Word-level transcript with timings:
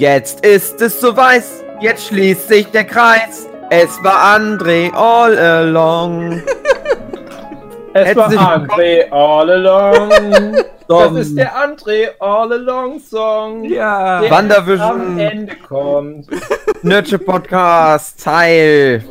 Jetzt 0.00 0.46
ist 0.46 0.80
es 0.80 0.98
so 0.98 1.14
weiß, 1.14 1.62
jetzt 1.82 2.06
schließt 2.06 2.48
sich 2.48 2.66
der 2.68 2.84
Kreis. 2.84 3.46
Es 3.68 4.02
war 4.02 4.34
André 4.34 4.90
all 4.94 5.38
along. 5.38 6.42
Es 7.92 8.06
Herzlich 8.06 8.38
war 8.38 8.56
André 8.56 9.10
all 9.10 9.50
along. 9.50 10.56
Das 10.88 11.12
ist 11.16 11.36
der 11.36 11.54
André 11.54 12.12
all 12.18 12.50
along 12.50 12.98
Song. 12.98 13.64
Ja. 13.64 14.20
Der 14.22 14.30
am 14.30 14.36
Wandervision 14.38 15.18
Ende 15.18 15.56
kommt. 15.56 16.28
Nurture 16.82 17.18
Podcast 17.18 18.24
Teil 18.24 19.04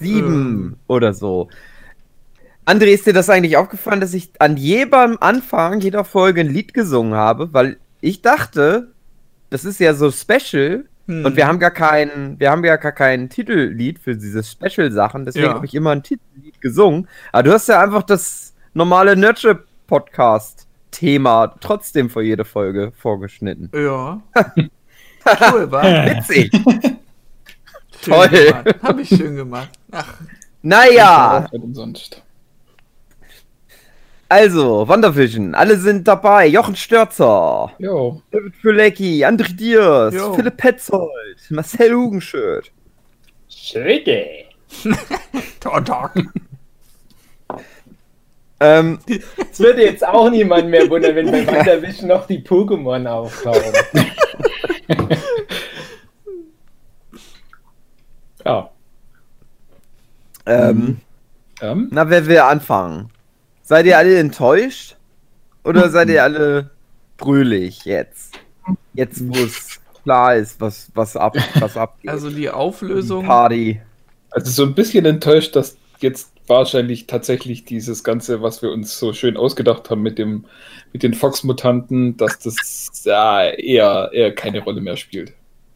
7 0.00 0.76
oder 0.86 1.14
so. 1.14 1.48
André, 2.66 2.88
ist 2.92 3.06
dir 3.06 3.14
das 3.14 3.30
eigentlich 3.30 3.56
aufgefallen, 3.56 4.02
dass 4.02 4.12
ich 4.12 4.32
an 4.38 4.58
jedem 4.58 5.16
Anfang 5.18 5.80
jeder 5.80 6.04
Folge 6.04 6.42
ein 6.42 6.52
Lied 6.52 6.74
gesungen 6.74 7.14
habe? 7.14 7.54
Weil 7.54 7.78
ich 8.02 8.20
dachte, 8.20 8.88
das 9.50 9.64
ist 9.64 9.78
ja 9.80 9.94
so 9.94 10.10
special 10.10 10.84
Hm. 11.06 11.24
und 11.24 11.34
wir 11.36 11.46
haben 11.46 11.58
gar 11.58 11.70
keinen, 11.72 12.38
wir 12.38 12.50
haben 12.50 12.64
ja 12.64 12.76
gar 12.76 12.92
kein 12.92 13.28
Titellied 13.30 13.98
für 13.98 14.14
diese 14.16 14.44
Special-Sachen, 14.44 15.24
deswegen 15.24 15.46
Ja. 15.46 15.54
habe 15.54 15.66
ich 15.66 15.74
immer 15.74 15.90
ein 15.90 16.02
Titellied 16.02 16.60
gesungen. 16.60 17.08
Aber 17.32 17.42
du 17.42 17.52
hast 17.52 17.68
ja 17.68 17.80
einfach 17.82 18.02
das 18.04 18.54
normale 18.74 19.16
Nurture 19.16 19.64
Podcast 19.86 20.66
Thema 20.92 21.54
trotzdem 21.60 22.10
vor 22.10 22.22
jede 22.22 22.44
Folge 22.44 22.92
vorgeschnitten. 22.96 23.70
Ja. 23.74 24.20
Cool, 25.52 25.70
war. 25.70 25.82
Witzig. 26.06 26.50
Toll. 28.02 28.28
Gemacht. 28.28 28.74
Hab 28.82 28.98
ich 28.98 29.08
schön 29.08 29.36
gemacht. 29.36 29.68
Ach, 29.92 30.14
Naja, 30.62 31.46
umsonst. 31.52 32.22
Also, 34.30 34.86
WandaVision, 34.86 35.54
alle 35.56 35.76
sind 35.76 36.06
dabei. 36.06 36.46
Jochen 36.46 36.76
Störzer, 36.76 37.72
Jo. 37.78 38.22
David 38.30 38.54
Fülecki, 38.56 39.24
André 39.26 39.54
Diers, 39.56 40.14
Jo. 40.14 40.34
Philipp 40.34 40.56
Petzold, 40.56 41.10
Marcel 41.50 41.92
Hugenschöd. 41.92 42.70
Schicke. 43.48 44.44
Tag. 45.60 46.14
Ähm, 48.60 48.98
Es 49.50 49.58
würde 49.58 49.82
jetzt 49.84 50.06
auch 50.06 50.30
niemand 50.30 50.68
mehr 50.68 50.88
wundern, 50.88 51.16
wenn 51.16 51.30
bei 51.30 51.46
WandaVision 51.46 52.08
noch 52.08 52.26
die 52.26 52.38
Pokémon 52.38 53.06
auftauchen. 53.06 53.72
Ja. 58.44 58.70
ähm, 60.46 60.98
Ähm, 61.62 61.88
na, 61.90 62.08
wer 62.08 62.26
will 62.26 62.38
anfangen? 62.38 63.10
Seid 63.70 63.86
ihr 63.86 63.96
alle 63.96 64.18
enttäuscht? 64.18 64.96
Oder 65.62 65.90
seid 65.90 66.08
ihr 66.08 66.24
alle 66.24 66.70
fröhlich 67.16 67.84
jetzt? 67.84 68.34
Jetzt, 68.94 69.22
wo 69.28 69.44
es 69.44 69.78
klar 70.02 70.34
ist, 70.34 70.60
was, 70.60 70.90
was, 70.92 71.16
ab, 71.16 71.36
was 71.60 71.76
abgeht. 71.76 72.10
Also 72.10 72.30
die 72.30 72.50
Auflösung. 72.50 73.26
Party. 73.26 73.80
also 74.32 74.50
so 74.50 74.64
ein 74.64 74.74
bisschen 74.74 75.06
enttäuscht, 75.06 75.54
dass 75.54 75.76
jetzt 76.00 76.32
wahrscheinlich 76.48 77.06
tatsächlich 77.06 77.64
dieses 77.64 78.02
Ganze, 78.02 78.42
was 78.42 78.60
wir 78.60 78.72
uns 78.72 78.98
so 78.98 79.12
schön 79.12 79.36
ausgedacht 79.36 79.88
haben 79.88 80.02
mit 80.02 80.18
dem 80.18 80.46
mit 80.92 81.04
den 81.04 81.14
Fox-Mutanten, 81.14 82.16
dass 82.16 82.40
das 82.40 82.90
ja, 83.04 83.50
eher, 83.50 84.10
eher 84.12 84.34
keine 84.34 84.64
Rolle 84.64 84.80
mehr 84.80 84.96
spielt. 84.96 85.32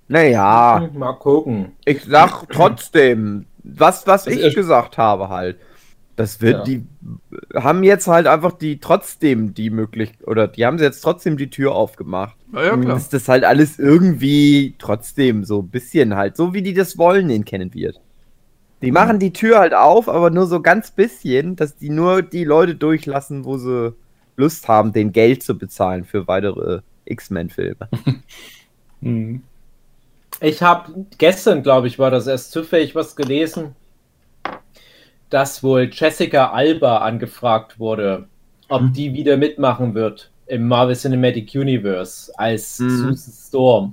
Naja, 0.09 0.91
Mal 0.95 1.13
gucken. 1.13 1.77
ich 1.85 2.03
sag 2.03 2.51
trotzdem, 2.51 3.47
was, 3.63 4.05
was 4.05 4.25
Das 4.25 4.35
ich 4.35 4.53
gesagt 4.57 4.99
habe 4.99 5.29
halt. 5.29 5.59
Das 6.17 6.41
wird, 6.41 6.59
Ja. 6.59 6.63
die 6.65 6.87
haben 7.55 7.83
jetzt 7.83 8.07
halt 8.07 8.27
einfach 8.29 8.53
die 8.53 8.79
trotzdem 8.79 9.53
die 9.53 9.71
Möglichkeit, 9.71 10.27
oder 10.29 10.47
die 10.47 10.65
haben 10.65 10.79
sie 10.79 10.85
jetzt 10.85 11.01
trotzdem 11.01 11.37
die 11.37 11.51
Tür 11.51 11.75
aufgemacht. 11.75 12.37
Ja, 12.53 12.65
ja, 12.67 12.77
klar. 12.77 12.95
Dass 12.95 13.09
das 13.09 13.29
halt 13.29 13.43
alles 13.45 13.79
irgendwie 13.81 14.75
trotzdem 14.79 15.45
so 15.45 15.61
ein 15.63 15.69
bisschen 15.69 16.15
halt, 16.15 16.37
so 16.37 16.55
wie 16.55 16.63
die 16.63 16.73
das 16.75 16.99
wollen, 16.99 17.27
den 17.29 17.45
kennen 17.45 17.75
wird. 17.75 18.01
Die 18.81 18.89
Mhm. 18.89 18.95
machen 18.95 19.19
die 19.19 19.33
Tür 19.33 19.59
halt 19.59 19.75
auf, 19.75 20.09
aber 20.09 20.31
nur 20.31 20.47
so 20.47 20.61
ganz 20.63 20.93
bisschen, 20.93 21.57
dass 21.57 21.77
die 21.77 21.91
nur 21.91 22.23
die 22.23 22.45
Leute 22.45 22.77
durchlassen, 22.77 23.45
wo 23.45 23.57
sie 23.57 23.93
Lust 24.37 24.69
haben, 24.69 24.93
den 24.93 25.11
Geld 25.13 25.43
zu 25.43 25.59
bezahlen 25.59 26.05
für 26.05 26.29
weitere 26.29 26.81
X-Men-Filme. 27.07 27.89
Mhm. 29.01 29.43
Ich 30.41 30.63
habe 30.63 31.07
gestern, 31.19 31.63
glaube 31.63 31.87
ich, 31.89 31.99
war 31.99 32.11
das 32.11 32.27
erst 32.27 32.51
zufällig 32.53 32.95
was 32.95 33.17
gelesen, 33.17 33.77
dass 35.31 35.63
wohl 35.63 35.89
Jessica 35.93 36.51
Alba 36.51 36.99
angefragt 36.99 37.79
wurde, 37.79 38.25
ob 38.69 38.83
Mhm. 38.83 38.93
die 38.93 39.13
wieder 39.15 39.37
mitmachen 39.37 39.95
wird 39.95 40.31
im 40.47 40.69
Marvel 40.69 40.95
Cinematic 40.97 41.55
Universe 41.55 42.33
als 42.39 42.79
Mhm. 42.79 42.91
Susan 42.91 43.33
Storm. 43.49 43.85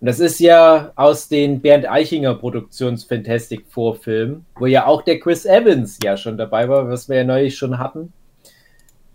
Und 0.00 0.06
das 0.06 0.18
ist 0.20 0.40
ja 0.40 0.90
aus 0.96 1.28
den 1.28 1.60
Bernd 1.60 1.88
Eichinger 1.88 2.34
Produktions 2.34 3.04
Fantastic 3.04 3.64
Four 3.68 3.96
Filmen, 3.96 4.44
wo 4.56 4.66
ja 4.66 4.86
auch 4.86 5.02
der 5.02 5.20
Chris 5.20 5.44
Evans 5.46 5.98
ja 6.02 6.16
schon 6.16 6.36
dabei 6.36 6.68
war, 6.68 6.88
was 6.88 7.08
wir 7.08 7.18
ja 7.18 7.24
neulich 7.24 7.56
schon 7.56 7.78
hatten. 7.78 8.12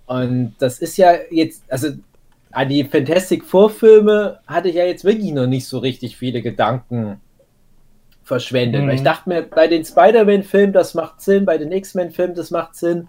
Und 0.05 0.55
das 0.59 0.79
ist 0.79 0.97
ja 0.97 1.13
jetzt, 1.31 1.63
also 1.69 1.89
an 2.51 2.69
die 2.69 2.83
Fantastic 2.85 3.43
Four 3.43 3.69
Filme 3.69 4.39
hatte 4.47 4.69
ich 4.69 4.75
ja 4.75 4.85
jetzt 4.85 5.03
wirklich 5.03 5.31
noch 5.33 5.47
nicht 5.47 5.67
so 5.67 5.79
richtig 5.79 6.15
viele 6.15 6.41
Gedanken 6.41 7.19
verschwendet. 8.27 8.83
Mhm. 8.83 8.87
Weil 8.87 8.95
ich 8.95 9.03
dachte 9.03 9.29
mir, 9.29 9.41
bei 9.43 9.67
den 9.67 9.83
Spider-Man-Filmen, 9.85 10.73
das 10.73 10.93
macht 10.93 11.21
Sinn, 11.21 11.45
bei 11.45 11.57
den 11.57 11.71
X-Men-Filmen, 11.71 12.35
das 12.35 12.51
macht 12.51 12.75
Sinn. 12.75 13.07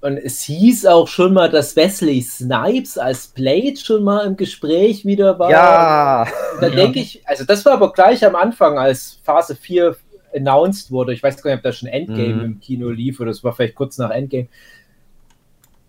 Und 0.00 0.16
es 0.16 0.42
hieß 0.42 0.86
auch 0.86 1.06
schon 1.06 1.32
mal, 1.32 1.48
dass 1.48 1.76
Wesley 1.76 2.20
Snipes 2.22 2.98
als 2.98 3.28
Blade 3.28 3.76
schon 3.76 4.02
mal 4.02 4.26
im 4.26 4.36
Gespräch 4.36 5.04
wieder 5.06 5.38
war. 5.38 5.50
Ja, 5.50 6.26
Da 6.60 6.66
Ja. 6.68 6.74
denke 6.74 6.98
ich, 6.98 7.22
also 7.26 7.44
das 7.44 7.64
war 7.64 7.74
aber 7.74 7.92
gleich 7.92 8.24
am 8.26 8.34
Anfang, 8.34 8.78
als 8.78 9.20
Phase 9.22 9.54
4 9.54 9.96
announced 10.34 10.90
wurde. 10.90 11.12
Ich 11.12 11.22
weiß 11.22 11.40
gar 11.42 11.50
nicht, 11.52 11.58
ob 11.58 11.62
da 11.62 11.72
schon 11.72 11.88
Endgame 11.88 12.34
Mhm. 12.34 12.44
im 12.44 12.60
Kino 12.60 12.88
lief 12.90 13.20
oder 13.20 13.30
es 13.30 13.44
war 13.44 13.52
vielleicht 13.52 13.76
kurz 13.76 13.96
nach 13.98 14.10
Endgame. 14.10 14.48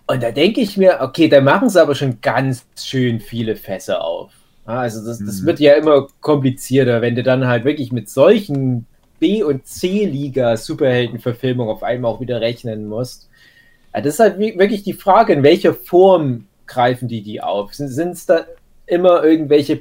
Und 0.05 0.21
da 0.21 0.31
denke 0.31 0.61
ich 0.61 0.77
mir, 0.77 0.99
okay, 1.01 1.27
da 1.29 1.41
machen 1.41 1.69
sie 1.69 1.81
aber 1.81 1.95
schon 1.95 2.19
ganz 2.21 2.65
schön 2.77 3.19
viele 3.19 3.55
Fässer 3.55 4.03
auf. 4.03 4.31
Ja, 4.67 4.79
also 4.79 5.05
das, 5.05 5.19
das 5.19 5.41
Mhm. 5.41 5.45
wird 5.45 5.59
ja 5.59 5.73
immer 5.73 6.07
komplizierter, 6.21 7.01
wenn 7.01 7.15
du 7.15 7.23
dann 7.23 7.47
halt 7.47 7.65
wirklich 7.65 7.91
mit 7.91 8.09
solchen 8.09 8.85
B- 9.19 9.43
und 9.43 9.65
C-Liga-Superheldenverfilmungen 9.67 11.73
auf 11.73 11.83
einmal 11.83 12.11
auch 12.11 12.21
wieder 12.21 12.41
rechnen 12.41 12.87
musst. 12.87 13.29
Ja, 13.93 14.01
das 14.01 14.15
ist 14.15 14.19
halt 14.19 14.39
wirklich 14.39 14.83
die 14.83 14.93
Frage, 14.93 15.33
in 15.33 15.43
welcher 15.43 15.73
Form 15.73 16.45
greifen 16.65 17.07
die 17.07 17.21
die 17.21 17.41
auf? 17.41 17.73
Sind 17.73 18.13
es 18.13 18.25
da 18.25 18.45
immer 18.85 19.23
irgendwelche 19.23 19.75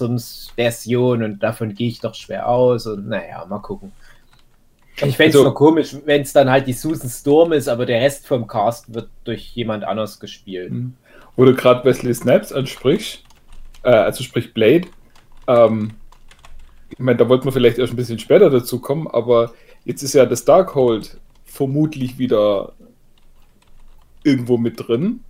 Paralleluniversums-Versionen 0.00 1.22
und 1.24 1.42
davon 1.42 1.74
gehe 1.74 1.88
ich 1.88 2.00
doch 2.00 2.14
schwer 2.14 2.48
aus 2.48 2.86
und 2.86 3.08
naja, 3.08 3.44
mal 3.48 3.58
gucken. 3.60 3.92
Ich 4.96 5.16
fände 5.16 5.30
es 5.30 5.36
Also- 5.36 5.44
nur 5.44 5.54
komisch, 5.54 5.96
wenn 6.04 6.22
es 6.22 6.32
dann 6.32 6.50
halt 6.50 6.66
die 6.66 6.72
Susan 6.74 7.08
Storm 7.08 7.52
ist, 7.52 7.68
aber 7.68 7.86
der 7.86 8.00
Rest 8.02 8.26
vom 8.26 8.46
Cast 8.46 8.92
wird 8.94 9.08
durch 9.24 9.52
jemand 9.54 9.84
anders 9.84 10.20
gespielt. 10.20 10.72
Mhm. 10.72 10.94
Wo 11.36 11.44
du 11.46 11.54
gerade 11.54 11.84
Wesley 11.84 12.12
Snipes 12.12 12.52
ansprichst, 12.52 13.22
äh, 13.82 13.90
also 13.90 14.22
sprich 14.22 14.54
Blade, 14.54 14.88
ähm, 15.46 15.92
ich 16.90 16.98
meine, 16.98 17.18
da 17.18 17.28
wollten 17.28 17.44
wir 17.44 17.52
vielleicht 17.52 17.78
erst 17.78 17.92
ein 17.92 17.96
bisschen 17.96 18.18
später 18.18 18.50
dazu 18.50 18.80
kommen, 18.80 19.06
aber 19.08 19.52
jetzt 19.84 20.02
ist 20.02 20.14
ja 20.14 20.26
das 20.26 20.44
Darkhold 20.44 21.18
vermutlich 21.44 22.18
wieder 22.18 22.72
irgendwo 24.24 24.58
mit 24.58 24.86
drin. 24.86 25.20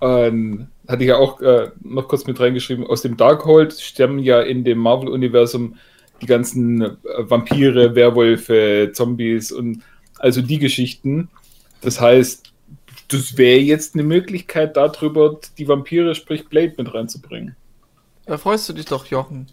Ähm, 0.00 0.68
hatte 0.86 1.02
ich 1.02 1.08
ja 1.08 1.16
auch 1.16 1.40
äh, 1.40 1.70
noch 1.82 2.08
kurz 2.08 2.26
mit 2.26 2.38
reingeschrieben, 2.38 2.86
aus 2.86 3.02
dem 3.02 3.16
Darkhold 3.16 3.72
stammen 3.72 4.18
ja 4.18 4.40
in 4.42 4.62
dem 4.62 4.78
Marvel-Universum 4.78 5.76
die 6.20 6.26
ganzen 6.26 6.82
äh, 6.82 6.96
Vampire, 7.18 7.94
Werwölfe, 7.94 8.90
Zombies 8.92 9.52
und 9.52 9.82
also 10.18 10.42
die 10.42 10.58
Geschichten. 10.58 11.28
Das 11.80 12.00
heißt, 12.00 12.52
das 13.08 13.38
wäre 13.38 13.60
jetzt 13.60 13.94
eine 13.94 14.02
Möglichkeit, 14.02 14.76
darüber 14.76 15.38
die 15.58 15.68
Vampire, 15.68 16.14
sprich 16.14 16.48
Blade, 16.48 16.74
mit 16.76 16.92
reinzubringen. 16.92 17.56
Da 18.26 18.36
freust 18.38 18.68
du 18.68 18.72
dich 18.72 18.84
doch, 18.86 19.06
Jochen. 19.06 19.46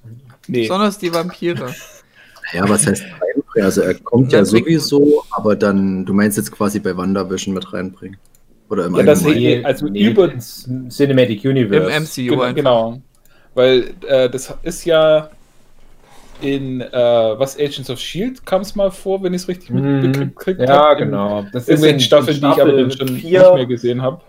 Nee. 0.47 0.61
Besonders 0.61 0.97
die 0.97 1.13
Vampire. 1.13 1.73
Ja, 2.53 2.67
was 2.67 2.85
heißt 2.87 3.03
reinbringen? 3.03 3.65
Also 3.65 3.81
er 3.81 3.93
kommt 3.95 4.31
Ja, 4.31 4.39
ja 4.39 4.45
sowieso, 4.45 5.23
aber 5.31 5.55
dann, 5.55 6.05
du 6.05 6.13
meinst 6.13 6.37
jetzt 6.37 6.51
quasi 6.51 6.79
bei 6.79 6.95
WandaVision 6.97 7.53
mit 7.53 7.71
reinbringen. 7.71 8.17
Oder 8.69 8.85
im 8.85 8.95
Ja, 8.95 9.03
das 9.03 9.19
Allgemeinen. 9.23 9.41
Nee, 9.43 9.63
also 9.63 9.87
über- 9.87 10.31
ins 10.31 10.67
Cinematic 10.89 11.43
Universe. 11.45 11.89
Im 11.91 12.03
MCU 12.03 12.31
Genau, 12.31 12.41
einfach. 12.41 12.55
genau. 12.55 13.01
Weil 13.53 13.93
äh, 14.07 14.29
das 14.29 14.53
ist 14.63 14.85
ja 14.85 15.29
in 16.41 16.81
äh, 16.81 16.91
was 16.91 17.57
Agents 17.57 17.89
of 17.91 17.99
Shield 17.99 18.43
kam 18.45 18.61
es 18.61 18.75
mal 18.75 18.89
vor, 18.91 19.21
wenn 19.23 19.33
ich 19.33 19.43
es 19.43 19.47
richtig 19.47 19.69
Mhm. 19.69 20.01
mitgekriegt 20.01 20.59
Ja, 20.61 20.89
hab, 20.89 20.99
in 20.99 21.05
genau. 21.05 21.45
Das 21.53 21.67
Irgendwelchen 21.67 21.99
in- 21.99 22.03
Staffeln, 22.05 22.35
in 22.37 22.41
die 22.41 22.47
ich 22.55 22.61
aber 22.61 22.71
dann 22.71 22.91
Staffel 22.91 23.07
schon 23.07 23.17
vier- 23.17 23.41
nicht 23.41 23.53
mehr 23.55 23.65
gesehen 23.67 24.01
habe. 24.01 24.21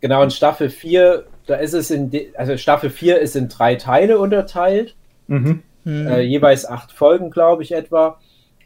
Genau, 0.00 0.22
in 0.24 0.30
Staffel 0.30 0.68
4, 0.68 1.24
da 1.46 1.56
ist 1.56 1.72
es 1.74 1.90
in, 1.90 2.10
also 2.36 2.56
Staffel 2.56 2.90
4 2.90 3.18
ist 3.20 3.36
in 3.36 3.48
drei 3.48 3.74
Teile 3.76 4.18
unterteilt, 4.18 4.94
Mhm. 5.28 5.62
Hm. 5.84 6.06
äh, 6.06 6.20
jeweils 6.20 6.66
acht 6.68 6.92
Folgen, 6.92 7.30
glaube 7.30 7.62
ich, 7.62 7.72
etwa. 7.72 8.18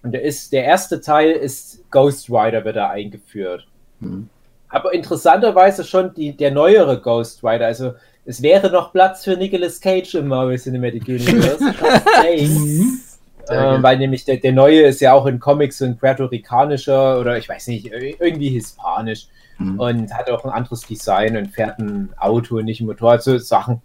Und 0.03 0.13
der 0.13 0.23
ist, 0.23 0.53
der 0.53 0.65
erste 0.65 1.01
Teil 1.01 1.31
ist 1.33 1.91
Ghost 1.91 2.29
Rider 2.31 2.65
wird 2.65 2.77
da 2.77 2.91
eingeführt. 2.91 3.67
Hm. 4.01 4.29
Aber 4.69 4.93
interessanterweise 4.93 5.85
schon 5.85 6.13
die, 6.15 6.37
der 6.37 6.51
neuere 6.51 7.01
Ghost 7.01 7.43
Rider. 7.45 7.67
Also 7.67 7.95
es 8.25 8.43
wäre 8.43 8.71
noch 8.71 8.93
Platz 8.93 9.25
für 9.25 9.37
Nicolas 9.37 9.81
Cage 9.81 10.15
im 10.17 10.29
Marvel 10.29 10.59
Cinematic 10.59 11.05
Universe. 11.09 11.73
Platz 11.79 12.05
10. 12.23 13.01
äh, 13.49 13.83
weil 13.83 13.99
nämlich 13.99 14.25
der, 14.25 14.37
der 14.39 14.53
neue 14.53 14.83
ist 14.83 15.01
ja 15.01 15.13
auch 15.13 15.27
in 15.27 15.39
Comics 15.39 15.81
ein 15.83 15.97
puerto-ricanischer 15.97 17.19
oder 17.21 17.39
ich 17.39 17.49
weiß 17.49 17.69
nicht, 17.69 17.87
irgendwie 17.93 18.51
hispanisch 18.51 19.29
Mhm. 19.59 19.81
und 19.81 20.15
hat 20.15 20.31
auch 20.31 20.45
ein 20.45 20.51
anderes 20.51 20.83
Design 20.83 21.37
und 21.37 21.49
fährt 21.49 21.79
ein 21.79 22.11
Auto 22.19 22.59
und 22.59 22.65
nicht 22.67 22.81
ein 22.81 22.87
Motorrad, 22.87 23.23
so 23.23 23.39
Sachen. 23.39 23.81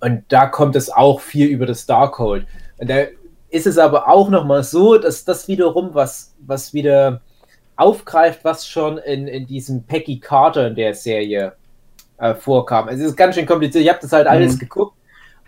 Und 0.00 0.24
da 0.28 0.46
kommt 0.46 0.76
es 0.76 0.90
auch 0.90 1.20
viel 1.20 1.48
über 1.48 1.66
das 1.66 1.86
Darkhold. 1.86 2.46
Und 2.78 2.90
da 2.90 3.04
ist 3.48 3.66
es 3.66 3.78
aber 3.78 4.08
auch 4.08 4.28
nochmal 4.28 4.62
so, 4.64 4.98
dass 4.98 5.24
das 5.24 5.48
wiederum 5.48 5.90
was, 5.94 6.34
was 6.40 6.74
wieder 6.74 7.22
aufgreift, 7.76 8.40
was 8.44 8.66
schon 8.68 8.98
in, 8.98 9.26
in 9.28 9.46
diesem 9.46 9.84
Peggy 9.84 10.18
Carter 10.20 10.66
in 10.68 10.74
der 10.74 10.94
Serie 10.94 11.54
äh, 12.18 12.34
vorkam. 12.34 12.88
Also 12.88 13.04
es 13.04 13.10
ist 13.10 13.16
ganz 13.16 13.34
schön 13.34 13.46
kompliziert. 13.46 13.84
Ich 13.84 13.90
habe 13.90 14.00
das 14.02 14.12
halt 14.12 14.26
alles 14.26 14.54
Mhm. 14.54 14.58
geguckt. 14.60 14.96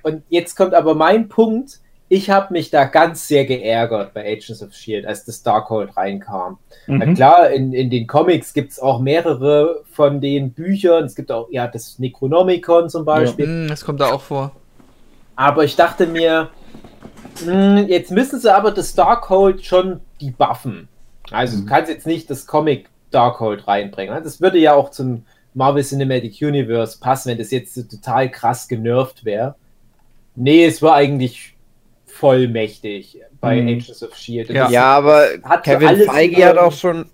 Und 0.02 0.22
jetzt 0.28 0.54
kommt 0.56 0.74
aber 0.74 0.94
mein 0.94 1.28
Punkt. 1.28 1.80
Ich 2.10 2.30
habe 2.30 2.54
mich 2.54 2.70
da 2.70 2.84
ganz 2.84 3.28
sehr 3.28 3.44
geärgert 3.44 4.14
bei 4.14 4.22
Agents 4.24 4.62
of 4.62 4.72
Shield, 4.72 5.04
als 5.06 5.24
das 5.26 5.42
Darkhold 5.42 5.94
reinkam. 5.96 6.58
Na 6.86 7.04
Mhm. 7.04 7.14
klar, 7.14 7.50
in, 7.50 7.72
in 7.74 7.90
den 7.90 8.06
Comics 8.06 8.54
gibt 8.54 8.72
es 8.72 8.80
auch 8.80 8.98
mehrere 9.00 9.82
von 9.92 10.20
den 10.22 10.52
Büchern. 10.52 11.04
Es 11.04 11.14
gibt 11.14 11.30
auch 11.30 11.48
ja 11.50 11.66
das 11.68 11.98
Necronomicon 11.98 12.88
zum 12.88 13.04
Beispiel. 13.04 13.46
Hm, 13.46 13.68
das 13.68 13.84
kommt 13.84 14.00
da 14.00 14.10
auch 14.10 14.22
vor. 14.22 14.52
Aber 15.36 15.64
ich 15.64 15.76
dachte 15.76 16.06
mir, 16.06 16.48
mh, 17.44 17.82
jetzt 17.82 18.10
müssen 18.10 18.40
sie 18.40 18.52
aber 18.54 18.70
das 18.70 18.94
Darkhold 18.94 19.64
schon 19.64 20.00
die 20.20 20.30
buffen. 20.30 20.88
Also 21.30 21.58
du 21.60 21.66
kannst 21.66 21.90
jetzt 21.90 22.06
nicht 22.06 22.30
das 22.30 22.46
Comic 22.46 22.88
Darkhold 23.10 23.68
reinbringen. 23.68 24.14
ne? 24.14 24.22
Das 24.22 24.40
würde 24.40 24.58
ja 24.58 24.72
auch 24.74 24.90
zum 24.90 25.24
Marvel 25.52 25.82
Cinematic 25.84 26.40
Universe 26.40 26.98
passen, 27.00 27.30
wenn 27.30 27.38
das 27.38 27.50
jetzt 27.50 27.74
so 27.74 27.82
total 27.82 28.30
krass 28.30 28.66
genervt 28.66 29.24
wäre. 29.26 29.56
Nee, 30.36 30.64
es 30.64 30.80
war 30.80 30.94
eigentlich 30.94 31.54
voll 32.18 32.48
mächtig 32.48 33.20
bei 33.40 33.60
Mhm. 33.60 33.68
Agents 33.68 34.02
of 34.02 34.16
Shield. 34.16 34.50
Ja. 34.50 34.68
Ja, 34.70 34.84
aber 34.96 35.26
Kevin 35.62 35.88
alles 35.88 36.06
Feige 36.06 36.44
hat 36.44 36.58
auch 36.58 36.72
schon. 36.72 37.06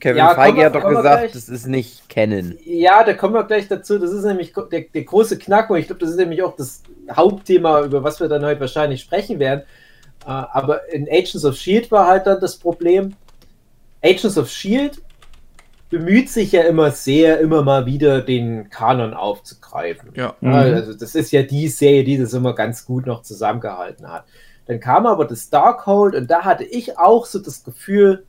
Kevin 0.00 0.16
Ja, 0.16 0.34
Feige 0.34 0.58
wir- 0.58 0.64
hat 0.66 0.74
doch 0.74 0.88
gesagt, 0.88 1.20
gleich. 1.20 1.32
das 1.32 1.48
ist 1.48 1.66
nicht 1.66 2.08
kennen. 2.08 2.58
Ja, 2.64 3.04
da 3.04 3.12
kommen 3.14 3.34
wir 3.34 3.44
gleich 3.44 3.68
dazu. 3.68 3.98
Das 3.98 4.10
ist 4.10 4.24
nämlich 4.24 4.52
der, 4.72 4.80
der 4.92 5.02
große 5.04 5.38
Knackpunkt. 5.38 5.80
Ich 5.80 5.86
glaube, 5.86 6.00
das 6.00 6.10
ist 6.10 6.16
nämlich 6.16 6.42
auch 6.42 6.56
das 6.56 6.82
Hauptthema, 7.12 7.82
über 7.84 8.02
was 8.02 8.18
wir 8.18 8.26
dann 8.28 8.44
heute 8.44 8.60
wahrscheinlich 8.60 9.02
sprechen 9.02 9.38
werden. 9.38 9.60
Äh, 10.26 10.30
aber 10.30 10.88
in 10.92 11.06
Agents 11.08 11.44
of 11.44 11.54
Shield 11.56 11.90
war 11.92 12.06
halt 12.08 12.26
dann 12.26 12.40
das 12.40 12.56
Problem. 12.56 13.14
Agents 14.02 14.36
of 14.36 14.50
Shield 14.50 15.00
bemüht 15.94 16.28
sich 16.28 16.50
ja 16.50 16.62
immer 16.62 16.90
sehr, 16.90 17.38
immer 17.38 17.62
mal 17.62 17.86
wieder 17.86 18.20
den 18.20 18.68
Kanon 18.68 19.14
aufzugreifen. 19.14 20.10
Ja. 20.16 20.34
Mhm. 20.40 20.52
Also 20.52 20.92
das 20.92 21.14
ist 21.14 21.30
ja 21.30 21.44
die 21.44 21.68
Serie, 21.68 22.02
die 22.02 22.18
das 22.18 22.32
immer 22.32 22.52
ganz 22.52 22.84
gut 22.84 23.06
noch 23.06 23.22
zusammengehalten 23.22 24.12
hat. 24.12 24.24
Dann 24.66 24.80
kam 24.80 25.06
aber 25.06 25.24
das 25.24 25.50
Darkhold 25.50 26.16
und 26.16 26.28
da 26.28 26.44
hatte 26.44 26.64
ich 26.64 26.98
auch 26.98 27.26
so 27.26 27.38
das 27.38 27.62
Gefühl, 27.62 28.24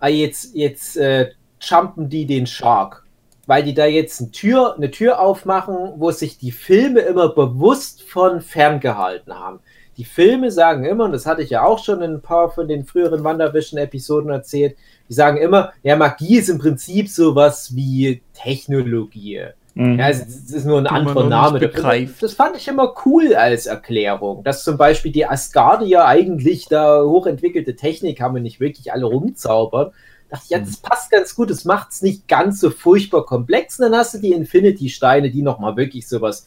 ah, 0.00 0.08
jetzt, 0.08 0.54
jetzt 0.54 0.98
äh, 0.98 1.30
jumpen 1.62 2.10
die 2.10 2.26
den 2.26 2.46
Shark. 2.46 3.04
Weil 3.46 3.62
die 3.62 3.72
da 3.72 3.86
jetzt 3.86 4.20
eine 4.20 4.30
Tür, 4.30 4.74
eine 4.76 4.90
Tür 4.90 5.18
aufmachen, 5.18 5.94
wo 5.96 6.10
sich 6.10 6.36
die 6.36 6.52
Filme 6.52 7.00
immer 7.00 7.30
bewusst 7.30 8.02
von 8.02 8.42
ferngehalten 8.42 9.32
haben. 9.32 9.60
Die 9.96 10.04
Filme 10.04 10.50
sagen 10.50 10.84
immer, 10.84 11.06
und 11.06 11.12
das 11.12 11.24
hatte 11.24 11.40
ich 11.40 11.48
ja 11.48 11.64
auch 11.64 11.82
schon 11.82 12.02
in 12.02 12.16
ein 12.16 12.22
paar 12.22 12.50
von 12.50 12.68
den 12.68 12.84
früheren 12.84 13.24
WandaVision-Episoden 13.24 14.28
erzählt, 14.28 14.76
die 15.08 15.14
sagen 15.14 15.38
immer, 15.38 15.72
ja, 15.82 15.96
Magie 15.96 16.36
ist 16.38 16.48
im 16.48 16.58
Prinzip 16.58 17.08
sowas 17.08 17.74
wie 17.74 18.22
Technologie. 18.34 19.40
Mhm. 19.74 19.98
Ja, 19.98 20.08
es 20.08 20.26
es 20.26 20.50
ist 20.50 20.64
nur 20.66 20.78
ein 20.78 20.86
anderer 20.88 21.28
Name. 21.28 21.60
begreift. 21.60 22.22
Das 22.22 22.34
fand 22.34 22.56
ich 22.56 22.66
immer 22.66 22.94
cool 23.06 23.34
als 23.34 23.66
Erklärung, 23.66 24.42
dass 24.42 24.64
zum 24.64 24.76
Beispiel 24.76 25.12
die 25.12 25.24
Asgardier 25.24 26.04
eigentlich 26.04 26.66
da 26.66 27.02
hochentwickelte 27.02 27.76
Technik 27.76 28.20
haben 28.20 28.34
und 28.34 28.42
nicht 28.42 28.58
wirklich 28.58 28.92
alle 28.92 29.06
rumzaubern. 29.06 29.92
Dachte 30.30 30.44
ich, 30.44 30.50
ja, 30.50 30.58
das 30.58 30.78
passt 30.78 31.10
ganz 31.10 31.34
gut, 31.34 31.48
das 31.50 31.64
macht 31.64 31.92
es 31.92 32.02
nicht 32.02 32.28
ganz 32.28 32.60
so 32.60 32.70
furchtbar 32.70 33.24
komplex. 33.24 33.78
Und 33.78 33.90
dann 33.90 33.98
hast 34.00 34.14
du 34.14 34.18
die 34.18 34.32
Infinity-Steine, 34.32 35.30
die 35.30 35.42
nochmal 35.42 35.76
wirklich 35.76 36.06
sowas, 36.08 36.46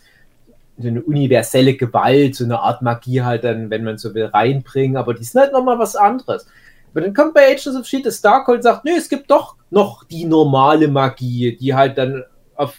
so 0.77 0.87
eine 0.87 1.01
universelle 1.01 1.75
Gewalt, 1.75 2.35
so 2.35 2.43
eine 2.43 2.59
Art 2.59 2.81
Magie 2.81 3.21
halt 3.21 3.43
dann, 3.43 3.69
wenn 3.69 3.83
man 3.83 3.97
so 3.97 4.13
will, 4.13 4.25
reinbringen, 4.25 4.97
aber 4.97 5.13
die 5.13 5.23
sind 5.23 5.41
halt 5.41 5.53
nochmal 5.53 5.79
was 5.79 5.95
anderes. 5.95 6.47
Aber 6.91 7.01
dann 7.01 7.13
kommt 7.13 7.33
bei 7.33 7.45
Agents 7.47 7.75
of 7.75 7.85
Shield 7.85 8.05
das 8.05 8.21
Darkhold 8.21 8.57
und 8.57 8.63
sagt, 8.63 8.85
nö, 8.85 8.91
es 8.97 9.09
gibt 9.09 9.31
doch 9.31 9.55
noch 9.69 10.03
die 10.03 10.25
normale 10.25 10.87
Magie, 10.87 11.57
die 11.57 11.73
halt 11.73 11.97
dann 11.97 12.23
auf, 12.55 12.75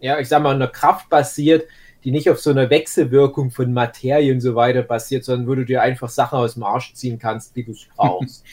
ja, 0.00 0.18
ich 0.18 0.28
sag 0.28 0.42
mal, 0.42 0.54
einer 0.54 0.68
Kraft 0.68 1.08
basiert, 1.08 1.64
die 2.04 2.10
nicht 2.10 2.28
auf 2.28 2.38
so 2.38 2.50
einer 2.50 2.68
Wechselwirkung 2.68 3.50
von 3.50 3.72
Materie 3.72 4.32
und 4.32 4.40
so 4.40 4.54
weiter 4.54 4.82
basiert, 4.82 5.24
sondern 5.24 5.48
wo 5.48 5.54
du 5.54 5.64
dir 5.64 5.80
einfach 5.80 6.10
Sachen 6.10 6.38
aus 6.38 6.54
dem 6.54 6.62
Arsch 6.62 6.92
ziehen 6.92 7.18
kannst, 7.18 7.56
wie 7.56 7.64
du 7.64 7.72
es 7.72 7.86
brauchst. 7.96 8.44
Mhm. 8.44 8.50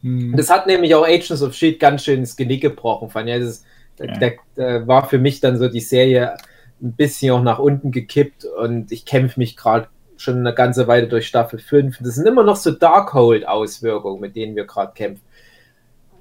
Das 0.36 0.48
hat 0.48 0.66
nämlich 0.68 0.94
auch 0.94 1.04
Agents 1.04 1.42
of 1.42 1.54
Shield 1.54 1.80
ganz 1.80 2.04
schön 2.04 2.20
ins 2.20 2.36
Genick 2.36 2.62
gebrochen. 2.62 3.10
Fand. 3.10 3.28
Ja, 3.28 3.38
das 3.38 3.64
Ja. 3.98 4.30
da 4.54 4.86
war 4.86 5.08
für 5.08 5.18
mich 5.18 5.40
dann 5.40 5.58
so 5.58 5.68
die 5.68 5.80
Serie 5.80 6.36
ein 6.80 6.92
bisschen 6.92 7.32
auch 7.32 7.42
nach 7.42 7.58
unten 7.58 7.90
gekippt 7.90 8.44
und 8.44 8.92
ich 8.92 9.04
kämpfe 9.04 9.40
mich 9.40 9.56
gerade 9.56 9.88
schon 10.20 10.38
eine 10.38 10.54
ganze 10.54 10.86
Weile 10.86 11.08
durch 11.08 11.26
Staffel 11.26 11.58
5. 11.58 11.98
Das 12.00 12.14
sind 12.16 12.26
immer 12.26 12.42
noch 12.44 12.56
so 12.56 12.70
Darkhold-Auswirkungen, 12.72 14.20
mit 14.20 14.36
denen 14.36 14.56
wir 14.56 14.66
gerade 14.66 14.92
kämpfen. 14.94 15.22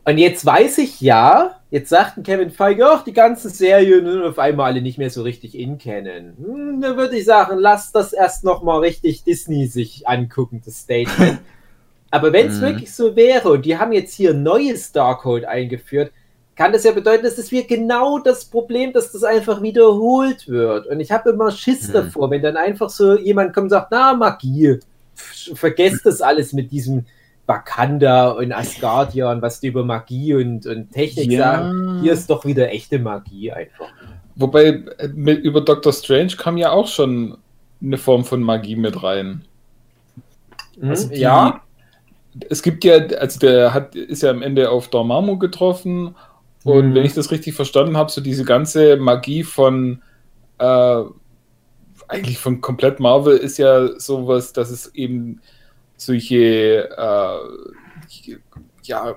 Und 0.05 0.17
jetzt 0.17 0.45
weiß 0.45 0.77
ich 0.77 1.01
ja, 1.01 1.59
jetzt 1.69 1.89
sagten 1.89 2.23
Kevin 2.23 2.49
Feige, 2.51 2.87
ach, 2.89 3.03
die 3.03 3.11
ganzen 3.11 3.49
Serien 3.49 4.05
sind 4.05 4.23
auf 4.23 4.39
einmal 4.39 4.71
alle 4.71 4.81
nicht 4.81 4.97
mehr 4.97 5.09
so 5.09 5.21
richtig 5.21 5.57
in 5.57 5.77
kennen. 5.77 6.37
Hm, 6.37 6.79
da 6.81 6.95
würde 6.95 7.17
ich 7.17 7.25
sagen, 7.25 7.57
lass 7.57 7.91
das 7.91 8.13
erst 8.13 8.45
noch 8.45 8.63
mal 8.63 8.79
richtig 8.79 9.25
Disney 9.25 9.67
sich 9.67 10.07
angucken, 10.07 10.61
das 10.63 10.79
Statement. 10.79 11.39
Aber 12.09 12.31
wenn 12.31 12.47
es 12.47 12.59
Mhm. 12.59 12.61
wirklich 12.61 12.93
so 12.93 13.17
wäre 13.17 13.49
und 13.49 13.65
die 13.65 13.77
haben 13.77 13.91
jetzt 13.91 14.13
hier 14.13 14.29
ein 14.31 14.43
neues 14.43 14.93
Darkhold 14.93 15.43
eingeführt, 15.43 16.13
kann 16.57 16.73
das 16.73 16.83
ja 16.83 16.91
bedeuten, 16.91 17.23
dass 17.23 17.37
es 17.37 17.51
wird 17.51 17.67
genau 17.67 18.17
das 18.19 18.45
Problem, 18.45 18.91
dass 18.91 19.11
das 19.11 19.23
einfach 19.23 19.61
wiederholt 19.61 20.47
wird. 20.49 20.87
Und 20.87 20.99
ich 20.99 21.11
habe 21.11 21.29
immer 21.29 21.51
Schiss 21.51 21.87
Mhm. 21.89 21.93
davor, 21.93 22.31
wenn 22.31 22.41
dann 22.41 22.57
einfach 22.57 22.89
so 22.89 23.15
jemand 23.17 23.53
kommt 23.53 23.65
und 23.65 23.69
sagt, 23.69 23.89
na, 23.91 24.13
Magie, 24.15 24.79
vergesst 25.53 26.05
das 26.05 26.21
alles 26.21 26.53
mit 26.53 26.71
diesem 26.71 27.05
Wakanda 27.45 28.31
und 28.31 28.51
Asgardian, 28.51 29.41
was 29.41 29.59
die 29.59 29.67
über 29.67 29.85
Magie 29.85 30.33
und, 30.33 30.65
und 30.65 30.91
Technik 30.91 31.37
sagen. 31.37 31.99
Hier 32.01 32.11
ist 32.13 32.29
doch 32.29 32.43
wieder 32.43 32.69
echte 32.69 32.99
Magie 32.99 33.51
einfach. 33.51 33.87
Wobei 34.35 34.83
äh, 34.97 35.07
mit, 35.13 35.39
über 35.43 35.61
Doctor 35.61 35.93
Strange 35.93 36.33
kam 36.37 36.57
ja 36.57 36.71
auch 36.71 36.87
schon 36.87 37.37
eine 37.81 37.97
Form 37.97 38.25
von 38.25 38.41
Magie 38.43 38.75
mit 38.75 39.01
rein. 39.01 39.43
Mhm, 40.79 40.89
Also 40.89 41.09
die- 41.09 41.15
ja, 41.19 41.61
Es 42.49 42.61
gibt 42.61 42.83
ja, 42.83 42.97
also 42.97 43.39
der 43.39 43.73
hat, 43.73 43.95
ist 43.95 44.21
ja 44.23 44.29
am 44.29 44.41
Ende 44.43 44.69
auf 44.69 44.89
Dormammu 44.89 45.37
getroffen 45.39 46.15
und 46.67 46.89
Mhm. 46.89 46.95
wenn 46.95 47.05
ich 47.05 47.13
das 47.13 47.31
richtig 47.31 47.55
verstanden 47.55 47.95
habe, 47.95 48.11
so 48.11 48.19
diese 48.19 48.43
ganze 48.43 48.97
Magie 48.97 49.43
von 49.43 50.01
äh, 50.59 51.03
eigentlich 52.09 52.39
von 52.39 52.59
komplett 52.59 52.99
Marvel 52.99 53.37
ist 53.37 53.57
ja 53.57 53.97
sowas, 53.99 54.51
dass 54.51 54.69
es 54.69 54.93
eben 54.93 55.39
solche 55.95 56.89
äh, 56.89 58.37
ja 58.83 59.15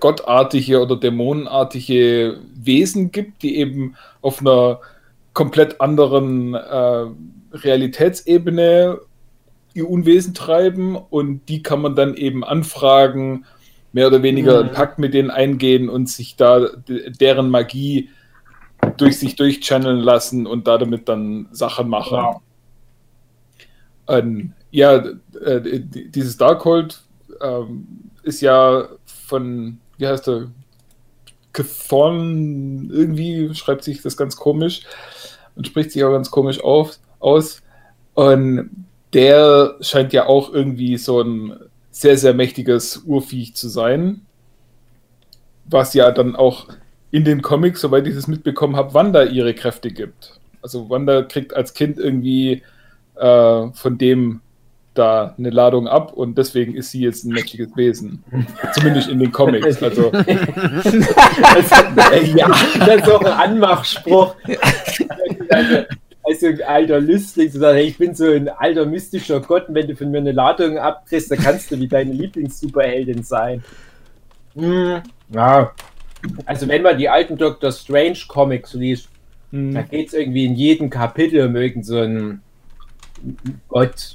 gottartige 0.00 0.80
oder 0.80 0.96
dämonenartige 0.96 2.38
Wesen 2.54 3.10
gibt, 3.12 3.42
die 3.42 3.58
eben 3.58 3.96
auf 4.22 4.40
einer 4.40 4.80
komplett 5.34 5.78
anderen 5.80 6.54
äh, 6.54 7.06
Realitätsebene 7.52 8.98
ihr 9.74 9.90
Unwesen 9.90 10.32
treiben 10.32 10.96
und 10.96 11.46
die 11.50 11.62
kann 11.62 11.82
man 11.82 11.94
dann 11.94 12.14
eben 12.14 12.44
anfragen, 12.44 13.44
mehr 13.92 14.06
oder 14.06 14.22
weniger 14.22 14.58
Mhm. 14.58 14.68
einen 14.68 14.74
Pakt 14.74 14.98
mit 14.98 15.14
denen 15.14 15.30
eingehen 15.30 15.88
und 15.88 16.08
sich 16.08 16.36
da 16.36 16.68
deren 16.86 17.50
Magie 17.50 18.10
durch 18.96 19.18
sich 19.18 19.36
durchchanneln 19.36 19.98
lassen 19.98 20.46
und 20.46 20.66
da 20.66 20.78
damit 20.78 21.08
dann 21.08 21.48
Sachen 21.50 21.88
machen. 21.88 22.16
Ja. 22.16 22.40
Ähm, 24.08 24.52
ja, 24.70 24.96
äh, 25.44 25.80
dieses 25.80 26.36
Darkhold 26.36 27.02
ähm, 27.40 27.86
ist 28.22 28.40
ja 28.40 28.88
von, 29.04 29.78
wie 29.98 30.06
heißt 30.06 30.26
der? 30.26 30.48
Cathon, 31.52 32.90
irgendwie 32.92 33.52
schreibt 33.54 33.82
sich 33.82 34.02
das 34.02 34.16
ganz 34.16 34.36
komisch 34.36 34.82
und 35.56 35.66
spricht 35.66 35.90
sich 35.90 36.04
auch 36.04 36.12
ganz 36.12 36.30
komisch 36.30 36.62
auf, 36.62 36.98
aus. 37.18 37.62
Und 38.14 38.86
der 39.12 39.74
scheint 39.80 40.12
ja 40.12 40.26
auch 40.26 40.52
irgendwie 40.52 40.96
so 40.96 41.20
ein 41.20 41.54
sehr, 42.00 42.16
sehr 42.16 42.32
mächtiges 42.32 43.02
Urviech 43.04 43.54
zu 43.54 43.68
sein. 43.68 44.22
Was 45.66 45.92
ja 45.92 46.10
dann 46.10 46.34
auch 46.34 46.68
in 47.10 47.24
den 47.24 47.42
Comics, 47.42 47.82
soweit 47.82 48.06
ich 48.06 48.14
das 48.14 48.26
mitbekommen 48.26 48.74
habe, 48.74 48.94
Wanda 48.94 49.24
ihre 49.24 49.52
Kräfte 49.52 49.90
gibt. 49.90 50.40
Also 50.62 50.88
Wanda 50.88 51.22
kriegt 51.22 51.54
als 51.54 51.74
Kind 51.74 51.98
irgendwie 51.98 52.62
äh, 53.16 53.66
von 53.72 53.98
dem 53.98 54.40
da 54.94 55.34
eine 55.36 55.50
Ladung 55.50 55.88
ab 55.88 56.14
und 56.14 56.38
deswegen 56.38 56.74
ist 56.74 56.90
sie 56.90 57.02
jetzt 57.02 57.24
ein 57.24 57.34
mächtiges 57.34 57.76
Wesen. 57.76 58.24
Zumindest 58.72 59.10
in 59.10 59.18
den 59.18 59.30
Comics. 59.30 59.82
Also, 59.82 60.10
Das, 60.10 60.24
ja, 62.34 62.50
das 62.78 63.02
ist 63.02 63.10
auch 63.10 63.20
ein 63.20 63.32
Anmachspruch. 63.32 64.36
Also, 66.30 66.46
als 66.46 66.58
so 66.58 66.62
ein 66.62 66.68
alter 66.68 67.00
Lüstling 67.00 67.50
zu 67.50 67.58
sagen, 67.58 67.76
hey, 67.76 67.86
ich 67.86 67.98
bin 67.98 68.14
so 68.14 68.30
ein 68.30 68.48
alter 68.48 68.86
mystischer 68.86 69.40
Gott 69.40 69.68
und 69.68 69.74
wenn 69.74 69.88
du 69.88 69.96
von 69.96 70.10
mir 70.10 70.18
eine 70.18 70.32
Ladung 70.32 70.78
abkriegst, 70.78 71.30
dann 71.30 71.38
kannst 71.38 71.70
du 71.70 71.78
wie 71.78 71.88
deine 71.88 72.12
Lieblings-Superheldin 72.12 73.22
sein. 73.22 73.62
Hm, 74.54 75.02
ja. 75.30 75.72
Also 76.44 76.68
wenn 76.68 76.82
man 76.82 76.98
die 76.98 77.08
alten 77.08 77.36
Doctor 77.36 77.72
Strange 77.72 78.18
Comics 78.28 78.74
liest, 78.74 79.08
hm. 79.50 79.74
da 79.74 79.82
geht 79.82 80.08
es 80.08 80.14
irgendwie 80.14 80.44
in 80.44 80.54
jedem 80.54 80.90
Kapitel 80.90 81.46
um 81.46 81.56
irgend 81.56 81.86
so 81.86 81.98
einen 81.98 82.42
Gott, 83.68 84.14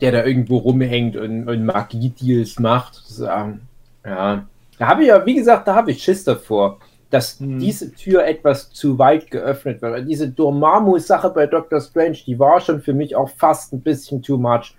der 0.00 0.12
da 0.12 0.24
irgendwo 0.24 0.58
rumhängt 0.58 1.16
und, 1.16 1.48
und 1.48 1.64
Magie-Deals 1.64 2.58
macht. 2.58 3.02
Das, 3.06 3.20
ähm, 3.20 3.60
ja, 4.04 4.46
da 4.78 4.86
habe 4.86 5.02
ich 5.02 5.08
ja, 5.08 5.24
wie 5.26 5.34
gesagt, 5.34 5.68
da 5.68 5.74
habe 5.74 5.90
ich 5.90 6.02
Schiss 6.02 6.24
davor, 6.24 6.78
dass 7.10 7.38
Hm. 7.40 7.58
diese 7.58 7.92
Tür 7.92 8.24
etwas 8.24 8.70
zu 8.70 8.98
weit 8.98 9.30
geöffnet 9.30 9.82
wird. 9.82 10.08
Diese 10.08 10.28
Dormammu-Sache 10.28 11.30
bei 11.30 11.46
Doctor 11.46 11.80
Strange, 11.80 12.18
die 12.26 12.38
war 12.38 12.60
schon 12.60 12.80
für 12.80 12.92
mich 12.94 13.16
auch 13.16 13.28
fast 13.30 13.72
ein 13.72 13.80
bisschen 13.80 14.22
too 14.22 14.38
much. 14.38 14.74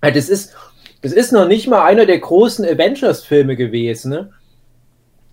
Das 0.00 0.28
ist, 0.28 0.54
das 1.02 1.12
ist 1.12 1.32
noch 1.32 1.46
nicht 1.46 1.68
mal 1.68 1.84
einer 1.84 2.06
der 2.06 2.18
großen 2.18 2.64
Avengers-Filme 2.64 3.56
gewesen, 3.56 4.10
ne? 4.10 4.30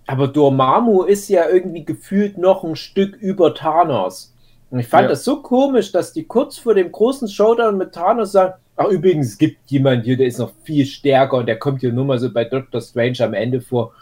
Aber 0.06 0.26
Dormammu 0.26 1.02
ist 1.04 1.28
ja 1.28 1.48
irgendwie 1.48 1.84
gefühlt 1.84 2.36
noch 2.38 2.64
ein 2.64 2.74
Stück 2.74 3.14
über 3.16 3.54
Thanos. 3.54 4.34
Und 4.70 4.80
ich 4.80 4.88
fand 4.88 5.04
Ja. 5.04 5.08
das 5.10 5.24
so 5.24 5.40
komisch, 5.42 5.92
dass 5.92 6.12
die 6.12 6.24
kurz 6.24 6.58
vor 6.58 6.74
dem 6.74 6.90
großen 6.90 7.28
Showdown 7.28 7.76
mit 7.78 7.92
Thanos 7.92 8.32
sagen, 8.32 8.54
ach 8.76 8.86
übrigens, 8.88 9.28
es 9.28 9.38
gibt 9.38 9.70
jemanden 9.70 10.04
hier, 10.04 10.16
der 10.16 10.26
ist 10.26 10.38
noch 10.38 10.52
viel 10.64 10.84
stärker 10.86 11.36
und 11.38 11.46
der 11.46 11.58
kommt 11.58 11.80
hier 11.80 11.92
nur 11.92 12.04
mal 12.04 12.18
so 12.18 12.32
bei 12.32 12.44
Doctor 12.44 12.80
Strange 12.80 13.18
am 13.20 13.34
Ende 13.34 13.60
vor. 13.60 13.92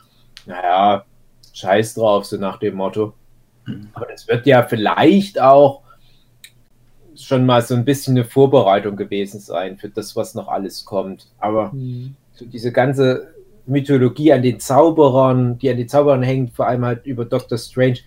Naja, 0.46 1.04
scheiß 1.56 1.94
drauf, 1.94 2.26
so 2.26 2.36
nach 2.36 2.58
dem 2.58 2.76
Motto. 2.76 3.14
Aber 3.92 4.06
das 4.06 4.26
wird 4.28 4.46
ja 4.46 4.62
vielleicht 4.62 5.40
auch 5.40 5.82
schon 7.14 7.46
mal 7.46 7.62
so 7.62 7.74
ein 7.74 7.84
bisschen 7.84 8.16
eine 8.16 8.24
Vorbereitung 8.24 8.96
gewesen 8.96 9.40
sein 9.40 9.76
für 9.76 9.88
das, 9.88 10.16
was 10.16 10.34
noch 10.34 10.48
alles 10.48 10.84
kommt. 10.84 11.26
Aber 11.38 11.72
so 12.32 12.46
diese 12.46 12.72
ganze 12.72 13.34
Mythologie 13.66 14.32
an 14.32 14.42
den 14.42 14.60
Zauberern, 14.60 15.58
die 15.58 15.70
an 15.70 15.76
den 15.76 15.88
Zauberern 15.88 16.22
hängt, 16.22 16.54
vor 16.54 16.66
allem 16.66 16.84
halt 16.84 17.06
über 17.06 17.24
Doctor 17.24 17.58
Strange. 17.58 17.98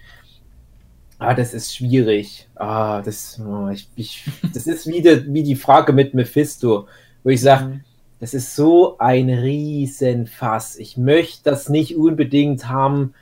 Ah, 1.19 1.35
das 1.35 1.53
ist 1.53 1.75
schwierig. 1.75 2.47
Ah, 2.55 3.01
das, 3.01 3.39
oh, 3.45 3.69
ich, 3.69 3.87
ich, 3.95 4.23
das 4.53 4.65
ist 4.65 4.87
wie 4.87 5.01
die, 5.01 5.25
wie 5.31 5.43
die 5.43 5.55
Frage 5.55 5.93
mit 5.93 6.15
Mephisto, 6.15 6.87
wo 7.23 7.29
ich 7.29 7.41
sage, 7.41 7.81
das 8.19 8.33
ist 8.33 8.55
so 8.55 8.97
ein 8.97 9.29
Riesenfass. 9.29 10.77
Ich 10.77 10.97
möchte 10.97 11.49
das 11.49 11.69
nicht 11.69 11.95
unbedingt 11.95 12.69
haben, 12.69 13.13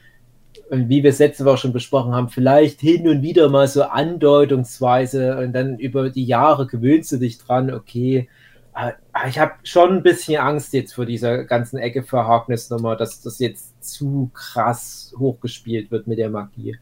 wie 0.72 1.04
wir 1.04 1.10
es 1.10 1.20
letzte 1.20 1.46
Woche 1.46 1.58
schon 1.58 1.74
besprochen 1.74 2.14
haben, 2.14 2.30
vielleicht 2.30 2.80
hin 2.80 3.08
und 3.08 3.22
wieder 3.22 3.50
mal 3.50 3.68
so 3.68 3.84
andeutungsweise 3.84 5.38
und 5.38 5.54
dann 5.54 5.80
über 5.80 6.10
die 6.10 6.26
Jahre 6.26 6.68
gewöhnst 6.68 7.12
du 7.12 7.18
dich 7.18 7.40
dran, 7.40 7.74
okay. 7.74 8.30
Aber 8.74 8.96
ich 9.28 9.40
habe 9.40 9.54
schon 9.64 9.98
ein 9.98 10.04
bisschen 10.04 10.40
Angst 10.42 10.74
jetzt 10.74 10.94
vor 10.94 11.06
dieser 11.06 11.44
ganzen 11.44 11.78
Ecke 11.78 12.04
für 12.04 12.26
Harkness-Nummer, 12.26 12.96
dass 12.96 13.22
das 13.22 13.40
jetzt 13.40 13.84
zu 13.84 14.30
krass 14.34 15.14
hochgespielt 15.18 15.92
wird 15.92 16.08
mit 16.08 16.18
der 16.20 16.30
Magie. 16.30 16.78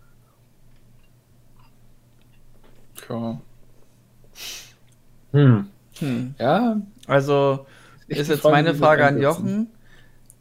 Ja. 3.10 3.42
Hm. 5.32 5.68
Hm. 6.00 6.36
ja, 6.38 6.82
Also 7.08 7.66
ist 8.08 8.30
jetzt 8.30 8.44
meine 8.44 8.76
Frage 8.76 9.06
an. 9.06 9.22
Jochen. 9.22 9.68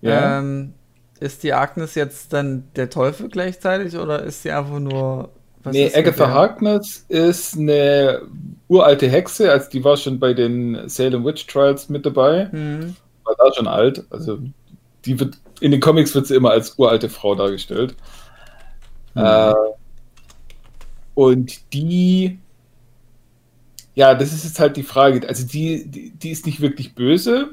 Ja. 0.00 0.40
Ähm, 0.40 0.74
ist 1.20 1.42
die 1.42 1.52
Agnes 1.52 1.94
jetzt 1.94 2.32
dann 2.32 2.64
der 2.76 2.90
Teufel 2.90 3.28
gleichzeitig 3.28 3.96
oder 3.96 4.22
ist 4.22 4.42
sie 4.42 4.50
einfach 4.50 4.78
nur. 4.78 5.30
was 5.62 5.72
nee, 5.74 5.92
Agatha? 5.94 6.30
Harkness 6.30 7.04
ist 7.08 7.56
eine 7.56 8.22
uralte 8.68 9.08
Hexe, 9.08 9.50
also 9.50 9.70
die 9.70 9.82
war 9.82 9.96
schon 9.96 10.18
bei 10.18 10.34
den 10.34 10.88
Salem 10.88 11.24
Witch 11.24 11.46
Trials 11.46 11.88
mit 11.88 12.04
dabei, 12.06 12.50
Hm. 12.50 12.96
war 13.24 13.34
da 13.38 13.52
schon 13.54 13.66
alt, 13.66 14.04
also 14.10 14.38
die 15.04 15.18
wird, 15.18 15.38
in 15.60 15.70
den 15.70 15.80
Comics 15.80 16.14
wird 16.14 16.26
sie 16.26 16.34
immer 16.34 16.50
als 16.50 16.78
uralte 16.78 17.08
Frau 17.08 17.34
dargestellt. 17.34 17.94
Äh, 19.14 19.54
und 21.14 21.72
die, 21.72 22.38
ja, 23.94 24.14
das 24.14 24.32
ist 24.32 24.44
jetzt 24.44 24.60
halt 24.60 24.76
die 24.76 24.82
Frage, 24.82 25.26
also 25.26 25.46
die, 25.46 25.88
die, 25.88 26.10
die 26.10 26.30
ist 26.30 26.44
nicht 26.44 26.60
wirklich 26.60 26.94
böse, 26.94 27.50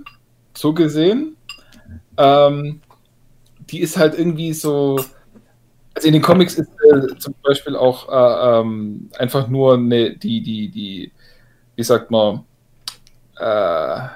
so 0.54 0.74
gesehen. 0.74 1.38
Ähm, 2.18 2.82
die 3.70 3.80
ist 3.80 3.98
halt 3.98 4.18
irgendwie 4.18 4.54
so, 4.54 5.00
also 5.94 6.08
in 6.08 6.14
den 6.14 6.22
Comics 6.22 6.56
ist 6.56 6.70
äh, 6.92 7.18
zum 7.18 7.36
Beispiel 7.44 7.76
auch 7.76 8.10
äh, 8.10 8.60
ähm, 8.60 9.10
einfach 9.18 9.48
nur 9.48 9.76
eine, 9.76 10.16
die, 10.16 10.42
die, 10.42 10.70
die, 10.70 11.12
wie 11.76 11.84
sagt 11.84 12.12
man, 12.12 12.44
äh, 13.40 14.08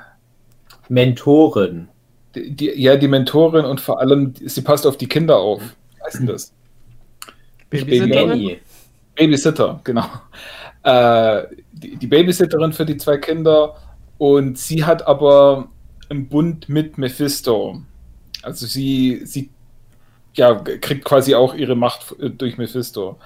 Mentorin. 0.89 1.89
die, 2.35 2.51
die, 2.51 2.81
ja, 2.81 2.95
die 2.95 3.07
Mentorin 3.07 3.65
und 3.65 3.81
vor 3.81 3.99
allem, 3.99 4.33
sie 4.43 4.61
passt 4.61 4.87
auf 4.87 4.97
die 4.97 5.07
Kinder 5.07 5.37
auf. 5.37 5.61
Wie 5.61 6.03
heißt 6.03 6.19
denn 6.19 6.27
das? 6.27 6.53
Babysitterin? 7.69 8.57
Babysitter, 9.15 9.79
genau. 9.83 10.05
Äh, 10.83 11.43
die, 11.73 11.95
die 11.97 12.07
Babysitterin 12.07 12.71
für 12.73 12.85
die 12.85 12.97
zwei 12.97 13.17
Kinder 13.17 13.75
und 14.17 14.57
sie 14.57 14.85
hat 14.85 15.05
aber 15.05 15.69
einen 16.09 16.29
Bund 16.29 16.69
mit 16.69 16.97
Mephisto. 16.97 17.81
Also 18.47 18.65
sie, 18.65 19.21
sie 19.25 19.49
ja, 20.33 20.55
kriegt 20.55 21.03
quasi 21.03 21.35
auch 21.35 21.53
ihre 21.53 21.75
Macht 21.75 22.15
äh, 22.19 22.29
durch 22.29 22.57
Mephisto. 22.57 23.17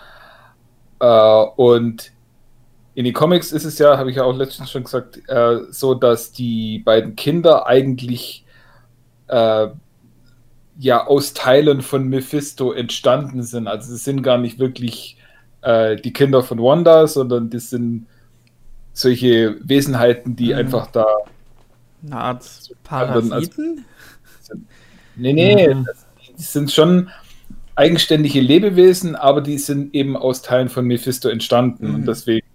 Äh, 0.99 1.43
und 1.55 2.11
in 2.95 3.05
den 3.05 3.13
Comics 3.13 3.51
ist 3.51 3.65
es 3.65 3.77
ja, 3.77 3.97
habe 3.97 4.09
ich 4.09 4.17
ja 4.17 4.23
auch 4.23 4.35
letztens 4.35 4.71
schon 4.71 4.83
gesagt, 4.83 5.21
äh, 5.29 5.59
so, 5.69 5.93
dass 5.93 6.31
die 6.31 6.79
beiden 6.79 7.15
Kinder 7.15 7.67
eigentlich 7.67 8.45
äh, 9.27 9.67
ja 10.79 11.05
aus 11.05 11.33
Teilen 11.33 11.81
von 11.81 12.07
Mephisto 12.07 12.71
entstanden 12.71 13.43
sind. 13.43 13.67
Also 13.67 13.93
es 13.93 14.03
sind 14.03 14.23
gar 14.23 14.39
nicht 14.39 14.57
wirklich 14.57 15.17
äh, 15.61 15.97
die 15.97 16.13
Kinder 16.13 16.41
von 16.41 16.57
Wanda, 16.59 17.05
sondern 17.05 17.49
das 17.51 17.69
sind 17.69 18.07
solche 18.93 19.57
Wesenheiten, 19.61 20.35
die 20.35 20.53
Mhm. 20.53 20.59
einfach 20.59 20.87
da. 20.87 21.05
Eine 22.03 22.17
Art 22.17 22.45
Parasiten? 22.83 23.85
Nee, 25.21 25.33
nee, 25.33 25.73
Mhm. 25.73 25.85
das, 25.85 26.05
die 26.37 26.41
sind 26.41 26.71
schon 26.71 27.09
eigenständige 27.75 28.41
Lebewesen, 28.41 29.15
aber 29.15 29.41
die 29.41 29.57
sind 29.57 29.93
eben 29.95 30.17
aus 30.17 30.41
Teilen 30.41 30.69
von 30.69 30.85
Mephisto 30.85 31.29
entstanden 31.29 31.87
Mhm. 31.89 31.95
und 31.95 32.07
deswegen. 32.07 32.45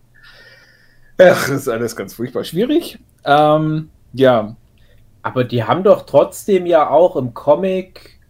Ach, 1.19 1.49
das 1.49 1.49
ist 1.49 1.69
alles 1.69 1.97
ganz 1.97 2.15
furchtbar 2.15 2.45
schwierig. 2.45 2.99
Ähm, 3.25 3.89
ja, 4.13 4.57
Aber 5.23 5.43
die 5.43 5.65
haben 5.65 5.83
doch 5.83 6.07
trotzdem 6.07 6.67
ja 6.67 6.89
auch 6.89 7.17
im 7.17 7.35
Comic 7.35 8.21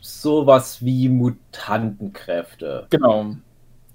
sowas 0.00 0.84
wie 0.84 1.08
Mutantenkräfte. 1.08 2.86
genau. 2.90 3.34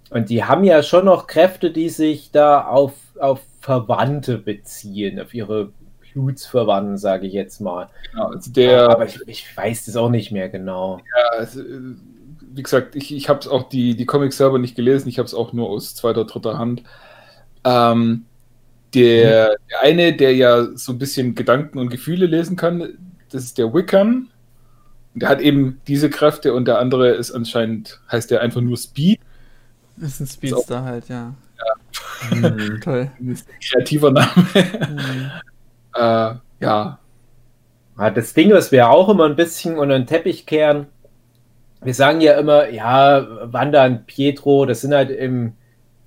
Und 0.09 0.29
die 0.29 0.43
haben 0.43 0.63
ja 0.63 0.81
schon 0.81 1.05
noch 1.05 1.27
Kräfte, 1.27 1.71
die 1.71 1.87
sich 1.89 2.31
da 2.31 2.65
auf, 2.65 2.93
auf 3.19 3.41
Verwandte 3.61 4.39
beziehen, 4.39 5.19
auf 5.19 5.33
ihre 5.35 5.71
Blutsverwandten, 6.19 6.97
sage 6.97 7.27
ich 7.27 7.33
jetzt 7.33 7.61
mal. 7.61 7.89
genau. 8.11 8.27
Also 8.27 8.51
der, 8.51 8.89
Aber 8.89 9.05
ich, 9.05 9.19
ich 9.27 9.57
weiß 9.57 9.85
das 9.85 9.95
auch 9.95 10.09
nicht 10.09 10.31
mehr 10.31 10.49
genau. 10.49 10.99
Ja, 10.99 11.39
also, 11.39 11.61
wie 12.51 12.63
gesagt, 12.63 12.95
ich, 12.95 13.13
ich 13.13 13.29
habe 13.29 13.49
auch 13.51 13.69
die, 13.69 13.95
die 13.95 14.05
Comics 14.05 14.37
selber 14.37 14.59
nicht 14.59 14.75
gelesen, 14.75 15.09
ich 15.09 15.19
habe 15.19 15.27
es 15.27 15.33
auch 15.33 15.53
nur 15.53 15.69
aus 15.69 15.95
zweiter, 15.95 16.25
dritter 16.25 16.57
Hand. 16.57 16.83
Ähm, 17.63 18.25
der, 18.93 19.55
der 19.69 19.81
eine, 19.81 20.15
der 20.15 20.35
ja 20.35 20.67
so 20.75 20.93
ein 20.93 20.97
bisschen 20.97 21.35
Gedanken 21.35 21.77
und 21.77 21.89
Gefühle 21.89 22.25
lesen 22.25 22.55
kann, 22.55 22.97
das 23.29 23.43
ist 23.43 23.57
der 23.57 23.73
Wiccan. 23.73 24.29
Der 25.13 25.29
hat 25.29 25.41
eben 25.41 25.81
diese 25.87 26.09
Kräfte 26.09 26.53
und 26.53 26.65
der 26.65 26.79
andere 26.79 27.09
ist 27.09 27.31
anscheinend, 27.31 27.99
heißt 28.11 28.31
der 28.31 28.41
einfach 28.41 28.61
nur 28.61 28.77
Speed. 28.77 29.19
Ist 29.97 30.19
ein 30.21 30.27
Speedster 30.27 30.83
halt, 30.83 31.09
ja. 31.09 31.33
Mhm. 32.31 32.79
Toll. 32.83 33.11
Das 33.19 33.41
ist 33.41 33.49
ein 33.49 33.59
kreativer 33.59 34.11
Name. 34.11 34.31
Hm. 34.53 35.31
Äh, 35.99 36.35
ja, 36.59 36.99
Ja, 37.97 38.09
das 38.11 38.33
Ding, 38.33 38.51
was 38.51 38.71
wir 38.71 38.89
auch 38.89 39.09
immer 39.09 39.25
ein 39.25 39.35
bisschen 39.35 39.77
unter 39.77 39.97
den 39.97 40.07
Teppich 40.07 40.45
kehren, 40.45 40.87
wir 41.81 41.93
sagen 41.95 42.21
ja 42.21 42.39
immer, 42.39 42.69
ja, 42.69 43.27
Wanda 43.53 43.85
und 43.85 44.07
Pietro, 44.07 44.65
das 44.65 44.81
sind 44.81 44.93
halt 44.95 45.11
im 45.11 45.57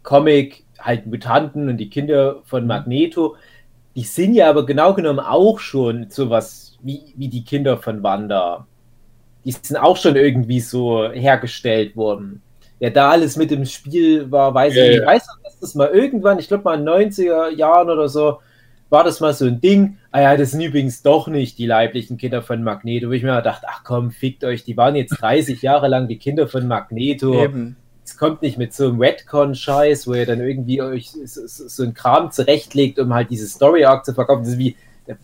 Comic 0.02 0.64
halt 0.80 1.06
Mutanten 1.06 1.68
und 1.68 1.78
die 1.78 1.90
Kinder 1.90 2.42
von 2.44 2.66
Magneto. 2.66 3.36
Die 3.96 4.04
sind 4.04 4.34
ja 4.34 4.50
aber 4.50 4.66
genau 4.66 4.94
genommen 4.94 5.20
auch 5.20 5.60
schon 5.60 6.10
sowas 6.10 6.78
wie, 6.82 7.14
wie 7.16 7.28
die 7.28 7.44
Kinder 7.44 7.78
von 7.78 8.02
Wanda. 8.02 8.68
Die 9.44 9.52
sind 9.52 9.76
auch 9.76 9.96
schon 9.96 10.16
irgendwie 10.16 10.60
so 10.60 11.10
hergestellt 11.12 11.96
worden. 11.96 12.42
Ja, 12.80 12.90
da 12.90 13.10
alles 13.10 13.36
mit 13.36 13.50
dem 13.50 13.64
Spiel 13.66 14.30
war, 14.30 14.54
weiß 14.54 14.76
Ja, 14.76 14.82
ich 14.82 14.86
nicht. 14.86 14.96
ja. 14.96 15.02
Ich 15.02 15.06
weiß 15.06 15.26
noch, 15.28 15.42
dass 15.44 15.58
das 15.60 15.74
mal 15.74 15.88
irgendwann, 15.88 16.38
ich 16.38 16.48
glaube 16.48 16.64
mal 16.64 16.74
in 16.78 16.80
den 16.86 16.88
90er 16.88 17.50
Jahren 17.50 17.90
oder 17.90 18.08
so, 18.08 18.40
war 18.92 19.04
das 19.04 19.20
mal 19.20 19.32
so 19.32 19.46
ein 19.46 19.60
Ding. 19.60 19.96
Ah 20.10 20.20
ja, 20.20 20.36
das 20.36 20.50
sind 20.50 20.60
übrigens 20.60 21.02
doch 21.02 21.26
nicht 21.26 21.56
die 21.58 21.66
leiblichen 21.66 22.18
Kinder 22.18 22.42
von 22.42 22.62
Magneto. 22.62 23.08
Wo 23.08 23.12
ich 23.12 23.22
mir 23.22 23.40
dachte, 23.40 23.66
ach 23.68 23.82
komm, 23.84 24.10
fickt 24.10 24.44
euch, 24.44 24.64
die 24.64 24.76
waren 24.76 24.94
jetzt 24.94 25.20
30 25.20 25.62
Jahre 25.62 25.88
lang 25.88 26.08
die 26.08 26.18
Kinder 26.18 26.46
von 26.46 26.68
Magneto. 26.68 27.42
Eben. 27.42 27.76
Es 28.04 28.18
kommt 28.18 28.42
nicht 28.42 28.58
mit 28.58 28.74
so 28.74 28.88
einem 28.88 29.00
Redcon-Scheiß, 29.00 30.06
wo 30.06 30.14
ihr 30.14 30.26
dann 30.26 30.40
irgendwie 30.40 30.82
euch 30.82 31.10
so, 31.10 31.46
so, 31.46 31.68
so 31.68 31.82
einen 31.82 31.94
Kram 31.94 32.30
zurechtlegt, 32.30 32.98
um 32.98 33.14
halt 33.14 33.30
diese 33.30 33.46
Story-Arc 33.46 34.04
zu 34.04 34.12
verkaufen. 34.12 34.42
Das 34.42 34.52
ist 34.52 34.58
wie, 34.58 34.76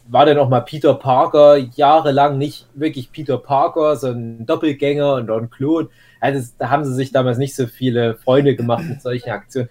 war 0.07 0.25
dann 0.25 0.39
auch 0.39 0.49
mal 0.49 0.61
Peter 0.61 0.95
Parker 0.95 1.57
jahrelang 1.57 2.39
nicht 2.39 2.67
wirklich 2.75 3.13
Peter 3.13 3.37
Parker, 3.37 3.97
sondern 3.97 4.47
Doppelgänger 4.47 5.15
und 5.15 5.31
ein 5.31 5.51
Klon. 5.51 5.89
Also 6.21 6.51
da 6.59 6.71
haben 6.71 6.87
sie 6.87 6.95
sich 6.95 7.13
damals 7.13 7.37
nicht 7.37 7.55
so 7.55 7.67
viele 7.67 8.15
Freunde 8.15 8.57
gemacht 8.57 8.85
mit 8.89 9.03
solchen 9.03 9.31
Aktionen. 9.31 9.69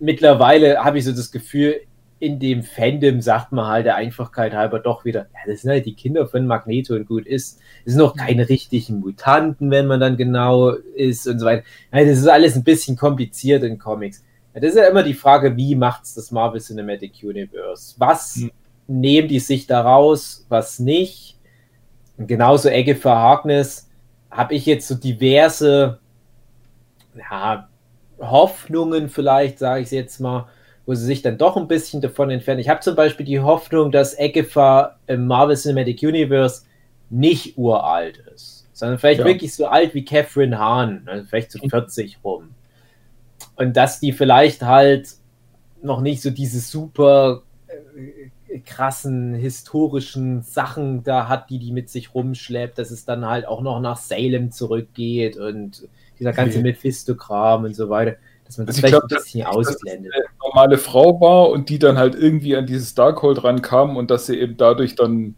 Mittlerweile 0.00 0.84
habe 0.84 0.98
ich 0.98 1.04
so 1.04 1.12
das 1.12 1.30
Gefühl, 1.30 1.76
in 2.18 2.38
dem 2.38 2.62
Fandom 2.62 3.20
sagt 3.20 3.52
man 3.52 3.66
halt 3.66 3.86
der 3.86 3.96
Einfachkeit 3.96 4.54
halber 4.54 4.78
doch 4.78 5.04
wieder, 5.04 5.26
ja, 5.34 5.40
das 5.46 5.62
sind 5.62 5.70
halt 5.70 5.84
die 5.84 5.94
Kinder 5.94 6.26
von 6.26 6.46
Magneto 6.46 6.94
und 6.94 7.06
gut 7.06 7.26
ist. 7.26 7.60
Es 7.84 7.92
sind 7.92 7.98
noch 8.00 8.16
keine 8.16 8.48
richtigen 8.48 9.00
Mutanten, 9.00 9.70
wenn 9.70 9.86
man 9.86 10.00
dann 10.00 10.16
genau 10.16 10.70
ist 10.70 11.26
und 11.28 11.38
so 11.38 11.46
weiter. 11.46 11.64
Ja, 11.92 12.04
das 12.04 12.18
ist 12.18 12.28
alles 12.28 12.56
ein 12.56 12.64
bisschen 12.64 12.96
kompliziert 12.96 13.62
in 13.64 13.78
Comics. 13.78 14.24
Ja, 14.54 14.60
das 14.60 14.70
ist 14.70 14.76
ja 14.76 14.86
immer 14.88 15.02
die 15.02 15.14
Frage, 15.14 15.56
wie 15.56 15.74
macht's 15.74 16.14
das 16.14 16.30
Marvel 16.30 16.60
Cinematic 16.60 17.22
Universe? 17.22 17.94
Was 17.98 18.36
Hm. 18.36 18.50
nehmen 18.86 19.28
die 19.28 19.40
sich 19.40 19.66
daraus, 19.66 20.46
was 20.48 20.78
nicht? 20.78 21.36
Und 22.16 22.28
genauso 22.28 22.70
Egge 22.70 22.96
für 22.96 23.10
Harkness 23.10 23.90
habe 24.30 24.54
ich 24.54 24.64
jetzt 24.64 24.88
so 24.88 24.94
diverse 24.94 25.98
ja, 27.14 27.68
Hoffnungen 28.18 29.10
vielleicht, 29.10 29.58
sage 29.58 29.82
ich 29.82 29.90
jetzt 29.90 30.20
mal, 30.20 30.46
wo 30.86 30.94
sie 30.94 31.04
sich 31.04 31.22
dann 31.22 31.36
doch 31.38 31.56
ein 31.56 31.68
bisschen 31.68 32.00
davon 32.00 32.30
entfernen. 32.30 32.60
Ich 32.60 32.68
habe 32.68 32.80
zum 32.80 32.94
Beispiel 32.96 33.26
die 33.26 33.40
Hoffnung, 33.40 33.90
dass 33.92 34.18
Egefa 34.18 34.96
im 35.06 35.26
Marvel 35.26 35.56
Cinematic 35.56 36.02
Universe 36.02 36.62
nicht 37.10 37.58
uralt 37.58 38.18
ist, 38.34 38.66
sondern 38.72 38.98
vielleicht 38.98 39.20
Ja. 39.20 39.26
wirklich 39.26 39.54
so 39.54 39.66
alt 39.66 39.94
wie 39.94 40.04
Catherine 40.04 40.58
Hahn, 40.58 41.02
also 41.06 41.24
vielleicht 41.28 41.50
so 41.52 41.58
40 41.68 42.18
rum. 42.24 42.50
Und 43.56 43.76
dass 43.76 44.00
die 44.00 44.12
vielleicht 44.12 44.62
halt 44.62 45.08
noch 45.82 46.00
nicht 46.00 46.22
so 46.22 46.30
diese 46.30 46.60
super 46.60 47.42
äh, 47.68 48.58
krassen 48.60 49.34
historischen 49.34 50.42
Sachen 50.42 51.02
da 51.02 51.28
hat, 51.28 51.50
die 51.50 51.58
die 51.58 51.72
mit 51.72 51.90
sich 51.90 52.14
rumschleppt, 52.14 52.78
dass 52.78 52.90
es 52.90 53.04
dann 53.04 53.26
halt 53.26 53.46
auch 53.46 53.60
noch 53.62 53.80
nach 53.80 53.96
Salem 53.98 54.50
zurückgeht 54.52 55.36
und 55.36 55.88
dieser 56.18 56.32
ganze 56.32 56.58
Nee. 56.58 56.64
Mephisto-Kram 56.70 57.64
und 57.64 57.74
so 57.74 57.88
weiter, 57.90 58.16
dass 58.46 58.56
man 58.58 58.66
das 58.66 58.76
Also 58.76 58.86
ich 58.86 58.90
vielleicht 58.90 58.92
glaub, 58.92 59.02
ein 59.04 59.08
bisschen 59.08 59.40
das 59.44 59.48
ausblendet. 59.54 60.12
eine 60.14 60.24
normale 60.46 60.78
Frau 60.78 61.20
war 61.20 61.50
und 61.50 61.68
die 61.68 61.78
dann 61.78 61.98
halt 61.98 62.14
irgendwie 62.14 62.56
an 62.56 62.66
dieses 62.66 62.94
Darkhold 62.94 63.44
rankam 63.44 63.96
und 63.96 64.10
dass 64.10 64.26
sie 64.26 64.38
eben 64.38 64.56
dadurch 64.56 64.94
dann 64.94 65.34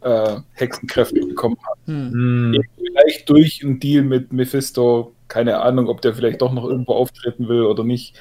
äh, 0.00 0.36
Hexenkräfte 0.54 1.20
bekommen 1.20 1.56
hat. 1.68 1.78
Hm. 1.86 2.12
Hm. 2.12 2.62
Vielleicht 2.76 3.28
durch 3.28 3.62
einen 3.64 3.80
Deal 3.80 4.04
mit 4.04 4.32
Mephisto, 4.32 5.12
keine 5.28 5.60
Ahnung, 5.60 5.88
ob 5.88 6.00
der 6.00 6.14
vielleicht 6.14 6.42
doch 6.42 6.52
noch 6.52 6.64
irgendwo 6.64 6.92
auftreten 6.92 7.48
will 7.48 7.62
oder 7.62 7.84
nicht. 7.84 8.16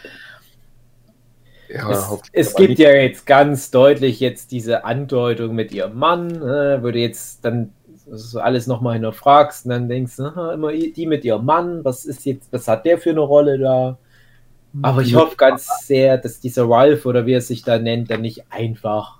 Ja, 1.69 1.89
Es, 1.89 2.21
es 2.31 2.55
gibt 2.55 2.69
nicht. 2.69 2.79
ja 2.79 2.91
jetzt 2.91 3.25
ganz 3.25 3.71
deutlich 3.71 4.19
jetzt 4.19 4.51
diese 4.51 4.86
Andeutung 4.86 5.53
mit 5.53 5.74
ihrem 5.74 5.97
Mann, 5.97 6.29
äh, 6.41 6.81
wo 6.81 6.91
du 6.91 7.00
jetzt 7.00 7.43
dann 7.43 7.74
so 8.09 8.39
alles 8.39 8.67
nochmal 8.67 8.93
hinterfragst 8.93 9.65
und 9.65 9.71
dann 9.71 9.89
denkst, 9.89 10.17
aha, 10.19 10.53
immer 10.53 10.71
die 10.71 11.05
mit 11.05 11.25
ihrem 11.25 11.45
Mann, 11.45 11.83
was 11.83 12.05
ist 12.05 12.25
jetzt, 12.25 12.51
was 12.53 12.67
hat 12.69 12.86
der 12.86 12.97
für 12.97 13.09
eine 13.09 13.19
Rolle 13.19 13.59
da? 13.59 13.97
Aber 14.81 15.01
ich 15.01 15.15
hoffe 15.15 15.36
ganz 15.36 15.67
sehr, 15.86 16.17
dass 16.17 16.39
dieser 16.39 16.69
Ralph 16.69 17.05
oder 17.05 17.25
wie 17.25 17.34
er 17.34 17.41
sich 17.41 17.63
da 17.63 17.79
nennt, 17.79 18.12
dann 18.12 18.22
nicht 18.22 18.51
einfach, 18.51 19.19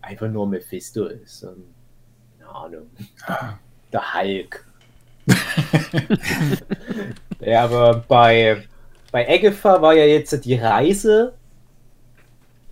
einfach 0.00 0.28
nur 0.28 0.46
Mephisto 0.46 1.06
ist. 1.06 1.44
Und, 1.44 1.64
keine 2.38 2.50
Ahnung. 2.50 2.86
Der 3.92 4.14
Hulk. 4.14 4.64
ja, 7.40 7.64
aber 7.64 8.04
bei, 8.08 8.64
bei 9.12 9.28
Agatha 9.28 9.80
war 9.82 9.94
ja 9.94 10.04
jetzt 10.04 10.44
die 10.44 10.54
Reise. 10.54 11.34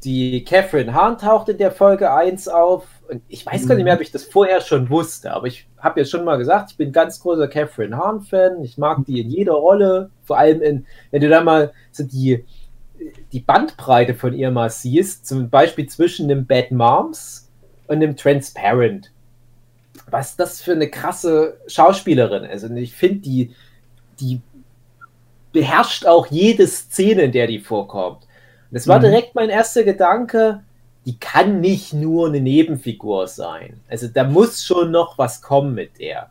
Die 0.04 0.44
Catherine 0.44 0.94
Hahn 0.94 1.18
taucht 1.18 1.48
in 1.48 1.58
der 1.58 1.72
Folge 1.72 2.12
1 2.12 2.48
auf. 2.48 2.86
Und 3.08 3.22
ich 3.28 3.46
weiß 3.46 3.68
gar 3.68 3.74
nicht 3.76 3.84
mehr, 3.84 3.94
ob 3.94 4.00
ich 4.00 4.10
das 4.10 4.24
vorher 4.24 4.60
schon 4.60 4.90
wusste, 4.90 5.32
aber 5.32 5.46
ich 5.46 5.66
habe 5.78 6.00
jetzt 6.00 6.10
schon 6.10 6.24
mal 6.24 6.36
gesagt, 6.36 6.72
ich 6.72 6.76
bin 6.76 6.90
ganz 6.92 7.20
großer 7.20 7.46
Catherine 7.48 7.96
Hahn-Fan. 7.96 8.62
Ich 8.64 8.78
mag 8.78 9.04
die 9.06 9.20
in 9.20 9.30
jeder 9.30 9.52
Rolle. 9.52 10.10
Vor 10.24 10.38
allem, 10.38 10.60
in, 10.60 10.86
wenn 11.10 11.20
du 11.20 11.28
da 11.28 11.42
mal 11.42 11.72
so 11.92 12.02
die, 12.02 12.44
die 13.32 13.40
Bandbreite 13.40 14.14
von 14.14 14.34
ihr 14.34 14.50
mal 14.50 14.70
siehst, 14.70 15.26
zum 15.26 15.50
Beispiel 15.50 15.86
zwischen 15.86 16.28
dem 16.28 16.46
Bad 16.46 16.72
Moms 16.72 17.48
und 17.86 18.00
dem 18.00 18.16
Transparent. 18.16 19.12
Was 20.10 20.36
das 20.36 20.60
für 20.60 20.72
eine 20.72 20.90
krasse 20.90 21.58
Schauspielerin 21.68 22.44
ist. 22.44 22.64
Und 22.64 22.76
ich 22.76 22.92
finde, 22.94 23.20
die, 23.20 23.54
die 24.20 24.40
beherrscht 25.52 26.06
auch 26.06 26.26
jede 26.26 26.66
Szene, 26.66 27.22
in 27.22 27.32
der 27.32 27.46
die 27.46 27.60
vorkommt. 27.60 28.22
Und 28.22 28.72
das 28.72 28.88
war 28.88 28.98
Mhm. 28.98 29.04
direkt 29.04 29.34
mein 29.34 29.48
erster 29.48 29.84
Gedanke, 29.84 30.62
die 31.06 31.18
kann 31.18 31.60
nicht 31.60 31.94
nur 31.94 32.26
eine 32.26 32.40
Nebenfigur 32.40 33.28
sein. 33.28 33.80
Also 33.88 34.08
da 34.08 34.24
muss 34.24 34.64
schon 34.64 34.90
noch 34.90 35.16
was 35.18 35.40
kommen 35.40 35.74
mit 35.74 36.00
der. 36.00 36.30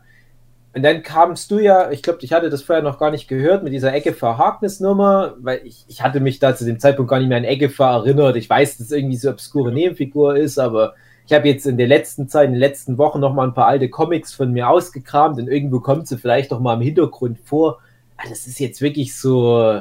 Und 0.74 0.82
dann 0.82 1.02
kamst 1.02 1.50
du 1.50 1.58
ja, 1.58 1.90
ich 1.90 2.02
glaube, 2.02 2.18
ich 2.20 2.34
hatte 2.34 2.50
das 2.50 2.62
vorher 2.62 2.84
noch 2.84 2.98
gar 2.98 3.10
nicht 3.10 3.28
gehört, 3.28 3.64
mit 3.64 3.72
dieser 3.72 3.94
Eggefer 3.94 4.36
Harkness-Nummer, 4.36 5.34
weil 5.40 5.62
ich, 5.64 5.86
ich 5.88 6.02
hatte 6.02 6.20
mich 6.20 6.38
da 6.38 6.54
zu 6.54 6.66
dem 6.66 6.78
Zeitpunkt 6.78 7.10
gar 7.10 7.18
nicht 7.18 7.28
mehr 7.28 7.38
an 7.38 7.44
Eggefer 7.44 7.86
erinnert. 7.86 8.36
Ich 8.36 8.50
weiß, 8.50 8.76
dass 8.76 8.88
es 8.88 8.92
irgendwie 8.92 9.16
so 9.16 9.30
obskure 9.30 9.72
Nebenfigur 9.72 10.36
ist, 10.36 10.58
aber 10.58 10.92
ich 11.26 11.32
habe 11.32 11.48
jetzt 11.48 11.66
in 11.66 11.78
der 11.78 11.88
letzten 11.88 12.28
Zeit, 12.28 12.48
in 12.48 12.52
den 12.52 12.60
letzten 12.60 12.98
Wochen 12.98 13.20
noch 13.20 13.32
mal 13.32 13.48
ein 13.48 13.54
paar 13.54 13.68
alte 13.68 13.88
Comics 13.88 14.34
von 14.34 14.52
mir 14.52 14.68
ausgekramt 14.68 15.38
und 15.38 15.48
irgendwo 15.48 15.80
kommt 15.80 16.06
sie 16.06 16.18
vielleicht 16.18 16.50
noch 16.50 16.60
mal 16.60 16.74
im 16.74 16.82
Hintergrund 16.82 17.38
vor. 17.42 17.78
Ah, 18.18 18.24
Das 18.28 18.46
ist 18.46 18.60
jetzt 18.60 18.82
wirklich 18.82 19.18
so 19.18 19.80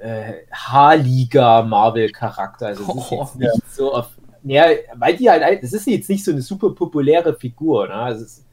äh, 0.00 0.44
H-Liga-Marvel-Charakter. 0.52 2.68
Also 2.68 2.86
das 2.86 2.96
ist 2.96 3.10
jetzt 3.10 3.36
nicht 3.36 3.74
so 3.74 3.94
auf. 3.94 4.10
Ja, 4.42 4.64
weil 4.96 5.16
die 5.16 5.28
halt, 5.28 5.62
das 5.62 5.72
ist 5.72 5.86
jetzt 5.86 6.08
nicht 6.08 6.24
so 6.24 6.30
eine 6.30 6.40
super 6.40 6.70
populäre 6.70 7.34
Figur. 7.34 7.88
Ne? 7.88 7.94
Also 7.94 8.24
es, 8.24 8.44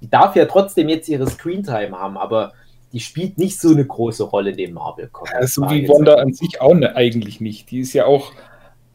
die 0.00 0.10
darf 0.10 0.36
ja 0.36 0.44
trotzdem 0.44 0.88
jetzt 0.88 1.08
ihre 1.08 1.26
Screentime 1.26 1.98
haben, 1.98 2.18
aber 2.18 2.52
die 2.92 3.00
spielt 3.00 3.38
nicht 3.38 3.58
so 3.58 3.70
eine 3.70 3.86
große 3.86 4.24
Rolle 4.24 4.50
in 4.50 4.58
dem 4.58 4.74
Marvel-Comic. 4.74 5.32
Ja, 5.32 5.46
so 5.46 5.62
wie 5.70 5.88
Wanda 5.88 6.16
an 6.16 6.34
sich 6.34 6.60
auch 6.60 6.74
ne, 6.74 6.94
eigentlich 6.94 7.40
nicht. 7.40 7.70
Die 7.70 7.80
ist 7.80 7.94
ja 7.94 8.04
auch 8.04 8.32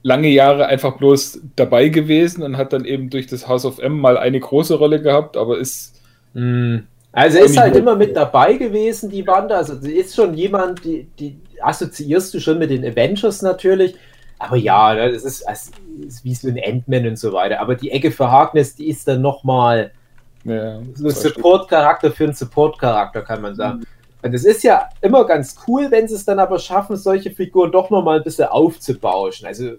lange 0.03 0.27
Jahre 0.27 0.67
einfach 0.67 0.97
bloß 0.97 1.41
dabei 1.55 1.89
gewesen 1.89 2.43
und 2.43 2.57
hat 2.57 2.73
dann 2.73 2.85
eben 2.85 3.09
durch 3.09 3.25
das 3.25 3.47
House 3.47 3.65
of 3.65 3.79
M 3.79 3.99
mal 3.99 4.17
eine 4.17 4.39
große 4.39 4.75
Rolle 4.75 5.01
gehabt, 5.01 5.35
aber 5.35 5.57
ist 5.57 5.97
Mm. 6.37 6.85
Also 7.17 7.39
ist 7.39 7.57
halt 7.57 7.75
immer 7.75 7.95
mit 7.95 8.15
dabei 8.15 8.53
gewesen, 8.53 9.09
die 9.09 9.25
Wanda. 9.25 9.57
Also 9.57 9.75
sie 9.79 9.93
ist 9.93 10.15
schon 10.15 10.35
jemand, 10.35 10.85
die, 10.85 11.07
die 11.17 11.39
assoziierst 11.59 12.31
du 12.31 12.39
schon 12.39 12.59
mit 12.59 12.69
den 12.69 12.85
Avengers 12.85 13.41
natürlich. 13.41 13.95
Aber 14.37 14.55
ja, 14.55 14.93
ne, 14.93 15.11
das 15.11 15.23
ist, 15.23 15.43
das 15.47 15.71
ist 16.05 16.23
wie 16.23 16.35
so 16.35 16.47
ein 16.47 16.61
Ant-Man 16.63 17.07
und 17.07 17.17
so 17.17 17.33
weiter. 17.33 17.59
Aber 17.59 17.73
die 17.73 17.89
Ecke 17.89 18.11
für 18.11 18.29
Harkness, 18.29 18.75
die 18.75 18.87
ist 18.87 19.07
dann 19.07 19.23
nochmal 19.23 19.93
ja, 20.43 20.79
so 20.93 21.07
ein 21.07 21.15
Support-Charakter 21.15 22.11
für 22.11 22.25
einen 22.25 22.33
Support-Charakter, 22.33 23.23
kann 23.23 23.41
man 23.41 23.55
sagen. 23.55 23.87
Und 24.21 24.35
es 24.35 24.45
ist 24.45 24.63
ja 24.63 24.87
immer 25.01 25.25
ganz 25.25 25.55
cool, 25.67 25.87
wenn 25.89 26.07
sie 26.07 26.13
es 26.13 26.25
dann 26.25 26.37
aber 26.37 26.59
schaffen, 26.59 26.97
solche 26.97 27.31
Figuren 27.31 27.71
doch 27.71 27.89
nochmal 27.89 28.17
ein 28.17 28.23
bisschen 28.23 28.45
aufzubauschen. 28.45 29.47
Also 29.47 29.71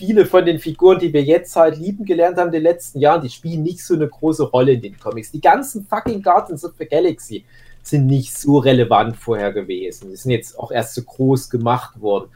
viele 0.00 0.24
von 0.24 0.46
den 0.46 0.58
Figuren, 0.58 0.98
die 0.98 1.12
wir 1.12 1.22
jetzt 1.22 1.54
halt 1.54 1.76
lieben 1.76 2.06
gelernt 2.06 2.38
haben 2.38 2.46
in 2.46 2.54
den 2.54 2.62
letzten 2.62 3.00
Jahren, 3.00 3.20
die 3.20 3.28
spielen 3.28 3.62
nicht 3.62 3.84
so 3.84 3.94
eine 3.94 4.08
große 4.08 4.44
Rolle 4.44 4.72
in 4.72 4.80
den 4.80 4.98
Comics. 4.98 5.30
Die 5.30 5.42
ganzen 5.42 5.84
fucking 5.84 6.22
Guardians 6.22 6.64
of 6.64 6.72
the 6.78 6.86
Galaxy 6.86 7.44
sind 7.82 8.06
nicht 8.06 8.36
so 8.36 8.58
relevant 8.58 9.14
vorher 9.14 9.52
gewesen. 9.52 10.08
Die 10.10 10.16
sind 10.16 10.30
jetzt 10.30 10.58
auch 10.58 10.72
erst 10.72 10.94
so 10.94 11.02
groß 11.02 11.50
gemacht 11.50 12.00
worden. 12.00 12.30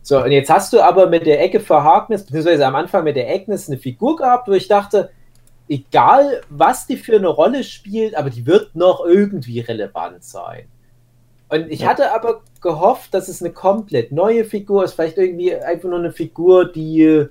So, 0.00 0.24
und 0.24 0.32
jetzt 0.32 0.48
hast 0.48 0.72
du 0.72 0.80
aber 0.80 1.08
mit 1.08 1.26
der 1.26 1.42
Ecke 1.42 1.60
für 1.60 1.84
Harkness, 1.84 2.24
beziehungsweise 2.24 2.66
am 2.66 2.74
Anfang 2.74 3.04
mit 3.04 3.16
der 3.16 3.28
Agnes 3.28 3.68
eine 3.68 3.76
Figur 3.76 4.16
gehabt, 4.16 4.48
wo 4.48 4.52
ich 4.52 4.66
dachte, 4.66 5.10
egal 5.68 6.40
was 6.48 6.86
die 6.86 6.96
für 6.96 7.16
eine 7.16 7.28
Rolle 7.28 7.64
spielt, 7.64 8.14
aber 8.14 8.30
die 8.30 8.46
wird 8.46 8.74
noch 8.74 9.04
irgendwie 9.04 9.60
relevant 9.60 10.24
sein. 10.24 10.64
Und 11.50 11.70
ich 11.70 11.80
Ja. 11.80 11.88
hatte 11.88 12.12
aber 12.14 12.42
gehofft, 12.60 13.12
dass 13.12 13.28
es 13.28 13.42
eine 13.42 13.52
komplett 13.52 14.12
neue 14.12 14.44
Figur 14.44 14.84
ist, 14.84 14.94
vielleicht 14.94 15.18
irgendwie 15.18 15.54
einfach 15.54 15.88
nur 15.88 15.98
eine 15.98 16.12
Figur, 16.12 16.70
die, 16.70 17.26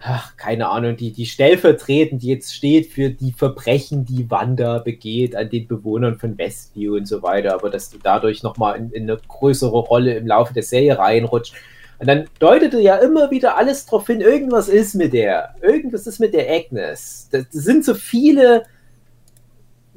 ach, 0.00 0.36
keine 0.36 0.68
Ahnung, 0.68 0.96
die, 0.96 1.10
die 1.10 1.26
stellvertretend 1.26 2.22
jetzt 2.22 2.54
steht 2.54 2.86
für 2.86 3.10
die 3.10 3.32
Verbrechen, 3.32 4.04
die 4.04 4.30
Wanda 4.30 4.78
begeht 4.78 5.34
an 5.34 5.50
den 5.50 5.66
Bewohnern 5.66 6.16
von 6.18 6.38
Westview 6.38 6.94
und 6.96 7.08
so 7.08 7.22
weiter, 7.22 7.54
aber 7.54 7.70
dass 7.70 7.90
du 7.90 7.98
dadurch 8.00 8.44
nochmal 8.44 8.78
in, 8.78 8.90
in 8.92 9.10
eine 9.10 9.18
größere 9.26 9.78
Rolle 9.78 10.14
im 10.14 10.26
Laufe 10.26 10.54
der 10.54 10.62
Serie 10.62 10.96
reinrutscht. 10.98 11.54
Und 12.00 12.06
dann 12.06 12.26
deutete 12.38 12.78
ja 12.78 12.94
immer 12.98 13.32
wieder 13.32 13.56
alles 13.56 13.84
darauf 13.86 14.06
hin, 14.06 14.20
irgendwas 14.20 14.68
ist 14.68 14.94
mit 14.94 15.12
der, 15.12 15.56
irgendwas 15.60 16.06
ist 16.06 16.20
mit 16.20 16.32
der 16.32 16.48
Agnes. 16.48 17.28
Das, 17.32 17.46
das 17.52 17.64
sind 17.64 17.84
so 17.84 17.94
viele, 17.94 18.62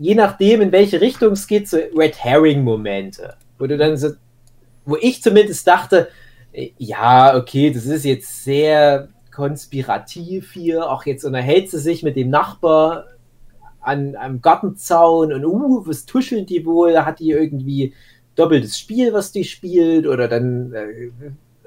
je 0.01 0.15
nachdem, 0.15 0.61
in 0.61 0.71
welche 0.71 0.99
Richtung 0.99 1.33
es 1.33 1.45
geht, 1.45 1.69
so 1.69 1.77
Red 1.95 2.23
Herring-Momente, 2.23 3.35
wo 3.59 3.67
du 3.67 3.77
dann 3.77 3.97
so, 3.97 4.09
wo 4.83 4.97
ich 4.99 5.21
zumindest 5.21 5.67
dachte, 5.67 6.07
äh, 6.51 6.71
ja, 6.79 7.37
okay, 7.37 7.71
das 7.71 7.85
ist 7.85 8.03
jetzt 8.03 8.43
sehr 8.43 9.09
konspirativ 9.31 10.53
hier. 10.53 10.89
Auch 10.89 11.05
jetzt 11.05 11.23
unterhält 11.23 11.69
sie 11.69 11.79
sich 11.79 12.01
mit 12.01 12.15
dem 12.15 12.31
Nachbar 12.31 13.05
an 13.79 14.15
einem 14.15 14.41
Gartenzaun 14.41 15.33
und 15.33 15.45
uh, 15.45 15.85
was 15.85 16.05
tuscheln 16.05 16.47
die 16.47 16.65
wohl? 16.65 16.97
Hat 17.05 17.19
die 17.19 17.29
irgendwie 17.29 17.93
doppeltes 18.35 18.79
Spiel, 18.79 19.13
was 19.13 19.31
die 19.31 19.43
spielt? 19.43 20.07
Oder 20.07 20.27
dann 20.27 20.73
äh, 20.73 21.11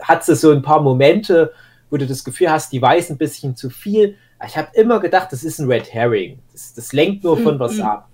hat 0.00 0.24
sie 0.24 0.34
so 0.34 0.50
ein 0.50 0.62
paar 0.62 0.80
Momente, 0.80 1.52
wo 1.88 1.96
du 1.96 2.06
das 2.06 2.24
Gefühl 2.24 2.50
hast, 2.50 2.72
die 2.72 2.82
weiß 2.82 3.10
ein 3.10 3.18
bisschen 3.18 3.54
zu 3.54 3.70
viel. 3.70 4.16
Ich 4.44 4.56
habe 4.56 4.68
immer 4.74 4.98
gedacht, 4.98 5.28
das 5.30 5.44
ist 5.44 5.60
ein 5.60 5.70
Red 5.70 5.94
Herring. 5.94 6.40
Das, 6.52 6.74
das 6.74 6.92
lenkt 6.92 7.22
nur 7.22 7.38
von 7.38 7.60
was 7.60 7.78
ab. 7.78 8.08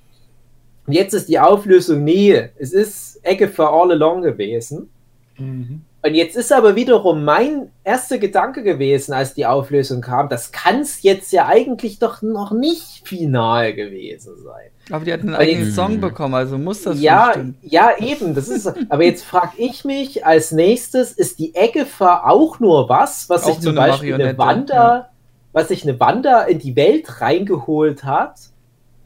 Und 0.86 0.92
jetzt 0.94 1.14
ist 1.14 1.28
die 1.28 1.38
Auflösung, 1.38 2.02
nee, 2.04 2.48
es 2.58 2.72
ist 2.72 3.20
Ecke 3.24 3.48
für 3.48 3.68
All 3.68 3.92
Along 3.92 4.22
gewesen. 4.22 4.90
Mhm. 5.38 5.82
Und 6.02 6.14
jetzt 6.14 6.34
ist 6.34 6.50
aber 6.50 6.76
wiederum 6.76 7.24
mein 7.24 7.68
erster 7.84 8.16
Gedanke 8.16 8.62
gewesen, 8.62 9.12
als 9.12 9.34
die 9.34 9.44
Auflösung 9.44 10.00
kam, 10.00 10.30
das 10.30 10.50
kann 10.50 10.80
es 10.80 11.02
jetzt 11.02 11.30
ja 11.30 11.46
eigentlich 11.46 11.98
doch 11.98 12.22
noch 12.22 12.52
nicht 12.52 13.06
final 13.06 13.74
gewesen 13.74 14.32
sein. 14.42 14.70
Aber 14.90 15.04
die 15.04 15.12
hat 15.12 15.20
einen 15.20 15.34
eigenen 15.34 15.66
jetzt- 15.66 15.74
Song 15.76 16.00
bekommen, 16.00 16.34
also 16.34 16.56
muss 16.56 16.82
das 16.82 16.98
Ja, 17.00 17.32
stimmen. 17.32 17.58
ja, 17.60 17.90
eben, 17.98 18.34
das 18.34 18.48
ist. 18.48 18.66
Aber 18.88 19.04
jetzt 19.04 19.24
frage 19.24 19.52
ich 19.58 19.84
mich 19.84 20.24
als 20.24 20.52
nächstes, 20.52 21.12
ist 21.12 21.38
die 21.38 21.54
Eggefer 21.54 22.26
auch 22.26 22.58
nur 22.60 22.88
was, 22.88 23.28
was 23.28 23.44
Auch 23.44 23.50
sich 23.50 23.60
zum 23.60 23.74
Beispiel 23.74 24.14
eine 24.14 24.38
Wanda, 24.38 24.74
ja. 24.74 25.08
was 25.52 25.68
sich 25.68 25.82
eine 25.82 26.00
Wanda 26.00 26.44
in 26.44 26.58
die 26.58 26.76
Welt 26.76 27.20
reingeholt 27.20 28.04
hat, 28.04 28.36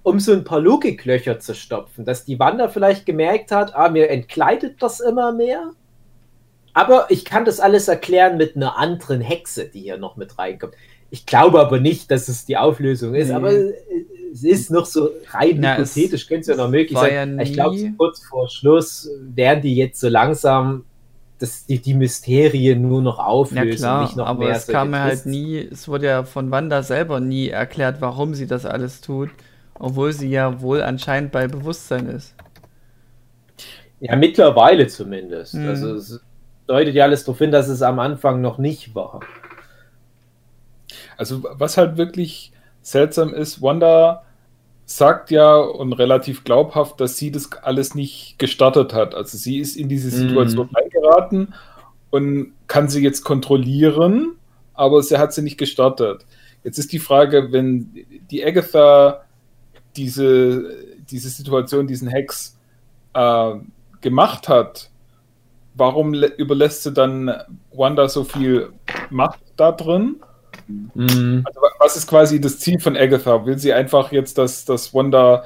um 0.05 0.21
so 0.21 0.33
ein 0.33 0.45
paar 0.45 0.61
Logiklöcher 0.61 1.41
zu 1.41 1.55
stopfen, 1.55 2.05
dass 2.05 2.25
die 2.25 2.39
Wanda 2.39 2.69
vielleicht 2.69 3.07
gemerkt 3.07 3.51
hat, 3.51 3.75
ah, 3.75 3.89
mir 3.89 4.11
entkleidet 4.11 4.81
das 4.81 5.01
immer 5.01 5.33
mehr. 5.33 5.73
Aber 6.75 7.07
ich 7.09 7.25
kann 7.25 7.45
das 7.45 7.59
alles 7.59 7.89
erklären 7.89 8.37
mit 8.37 8.55
einer 8.55 8.77
anderen 8.77 9.21
Hexe, 9.21 9.65
die 9.67 9.81
hier 9.81 9.97
noch 9.97 10.17
mit 10.17 10.39
reinkommt. 10.39 10.75
Ich 11.11 11.25
glaube 11.27 11.61
aber 11.61 11.81
nicht, 11.81 12.11
dass 12.11 12.29
es 12.29 12.45
die 12.45 12.57
Auflösung 12.57 13.15
ist, 13.15 13.29
Nee. 13.29 13.35
aber 13.35 13.53
äh, 13.53 13.73
es 14.33 14.45
ist 14.45 14.71
noch 14.71 14.85
so 14.85 15.11
rein 15.31 15.59
Na, 15.61 15.77
hypothetisch, 15.77 16.27
könnte 16.27 16.41
es 16.43 16.47
ja 16.49 16.57
noch 16.57 16.69
möglich 16.71 16.99
sein. 16.99 17.37
ja 17.37 17.43
ich 17.43 17.53
glaube, 17.53 17.79
so 17.79 17.87
kurz 17.97 18.21
vor 18.27 18.49
Schluss 18.49 19.09
werden 19.21 19.63
die 19.63 19.77
jetzt 19.77 20.01
so 20.01 20.09
langsam 20.09 20.85
das, 21.39 21.67
die, 21.67 21.79
die 21.79 21.95
Mysterien 21.95 22.83
nur 22.83 23.01
noch 23.01 23.19
Ja 23.19 23.25
auflösen, 23.25 23.77
klar, 23.79 24.03
nicht 24.03 24.17
noch 24.17 24.27
aber 24.27 24.47
mehr 24.47 24.57
es 24.57 24.67
kam 24.67 24.95
halt 24.95 25.25
nie, 25.27 25.59
es 25.59 25.89
wurde 25.89 26.07
ja 26.07 26.25
von 26.25 26.51
Wanda 26.51 26.83
selber 26.83 27.21
nie 27.21 27.49
erklärt, 27.49 28.01
warum 28.01 28.35
sie 28.35 28.47
das 28.47 28.67
alles 28.67 29.01
tut, 29.01 29.31
obwohl 29.79 30.13
sie 30.13 30.31
ja 30.31 30.61
wohl 30.61 30.83
anscheinend 30.83 31.33
bei 31.33 31.49
Bewusstsein 31.49 32.09
ist. 32.09 32.35
Ja, 34.01 34.17
mittlerweile 34.17 34.87
zumindest. 34.87 35.55
Mhm. 35.55 35.69
Also 35.69 35.95
es 35.95 36.21
deutet 36.67 36.95
ja 36.95 37.05
alles 37.05 37.25
darauf 37.25 37.39
hin, 37.39 37.51
dass 37.51 37.69
es 37.69 37.83
am 37.83 37.99
Anfang 37.99 38.41
noch 38.41 38.59
nicht 38.59 38.95
war. 38.95 39.21
Also, 41.17 41.45
was 41.53 41.77
halt 41.77 41.97
wirklich 41.97 42.53
seltsam 42.83 43.33
ist, 43.33 43.63
Wanda 43.63 44.25
sagt 44.87 45.31
ja 45.31 45.57
und 45.57 45.93
relativ 45.95 46.45
glaubhaft, 46.45 47.01
dass 47.01 47.17
sie 47.17 47.31
das 47.31 47.51
alles 47.63 47.95
nicht 47.95 48.39
gestartet 48.39 48.93
hat. 48.93 49.15
Also, 49.15 49.39
sie 49.39 49.59
ist 49.59 49.77
in 49.77 49.89
diese 49.89 50.11
Situation 50.11 50.69
reingeraten 50.73 51.55
und 52.11 52.53
kann 52.67 52.89
sie 52.89 53.03
jetzt 53.03 53.23
kontrollieren, 53.23 54.33
aber 54.75 55.03
sie 55.03 55.19
hat 55.19 55.33
sie 55.33 55.43
nicht 55.43 55.59
gestartet. 55.59 56.27
Jetzt 56.63 56.79
ist 56.79 56.93
die 56.93 56.99
Frage, 56.99 57.53
wenn 57.53 57.91
die 58.31 58.45
Agatha 58.45 59.25
diese, 59.97 60.77
diese 61.11 61.29
Situation, 61.29 61.87
diesen 61.87 62.09
Hex 62.09 62.59
äh, 63.15 63.53
gemacht 64.01 64.49
hat, 64.49 64.91
warum 65.75 66.13
lä- 66.13 66.35
überlässt 66.37 66.83
sie 66.85 66.93
dann 66.93 67.33
Wanda 67.73 68.09
so 68.09 68.25
viel 68.25 68.71
Macht 69.11 69.41
da 69.57 69.73
drin? 69.73 70.17
Also, 70.97 71.61
wa- 71.61 71.73
was 71.79 71.97
ist 71.97 72.07
quasi 72.07 72.41
das 72.41 72.59
Ziel 72.59 72.79
von 72.81 72.97
Agatha? 72.97 73.45
Will 73.45 73.59
sie 73.59 73.73
einfach 73.73 74.13
jetzt, 74.13 74.39
dass, 74.39 74.65
dass 74.65 74.95
Wanda 74.95 75.45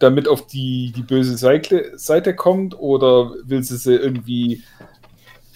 damit 0.00 0.26
auf 0.28 0.46
die, 0.46 0.92
die 0.94 1.02
böse 1.02 1.36
Seite, 1.36 1.92
Seite 1.96 2.34
kommt 2.34 2.78
oder 2.78 3.32
will 3.44 3.62
sie 3.62 3.76
sie 3.76 3.94
irgendwie 3.94 4.62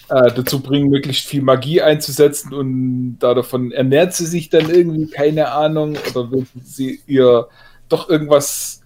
äh, 0.09 0.31
dazu 0.33 0.61
bringen, 0.61 0.89
möglichst 0.89 1.27
viel 1.27 1.41
Magie 1.41 1.81
einzusetzen 1.81 2.53
und 2.53 3.19
da 3.19 3.33
davon 3.33 3.71
ernährt 3.71 4.13
sie 4.13 4.25
sich 4.25 4.49
dann 4.49 4.69
irgendwie, 4.69 5.07
keine 5.07 5.51
Ahnung, 5.51 5.97
oder 6.09 6.31
will 6.31 6.47
sie 6.63 7.01
ihr 7.05 7.47
doch 7.89 8.09
irgendwas 8.09 8.81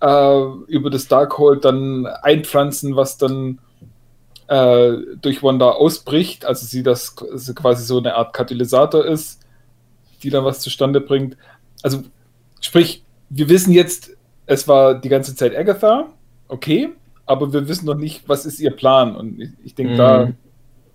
äh, 0.00 0.42
über 0.68 0.90
das 0.90 1.08
Darkhold 1.08 1.64
dann 1.64 2.06
einpflanzen, 2.06 2.96
was 2.96 3.18
dann 3.18 3.58
äh, 4.48 4.92
durch 5.20 5.42
Wanda 5.42 5.70
ausbricht, 5.70 6.44
also 6.44 6.66
sie 6.66 6.82
das 6.82 7.16
sie 7.34 7.54
quasi 7.54 7.84
so 7.84 7.98
eine 7.98 8.14
Art 8.14 8.32
Katalysator 8.32 9.04
ist, 9.04 9.40
die 10.22 10.30
dann 10.30 10.44
was 10.44 10.60
zustande 10.60 11.00
bringt. 11.00 11.36
Also 11.82 12.02
sprich, 12.60 13.02
wir 13.28 13.48
wissen 13.48 13.72
jetzt, 13.72 14.10
es 14.46 14.68
war 14.68 14.94
die 15.00 15.08
ganze 15.08 15.34
Zeit 15.34 15.56
Agatha, 15.56 16.06
okay, 16.48 16.90
aber 17.26 17.52
wir 17.52 17.66
wissen 17.68 17.86
noch 17.86 17.96
nicht, 17.96 18.28
was 18.28 18.46
ist 18.46 18.60
ihr 18.60 18.70
Plan 18.70 19.16
und 19.16 19.40
ich, 19.40 19.50
ich 19.64 19.74
denke, 19.74 19.94
Mhm. 19.94 19.96
da 19.98 20.32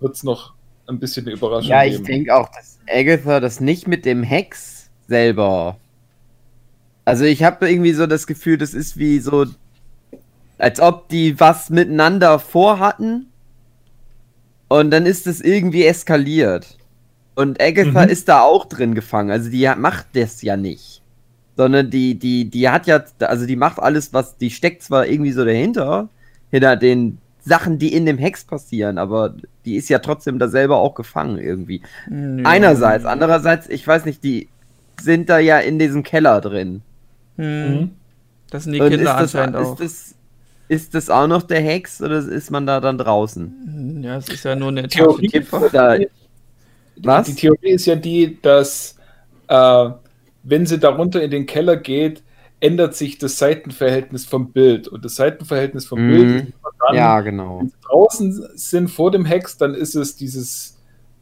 wird 0.00 0.14
es 0.14 0.22
noch 0.22 0.54
ein 0.86 0.98
bisschen 0.98 1.26
eine 1.26 1.34
Überraschung 1.34 1.70
Ja, 1.70 1.84
ich 1.84 2.02
denke 2.02 2.34
auch, 2.34 2.48
dass 2.48 2.78
Agatha 2.88 3.38
das 3.40 3.60
nicht 3.60 3.86
mit 3.86 4.04
dem 4.06 4.22
Hex 4.22 4.88
selber. 5.08 5.76
Also 7.04 7.24
ich 7.24 7.42
habe 7.42 7.68
irgendwie 7.68 7.92
so 7.92 8.06
das 8.06 8.26
Gefühl, 8.26 8.58
das 8.58 8.74
ist 8.74 8.96
wie 8.96 9.18
so, 9.18 9.46
als 10.58 10.80
ob 10.80 11.08
die 11.08 11.38
was 11.40 11.70
miteinander 11.70 12.38
vorhatten 12.38 13.26
und 14.68 14.90
dann 14.90 15.06
ist 15.06 15.26
es 15.26 15.40
irgendwie 15.40 15.84
eskaliert. 15.84 16.78
Und 17.34 17.60
Agatha 17.62 18.04
Mhm. 18.04 18.10
ist 18.10 18.28
da 18.28 18.42
auch 18.42 18.66
drin 18.66 18.94
gefangen. 18.94 19.30
Also 19.30 19.50
die 19.50 19.68
macht 19.76 20.06
das 20.14 20.42
ja 20.42 20.56
nicht. 20.56 21.02
Sondern 21.56 21.90
die, 21.90 22.14
die, 22.18 22.48
die 22.48 22.68
hat 22.68 22.86
ja, 22.86 23.02
also 23.20 23.46
die 23.46 23.56
macht 23.56 23.78
alles, 23.78 24.12
was, 24.12 24.36
die 24.36 24.50
steckt 24.50 24.82
zwar 24.82 25.06
irgendwie 25.06 25.32
so 25.32 25.44
dahinter, 25.44 26.08
hinter 26.50 26.76
den 26.76 27.18
Sachen, 27.44 27.78
die 27.78 27.92
in 27.92 28.06
dem 28.06 28.18
Hex 28.18 28.44
passieren, 28.44 28.98
aber 28.98 29.34
die 29.64 29.76
ist 29.76 29.88
ja 29.88 29.98
trotzdem 29.98 30.38
da 30.38 30.48
selber 30.48 30.76
auch 30.76 30.94
gefangen 30.94 31.38
irgendwie. 31.38 31.82
Nö. 32.08 32.42
Einerseits, 32.46 33.04
andererseits, 33.04 33.68
ich 33.68 33.86
weiß 33.86 34.04
nicht, 34.04 34.22
die 34.22 34.48
sind 35.00 35.28
da 35.28 35.38
ja 35.38 35.58
in 35.58 35.78
diesem 35.78 36.02
Keller 36.04 36.40
drin. 36.40 36.82
Hm. 37.36 37.70
Mhm. 37.80 37.90
Das 38.50 38.64
sind 38.64 38.74
die 38.74 38.80
Und 38.80 38.90
Kinder 38.90 39.12
ist 39.22 39.34
das, 39.34 39.34
anscheinend 39.34 39.56
ist, 39.56 39.66
auch. 39.66 39.76
das, 39.76 40.14
ist 40.68 40.94
das 40.94 41.10
auch 41.10 41.26
noch 41.26 41.42
der 41.42 41.60
Hex 41.60 42.00
oder 42.02 42.18
ist 42.18 42.50
man 42.50 42.66
da 42.66 42.80
dann 42.80 42.98
draußen? 42.98 43.54
Hm, 43.64 44.02
Ja, 44.04 44.16
es 44.16 44.28
ist 44.28 44.44
ja 44.44 44.54
nur 44.56 44.68
eine 44.68 44.88
Theorie-. 44.88 45.44
Da, 45.72 45.98
was? 46.96 47.26
Die 47.26 47.34
Theorie 47.34 47.70
ist 47.70 47.86
ja 47.86 47.94
die, 47.96 48.40
dass 48.42 48.96
äh, 49.48 49.90
wenn 50.42 50.66
sie 50.66 50.78
darunter 50.78 51.22
in 51.22 51.30
den 51.30 51.46
Keller 51.46 51.76
geht, 51.76 52.22
ändert 52.60 52.94
sich 52.94 53.18
das 53.18 53.38
Seitenverhältnis 53.38 54.24
vom 54.26 54.52
Bild. 54.52 54.86
Und 54.88 55.04
das 55.04 55.16
Seitenverhältnis 55.16 55.86
vom 55.86 56.06
Mhm. 56.06 56.10
Bild 56.10 56.28
ist 56.36 56.48
immer 56.48 56.70
dann, 56.88 56.96
ja, 56.96 57.20
genau. 57.20 57.60
wenn 57.60 57.68
sie 57.68 57.74
draußen 57.88 58.48
sind 58.54 58.88
vor 58.88 59.10
dem 59.10 59.24
Hex, 59.24 59.56
dann 59.56 59.74
ist 59.74 59.94
es 59.96 60.14
dieses 60.16 60.78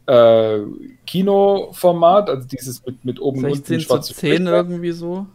äh, 0.07 0.59
Kinoformat, 1.07 2.29
also 2.29 2.47
dieses 2.47 2.85
mit, 2.85 3.03
mit 3.05 3.19
oben 3.19 3.39
und 3.39 3.45
unten 3.45 3.55
16 3.55 3.79
zu 3.79 3.85
schwarze 3.85 4.13
10 4.13 4.33
Striche. 4.33 4.49
irgendwie 4.51 4.91
so. 4.91 5.25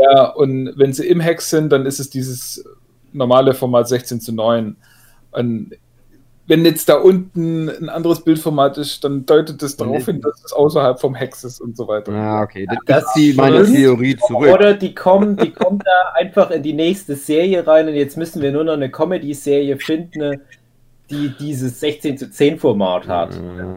Ja, 0.00 0.28
und 0.30 0.72
wenn 0.76 0.92
sie 0.92 1.06
im 1.06 1.20
Hex 1.20 1.50
sind, 1.50 1.70
dann 1.70 1.86
ist 1.86 2.00
es 2.00 2.10
dieses 2.10 2.64
normale 3.12 3.54
Format 3.54 3.88
16 3.88 4.20
zu 4.20 4.32
9. 4.32 4.76
Und 5.32 5.70
wenn 6.48 6.64
jetzt 6.64 6.88
da 6.88 6.94
unten 6.96 7.68
ein 7.68 7.88
anderes 7.88 8.22
Bildformat 8.22 8.78
ist, 8.78 9.02
dann 9.02 9.26
deutet 9.26 9.62
das 9.62 9.76
darauf 9.76 10.04
hin, 10.04 10.20
dass 10.20 10.44
es 10.44 10.52
außerhalb 10.52 11.00
vom 11.00 11.14
Hex 11.14 11.42
ist 11.44 11.60
und 11.60 11.76
so 11.76 11.88
weiter. 11.88 12.12
Ja, 12.12 12.42
okay. 12.42 12.66
Das, 12.68 12.78
Das 12.86 13.04
ist 13.04 13.14
die, 13.16 13.32
meine. 13.34 13.64
Theorie 13.64 14.16
zurück. 14.16 14.52
Oder 14.54 14.74
die 14.74 14.94
kommen, 14.94 15.36
die 15.36 15.50
kommen 15.50 15.80
da 15.84 16.12
einfach 16.14 16.50
in 16.52 16.62
die 16.62 16.72
nächste 16.72 17.16
Serie 17.16 17.66
rein 17.66 17.88
und 17.88 17.94
jetzt 17.94 18.16
müssen 18.16 18.42
wir 18.42 18.52
nur 18.52 18.64
noch 18.64 18.74
eine 18.74 18.90
Comedy-Serie 18.90 19.76
finden, 19.78 20.40
die 21.10 21.32
dieses 21.40 21.80
16 21.80 22.18
zu 22.18 22.30
10 22.30 22.58
Format 22.58 23.08
hat 23.08 23.34
Ja. 23.34 23.76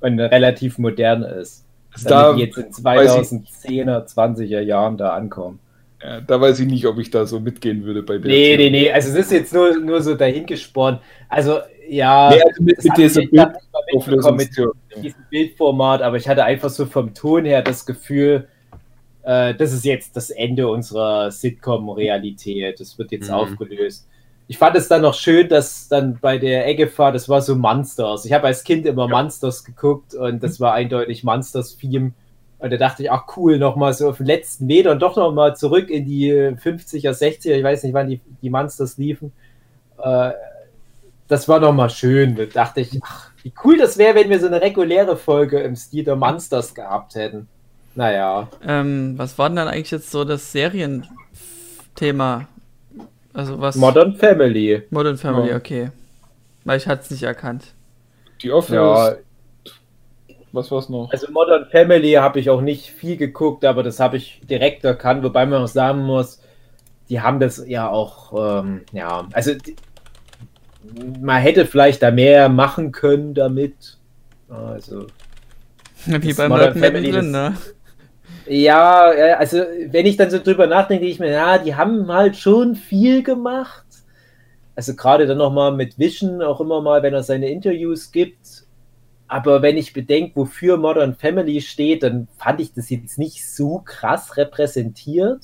und 0.00 0.20
relativ 0.20 0.78
modern 0.78 1.22
ist. 1.22 1.63
Also 1.94 2.08
Damit 2.08 2.26
da, 2.26 2.32
die 2.34 2.40
jetzt 2.42 2.78
in 2.78 2.84
weiß 2.84 3.12
2010er, 3.32 4.06
20er 4.06 4.60
Jahren 4.60 4.96
da 4.96 5.10
ankommen. 5.14 5.60
ja, 6.02 6.20
da 6.20 6.40
weiß 6.40 6.60
ich 6.60 6.66
nicht, 6.66 6.86
ob 6.86 6.98
ich 6.98 7.10
da 7.10 7.24
so 7.26 7.40
mitgehen 7.40 7.84
würde 7.84 8.02
bei 8.02 8.18
der. 8.18 8.30
Nee, 8.30 8.56
nee, 8.56 8.56
Theorie. 8.56 8.70
nee, 8.70 8.92
also 8.92 9.10
es 9.10 9.16
ist 9.26 9.32
jetzt 9.32 9.54
nur, 9.54 9.78
nur 9.78 10.02
so 10.02 10.14
dahingespornt. 10.14 11.00
Also, 11.28 11.60
ja, 11.88 12.30
Nee, 12.30 12.42
also 12.42 12.62
mit, 12.62 12.82
mit 12.84 13.32
mal 13.32 13.52
mitbekommen 13.92 14.36
mit 14.38 15.04
diesem 15.04 15.24
Bildformat, 15.30 16.02
aber 16.02 16.16
ich 16.16 16.28
hatte 16.28 16.44
einfach 16.44 16.70
so 16.70 16.86
vom 16.86 17.14
Ton 17.14 17.44
her 17.44 17.62
das 17.62 17.84
Gefühl, 17.86 18.48
äh, 19.22 19.54
das 19.54 19.72
ist 19.72 19.84
jetzt 19.84 20.16
das 20.16 20.30
Ende 20.30 20.68
unserer 20.68 21.30
Sitcom-Realität. 21.30 22.80
Das 22.80 22.98
wird 22.98 23.12
jetzt 23.12 23.28
Mhm. 23.28 23.34
aufgelöst. 23.34 24.06
Ich 24.46 24.58
fand 24.58 24.76
es 24.76 24.88
dann 24.88 25.02
noch 25.02 25.14
schön, 25.14 25.48
dass 25.48 25.88
dann 25.88 26.18
bei 26.20 26.36
der 26.36 26.68
Eggefahr, 26.68 27.12
das 27.12 27.28
war 27.28 27.40
so 27.40 27.56
Monsters. 27.56 28.26
Ich 28.26 28.32
habe 28.32 28.46
als 28.46 28.62
Kind 28.62 28.84
immer 28.84 29.08
Monsters 29.08 29.64
geguckt 29.64 30.14
und 30.14 30.42
das 30.42 30.60
war 30.60 30.74
eindeutig 30.74 31.24
Monsters-Theme. 31.24 32.12
Und 32.58 32.72
da 32.72 32.76
dachte 32.76 33.02
ich, 33.02 33.10
ach 33.10 33.24
cool, 33.36 33.58
nochmal 33.58 33.94
so 33.94 34.08
auf 34.08 34.18
den 34.18 34.26
letzten 34.26 34.66
Metern 34.66 34.98
doch 34.98 35.16
nochmal 35.16 35.56
zurück 35.56 35.90
in 35.90 36.04
die 36.04 36.30
50er, 36.30 37.10
60er, 37.10 37.52
ich 37.52 37.64
weiß 37.64 37.82
nicht, 37.82 37.94
wann 37.94 38.08
die, 38.08 38.20
die 38.42 38.50
Monsters 38.50 38.98
liefen. 38.98 39.32
Äh, 39.98 40.32
das 41.28 41.48
war 41.48 41.60
nochmal 41.60 41.90
schön. 41.90 42.36
Da 42.36 42.44
dachte 42.44 42.80
ich, 42.80 43.00
ach, 43.02 43.30
wie 43.42 43.52
cool 43.64 43.78
das 43.78 43.98
wäre, 43.98 44.14
wenn 44.14 44.30
wir 44.30 44.40
so 44.40 44.46
eine 44.46 44.60
reguläre 44.60 45.16
Folge 45.16 45.60
im 45.60 45.74
Stil 45.76 46.04
der 46.04 46.16
Monsters 46.16 46.74
gehabt 46.74 47.14
hätten. 47.14 47.48
Naja. 47.94 48.48
Ähm, 48.66 49.14
was 49.16 49.38
war 49.38 49.48
denn 49.48 49.56
dann 49.56 49.68
eigentlich 49.68 49.90
jetzt 49.90 50.10
so 50.10 50.24
das 50.24 50.52
Serienthema? 50.52 52.48
Also 53.34 53.60
was? 53.60 53.76
Modern 53.76 54.14
Family. 54.14 54.82
Modern 54.90 55.18
Family, 55.18 55.50
Ja. 55.50 55.56
okay. 55.56 55.90
Weil 56.64 56.78
ich 56.78 56.86
hatte 56.86 57.02
es 57.02 57.10
nicht 57.10 57.24
erkannt. 57.24 57.74
Die 58.42 58.50
Office. 58.50 58.74
Ja, 58.74 59.14
Was 60.52 60.70
war's 60.70 60.88
noch? 60.88 61.10
also 61.10 61.30
Modern 61.32 61.66
Family 61.66 62.12
habe 62.12 62.38
ich 62.40 62.48
auch 62.48 62.60
nicht 62.60 62.88
viel 62.90 63.16
geguckt, 63.16 63.64
aber 63.64 63.82
das 63.82 63.98
habe 64.00 64.16
ich 64.16 64.40
direkt 64.48 64.84
erkannt, 64.84 65.22
wobei 65.24 65.44
man 65.46 65.62
auch 65.62 65.68
sagen 65.68 66.02
muss, 66.04 66.40
die 67.10 67.20
haben 67.20 67.40
das 67.40 67.62
ja 67.66 67.88
auch, 67.90 68.60
ähm, 68.62 68.82
ja, 68.92 69.26
also 69.32 69.52
die, 69.54 69.74
man 71.20 71.42
hätte 71.42 71.66
vielleicht 71.66 72.02
da 72.02 72.10
mehr 72.10 72.48
machen 72.48 72.92
können 72.92 73.34
damit. 73.34 73.98
Also 74.48 75.06
Wie 76.06 76.32
bei 76.34 76.48
Modern 76.48 76.78
Family, 76.78 77.10
drin, 77.10 77.30
ne? 77.30 77.56
Ja, 78.46 79.04
also 79.38 79.58
wenn 79.88 80.06
ich 80.06 80.16
dann 80.16 80.30
so 80.30 80.38
drüber 80.38 80.66
nachdenke, 80.66 81.00
denke 81.02 81.12
ich 81.12 81.20
mir, 81.20 81.30
ja, 81.30 81.58
die 81.58 81.74
haben 81.74 82.12
halt 82.12 82.36
schon 82.36 82.74
viel 82.74 83.22
gemacht. 83.22 83.84
Also 84.76 84.94
gerade 84.94 85.26
dann 85.26 85.38
nochmal 85.38 85.72
mit 85.72 85.98
Vision, 85.98 86.42
auch 86.42 86.60
immer 86.60 86.82
mal, 86.82 87.02
wenn 87.02 87.14
er 87.14 87.22
seine 87.22 87.48
Interviews 87.48 88.12
gibt. 88.12 88.64
Aber 89.28 89.62
wenn 89.62 89.76
ich 89.76 89.92
bedenke, 89.92 90.36
wofür 90.36 90.76
Modern 90.76 91.14
Family 91.14 91.60
steht, 91.60 92.02
dann 92.02 92.28
fand 92.38 92.60
ich 92.60 92.74
das 92.74 92.90
jetzt 92.90 93.18
nicht 93.18 93.48
so 93.48 93.82
krass 93.84 94.36
repräsentiert. 94.36 95.40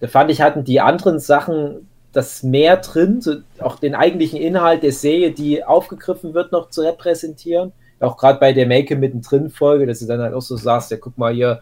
Da 0.00 0.08
fand 0.08 0.30
ich, 0.30 0.40
hatten 0.40 0.64
die 0.64 0.80
anderen 0.80 1.18
Sachen 1.20 1.88
das 2.12 2.42
mehr 2.42 2.78
drin, 2.78 3.20
so 3.20 3.36
auch 3.60 3.78
den 3.78 3.94
eigentlichen 3.94 4.40
Inhalt 4.40 4.82
der 4.82 4.92
Serie, 4.92 5.30
die 5.30 5.62
aufgegriffen 5.62 6.34
wird, 6.34 6.50
noch 6.50 6.70
zu 6.70 6.80
repräsentieren. 6.80 7.72
Auch 8.00 8.16
gerade 8.16 8.40
bei 8.40 8.52
der 8.52 8.66
Make 8.66 8.96
mittendrin 8.96 9.50
Folge, 9.50 9.86
dass 9.86 10.00
du 10.00 10.06
dann 10.06 10.20
halt 10.20 10.34
auch 10.34 10.42
so 10.42 10.56
sagst, 10.56 10.90
ja, 10.90 10.96
guck 10.96 11.16
mal 11.18 11.32
hier, 11.32 11.60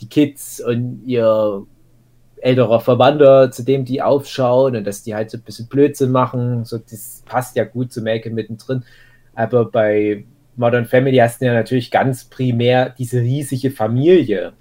die 0.00 0.08
Kids 0.08 0.60
und 0.60 1.02
ihr 1.06 1.64
älterer 2.42 2.80
Verwandter, 2.80 3.50
zu 3.50 3.64
dem 3.64 3.84
die 3.84 4.00
aufschauen 4.02 4.74
und 4.76 4.86
dass 4.86 5.02
die 5.02 5.14
halt 5.14 5.30
so 5.30 5.38
ein 5.38 5.42
bisschen 5.42 5.68
Blödsinn 5.68 6.10
machen. 6.10 6.64
So, 6.64 6.78
das 6.78 7.22
passt 7.26 7.56
ja 7.56 7.64
gut 7.64 7.92
zu 7.92 8.00
Make 8.02 8.30
mittendrin. 8.30 8.82
Aber 9.34 9.66
bei 9.70 10.24
Modern 10.56 10.86
Family 10.86 11.18
hast 11.18 11.40
du 11.40 11.46
ja 11.46 11.54
natürlich 11.54 11.90
ganz 11.90 12.24
primär 12.24 12.90
diese 12.90 13.20
riesige 13.20 13.70
Familie. 13.70 14.52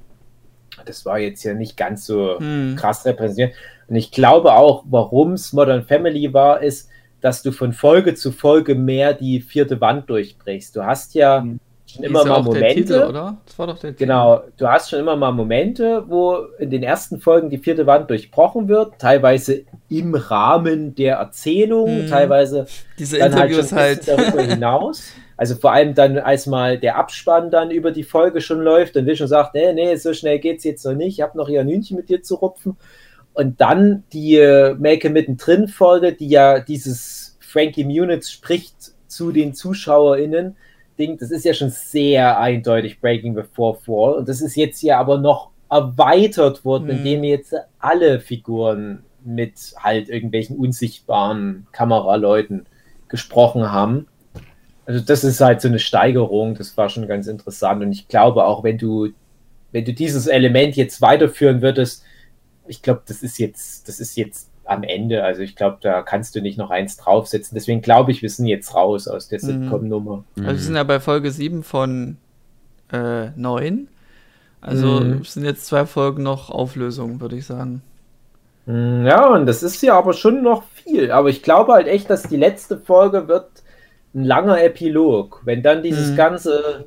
Das 0.86 1.06
war 1.06 1.19
jetzt 1.19 1.43
ja 1.43 1.54
nicht 1.54 1.78
ganz 1.78 2.06
so 2.06 2.38
Hm. 2.39 2.75
krass 2.78 3.06
repräsentiert. 3.06 3.54
Und 3.88 3.95
ich 3.95 4.12
glaube 4.12 4.54
auch, 4.54 4.84
warum 4.89 5.34
es 5.34 5.54
Modern 5.54 5.84
Family 5.84 6.34
war, 6.34 6.62
ist, 6.62 6.89
dass 7.21 7.41
du 7.43 7.52
von 7.52 7.73
Folge 7.73 8.13
zu 8.13 8.32
Folge 8.32 8.75
mehr 8.75 9.13
die 9.13 9.41
vierte 9.41 9.82
Wand 9.82 10.10
durchbrichst. 10.10 10.75
Du 10.75 10.86
hast 10.86 11.15
ja 11.15 11.41
Mhm. 11.41 11.60
Schon 11.89 12.04
immer 12.04 12.25
mal 12.25 12.41
Momente. 12.41 12.73
Titel, 12.73 13.04
oder? 13.10 13.38
Das 13.45 13.58
war 13.60 13.67
doch 13.67 13.80
der 13.80 13.91
Titel. 13.91 14.04
Genau, 14.06 14.41
du 14.58 14.67
hast 14.67 14.89
schon 14.89 14.99
immer 14.99 15.15
mal 15.15 15.32
Momente, 15.32 16.04
wo 16.08 16.38
in 16.60 16.69
den 16.69 16.84
ersten 16.84 17.19
Folgen 17.19 17.49
die 17.49 17.58
vierte 17.58 17.86
Wand 17.88 18.10
durchbrochen 18.10 18.67
wird, 18.67 18.99
teilweise 18.99 19.63
im 19.89 20.13
Rahmen 20.15 20.95
der 20.95 21.17
Erzählung, 21.17 22.04
Mhm. 22.06 22.08
teilweise 22.10 22.65
Diese 22.97 23.17
dann 23.17 23.34
halt 23.36 23.52
Interviews 23.52 23.69
schon 23.69 23.78
ein 23.80 23.97
bisschen 23.97 24.17
halt. 24.17 24.28
darüber 24.36 24.41
hinaus. 24.54 25.12
Also 25.38 25.56
vor 25.56 25.71
allem 25.71 25.93
dann, 25.95 26.17
als 26.17 26.47
mal 26.47 26.78
der 26.78 26.97
Abspann 26.97 27.49
dann 27.49 27.71
über 27.71 27.91
die 27.91 28.04
Folge 28.04 28.41
schon 28.41 28.60
läuft 28.60 28.97
und 28.97 29.06
Vision 29.06 29.28
sagt, 29.28 29.56
nee, 29.56 29.71
nee, 29.73 29.95
so 29.95 30.13
schnell 30.13 30.39
geht's 30.39 30.65
jetzt 30.65 30.86
noch 30.86 30.93
nicht, 30.95 31.17
ich 31.17 31.21
habe 31.21 31.38
noch 31.38 31.47
hier 31.47 31.62
ein 31.62 31.69
Hühnchen 31.69 31.95
mit 31.95 32.10
dir 32.10 32.21
zu 32.21 32.36
rupfen. 32.36 32.75
Und 33.34 33.62
dann 33.62 34.04
die 34.12 34.36
äh, 34.36 34.73
Make 34.73 35.10
mittendrin 35.10 35.69
Folge, 35.69 36.12
die 36.12 36.28
ja 36.28 36.60
dieses 36.60 37.38
Frankie 37.39 37.86
Muniz 37.86 38.30
spricht 38.30 38.75
zu 39.08 39.32
den 39.32 39.54
ZuschauerInnen, 39.54 40.58
Ding, 40.99 41.17
das 41.17 41.31
ist 41.31 41.45
ja 41.45 41.53
schon 41.53 41.69
sehr 41.69 42.39
eindeutig 42.39 42.99
Breaking 42.99 43.35
the 43.35 43.43
Fourth 43.53 43.88
Wall. 43.88 44.15
Und 44.15 44.27
das 44.27 44.41
ist 44.41 44.55
jetzt 44.55 44.81
ja 44.81 44.99
aber 44.99 45.17
noch 45.17 45.49
erweitert 45.71 46.65
worden, 46.65 46.85
Mhm. 46.85 46.89
indem 46.91 47.23
jetzt 47.23 47.55
alle 47.79 48.19
Figuren 48.19 49.03
mit 49.23 49.73
halt 49.77 50.09
irgendwelchen 50.09 50.57
unsichtbaren 50.57 51.67
Kameraleuten 51.71 52.65
gesprochen 53.07 53.71
haben. 53.71 54.07
Also 54.85 55.01
das 55.01 55.23
ist 55.23 55.41
halt 55.41 55.62
so 55.62 55.67
eine 55.67 55.79
Steigerung, 55.79 56.55
das 56.55 56.75
war 56.77 56.89
schon 56.89 57.07
ganz 57.07 57.27
interessant. 57.27 57.83
Und 57.83 57.91
ich 57.91 58.07
glaube 58.07 58.45
auch, 58.45 58.63
wenn 58.63 58.77
du, 58.77 59.09
wenn 59.71 59.85
du 59.85 59.93
dieses 59.93 60.25
Element 60.27 60.75
jetzt 60.75 61.01
weiterführen 61.01 61.62
würdest, 61.62 62.03
ich 62.67 62.81
glaube, 62.81 63.01
das 63.07 63.21
ist 63.23 63.38
jetzt, 63.38 63.88
das 63.88 63.99
ist 63.99 64.15
jetzt 64.17 64.48
am 64.69 64.84
Ende. 64.84 65.23
Also 65.23 65.41
ich 65.41 65.55
glaube, 65.55 65.77
da 65.82 66.01
kannst 66.01 66.36
du 66.36 66.41
nicht 66.41 66.58
noch 66.58 66.69
eins 66.69 66.97
draufsetzen. 66.97 67.55
Deswegen 67.55 67.82
glaube 67.82 68.12
ich, 68.12 68.21
wir 68.21 68.29
sind 68.29 68.45
jetzt 68.47 68.73
raus 68.75 69.08
aus 69.08 69.27
der 69.27 69.39
Mhm. 69.41 69.63
Sitcom-Nummer. 69.63 70.23
Also 70.38 70.47
wir 70.49 70.58
sind 70.58 70.75
ja 70.75 70.84
bei 70.84 70.99
Folge 70.99 71.32
7 71.32 71.63
von 71.63 72.17
äh, 72.91 73.29
9. 73.36 73.88
Also 74.62 74.99
Mhm. 75.01 75.19
es 75.21 75.34
sind 75.34 75.45
jetzt 75.45 75.65
zwei 75.67 75.86
Folgen 75.86 76.23
noch 76.23 76.49
Auflösung, 76.49 77.21
würde 77.21 77.36
ich 77.38 77.45
sagen. 77.45 77.82
Mm, 78.65 79.05
Ja, 79.05 79.27
und 79.34 79.45
das 79.45 79.63
ist 79.63 79.82
ja 79.82 79.97
aber 79.97 80.13
schon 80.13 80.41
noch 80.43 80.63
viel. 80.73 81.12
Aber 81.12 81.29
ich 81.29 81.41
glaube 81.43 81.73
halt 81.73 81.88
echt, 81.88 82.10
dass 82.10 82.23
die 82.23 82.36
letzte 82.38 82.77
Folge 82.77 83.27
wird 83.27 83.47
ein 84.13 84.23
langer 84.23 84.62
Epilog. 84.63 85.41
Wenn 85.45 85.62
dann 85.63 85.84
dieses 85.84 86.12
Mhm. 86.12 86.15
ganze 86.15 86.86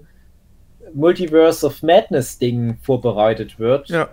Multiverse 0.95 1.65
of 1.67 1.83
Madness 1.83 2.39
Ding 2.39 2.77
vorbereitet 2.83 3.59
wird. 3.59 3.89
Ja. 3.89 4.09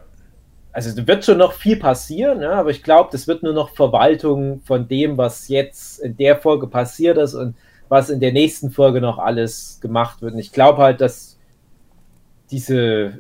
Also 0.71 0.95
da 0.95 1.07
wird 1.07 1.25
schon 1.25 1.39
noch 1.39 1.53
viel 1.53 1.77
passieren, 1.77 2.41
ja, 2.41 2.51
aber 2.51 2.69
ich 2.69 2.83
glaube, 2.83 3.09
das 3.11 3.27
wird 3.27 3.41
nur 3.41 3.53
noch 3.53 3.71
Verwaltung 3.71 4.61
von 4.65 4.87
dem, 4.87 5.17
was 5.17 5.47
jetzt 5.47 5.99
in 5.99 6.15
der 6.15 6.37
Folge 6.37 6.67
passiert 6.67 7.17
ist 7.17 7.33
und 7.33 7.55
was 7.87 8.11
in 8.11 8.19
der 8.19 8.31
nächsten 8.31 8.69
Folge 8.69 9.01
noch 9.01 9.17
alles 9.17 9.79
gemacht 9.81 10.21
wird. 10.21 10.33
Und 10.33 10.39
ich 10.39 10.51
glaube 10.51 10.83
halt, 10.83 11.01
dass 11.01 11.39
diese 12.51 13.13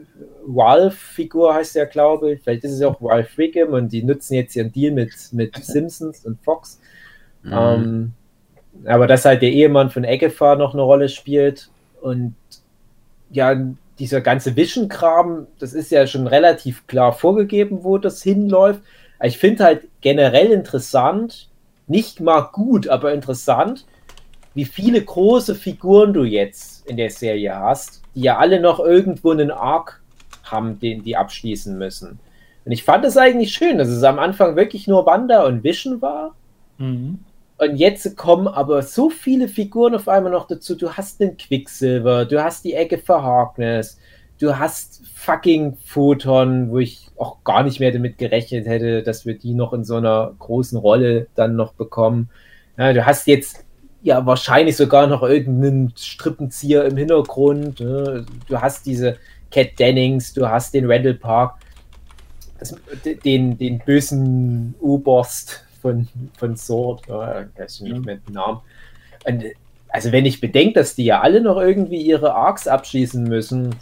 Ralph-Figur 0.47 1.53
heißt 1.53 1.75
ja, 1.75 1.85
glaube 1.85 2.33
ich, 2.33 2.41
vielleicht 2.41 2.63
ist 2.63 2.73
es 2.73 2.79
ja 2.79 2.87
auch 2.87 3.01
Ralph 3.01 3.37
Wiggum 3.37 3.73
und 3.73 3.91
die 3.91 4.03
nutzen 4.03 4.35
jetzt 4.35 4.55
ihren 4.55 4.71
Deal 4.71 4.91
mit, 4.91 5.11
mit 5.31 5.55
Simpsons 5.63 6.25
und 6.25 6.39
Fox. 6.43 6.79
Mhm. 7.43 7.53
Ähm, 7.53 8.13
aber 8.85 9.07
dass 9.07 9.25
halt 9.25 9.41
der 9.41 9.51
Ehemann 9.51 9.89
von 9.89 10.03
Eggefahr 10.03 10.55
noch 10.55 10.73
eine 10.73 10.83
Rolle 10.83 11.09
spielt 11.09 11.69
und 12.01 12.35
ja, 13.31 13.55
dieser 13.99 14.21
ganze 14.21 14.55
Vision-Kram, 14.55 15.47
das 15.59 15.73
ist 15.73 15.91
ja 15.91 16.07
schon 16.07 16.27
relativ 16.27 16.87
klar 16.87 17.13
vorgegeben, 17.13 17.83
wo 17.83 17.97
das 17.97 18.23
hinläuft. 18.23 18.81
Ich 19.21 19.37
finde 19.37 19.65
halt 19.65 19.87
generell 20.01 20.51
interessant, 20.51 21.49
nicht 21.87 22.21
mal 22.21 22.41
gut, 22.53 22.87
aber 22.87 23.13
interessant, 23.13 23.85
wie 24.53 24.65
viele 24.65 25.01
große 25.01 25.55
Figuren 25.55 26.13
du 26.13 26.23
jetzt 26.23 26.87
in 26.87 26.97
der 26.97 27.09
Serie 27.09 27.55
hast, 27.55 28.01
die 28.15 28.21
ja 28.21 28.37
alle 28.37 28.59
noch 28.59 28.79
irgendwo 28.79 29.31
einen 29.31 29.51
Arc 29.51 30.01
haben, 30.43 30.79
den 30.79 31.03
die 31.03 31.17
abschließen 31.17 31.77
müssen. 31.77 32.19
Und 32.65 32.71
ich 32.71 32.83
fand 32.83 33.05
es 33.05 33.17
eigentlich 33.17 33.53
schön, 33.53 33.77
dass 33.77 33.89
es 33.89 34.03
am 34.03 34.19
Anfang 34.19 34.55
wirklich 34.55 34.87
nur 34.87 35.05
Wanda 35.05 35.43
und 35.45 35.63
Vision 35.63 36.01
war. 36.01 36.35
Mhm. 36.77 37.19
Und 37.59 37.75
jetzt 37.75 38.15
kommen 38.15 38.47
aber 38.47 38.81
so 38.83 39.09
viele 39.09 39.49
Figuren 39.49 39.93
auf 39.93 40.07
einmal 40.07 40.31
noch 40.31 40.47
dazu. 40.47 40.75
Du 40.75 40.93
hast 40.93 41.19
den 41.19 41.35
Quicksilver, 41.35 42.23
du 42.23 42.41
hast 42.41 42.63
die 42.63 42.73
Ecke 42.73 42.97
für 42.97 43.21
Harkness, 43.21 43.99
du 44.39 44.57
hast 44.57 45.01
fucking 45.13 45.77
Photon, 45.83 46.71
wo 46.71 46.79
ich 46.79 47.09
auch 47.17 47.43
gar 47.43 47.63
nicht 47.63 47.81
mehr 47.81 47.91
damit 47.91 48.17
gerechnet 48.17 48.65
hätte, 48.65 49.03
dass 49.03 49.25
wir 49.25 49.37
die 49.37 49.53
noch 49.53 49.73
in 49.73 49.83
so 49.83 49.97
einer 49.97 50.33
großen 50.39 50.77
Rolle 50.77 51.27
dann 51.35 51.57
noch 51.57 51.73
bekommen. 51.73 52.29
Ja, 52.77 52.93
du 52.93 53.05
hast 53.05 53.27
jetzt 53.27 53.65
ja 54.03 54.25
wahrscheinlich 54.25 54.77
sogar 54.77 55.07
noch 55.07 55.21
irgendeinen 55.21 55.91
Strippenzieher 55.97 56.85
im 56.85 56.95
Hintergrund. 56.95 57.81
Ne? 57.81 58.25
Du 58.47 58.61
hast 58.61 58.85
diese 58.85 59.17
Cat 59.51 59.77
Dennings, 59.77 60.33
du 60.33 60.47
hast 60.47 60.73
den 60.73 60.89
Randall 60.89 61.15
Park, 61.15 61.55
das, 62.57 62.73
den, 63.25 63.57
den 63.57 63.79
bösen 63.79 64.75
Oberst 64.79 65.65
von, 65.81 66.07
von 66.37 66.55
Sword, 66.55 67.07
ja, 67.07 67.41
ich 67.41 67.59
weiß 67.59 67.81
nicht 67.81 68.05
mehr 68.05 68.17
den 68.17 68.33
Namen. 68.33 68.59
Und, 69.25 69.43
also 69.89 70.11
wenn 70.11 70.25
ich 70.25 70.39
bedenke, 70.39 70.73
dass 70.73 70.95
die 70.95 71.05
ja 71.05 71.21
alle 71.21 71.41
noch 71.41 71.57
irgendwie 71.57 72.01
ihre 72.01 72.33
Arcs 72.35 72.67
abschließen 72.67 73.23
müssen, 73.23 73.75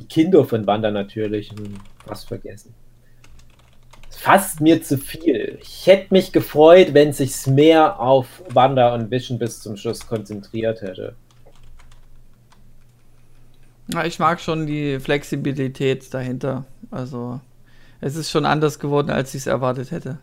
die 0.00 0.06
Kinder 0.06 0.44
von 0.44 0.66
Wanda 0.66 0.90
natürlich, 0.90 1.50
hm, 1.50 1.74
was 2.06 2.24
vergessen. 2.24 2.74
Fast 4.10 4.60
mir 4.60 4.82
zu 4.82 4.98
viel. 4.98 5.58
Ich 5.62 5.86
hätte 5.86 6.12
mich 6.12 6.32
gefreut, 6.32 6.92
wenn 6.92 7.12
sich's 7.12 7.46
mehr 7.46 8.00
auf 8.00 8.42
Wanda 8.48 8.94
und 8.94 9.10
Vision 9.10 9.38
bis 9.38 9.60
zum 9.60 9.76
Schluss 9.76 10.06
konzentriert 10.06 10.82
hätte. 10.82 11.14
Ja, 13.92 14.04
ich 14.04 14.18
mag 14.18 14.40
schon 14.40 14.66
die 14.66 14.98
Flexibilität 15.00 16.12
dahinter. 16.12 16.64
Also 16.90 17.40
es 18.00 18.16
ist 18.16 18.30
schon 18.30 18.44
anders 18.44 18.78
geworden, 18.78 19.10
als 19.10 19.34
ich 19.34 19.42
es 19.42 19.46
erwartet 19.46 19.90
hätte. 19.90 20.18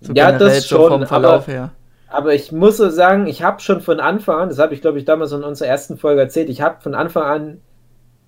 So 0.00 0.12
Ja, 0.12 0.32
das 0.32 0.68
so 0.68 0.76
schon, 0.76 0.90
vom 0.90 1.06
Verlauf 1.06 1.44
aber- 1.44 1.52
her. 1.52 1.70
Aber 2.08 2.34
ich 2.34 2.52
muss 2.52 2.76
so 2.76 2.88
sagen, 2.88 3.26
ich 3.26 3.42
habe 3.42 3.60
schon 3.60 3.80
von 3.80 3.98
Anfang 3.98 4.42
an, 4.42 4.48
das 4.48 4.58
habe 4.58 4.74
ich 4.74 4.80
glaube 4.80 4.98
ich 4.98 5.04
damals 5.04 5.32
in 5.32 5.42
unserer 5.42 5.68
ersten 5.68 5.98
Folge 5.98 6.20
erzählt, 6.20 6.48
ich 6.48 6.60
habe 6.60 6.80
von 6.80 6.94
Anfang 6.94 7.24
an 7.24 7.60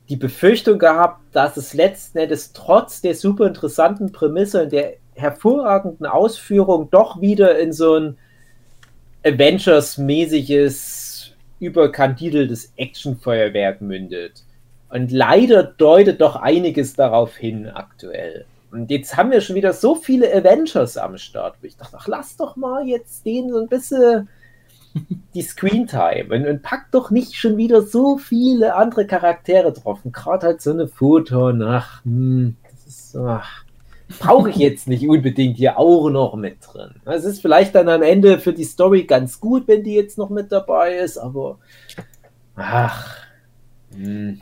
die 0.09 0.17
Befürchtung 0.17 0.79
gehabt, 0.79 1.21
dass 1.33 1.57
es 1.57 1.75
letzten 1.75 2.19
Endes 2.19 2.53
trotz 2.53 3.01
der 3.03 3.15
super 3.15 3.47
interessanten 3.47 4.11
Prämisse 4.11 4.65
und 4.65 4.73
der 4.73 4.95
hervorragenden 5.15 6.07
Ausführung 6.07 6.91
doch 6.91 7.21
wieder 7.21 7.59
in 7.59 7.73
so 7.73 7.95
ein 7.95 8.19
Avengers-mäßiges, 9.25 11.33
überkandideltes 11.61 12.73
Actionfeuerwerk 12.77 13.81
mündet. 13.81 14.43
Und 14.91 15.13
leider 15.13 15.63
deutet 15.63 16.21
doch 16.21 16.37
einiges 16.37 16.95
darauf 16.95 17.37
hin 17.37 17.69
aktuell. 17.69 18.45
Und 18.71 18.91
jetzt 18.91 19.17
haben 19.17 19.31
wir 19.31 19.41
schon 19.41 19.57
wieder 19.57 19.73
so 19.73 19.95
viele 19.95 20.33
Avengers 20.35 20.97
am 20.97 21.17
Start. 21.17 21.57
Ich 21.63 21.77
dachte, 21.77 21.97
ach, 21.99 22.07
lass 22.07 22.37
doch 22.37 22.57
mal 22.57 22.87
jetzt 22.87 23.25
denen 23.25 23.51
so 23.51 23.59
ein 23.61 23.69
bisschen 23.69 24.29
die 25.35 25.43
Screentime 25.43 26.35
und, 26.35 26.47
und 26.47 26.63
pack 26.63 26.91
doch 26.93 27.11
nicht 27.11 27.35
schon 27.35 27.57
wieder 27.57 27.83
so 27.83 28.19
viele 28.19 28.75
andere 28.75 29.07
Charaktere 29.07 29.73
drauf. 29.73 30.01
Und 30.05 30.13
gerade 30.15 30.47
halt 30.49 30.61
so 30.63 30.71
eine 30.73 30.87
Photon, 30.89 31.63
ach, 31.63 32.05
hm, 32.05 32.57
das 32.71 32.87
ist 32.87 33.13
so, 33.13 33.25
ach, 33.25 33.65
brauche 34.19 34.51
ich 34.51 34.57
jetzt 34.57 34.87
nicht 34.89 35.09
unbedingt 35.09 35.57
hier 35.57 35.79
auch 35.79 36.11
noch 36.11 36.35
mit 36.35 36.59
drin. 36.63 36.95
Es 37.05 37.25
ist 37.25 37.41
vielleicht 37.41 37.75
dann 37.75 37.89
am 37.89 38.03
Ende 38.03 38.39
für 38.39 38.53
die 38.53 38.65
Story 38.65 39.05
ganz 39.05 39.41
gut, 39.41 39.67
wenn 39.69 39.83
die 39.83 39.95
jetzt 39.95 40.19
noch 40.19 40.31
mit 40.31 40.53
dabei 40.53 40.97
ist, 40.97 41.17
aber 41.19 41.59
ach, 42.57 43.17
hm. 43.95 44.39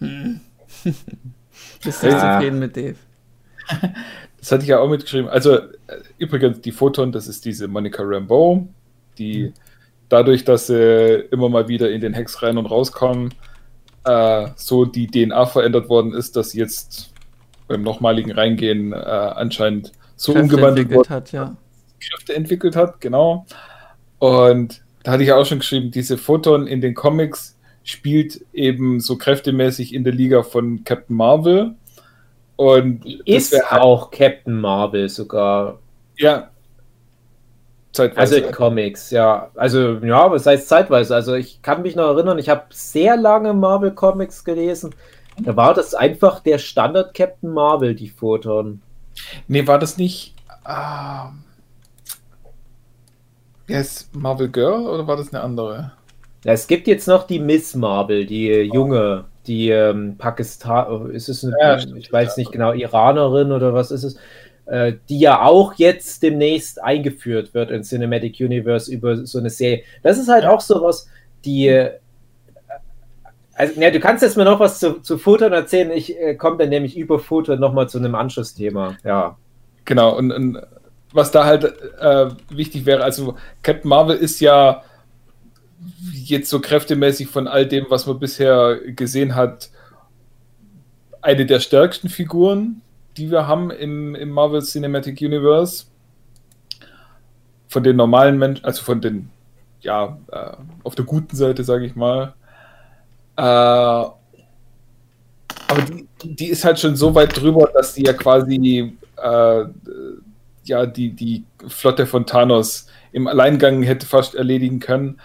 Bist 1.84 2.02
du 2.02 2.08
Ja. 2.08 2.38
zufrieden 2.38 2.58
mit 2.58 2.76
Dave? 2.76 2.96
Das 4.38 4.52
hatte 4.52 4.64
ich 4.64 4.68
ja 4.68 4.78
auch 4.78 4.90
mitgeschrieben. 4.90 5.30
Also, 5.30 5.54
äh, 5.56 5.68
übrigens, 6.18 6.60
die 6.60 6.72
Photon, 6.72 7.12
das 7.12 7.28
ist 7.28 7.46
diese 7.46 7.66
Monica 7.66 8.02
Rambeau, 8.04 8.68
die 9.16 9.54
dadurch, 10.10 10.44
dass 10.44 10.66
sie 10.66 11.24
immer 11.30 11.48
mal 11.48 11.66
wieder 11.68 11.90
in 11.90 12.02
den 12.02 12.12
Hex 12.12 12.42
rein 12.42 12.58
und 12.58 12.66
rauskommen, 12.66 13.32
äh, 14.04 14.48
so 14.56 14.84
die 14.84 15.06
DNA 15.06 15.46
verändert 15.46 15.88
worden 15.88 16.12
ist, 16.12 16.36
dass 16.36 16.50
sie 16.50 16.58
jetzt 16.58 17.14
beim 17.68 17.82
nochmaligen 17.82 18.32
Reingehen 18.32 18.92
äh, 18.92 18.96
anscheinend 18.96 19.92
so 20.14 20.32
Kräfte 20.32 20.54
umgewandelt 20.54 20.90
worden 20.92 21.08
hat, 21.08 21.32
ja. 21.32 21.56
Kräfte 22.00 22.34
entwickelt 22.34 22.76
hat, 22.76 23.00
genau. 23.00 23.46
Und 24.18 24.82
da 25.02 25.12
hatte 25.12 25.22
ich 25.22 25.32
auch 25.32 25.46
schon 25.46 25.60
geschrieben, 25.60 25.90
diese 25.90 26.18
Photon 26.18 26.66
in 26.66 26.80
den 26.80 26.94
Comics 26.94 27.58
spielt 27.82 28.44
eben 28.52 29.00
so 29.00 29.16
kräftemäßig 29.16 29.94
in 29.94 30.04
der 30.04 30.12
Liga 30.12 30.42
von 30.42 30.84
Captain 30.84 31.16
Marvel. 31.16 31.74
Und 32.56 33.04
ist 33.26 33.52
halt- 33.70 33.82
auch 33.82 34.10
Captain 34.10 34.60
Marvel 34.60 35.08
sogar. 35.08 35.78
ja. 36.16 36.50
Also 37.96 38.08
Zeitweise. 38.08 38.38
in 38.40 38.52
Comics, 38.52 39.10
ja. 39.12 39.50
Also, 39.54 39.98
ja, 39.98 40.28
was 40.28 40.44
heißt 40.46 40.66
zeitweise? 40.68 41.14
Also, 41.14 41.34
ich 41.34 41.62
kann 41.62 41.82
mich 41.82 41.94
noch 41.94 42.08
erinnern, 42.16 42.40
ich 42.40 42.48
habe 42.48 42.62
sehr 42.70 43.16
lange 43.16 43.54
Marvel 43.54 43.92
Comics 43.92 44.42
gelesen. 44.44 44.92
Da 45.40 45.54
war 45.54 45.74
das 45.74 45.94
einfach 45.94 46.40
der 46.40 46.58
Standard 46.58 47.14
Captain 47.14 47.50
Marvel, 47.52 47.94
die 47.94 48.08
Photon. 48.08 48.80
nee, 49.46 49.64
war 49.64 49.78
das 49.78 49.96
nicht. 49.96 50.34
Ähm, 50.68 51.44
yes, 53.68 54.08
Marvel 54.12 54.48
Girl 54.48 54.86
oder 54.88 55.06
war 55.06 55.16
das 55.16 55.32
eine 55.32 55.42
andere? 55.44 55.92
Ja, 56.44 56.52
es 56.52 56.66
gibt 56.66 56.88
jetzt 56.88 57.06
noch 57.06 57.28
die 57.28 57.38
Miss 57.38 57.76
Marvel, 57.76 58.26
die 58.26 58.50
äh, 58.50 58.62
junge, 58.62 59.24
die 59.46 59.70
ähm, 59.70 60.16
Pakistan, 60.18 61.10
ist 61.10 61.28
es 61.28 61.44
eine, 61.44 61.54
Ja, 61.60 61.76
ich 61.76 62.12
weiß 62.12 62.36
nicht 62.36 62.52
genau, 62.52 62.72
Iranerin 62.72 63.52
oder 63.52 63.74
was 63.74 63.90
ist 63.90 64.04
es, 64.04 64.16
äh, 64.66 64.94
die 65.08 65.20
ja 65.20 65.42
auch 65.42 65.74
jetzt 65.74 66.22
demnächst 66.22 66.82
eingeführt 66.82 67.54
wird 67.54 67.70
in 67.70 67.82
Cinematic 67.82 68.40
Universe 68.40 68.92
über 68.92 69.26
so 69.26 69.38
eine 69.38 69.50
Serie. 69.50 69.82
Das 70.02 70.18
ist 70.18 70.28
halt 70.28 70.44
auch 70.46 70.60
sowas, 70.60 71.08
die, 71.44 71.68
äh, 71.68 71.92
also, 73.54 73.80
ja, 73.80 73.90
du 73.90 74.00
kannst 74.00 74.22
jetzt 74.22 74.36
mir 74.36 74.44
noch 74.44 74.60
was 74.60 74.80
zu, 74.80 75.00
zu 75.00 75.18
Photon 75.18 75.52
erzählen, 75.52 75.90
ich 75.90 76.18
äh, 76.18 76.34
komme 76.34 76.56
dann 76.56 76.70
nämlich 76.70 76.96
über 76.96 77.18
Photon 77.18 77.60
nochmal 77.60 77.88
zu 77.88 77.98
einem 77.98 78.14
Anschlussthema, 78.14 78.96
ja. 79.04 79.36
Genau, 79.84 80.16
und, 80.16 80.32
und 80.32 80.58
was 81.12 81.30
da 81.30 81.44
halt 81.44 81.64
äh, 82.00 82.28
wichtig 82.48 82.86
wäre, 82.86 83.04
also 83.04 83.36
Captain 83.62 83.88
Marvel 83.88 84.16
ist 84.16 84.40
ja 84.40 84.82
jetzt 86.12 86.50
so 86.50 86.60
kräftemäßig 86.60 87.28
von 87.28 87.48
all 87.48 87.66
dem, 87.66 87.86
was 87.88 88.06
man 88.06 88.18
bisher 88.18 88.78
gesehen 88.86 89.34
hat, 89.34 89.70
eine 91.22 91.46
der 91.46 91.60
stärksten 91.60 92.08
Figuren, 92.08 92.82
die 93.16 93.30
wir 93.30 93.46
haben 93.46 93.70
im, 93.70 94.14
im 94.14 94.30
Marvel 94.30 94.62
Cinematic 94.62 95.20
Universe. 95.20 95.86
Von 97.68 97.82
den 97.82 97.96
normalen 97.96 98.38
Menschen, 98.38 98.64
also 98.64 98.82
von 98.82 99.00
den, 99.00 99.30
ja, 99.80 100.18
äh, 100.30 100.52
auf 100.84 100.94
der 100.94 101.04
guten 101.04 101.34
Seite, 101.34 101.64
sage 101.64 101.86
ich 101.86 101.96
mal. 101.96 102.34
Äh, 103.36 103.42
aber 103.42 104.14
die, 106.22 106.34
die 106.36 106.46
ist 106.46 106.64
halt 106.64 106.78
schon 106.78 106.94
so 106.94 107.14
weit 107.14 107.40
drüber, 107.40 107.68
dass 107.74 107.94
die 107.94 108.04
ja 108.04 108.12
quasi 108.12 108.96
äh, 109.16 109.64
ja, 110.64 110.86
die, 110.86 111.10
die 111.10 111.44
Flotte 111.66 112.06
von 112.06 112.26
Thanos 112.26 112.86
im 113.12 113.26
Alleingang 113.26 113.82
hätte 113.82 114.06
fast 114.06 114.34
erledigen 114.34 114.80
können. 114.80 115.20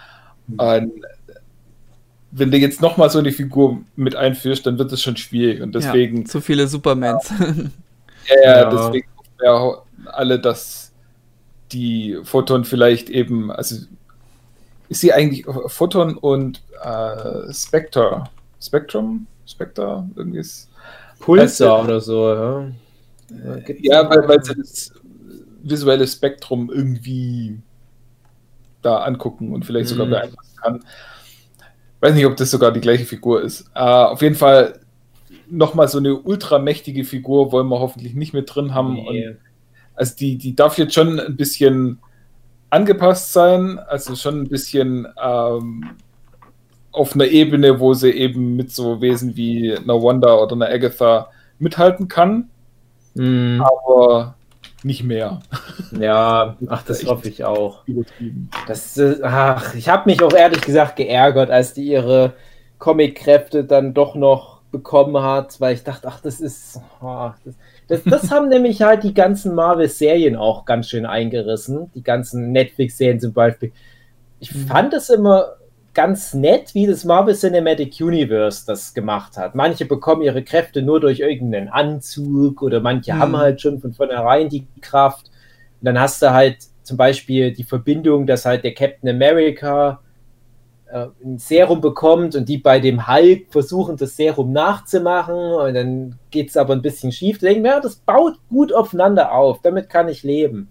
Und 0.57 0.91
wenn 2.31 2.51
du 2.51 2.57
jetzt 2.57 2.81
nochmal 2.81 3.09
so 3.09 3.19
eine 3.19 3.31
Figur 3.31 3.81
mit 3.95 4.15
einführst, 4.15 4.65
dann 4.65 4.77
wird 4.77 4.91
es 4.91 5.01
schon 5.01 5.17
schwierig. 5.17 5.61
Und 5.61 5.73
deswegen, 5.73 6.19
ja, 6.19 6.25
zu 6.25 6.41
viele 6.41 6.67
Supermans. 6.67 7.29
ja, 8.27 8.41
ja, 8.43 8.61
Ja. 8.61 8.69
deswegen 8.69 9.07
hoffen 9.17 9.33
wir 9.39 9.53
auch 9.53 9.83
alle, 10.05 10.39
dass 10.39 10.91
die 11.71 12.17
Photon 12.23 12.65
vielleicht 12.65 13.09
eben, 13.09 13.51
also 13.51 13.75
ist 14.89 15.01
sie 15.01 15.13
eigentlich 15.13 15.45
Photon 15.67 16.17
und 16.17 16.61
äh, 16.83 17.53
Spectre, 17.53 18.23
Spectrum? 18.61 19.27
Spectre? 19.45 20.07
Irgendwie 20.15 20.39
ist. 20.39 20.69
Pulsar 21.19 21.83
oder 21.83 21.99
so, 21.99 22.33
ja. 22.33 22.67
Ja, 23.29 23.57
Ja, 23.81 24.09
weil, 24.09 24.27
weil 24.27 24.43
sie 24.43 24.55
das 24.55 24.93
visuelle 25.61 26.07
Spektrum 26.07 26.71
irgendwie 26.71 27.59
da 28.81 28.97
angucken 29.03 29.53
und 29.53 29.65
vielleicht 29.65 29.89
sogar 29.89 30.05
Mhm. 30.05 30.11
beeinflussen 30.11 30.55
kann. 30.61 30.83
Weiß 32.01 32.13
nicht, 32.15 32.25
ob 32.25 32.37
das 32.37 32.49
sogar 32.51 32.71
die 32.71 32.79
gleiche 32.81 33.05
Figur 33.05 33.41
ist. 33.41 33.69
Äh, 33.75 33.79
auf 33.79 34.21
jeden 34.21 34.35
Fall 34.35 34.79
nochmal 35.49 35.87
so 35.87 35.97
eine 35.97 36.15
ultramächtige 36.15 37.03
Figur 37.03 37.51
wollen 37.51 37.67
wir 37.67 37.79
hoffentlich 37.79 38.13
nicht 38.13 38.33
mit 38.33 38.53
drin 38.53 38.73
haben. 38.73 38.93
Nee. 38.93 39.35
Also 39.95 40.15
die, 40.15 40.37
die 40.37 40.55
darf 40.55 40.77
jetzt 40.77 40.93
schon 40.93 41.19
ein 41.19 41.35
bisschen 41.35 41.99
angepasst 42.69 43.33
sein, 43.33 43.79
also 43.79 44.15
schon 44.15 44.41
ein 44.43 44.47
bisschen 44.47 45.07
ähm, 45.21 45.83
auf 46.91 47.15
einer 47.15 47.25
Ebene, 47.25 47.79
wo 47.79 47.93
sie 47.93 48.11
eben 48.11 48.55
mit 48.55 48.71
so 48.71 49.01
Wesen 49.01 49.35
wie 49.35 49.75
einer 49.75 50.01
Wanda 50.01 50.35
oder 50.35 50.53
einer 50.53 50.69
Agatha 50.69 51.29
mithalten 51.59 52.07
kann, 52.07 52.49
Hm, 53.15 53.61
aber 53.61 54.35
nicht 54.83 55.03
mehr. 55.03 55.39
ja, 55.99 56.57
ach, 56.67 56.83
das 56.83 57.05
hoffe 57.05 57.29
ich 57.29 57.43
auch. 57.43 57.87
Übertrieben. 57.87 58.49
Das, 58.67 58.97
äh, 58.97 59.17
ach, 59.23 59.75
ich 59.75 59.89
habe 59.89 60.09
mich 60.09 60.21
auch 60.21 60.33
ehrlich 60.33 60.61
gesagt 60.61 60.95
geärgert, 60.95 61.49
als 61.49 61.73
die 61.73 61.85
ihre 61.85 62.33
Comic-Kräfte 62.77 63.63
dann 63.63 63.93
doch 63.93 64.15
noch 64.15 64.59
bekommen 64.71 65.21
hat, 65.21 65.59
weil 65.59 65.73
ich 65.73 65.83
dachte, 65.83 66.07
ach, 66.07 66.21
das 66.21 66.39
ist. 66.39 66.79
ach, 67.01 67.35
das, 67.43 67.55
das, 67.87 68.03
das 68.03 68.31
haben 68.31 68.49
nämlich 68.49 68.81
halt 68.81 69.03
die 69.03 69.13
ganzen 69.13 69.55
Marvel-Serien 69.55 70.35
auch 70.35 70.65
ganz 70.65 70.89
schön 70.89 71.05
eingerissen. 71.05 71.91
Die 71.95 72.03
ganzen 72.03 72.51
Netflix-Serien 72.51 73.19
zum 73.19 73.33
Beispiel. 73.33 73.71
Ich 74.39 74.51
fand 74.51 74.93
es 74.93 75.09
immer 75.09 75.55
ganz 75.93 76.33
nett, 76.33 76.73
wie 76.75 76.87
das 76.87 77.03
Marvel 77.03 77.35
Cinematic 77.35 77.95
Universe 77.99 78.65
das 78.65 78.93
gemacht 78.93 79.37
hat. 79.37 79.55
Manche 79.55 79.85
bekommen 79.85 80.21
ihre 80.21 80.43
Kräfte 80.43 80.81
nur 80.81 80.99
durch 80.99 81.19
irgendeinen 81.19 81.69
Anzug 81.69 82.61
oder 82.61 82.79
manche 82.79 83.13
Mhm. 83.13 83.19
haben 83.19 83.37
halt 83.37 83.61
schon 83.61 83.79
von 83.79 83.93
vornherein 83.93 84.49
die 84.49 84.67
Kraft. 84.81 85.27
Und 85.81 85.85
dann 85.85 85.99
hast 85.99 86.21
du 86.21 86.31
halt 86.31 86.57
zum 86.83 86.97
Beispiel 86.97 87.51
die 87.53 87.63
Verbindung, 87.63 88.25
dass 88.25 88.45
halt 88.45 88.63
der 88.63 88.73
Captain 88.73 89.09
America 89.09 89.99
äh, 90.91 91.07
ein 91.23 91.37
Serum 91.37 91.81
bekommt 91.81 92.35
und 92.35 92.49
die 92.49 92.57
bei 92.57 92.79
dem 92.79 93.07
Hulk 93.07 93.47
versuchen, 93.51 93.95
das 93.97 94.15
Serum 94.15 94.51
nachzumachen 94.51 95.35
und 95.35 95.73
dann 95.75 96.15
geht 96.31 96.49
es 96.49 96.57
aber 96.57 96.73
ein 96.73 96.81
bisschen 96.81 97.11
schief. 97.11 97.37
Da 97.39 97.47
denken 97.47 97.63
wir, 97.63 97.71
ja, 97.73 97.79
das 97.79 97.97
baut 97.97 98.39
gut 98.49 98.73
aufeinander 98.73 99.31
auf, 99.33 99.61
damit 99.61 99.89
kann 99.89 100.09
ich 100.09 100.23
leben. 100.23 100.69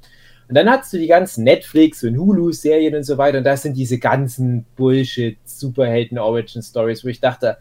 Und 0.48 0.54
dann 0.54 0.68
hast 0.70 0.92
du 0.92 0.98
die 0.98 1.06
ganzen 1.06 1.44
Netflix- 1.44 2.04
und 2.04 2.18
Hulu-Serien 2.18 2.94
und 2.94 3.04
so 3.04 3.16
weiter 3.18 3.38
und 3.38 3.44
das 3.44 3.62
sind 3.62 3.76
diese 3.76 3.98
ganzen 3.98 4.64
Bullshit-Superhelden-Origin-Stories, 4.76 7.04
wo 7.04 7.08
ich 7.08 7.20
dachte, 7.20 7.56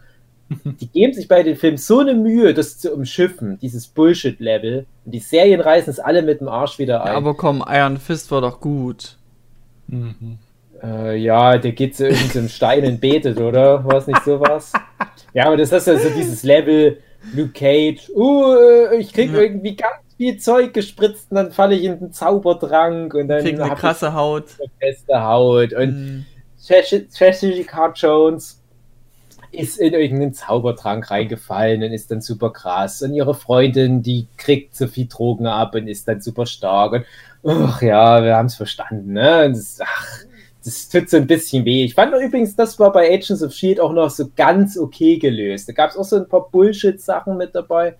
die 0.80 0.88
geben 0.88 1.14
sich 1.14 1.28
bei 1.28 1.44
den 1.44 1.58
Filmen 1.58 1.76
so 1.78 2.00
eine 2.00 2.14
Mühe, 2.14 2.54
das 2.54 2.78
zu 2.78 2.94
umschiffen, 2.94 3.60
dieses 3.60 3.88
Bullshit-Level. 3.88 4.86
Und 5.06 5.12
die 5.12 5.20
Serien 5.20 5.60
reißen 5.60 5.92
es 5.92 6.00
alle 6.00 6.22
mit 6.22 6.40
dem 6.40 6.48
Arsch 6.48 6.80
wieder 6.80 7.04
ein. 7.04 7.12
Ja, 7.12 7.18
aber 7.18 7.34
komm, 7.36 7.62
Iron 7.68 7.98
Fist 7.98 8.32
war 8.32 8.40
doch 8.40 8.62
gut. 8.62 9.18
Äh, 10.84 11.18
ja, 11.18 11.58
der 11.58 11.72
geht 11.74 11.96
zu 11.98 12.08
irgendeinem 12.08 12.48
Stein 12.50 12.86
und 12.86 13.02
betet, 13.02 13.40
oder? 13.40 13.84
War 13.84 13.96
es 13.96 14.08
nicht 14.08 14.24
sowas? 14.24 14.72
Ja, 15.34 15.48
aber 15.48 15.58
das 15.58 15.72
ist 15.72 15.86
ja 15.86 16.00
so 16.00 16.10
dieses 16.10 16.42
Level, 16.44 16.98
Luke 17.36 17.52
Cage, 17.52 18.10
uh, 18.16 18.56
äh, 18.56 18.96
ich 18.98 19.14
krieg 19.14 19.32
Ja. 19.32 19.42
irgendwie 19.42 19.76
ganz 19.76 20.07
viel 20.18 20.38
Zeug 20.38 20.74
gespritzt 20.74 21.28
und 21.30 21.36
dann 21.36 21.52
falle 21.52 21.76
ich 21.76 21.84
in 21.84 22.00
den 22.00 22.12
Zaubertrank 22.12 23.14
und 23.14 23.28
dann 23.28 23.44
Kriegt 23.44 23.60
eine 23.60 23.76
krasse 23.76 24.14
Haut. 24.14 24.46
eine 24.60 24.70
feste 24.80 25.24
Haut. 25.24 25.74
Und 25.74 25.90
Mhm. 25.90 26.26
Jessica 26.60 27.92
Jones 27.96 28.62
ist 29.52 29.78
in 29.80 29.94
irgendeinen 29.94 30.34
Zaubertrank 30.34 31.10
reingefallen 31.10 31.82
und 31.84 31.92
ist 31.94 32.12
dann 32.12 32.22
super 32.22 32.52
krass. 32.52 33.02
Und 33.02 33.14
ihre 33.14 33.34
Freundin, 33.34 34.02
die 34.04 34.28
kriegt 34.38 34.76
so 34.76 34.88
viel 34.88 35.08
Drogen 35.08 35.48
ab 35.48 35.76
und 35.76 35.88
ist 35.88 36.08
dann 36.08 36.20
super 36.22 36.46
stark. 36.46 37.06
Und 37.44 37.62
ach 37.64 37.82
ja, 37.82 38.24
wir 38.24 38.36
haben 38.36 38.48
es 38.48 38.56
verstanden. 38.56 39.14
Ne? 39.14 39.46
Und 39.46 39.56
das, 39.56 39.80
ach, 39.82 40.08
das 40.66 40.90
tut 40.90 41.10
so 41.10 41.18
ein 41.18 41.28
bisschen 41.28 41.64
weh. 41.64 41.86
Ich 41.86 41.94
fand 41.94 42.14
übrigens, 42.14 42.56
das 42.56 42.78
war 42.78 42.92
bei 42.92 43.08
Agents 43.08 43.42
of 43.42 43.54
Shield 43.54 43.80
auch 43.80 43.94
noch 43.94 44.10
so 44.10 44.30
ganz 44.36 44.78
okay 44.78 45.18
gelöst. 45.18 45.70
Da 45.70 45.74
gab 45.74 45.92
es 45.92 45.96
auch 45.98 46.04
so 46.04 46.18
ein 46.18 46.28
paar 46.28 46.50
Bullshit-Sachen 46.50 47.38
mit 47.38 47.56
dabei, 47.56 47.96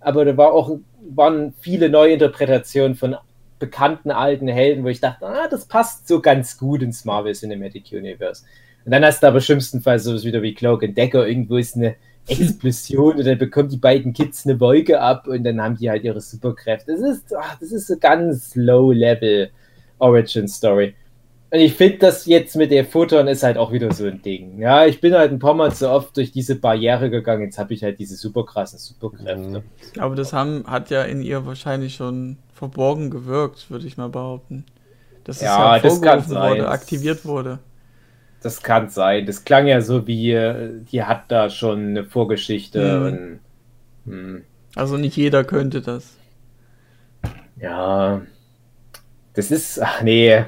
aber 0.00 0.24
da 0.24 0.34
war 0.36 0.52
auch, 0.52 0.78
waren 1.14 1.54
viele 1.60 1.88
Neuinterpretationen 1.88 2.96
von 2.96 3.16
bekannten 3.58 4.10
alten 4.10 4.48
Helden, 4.48 4.84
wo 4.84 4.88
ich 4.88 5.00
dachte, 5.00 5.26
ah, 5.26 5.48
das 5.48 5.66
passt 5.66 6.08
so 6.08 6.20
ganz 6.20 6.58
gut 6.58 6.82
ins 6.82 7.04
Marvel 7.04 7.34
Cinematic 7.34 7.92
Universe. 7.92 8.44
Und 8.84 8.92
dann 8.92 9.04
hast 9.04 9.22
du 9.22 9.26
aber 9.26 9.40
schlimmstenfalls 9.40 10.04
sowas 10.04 10.24
wieder 10.24 10.42
wie 10.42 10.54
Cloak 10.54 10.84
and 10.84 10.96
Decker, 10.96 11.26
irgendwo 11.26 11.56
ist 11.56 11.76
eine 11.76 11.96
Explosion 12.28 13.16
und 13.16 13.26
dann 13.26 13.38
bekommen 13.38 13.68
die 13.68 13.76
beiden 13.76 14.12
Kids 14.12 14.46
eine 14.46 14.58
Wolke 14.60 15.00
ab 15.00 15.26
und 15.28 15.44
dann 15.44 15.60
haben 15.60 15.76
die 15.76 15.88
halt 15.88 16.04
ihre 16.04 16.20
Superkräfte. 16.20 16.92
Das 16.92 17.00
ist, 17.00 17.34
ach, 17.34 17.58
das 17.58 17.72
ist 17.72 17.86
so 17.86 17.96
ganz 17.98 18.54
low-level 18.54 19.50
Origin 19.98 20.48
Story. 20.48 20.94
Und 21.50 21.60
ich 21.60 21.74
finde 21.74 21.98
das 21.98 22.26
jetzt 22.26 22.56
mit 22.56 22.72
der 22.72 22.84
Photon 22.84 23.28
ist 23.28 23.44
halt 23.44 23.56
auch 23.56 23.70
wieder 23.70 23.92
so 23.92 24.04
ein 24.04 24.20
Ding. 24.20 24.58
Ja, 24.58 24.84
ich 24.84 25.00
bin 25.00 25.14
halt 25.14 25.30
ein 25.30 25.38
paar 25.38 25.54
Mal 25.54 25.72
zu 25.72 25.88
oft 25.88 26.16
durch 26.16 26.32
diese 26.32 26.56
Barriere 26.56 27.08
gegangen, 27.08 27.44
jetzt 27.44 27.58
habe 27.58 27.72
ich 27.72 27.84
halt 27.84 28.00
diese 28.00 28.16
super 28.16 28.44
krassen 28.44 28.80
Superkräfte. 28.80 29.60
Mhm. 29.60 30.00
Aber 30.00 30.16
das 30.16 30.32
haben, 30.32 30.64
hat 30.66 30.90
ja 30.90 31.02
in 31.02 31.22
ihr 31.22 31.46
wahrscheinlich 31.46 31.94
schon 31.94 32.38
verborgen 32.52 33.10
gewirkt, 33.10 33.70
würde 33.70 33.86
ich 33.86 33.96
mal 33.96 34.08
behaupten. 34.08 34.64
Dass 35.22 35.40
ja, 35.40 35.76
es 35.76 35.82
ja 35.82 36.16
das 36.16 36.30
wurde, 36.30 36.68
aktiviert 36.68 37.24
wurde. 37.24 37.58
Das 38.42 38.62
kann 38.62 38.90
sein. 38.90 39.26
Das 39.26 39.44
klang 39.44 39.66
ja 39.66 39.80
so 39.80 40.06
wie, 40.06 40.38
die 40.90 41.02
hat 41.02 41.24
da 41.28 41.48
schon 41.48 41.88
eine 41.88 42.04
Vorgeschichte. 42.04 42.98
Mhm. 42.98 43.06
Und, 43.06 43.40
hm. 44.12 44.44
Also 44.74 44.96
nicht 44.96 45.16
jeder 45.16 45.44
könnte 45.44 45.80
das. 45.80 46.16
Ja. 47.60 48.22
Das 49.34 49.50
ist, 49.50 49.80
ach 49.82 50.02
nee. 50.02 50.44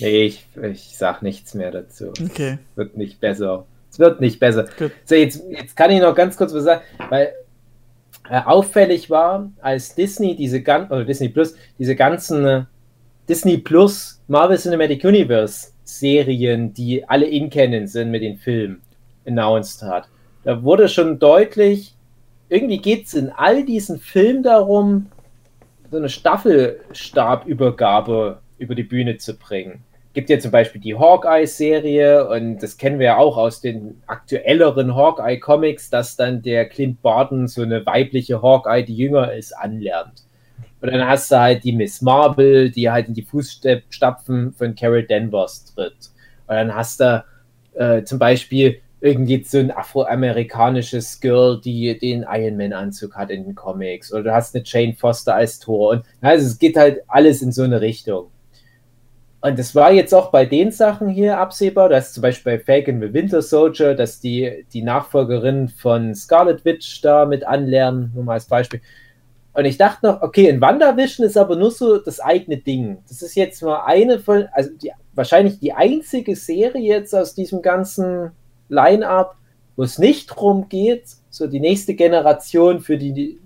Nee, 0.00 0.24
ich, 0.24 0.46
ich 0.62 0.96
sag 0.96 1.22
nichts 1.22 1.54
mehr 1.54 1.70
dazu. 1.70 2.10
Okay. 2.10 2.58
Es 2.70 2.76
wird 2.76 2.96
nicht 2.96 3.20
besser. 3.20 3.66
Es 3.90 3.98
wird 3.98 4.20
nicht 4.20 4.38
besser. 4.38 4.66
Good. 4.78 4.92
So, 5.04 5.14
jetzt, 5.14 5.42
jetzt 5.50 5.76
kann 5.76 5.90
ich 5.90 6.00
noch 6.00 6.14
ganz 6.14 6.36
kurz 6.36 6.54
was 6.54 6.64
sagen, 6.64 6.82
weil 7.08 7.32
äh, 8.28 8.42
auffällig 8.44 9.10
war, 9.10 9.50
als 9.60 9.94
Disney 9.94 10.36
diese 10.36 10.62
ganzen, 10.62 10.92
oder 10.92 11.04
Disney 11.04 11.28
Plus, 11.28 11.54
diese 11.78 11.96
ganzen 11.96 12.44
äh, 12.44 12.64
Disney 13.28 13.58
Plus 13.58 14.20
Marvel 14.28 14.58
Cinematic 14.58 15.04
Universe 15.04 15.68
Serien, 15.84 16.72
die 16.74 17.08
alle 17.08 17.26
in 17.26 17.50
kennen 17.50 17.86
sind 17.86 18.10
mit 18.10 18.22
den 18.22 18.36
Filmen, 18.36 18.82
announced 19.26 19.82
hat. 19.82 20.08
Da 20.44 20.62
wurde 20.62 20.88
schon 20.88 21.18
deutlich, 21.18 21.94
irgendwie 22.48 22.78
geht 22.78 23.06
es 23.06 23.14
in 23.14 23.30
all 23.30 23.64
diesen 23.64 23.98
Filmen 23.98 24.42
darum, 24.42 25.06
so 25.90 25.96
eine 25.96 26.10
Staffelstabübergabe 26.10 28.40
über 28.58 28.74
die 28.74 28.82
Bühne 28.82 29.16
zu 29.16 29.36
bringen. 29.36 29.84
Gibt 30.14 30.30
ja 30.30 30.38
zum 30.38 30.50
Beispiel 30.50 30.80
die 30.80 30.96
Hawkeye-Serie 30.96 32.28
und 32.28 32.62
das 32.62 32.76
kennen 32.76 32.98
wir 32.98 33.06
ja 33.06 33.16
auch 33.18 33.36
aus 33.36 33.60
den 33.60 34.02
aktuelleren 34.06 34.94
Hawkeye-Comics, 34.94 35.90
dass 35.90 36.16
dann 36.16 36.42
der 36.42 36.68
Clint 36.68 37.02
Barton 37.02 37.46
so 37.46 37.62
eine 37.62 37.84
weibliche 37.86 38.42
Hawkeye, 38.42 38.82
die 38.82 38.96
jünger 38.96 39.32
ist, 39.32 39.52
anlernt. 39.52 40.24
Und 40.80 40.92
dann 40.92 41.06
hast 41.06 41.30
du 41.30 41.38
halt 41.38 41.64
die 41.64 41.72
Miss 41.72 42.02
Marvel, 42.02 42.70
die 42.70 42.90
halt 42.90 43.08
in 43.08 43.14
die 43.14 43.22
Fußstapfen 43.22 44.52
von 44.52 44.74
Carol 44.74 45.02
Danvers 45.02 45.66
tritt. 45.66 46.10
Und 46.46 46.54
dann 46.54 46.74
hast 46.74 47.00
du 47.00 47.24
äh, 47.74 48.02
zum 48.04 48.18
Beispiel 48.18 48.80
irgendwie 49.00 49.42
so 49.44 49.58
ein 49.58 49.70
afroamerikanisches 49.70 51.20
Girl, 51.20 51.60
die 51.60 51.96
den 51.98 52.24
Iron 52.28 52.56
Man-Anzug 52.56 53.14
hat 53.14 53.30
in 53.30 53.44
den 53.44 53.54
Comics. 53.54 54.12
Oder 54.12 54.22
du 54.24 54.34
hast 54.34 54.54
eine 54.54 54.64
Jane 54.66 54.94
Foster 54.94 55.34
als 55.34 55.60
Tor. 55.60 55.90
Und 55.90 56.04
also 56.20 56.46
es 56.46 56.58
geht 56.58 56.76
halt 56.76 57.02
alles 57.06 57.42
in 57.42 57.52
so 57.52 57.62
eine 57.62 57.80
Richtung. 57.80 58.30
Und 59.40 59.58
das 59.58 59.74
war 59.74 59.92
jetzt 59.92 60.12
auch 60.14 60.30
bei 60.32 60.44
den 60.44 60.72
Sachen 60.72 61.08
hier 61.08 61.38
absehbar, 61.38 61.88
dass 61.88 62.12
zum 62.12 62.22
Beispiel 62.22 62.58
bei 62.58 62.64
Falcon 62.64 63.00
the 63.00 63.12
Winter 63.12 63.40
Soldier, 63.40 63.94
dass 63.94 64.18
die, 64.18 64.66
die 64.72 64.82
Nachfolgerin 64.82 65.68
von 65.68 66.14
Scarlet 66.14 66.64
Witch 66.64 67.00
da 67.02 67.24
mit 67.24 67.46
anlernen, 67.46 68.10
nur 68.14 68.24
mal 68.24 68.32
als 68.34 68.46
Beispiel. 68.46 68.80
Und 69.52 69.64
ich 69.64 69.76
dachte 69.76 70.06
noch, 70.06 70.22
okay, 70.22 70.48
in 70.48 70.60
WandaVision 70.60 71.26
ist 71.26 71.36
aber 71.36 71.56
nur 71.56 71.70
so 71.70 71.98
das 71.98 72.20
eigene 72.20 72.58
Ding. 72.58 72.98
Das 73.08 73.22
ist 73.22 73.34
jetzt 73.34 73.62
mal 73.62 73.82
eine 73.84 74.20
von, 74.20 74.46
also 74.52 74.70
die, 74.80 74.92
wahrscheinlich 75.14 75.58
die 75.58 75.72
einzige 75.72 76.36
Serie 76.36 76.82
jetzt 76.82 77.14
aus 77.14 77.34
diesem 77.34 77.62
ganzen 77.62 78.32
Line-Up, 78.68 79.36
wo 79.76 79.82
es 79.84 79.98
nicht 79.98 80.30
darum 80.30 80.68
geht, 80.68 81.06
so 81.30 81.46
die 81.46 81.60
nächste 81.60 81.94
Generation 81.94 82.80
für 82.80 82.98
die, 82.98 83.38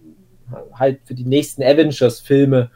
halt 0.74 1.00
für 1.04 1.14
die 1.14 1.24
nächsten 1.24 1.62
Avengers-Filme 1.62 2.70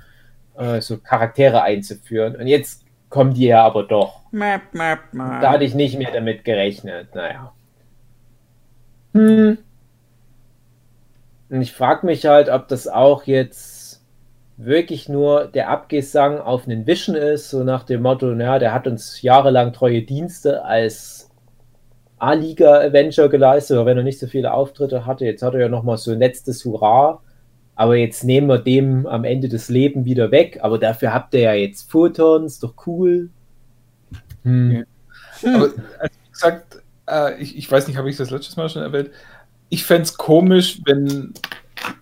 äh, 0.56 0.80
so 0.80 0.98
Charaktere 0.98 1.62
einzuführen. 1.62 2.36
Und 2.36 2.46
jetzt 2.46 2.86
kommen 3.16 3.32
die 3.32 3.46
ja 3.46 3.64
aber 3.64 3.84
doch. 3.84 4.20
Map, 4.30 4.60
map, 4.72 4.98
map. 5.12 5.40
Da 5.40 5.52
hatte 5.52 5.64
ich 5.64 5.74
nicht 5.74 5.96
mehr 5.96 6.10
damit 6.12 6.44
gerechnet. 6.44 7.14
Naja. 7.14 7.50
Hm. 9.14 9.56
Und 11.48 11.62
ich 11.62 11.72
frage 11.72 12.04
mich 12.04 12.26
halt, 12.26 12.50
ob 12.50 12.68
das 12.68 12.86
auch 12.86 13.24
jetzt 13.24 14.04
wirklich 14.58 15.08
nur 15.08 15.46
der 15.46 15.70
Abgesang 15.70 16.38
auf 16.38 16.66
einen 16.66 16.86
Vision 16.86 17.16
ist, 17.16 17.48
so 17.48 17.64
nach 17.64 17.84
dem 17.84 18.02
Motto, 18.02 18.26
naja, 18.26 18.58
der 18.58 18.74
hat 18.74 18.86
uns 18.86 19.22
jahrelang 19.22 19.72
treue 19.72 20.02
Dienste 20.02 20.62
als 20.62 21.30
A-Liga-Avenger 22.18 23.30
geleistet, 23.30 23.78
aber 23.78 23.86
wenn 23.86 23.96
er 23.96 24.04
nicht 24.04 24.18
so 24.18 24.26
viele 24.26 24.52
Auftritte 24.52 25.06
hatte, 25.06 25.24
jetzt 25.24 25.42
hat 25.42 25.54
er 25.54 25.60
ja 25.60 25.68
nochmal 25.70 25.96
so 25.96 26.12
ein 26.12 26.18
letztes 26.18 26.66
Hurra, 26.66 27.22
aber 27.76 27.96
jetzt 27.96 28.24
nehmen 28.24 28.48
wir 28.48 28.58
dem 28.58 29.06
am 29.06 29.24
Ende 29.24 29.48
das 29.48 29.68
Leben 29.68 30.06
wieder 30.06 30.30
weg, 30.30 30.58
aber 30.62 30.78
dafür 30.78 31.12
habt 31.12 31.34
ihr 31.34 31.40
ja 31.40 31.52
jetzt 31.52 31.90
Photons, 31.90 32.58
doch 32.58 32.74
cool. 32.86 33.28
Hm. 34.42 34.70
Ja. 35.42 35.54
Aber 35.54 35.64
also, 35.64 35.76
wie 36.24 36.30
gesagt, 36.32 36.82
äh, 37.06 37.40
ich, 37.40 37.56
ich 37.56 37.70
weiß 37.70 37.86
nicht, 37.86 37.98
habe 37.98 38.08
ich 38.08 38.16
das 38.16 38.30
letztes 38.30 38.56
Mal 38.56 38.70
schon 38.70 38.82
erwähnt, 38.82 39.10
ich 39.68 39.84
fände 39.84 40.04
es 40.04 40.16
komisch, 40.16 40.80
wenn, 40.86 41.34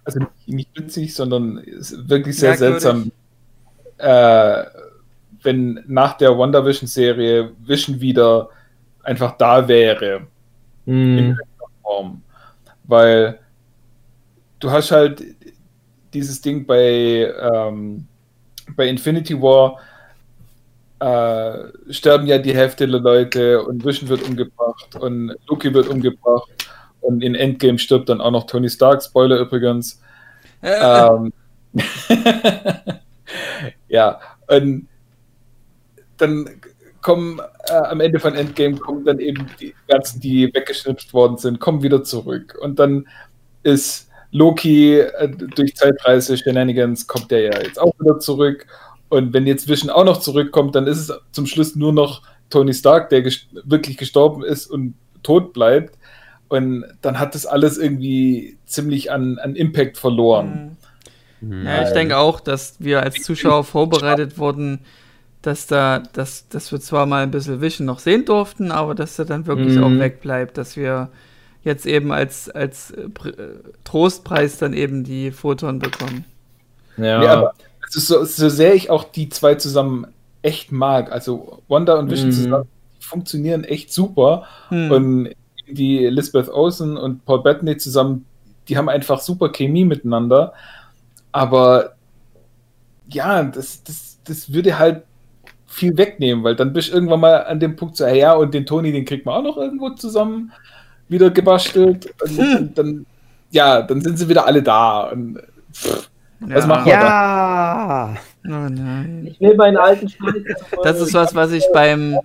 also 0.04 0.20
nicht 0.46 0.70
witzig, 0.78 1.14
sondern 1.14 1.56
wirklich 1.56 2.36
sehr 2.36 2.50
Merkwürdig. 2.50 2.82
seltsam, 2.82 3.12
äh, 3.98 4.64
wenn 5.42 5.84
nach 5.88 6.16
der 6.16 6.38
WandaVision-Serie 6.38 7.50
Vision 7.66 8.00
wieder 8.00 8.48
einfach 9.02 9.36
da 9.36 9.66
wäre. 9.66 10.26
Mm. 10.86 11.18
In 11.18 11.38
Form. 11.82 12.22
Weil 12.84 13.40
du 14.60 14.70
hast 14.70 14.90
halt 14.90 15.22
dieses 16.14 16.40
Ding 16.40 16.66
bei, 16.66 17.32
ähm, 17.40 18.06
bei 18.76 18.88
Infinity 18.88 19.40
War, 19.40 19.78
äh, 21.00 21.92
sterben 21.92 22.26
ja 22.26 22.38
die 22.38 22.54
Hälfte 22.54 22.88
der 22.88 23.00
Leute 23.00 23.62
und 23.62 23.84
Vision 23.84 24.08
wird 24.08 24.22
umgebracht 24.22 24.96
und 24.96 25.36
Loki 25.48 25.74
wird 25.74 25.88
umgebracht 25.88 26.50
und 27.00 27.22
in 27.22 27.34
Endgame 27.34 27.78
stirbt 27.78 28.08
dann 28.08 28.20
auch 28.20 28.30
noch 28.30 28.46
Tony 28.46 28.70
Stark, 28.70 29.02
Spoiler 29.02 29.38
übrigens. 29.38 30.00
ähm, 30.62 31.32
ja, 33.88 34.20
und 34.46 34.88
dann 36.16 36.48
kommen 37.02 37.40
äh, 37.68 37.74
am 37.74 38.00
Ende 38.00 38.18
von 38.18 38.34
Endgame 38.34 38.76
kommen 38.76 39.04
dann 39.04 39.18
eben 39.18 39.46
die 39.60 39.74
ganzen, 39.88 40.20
die 40.20 40.52
weggeschnipst 40.54 41.12
worden 41.12 41.36
sind, 41.36 41.60
kommen 41.60 41.82
wieder 41.82 42.02
zurück. 42.02 42.56
Und 42.62 42.78
dann 42.78 43.06
ist 43.62 44.08
Loki 44.34 44.98
äh, 44.98 45.28
durch 45.28 45.76
Zeitreise 45.76 46.36
Shenanigans 46.36 47.06
kommt 47.06 47.30
der 47.30 47.40
ja 47.40 47.62
jetzt 47.62 47.80
auch 47.80 47.92
wieder 48.00 48.18
zurück. 48.18 48.66
Und 49.08 49.32
wenn 49.32 49.46
jetzt 49.46 49.68
Vision 49.68 49.90
auch 49.90 50.04
noch 50.04 50.18
zurückkommt, 50.18 50.74
dann 50.74 50.88
ist 50.88 50.98
es 50.98 51.12
zum 51.30 51.46
Schluss 51.46 51.76
nur 51.76 51.92
noch 51.92 52.22
Tony 52.50 52.74
Stark, 52.74 53.10
der 53.10 53.22
gest 53.22 53.46
wirklich 53.52 53.96
gestorben 53.96 54.42
ist 54.42 54.66
und 54.66 54.94
tot 55.22 55.52
bleibt. 55.52 55.96
Und 56.48 56.84
dann 57.00 57.20
hat 57.20 57.36
das 57.36 57.46
alles 57.46 57.78
irgendwie 57.78 58.58
ziemlich 58.66 59.12
an, 59.12 59.38
an 59.38 59.54
Impact 59.54 59.98
verloren. 59.98 60.76
Mhm. 61.40 61.64
Ja, 61.64 61.84
ich 61.84 61.92
denke 61.92 62.18
auch, 62.18 62.40
dass 62.40 62.74
wir 62.80 63.04
als 63.04 63.22
Zuschauer 63.22 63.62
vorbereitet 63.62 64.36
wurden, 64.36 64.80
dass 65.42 65.68
da, 65.68 66.00
dass, 66.12 66.48
dass 66.48 66.72
wir 66.72 66.80
zwar 66.80 67.06
mal 67.06 67.22
ein 67.22 67.30
bisschen 67.30 67.60
Vision 67.60 67.86
noch 67.86 68.00
sehen 68.00 68.24
durften, 68.24 68.72
aber 68.72 68.96
dass 68.96 69.16
er 69.16 69.26
dann 69.26 69.46
wirklich 69.46 69.76
mhm. 69.76 69.84
auch 69.84 69.90
wegbleibt, 69.90 70.58
dass 70.58 70.76
wir 70.76 71.10
jetzt 71.64 71.86
eben 71.86 72.12
als, 72.12 72.48
als 72.48 72.90
äh, 72.92 73.08
Trostpreis 73.84 74.58
dann 74.58 74.72
eben 74.74 75.04
die 75.04 75.30
Photon 75.30 75.78
bekommen. 75.78 76.24
Ja, 76.96 77.22
ja 77.22 77.32
aber 77.32 77.54
so, 77.88 78.24
so 78.24 78.48
sehr 78.48 78.74
ich 78.74 78.90
auch 78.90 79.04
die 79.04 79.28
zwei 79.28 79.54
zusammen 79.56 80.06
echt 80.42 80.72
mag, 80.72 81.10
also 81.10 81.62
Wanda 81.68 81.94
und 81.98 82.10
Vision 82.10 82.28
mhm. 82.28 82.32
zusammen 82.32 82.68
funktionieren 83.04 83.64
echt 83.64 83.92
super 83.92 84.46
mhm. 84.70 84.90
und 84.90 85.30
die 85.68 86.04
Elizabeth 86.04 86.48
Olsen 86.48 86.96
und 86.96 87.24
Paul 87.24 87.42
Bettany 87.42 87.76
zusammen, 87.76 88.26
die 88.68 88.76
haben 88.76 88.88
einfach 88.88 89.20
super 89.20 89.50
Chemie 89.50 89.84
miteinander. 89.84 90.52
Aber 91.32 91.94
ja, 93.08 93.42
das, 93.42 93.82
das, 93.84 94.18
das 94.24 94.52
würde 94.52 94.78
halt 94.78 95.02
viel 95.66 95.96
wegnehmen, 95.96 96.44
weil 96.44 96.56
dann 96.56 96.72
bist 96.72 96.90
du 96.90 96.94
irgendwann 96.94 97.20
mal 97.20 97.44
an 97.44 97.60
dem 97.60 97.76
Punkt 97.76 97.96
so, 97.96 98.06
ja, 98.06 98.34
und 98.34 98.54
den 98.54 98.66
Toni, 98.66 98.92
den 98.92 99.04
kriegt 99.04 99.26
man 99.26 99.36
auch 99.36 99.42
noch 99.42 99.56
irgendwo 99.56 99.90
zusammen 99.90 100.52
wieder 101.08 101.30
gebastelt. 101.30 102.12
Und, 102.22 102.30
hm. 102.38 102.56
und 102.58 102.78
dann, 102.78 103.06
ja, 103.50 103.82
dann 103.82 104.00
sind 104.00 104.18
sie 104.18 104.28
wieder 104.28 104.46
alle 104.46 104.62
da. 104.62 105.10
Und, 105.10 105.40
pff, 105.72 106.10
was 106.40 106.66
ja. 106.66 106.66
machen 106.66 106.86
wir 106.86 106.92
ja. 106.92 107.00
da? 107.00 108.16
Oh 108.46 108.68
nein. 108.70 109.26
Ich 109.30 109.40
will 109.40 109.56
meinen 109.56 109.76
alten 109.78 110.08
Scheiß. 110.08 110.34
Das 110.82 111.00
ist 111.00 111.14
was, 111.14 111.34
was 111.34 111.52
ich 111.52 111.64
beim. 111.72 112.20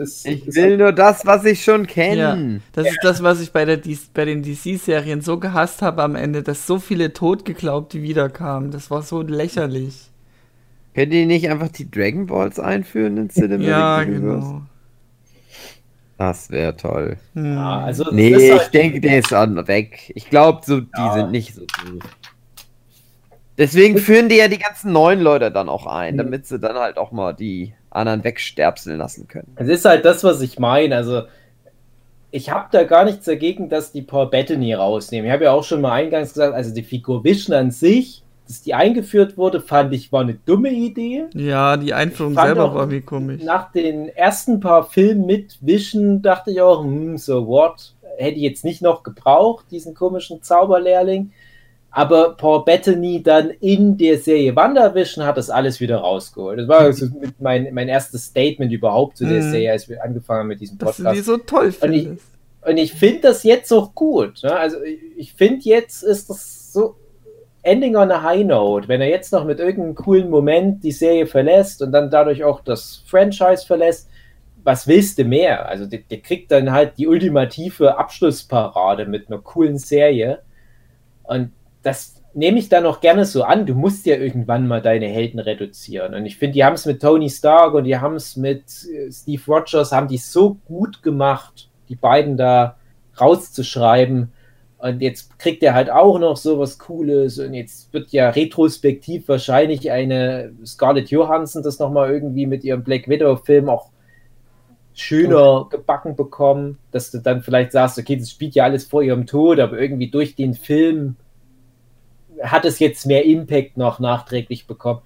Ist, 0.00 0.26
Ich 0.26 0.46
ist 0.46 0.56
will 0.56 0.76
nur 0.76 0.92
das, 0.92 1.24
was 1.26 1.44
ich 1.44 1.64
schon 1.64 1.86
Ja, 2.10 2.36
kenne. 2.36 2.60
das 2.72 2.90
ist 2.90 2.98
das, 3.02 3.22
was 3.22 3.40
ich 3.40 3.52
bei, 3.52 3.64
der, 3.64 3.80
bei 4.14 4.24
den 4.26 4.42
DC-Serien 4.42 5.22
so 5.22 5.38
gehasst 5.38 5.82
habe 5.82 6.02
am 6.02 6.16
Ende, 6.16 6.42
dass 6.42 6.66
so 6.66 6.78
viele 6.78 7.12
Totgeglaubte 7.12 8.02
wiederkamen. 8.02 8.70
Das 8.72 8.90
war 8.90 9.02
so 9.02 9.22
lächerlich. 9.22 10.10
Könnt 10.94 11.12
ihr 11.12 11.26
nicht 11.26 11.48
einfach 11.48 11.68
die 11.68 11.90
Dragon 11.90 12.26
Balls 12.26 12.58
einführen 12.60 13.16
ins 13.16 13.34
Cinematic 13.34 13.66
Ja, 13.66 13.98
Universe? 13.98 14.14
genau. 14.20 14.62
Das 16.20 16.50
wäre 16.50 16.76
toll. 16.76 17.16
Hm. 17.32 17.54
Ja, 17.54 17.78
also 17.80 18.04
Nee, 18.12 18.28
ist 18.28 18.42
ich 18.42 18.50
halt- 18.52 18.74
denke, 18.74 19.00
der 19.00 19.20
ist 19.20 19.32
an 19.32 19.66
weg. 19.66 20.12
Ich 20.14 20.28
glaube, 20.28 20.60
so, 20.66 20.80
die 20.80 20.88
Ja. 20.94 21.14
sind 21.14 21.30
nicht 21.30 21.54
so 21.54 21.62
gut. 21.62 22.02
Deswegen 23.56 23.96
führen 23.96 24.28
die 24.28 24.36
ja 24.36 24.48
die 24.48 24.58
ganzen 24.58 24.92
neuen 24.92 25.20
Leute 25.22 25.50
dann 25.50 25.70
auch 25.70 25.86
ein, 25.86 26.14
Mhm. 26.14 26.18
damit 26.18 26.46
sie 26.46 26.58
dann 26.58 26.76
halt 26.76 26.98
auch 26.98 27.10
mal 27.10 27.32
die 27.32 27.72
anderen 27.88 28.22
wegsterbseln 28.22 28.98
lassen 28.98 29.28
können. 29.28 29.50
Es 29.56 29.68
ist 29.68 29.86
halt 29.86 30.04
das, 30.04 30.22
was 30.22 30.42
ich 30.42 30.58
meine. 30.58 30.94
Also, 30.94 31.22
ich 32.30 32.50
habe 32.50 32.68
da 32.70 32.84
gar 32.84 33.06
nichts 33.06 33.24
dagegen, 33.24 33.70
dass 33.70 33.90
die 33.90 34.02
Paul 34.02 34.28
Bettany 34.28 34.74
rausnehmen. 34.74 35.24
Ich 35.26 35.32
habe 35.32 35.44
ja 35.44 35.52
auch 35.52 35.64
schon 35.64 35.80
mal 35.80 35.92
eingangs 35.92 36.34
gesagt, 36.34 36.52
also 36.54 36.74
die 36.74 36.82
Figur 36.82 37.24
Vision 37.24 37.56
an 37.56 37.70
sich, 37.70 38.22
dass 38.50 38.62
die 38.62 38.74
eingeführt 38.74 39.36
wurde, 39.38 39.60
fand 39.60 39.94
ich 39.94 40.12
war 40.12 40.20
eine 40.22 40.34
dumme 40.34 40.70
Idee. 40.70 41.24
Ja, 41.34 41.76
die 41.76 41.94
Einführung 41.94 42.32
Ich 42.34 42.40
selber 42.40 42.74
war 42.74 42.90
wie 42.90 43.00
komisch. 43.00 43.42
Nach 43.42 43.72
den 43.72 44.08
ersten 44.08 44.60
paar 44.60 44.84
Filmen 44.84 45.24
mit 45.26 45.56
Vision 45.60 46.20
dachte 46.20 46.50
ich 46.50 46.60
auch, 46.60 46.82
hm, 46.84 47.16
so 47.16 47.46
what? 47.46 47.94
Hätte 48.18 48.36
ich 48.36 48.42
jetzt 48.42 48.64
nicht 48.64 48.82
noch 48.82 49.02
gebraucht, 49.02 49.66
diesen 49.70 49.94
komischen 49.94 50.42
Zauberlehrling. 50.42 51.32
Aber 51.92 52.36
Paul 52.36 52.64
Bettany 52.64 53.20
dann 53.22 53.50
in 53.60 53.96
der 53.96 54.18
Serie 54.18 54.54
WandaVision 54.54 55.24
hat 55.24 55.36
das 55.36 55.50
alles 55.50 55.80
wieder 55.80 55.96
rausgeholt. 55.98 56.58
Das 56.60 56.68
war 56.68 56.92
so 56.92 57.06
mit 57.20 57.40
mein, 57.40 57.72
mein 57.74 57.88
erstes 57.88 58.26
Statement 58.26 58.70
überhaupt 58.72 59.16
zu 59.16 59.24
der 59.26 59.42
Mhm. 59.42 59.50
Serie, 59.50 59.72
als 59.72 59.88
wir 59.88 60.02
angefangen 60.04 60.40
haben 60.40 60.46
mit 60.48 60.60
diesem 60.60 60.78
Dass 60.78 60.98
du 60.98 61.02
Podcast. 61.02 61.18
die 61.18 61.22
so 61.24 61.36
toll 61.38 61.74
Und 61.80 61.92
ich- 61.92 62.02
findest. 62.04 62.26
Und 62.62 62.76
ich 62.76 62.92
finde 62.92 63.20
das 63.22 63.42
jetzt 63.42 63.72
auch 63.72 63.94
gut. 63.94 64.42
Ne? 64.42 64.54
Also 64.54 64.76
ich, 64.82 64.98
ich 65.16 65.32
finde 65.32 65.62
jetzt 65.64 66.02
ist 66.02 66.28
das 66.28 66.72
so 66.72 66.94
Ending 67.62 67.96
on 67.96 68.10
a 68.10 68.22
High 68.22 68.44
Note, 68.44 68.88
wenn 68.88 69.00
er 69.00 69.08
jetzt 69.08 69.32
noch 69.32 69.44
mit 69.44 69.58
irgendeinem 69.58 69.94
coolen 69.94 70.30
Moment 70.30 70.82
die 70.82 70.92
Serie 70.92 71.26
verlässt 71.26 71.82
und 71.82 71.92
dann 71.92 72.10
dadurch 72.10 72.42
auch 72.44 72.60
das 72.60 73.02
Franchise 73.06 73.66
verlässt. 73.66 74.08
Was 74.62 74.86
willst 74.86 75.18
du 75.18 75.24
mehr? 75.24 75.68
Also 75.68 75.86
der, 75.86 76.00
der 76.10 76.20
kriegt 76.20 76.50
dann 76.50 76.72
halt 76.72 76.98
die 76.98 77.06
ultimative 77.06 77.98
Abschlussparade 77.98 79.06
mit 79.06 79.28
einer 79.28 79.40
coolen 79.40 79.78
Serie. 79.78 80.40
Und 81.22 81.52
das 81.82 82.22
nehme 82.34 82.58
ich 82.58 82.68
dann 82.68 82.86
auch 82.86 83.00
gerne 83.00 83.24
so 83.24 83.42
an. 83.42 83.66
Du 83.66 83.74
musst 83.74 84.06
ja 84.06 84.16
irgendwann 84.16 84.66
mal 84.66 84.82
deine 84.82 85.06
Helden 85.06 85.40
reduzieren. 85.40 86.14
Und 86.14 86.26
ich 86.26 86.36
finde, 86.36 86.54
die 86.54 86.64
haben 86.64 86.74
es 86.74 86.86
mit 86.86 87.00
Tony 87.02 87.28
Stark 87.28 87.74
und 87.74 87.84
die 87.84 87.98
haben 87.98 88.14
es 88.14 88.36
mit 88.36 88.64
äh, 88.84 89.10
Steve 89.10 89.42
Rogers, 89.46 89.92
haben 89.92 90.08
die 90.08 90.18
so 90.18 90.54
gut 90.66 91.02
gemacht, 91.02 91.68
die 91.88 91.96
beiden 91.96 92.36
da 92.36 92.76
rauszuschreiben. 93.20 94.32
Und 94.80 95.02
jetzt 95.02 95.38
kriegt 95.38 95.62
er 95.62 95.74
halt 95.74 95.90
auch 95.90 96.18
noch 96.18 96.36
so 96.36 96.58
was 96.58 96.78
Cooles. 96.78 97.38
Und 97.38 97.52
jetzt 97.52 97.92
wird 97.92 98.10
ja 98.12 98.30
retrospektiv 98.30 99.28
wahrscheinlich 99.28 99.90
eine 99.90 100.52
Scarlett 100.64 101.10
Johansson 101.10 101.62
das 101.62 101.78
nochmal 101.78 102.10
irgendwie 102.10 102.46
mit 102.46 102.64
ihrem 102.64 102.82
Black 102.82 103.06
Widow-Film 103.06 103.68
auch 103.68 103.90
schöner 104.94 105.66
gebacken 105.70 106.16
bekommen, 106.16 106.78
dass 106.92 107.10
du 107.10 107.18
dann 107.18 107.42
vielleicht 107.42 107.72
sagst, 107.72 107.98
okay, 107.98 108.16
das 108.16 108.30
spielt 108.30 108.54
ja 108.54 108.64
alles 108.64 108.84
vor 108.84 109.02
ihrem 109.02 109.26
Tod, 109.26 109.60
aber 109.60 109.78
irgendwie 109.78 110.10
durch 110.10 110.34
den 110.34 110.54
Film 110.54 111.16
hat 112.42 112.64
es 112.64 112.78
jetzt 112.78 113.06
mehr 113.06 113.24
Impact 113.24 113.76
noch 113.76 113.98
nachträglich 113.98 114.66
bekommen. 114.66 115.00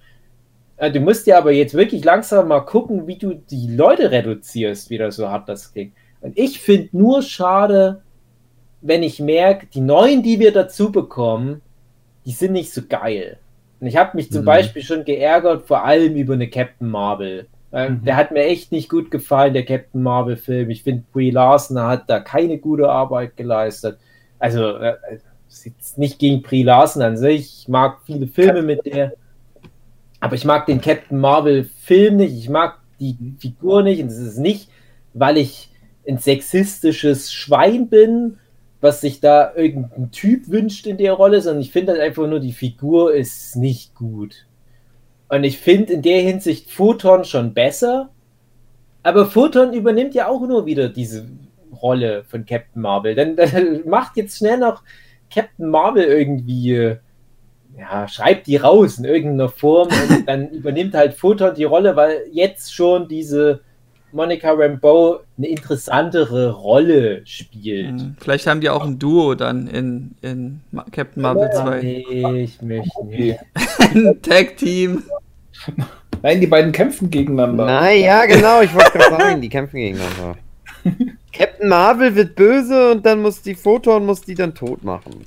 Äh, 0.77 0.91
Du 0.91 0.99
musst 1.01 1.27
ja 1.27 1.37
aber 1.37 1.51
jetzt 1.51 1.73
wirklich 1.73 2.03
langsam 2.03 2.47
mal 2.47 2.61
gucken, 2.61 3.07
wie 3.07 3.17
du 3.17 3.33
die 3.33 3.67
Leute 3.75 4.11
reduzierst, 4.11 4.89
wieder 4.89 5.11
so 5.11 5.29
hart 5.29 5.49
das 5.49 5.73
klingt. 5.73 5.93
Und 6.21 6.37
ich 6.37 6.59
finde 6.59 6.89
nur 6.97 7.21
schade, 7.21 8.01
wenn 8.87 9.03
ich 9.03 9.19
merke, 9.19 9.67
die 9.67 9.81
neuen, 9.81 10.21
die 10.23 10.39
wir 10.39 10.51
dazu 10.53 10.91
bekommen, 10.91 11.61
die 12.25 12.31
sind 12.31 12.53
nicht 12.53 12.71
so 12.73 12.81
geil. 12.87 13.37
Und 13.79 13.87
ich 13.87 13.97
habe 13.97 14.15
mich 14.15 14.31
zum 14.31 14.41
Mhm. 14.41 14.45
Beispiel 14.45 14.81
schon 14.83 15.03
geärgert, 15.05 15.67
vor 15.67 15.83
allem 15.83 16.15
über 16.15 16.33
eine 16.35 16.49
Captain 16.49 16.87
Marvel. 16.89 17.47
Äh, 17.71 17.89
Mhm. 17.89 18.03
Der 18.05 18.15
hat 18.15 18.31
mir 18.31 18.43
echt 18.45 18.71
nicht 18.71 18.89
gut 18.89 19.11
gefallen, 19.11 19.53
der 19.53 19.65
Captain 19.65 20.01
Marvel-Film. 20.01 20.69
Ich 20.69 20.83
finde, 20.83 21.03
Brie 21.11 21.31
Larson 21.31 21.79
hat 21.79 22.09
da 22.09 22.19
keine 22.19 22.57
gute 22.57 22.89
Arbeit 22.89 23.35
geleistet. 23.35 23.97
Also, 24.39 24.77
äh, 24.77 24.93
nicht 25.97 26.19
gegen 26.19 26.41
Brie 26.41 26.63
Larson 26.63 27.01
an 27.01 27.17
sich. 27.17 27.61
Ich 27.61 27.67
mag 27.67 27.99
viele 28.05 28.27
Filme 28.27 28.61
mit 28.61 28.85
der. 28.85 29.13
Aber 30.19 30.35
ich 30.35 30.45
mag 30.45 30.65
den 30.67 30.81
Captain 30.81 31.19
Marvel-Film 31.19 32.17
nicht. 32.17 32.37
Ich 32.37 32.49
mag 32.49 32.79
die 32.99 33.17
Figur 33.39 33.83
nicht. 33.83 34.01
Und 34.01 34.07
es 34.07 34.17
ist 34.19 34.37
nicht, 34.37 34.69
weil 35.13 35.37
ich 35.37 35.69
ein 36.07 36.17
sexistisches 36.17 37.33
Schwein 37.33 37.89
bin, 37.89 38.37
was 38.81 39.01
sich 39.01 39.19
da 39.19 39.53
irgendein 39.55 40.11
Typ 40.11 40.49
wünscht 40.49 40.85
in 40.85 40.97
der 40.97 41.13
Rolle, 41.13 41.41
sondern 41.41 41.61
ich 41.61 41.71
finde 41.71 41.93
halt 41.93 42.01
einfach 42.01 42.27
nur, 42.27 42.39
die 42.39 42.53
Figur 42.53 43.13
ist 43.13 43.55
nicht 43.55 43.95
gut. 43.95 44.45
Und 45.27 45.43
ich 45.43 45.57
finde 45.57 45.93
in 45.93 46.01
der 46.01 46.21
Hinsicht 46.21 46.69
Photon 46.69 47.25
schon 47.25 47.53
besser. 47.53 48.09
Aber 49.03 49.25
Photon 49.25 49.73
übernimmt 49.73 50.13
ja 50.13 50.27
auch 50.27 50.41
nur 50.41 50.65
wieder 50.65 50.89
diese 50.89 51.25
Rolle 51.81 52.23
von 52.23 52.45
Captain 52.45 52.81
Marvel. 52.81 53.15
Dann, 53.15 53.35
dann 53.35 53.87
macht 53.87 54.17
jetzt 54.17 54.37
schnell 54.37 54.57
noch 54.57 54.83
Captain 55.33 55.69
Marvel 55.69 56.03
irgendwie, 56.03 56.73
äh, 56.73 56.97
ja, 57.77 58.07
schreibt 58.07 58.47
die 58.47 58.57
raus 58.57 58.99
in 58.99 59.05
irgendeiner 59.05 59.49
Form 59.49 59.89
und 59.89 60.27
dann 60.27 60.49
übernimmt 60.49 60.93
halt 60.93 61.13
Photon 61.13 61.55
die 61.55 61.63
Rolle, 61.63 61.95
weil 61.95 62.23
jetzt 62.31 62.73
schon 62.73 63.07
diese 63.07 63.61
Monica 64.15 64.51
Rambeau 64.53 65.19
eine 65.37 65.47
interessantere 65.47 66.51
Rolle 66.51 67.21
spielt. 67.25 67.99
Hm. 67.99 68.15
Vielleicht 68.19 68.47
haben 68.47 68.61
die 68.61 68.69
auch 68.69 68.85
ein 68.85 68.97
Duo 68.97 69.35
dann 69.35 69.67
in, 69.67 70.15
in 70.21 70.61
Captain 70.91 71.21
Marvel 71.21 71.49
2. 71.51 71.81
Nee, 71.81 72.43
ich 72.43 72.61
möchte 72.61 73.05
nicht. 73.05 73.39
Ein 73.79 74.19
Tag-Team. 74.21 75.03
Nein, 76.21 76.39
die 76.39 76.47
beiden 76.47 76.71
kämpfen 76.71 77.11
gegeneinander. 77.11 77.65
Nein, 77.65 78.01
ja, 78.01 78.25
genau, 78.25 78.61
ich 78.61 78.73
wollte 78.73 78.97
gerade 78.97 79.17
sagen, 79.17 79.41
die 79.41 79.49
kämpfen 79.49 79.77
gegeneinander. 79.77 80.37
Captain 81.33 81.67
Marvel 81.67 82.15
wird 82.15 82.35
böse 82.35 82.91
und 82.91 83.05
dann 83.05 83.21
muss 83.21 83.41
die 83.41 83.55
Photon 83.55 84.05
muss 84.05 84.21
die 84.21 84.35
dann 84.35 84.55
tot 84.55 84.83
machen. 84.83 85.25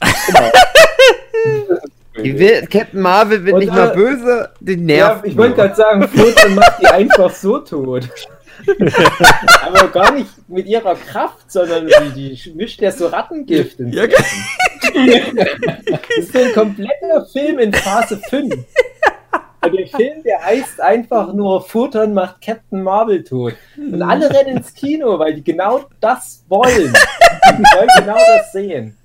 Die 2.25 2.39
will, 2.39 2.67
Captain 2.67 3.01
Marvel 3.01 3.45
wird 3.45 3.55
Und, 3.55 3.61
nicht 3.61 3.73
mal 3.73 3.91
äh, 3.91 3.95
böse, 3.95 4.51
die 4.61 4.73
Ja, 4.73 4.79
nervt. 4.79 5.27
ich 5.27 5.37
wollte 5.37 5.57
gerade 5.57 5.75
sagen, 5.75 6.09
Photon 6.09 6.55
macht 6.55 6.81
die 6.81 6.87
einfach 6.87 7.31
so 7.31 7.59
tot. 7.59 8.09
Aber 9.63 9.89
gar 9.89 10.13
nicht 10.13 10.31
mit 10.49 10.67
ihrer 10.67 10.95
Kraft, 10.95 11.51
sondern 11.51 11.89
die, 12.15 12.37
die 12.37 12.51
mischt 12.53 12.81
ja 12.81 12.91
so 12.91 13.07
Rattengift 13.07 13.81
ins 13.81 13.95
Ja. 13.95 14.07
Das 14.07 16.01
ist 16.17 16.33
so 16.33 16.39
ein 16.39 16.53
kompletter 16.53 17.27
Film 17.33 17.59
in 17.59 17.73
Phase 17.73 18.21
5. 18.29 18.55
Und 19.61 19.77
der 19.77 19.87
Film, 19.89 20.23
der 20.23 20.45
heißt 20.45 20.81
einfach 20.81 21.33
nur 21.33 21.63
Photon 21.63 22.15
macht 22.15 22.41
Captain 22.41 22.83
Marvel 22.83 23.25
tot. 23.25 23.55
Und 23.77 24.03
alle 24.03 24.31
rennen 24.31 24.59
ins 24.59 24.73
Kino, 24.73 25.19
weil 25.19 25.35
die 25.35 25.45
genau 25.45 25.85
das 26.01 26.45
wollen. 26.49 26.93
Die 26.93 27.63
wollen 27.63 27.89
genau 27.99 28.17
das 28.17 28.53
sehen. 28.53 28.97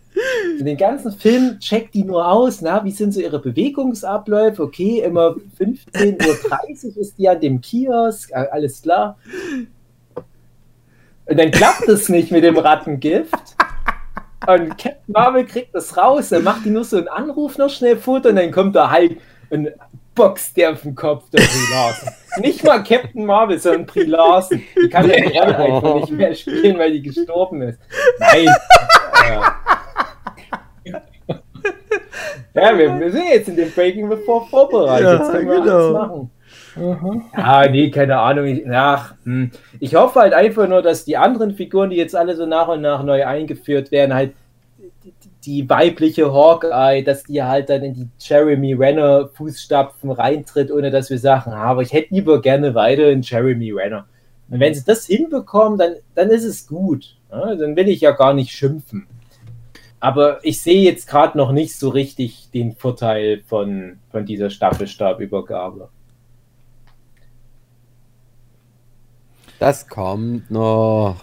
Und 0.59 0.65
den 0.65 0.78
ganzen 0.78 1.11
Film 1.11 1.59
checkt 1.59 1.93
die 1.93 2.03
nur 2.03 2.28
aus, 2.28 2.61
na, 2.61 2.84
wie 2.84 2.91
sind 2.91 3.13
so 3.13 3.19
ihre 3.19 3.39
Bewegungsabläufe? 3.39 4.63
Okay, 4.63 4.99
immer 4.99 5.36
15.30 5.59 6.95
Uhr 6.95 6.97
ist 6.97 7.17
die 7.17 7.28
an 7.30 7.41
dem 7.41 7.61
Kiosk, 7.61 8.34
alles 8.34 8.82
klar. 8.82 9.17
Und 11.26 11.39
dann 11.39 11.51
klappt 11.51 11.88
es 11.88 12.09
nicht 12.09 12.32
mit 12.32 12.43
dem 12.43 12.57
Rattengift. 12.57 13.55
Und 14.45 14.78
Captain 14.78 14.93
Marvel 15.07 15.45
kriegt 15.45 15.74
das 15.74 15.95
raus, 15.95 16.30
dann 16.30 16.43
macht 16.43 16.65
die 16.65 16.69
nur 16.69 16.84
so 16.84 16.97
einen 16.97 17.07
Anruf 17.07 17.57
noch 17.57 17.69
schnell 17.69 17.95
Foto 17.95 18.30
und 18.30 18.36
dann 18.36 18.51
kommt 18.51 18.76
da 18.76 18.89
halt 18.89 19.17
und 19.49 19.69
boxt 20.15 20.57
der 20.57 20.74
auf 20.74 20.82
den 20.82 20.95
Kopf, 20.95 21.30
der 21.30 21.39
Brie 21.39 21.74
Larson. 21.74 22.09
Nicht 22.39 22.63
mal 22.63 22.84
Captain 22.84 23.26
Marvel, 23.26 23.57
sondern 23.57 23.86
Brie 23.86 24.03
Larson. 24.03 24.61
Die 24.76 24.89
kann 24.89 25.09
ja 25.09 25.15
Rolle 25.15 25.57
einfach 25.57 25.95
nicht 25.95 26.11
mehr 26.11 26.36
spielen, 26.36 26.78
weil 26.78 26.91
die 26.91 27.01
gestorben 27.01 27.61
ist. 27.61 27.80
Nein. 28.19 28.47
Ja, 32.54 32.78
wir, 32.78 33.00
wir 33.00 33.12
sind 33.12 33.28
jetzt 33.30 33.50
in 33.50 33.56
dem 33.56 33.72
Breaking 33.72 34.10
Before 34.10 34.46
vorbereitet. 34.48 35.06
Ja, 35.06 35.14
jetzt 35.18 35.32
können 35.32 35.50
wir 35.50 35.62
genau. 35.62 35.76
alles 35.76 35.94
machen. 35.94 36.32
Ja, 37.38 37.70
nee, 37.70 37.89
keine 37.91 38.18
Ahnung. 38.18 38.46
Ich, 38.46 38.70
ach, 38.70 39.16
hm. 39.24 39.52
ich 39.80 39.96
hoffe 39.96 40.20
halt 40.20 40.34
einfach 40.34 40.68
nur, 40.68 40.82
dass 40.82 41.06
die 41.06 41.18
anderen 41.18 41.54
Figuren, 41.54 41.89
die 41.89 41.98
jetzt 41.98 42.16
alle 42.16 42.36
so 42.36 42.46
nach 42.46 42.68
und 42.68 42.82
nach 42.82 43.04
neu 43.04 43.26
eingeführt 43.26 43.91
werden, 43.91 44.14
halt 44.14 44.34
die, 45.04 45.14
die 45.46 45.70
weibliche 45.70 46.34
Hawkeye, 46.34 47.04
dass 47.04 47.24
die 47.24 47.44
halt 47.44 47.70
dann 47.70 47.84
in 47.84 47.94
die 47.94 48.10
Jeremy 48.20 48.74
Renner 48.74 49.30
Fußstapfen 49.34 50.12
reintritt, 50.12 50.72
ohne 50.72 50.91
dass 50.91 51.10
wir 51.10 51.20
sagen, 51.20 51.52
ah, 51.52 51.64
aber 51.64 51.82
ich 51.82 51.94
hätte 51.94 52.14
lieber 52.14 52.41
gerne 52.41 52.74
weiter 52.76 53.10
in 53.10 53.22
Jeremy 53.22 53.72
Renner. 53.72 54.06
Und 54.50 54.60
wenn 54.60 54.74
sie 54.74 54.84
das 54.86 55.06
hinbekommen, 55.06 55.78
dann, 55.78 55.96
dann 56.16 56.30
ist 56.30 56.44
es 56.44 56.68
gut. 56.68 57.16
Ja, 57.32 57.56
dann 57.56 57.76
will 57.76 57.89
ich 57.89 58.02
ja 58.02 58.12
gar 58.12 58.34
nicht 58.34 58.52
schimpfen. 58.52 59.08
Aber 60.04 60.43
ich 60.43 60.62
sehe 60.62 60.82
jetzt 60.82 61.08
gerade 61.08 61.38
noch 61.38 61.54
nicht 61.54 61.78
so 61.78 61.88
richtig 61.88 62.49
den 62.54 62.76
Vorteil 62.76 63.41
von, 63.47 63.99
von 64.12 64.26
dieser 64.26 64.49
Staffelstabübergabe. 64.49 65.88
Das 69.60 69.88
kommt 69.88 70.51
noch. 70.51 71.16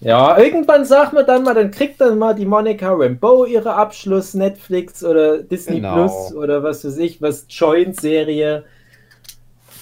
Ja, 0.00 0.36
irgendwann 0.36 0.84
sagt 0.84 1.14
man 1.14 1.24
dann 1.24 1.42
mal, 1.42 1.54
dann 1.54 1.70
kriegt 1.70 2.02
dann 2.02 2.18
mal 2.18 2.34
die 2.34 2.44
Monica 2.44 2.92
Rambeau 2.92 3.46
ihre 3.46 3.72
Abschluss 3.76 4.34
Netflix 4.34 5.02
oder 5.02 5.42
Disney 5.42 5.76
Genau. 5.76 5.94
Plus 5.94 6.34
oder 6.34 6.62
was 6.62 6.84
weiß 6.84 6.98
ich, 6.98 7.22
was 7.22 7.46
Joint-Serie, 7.48 8.64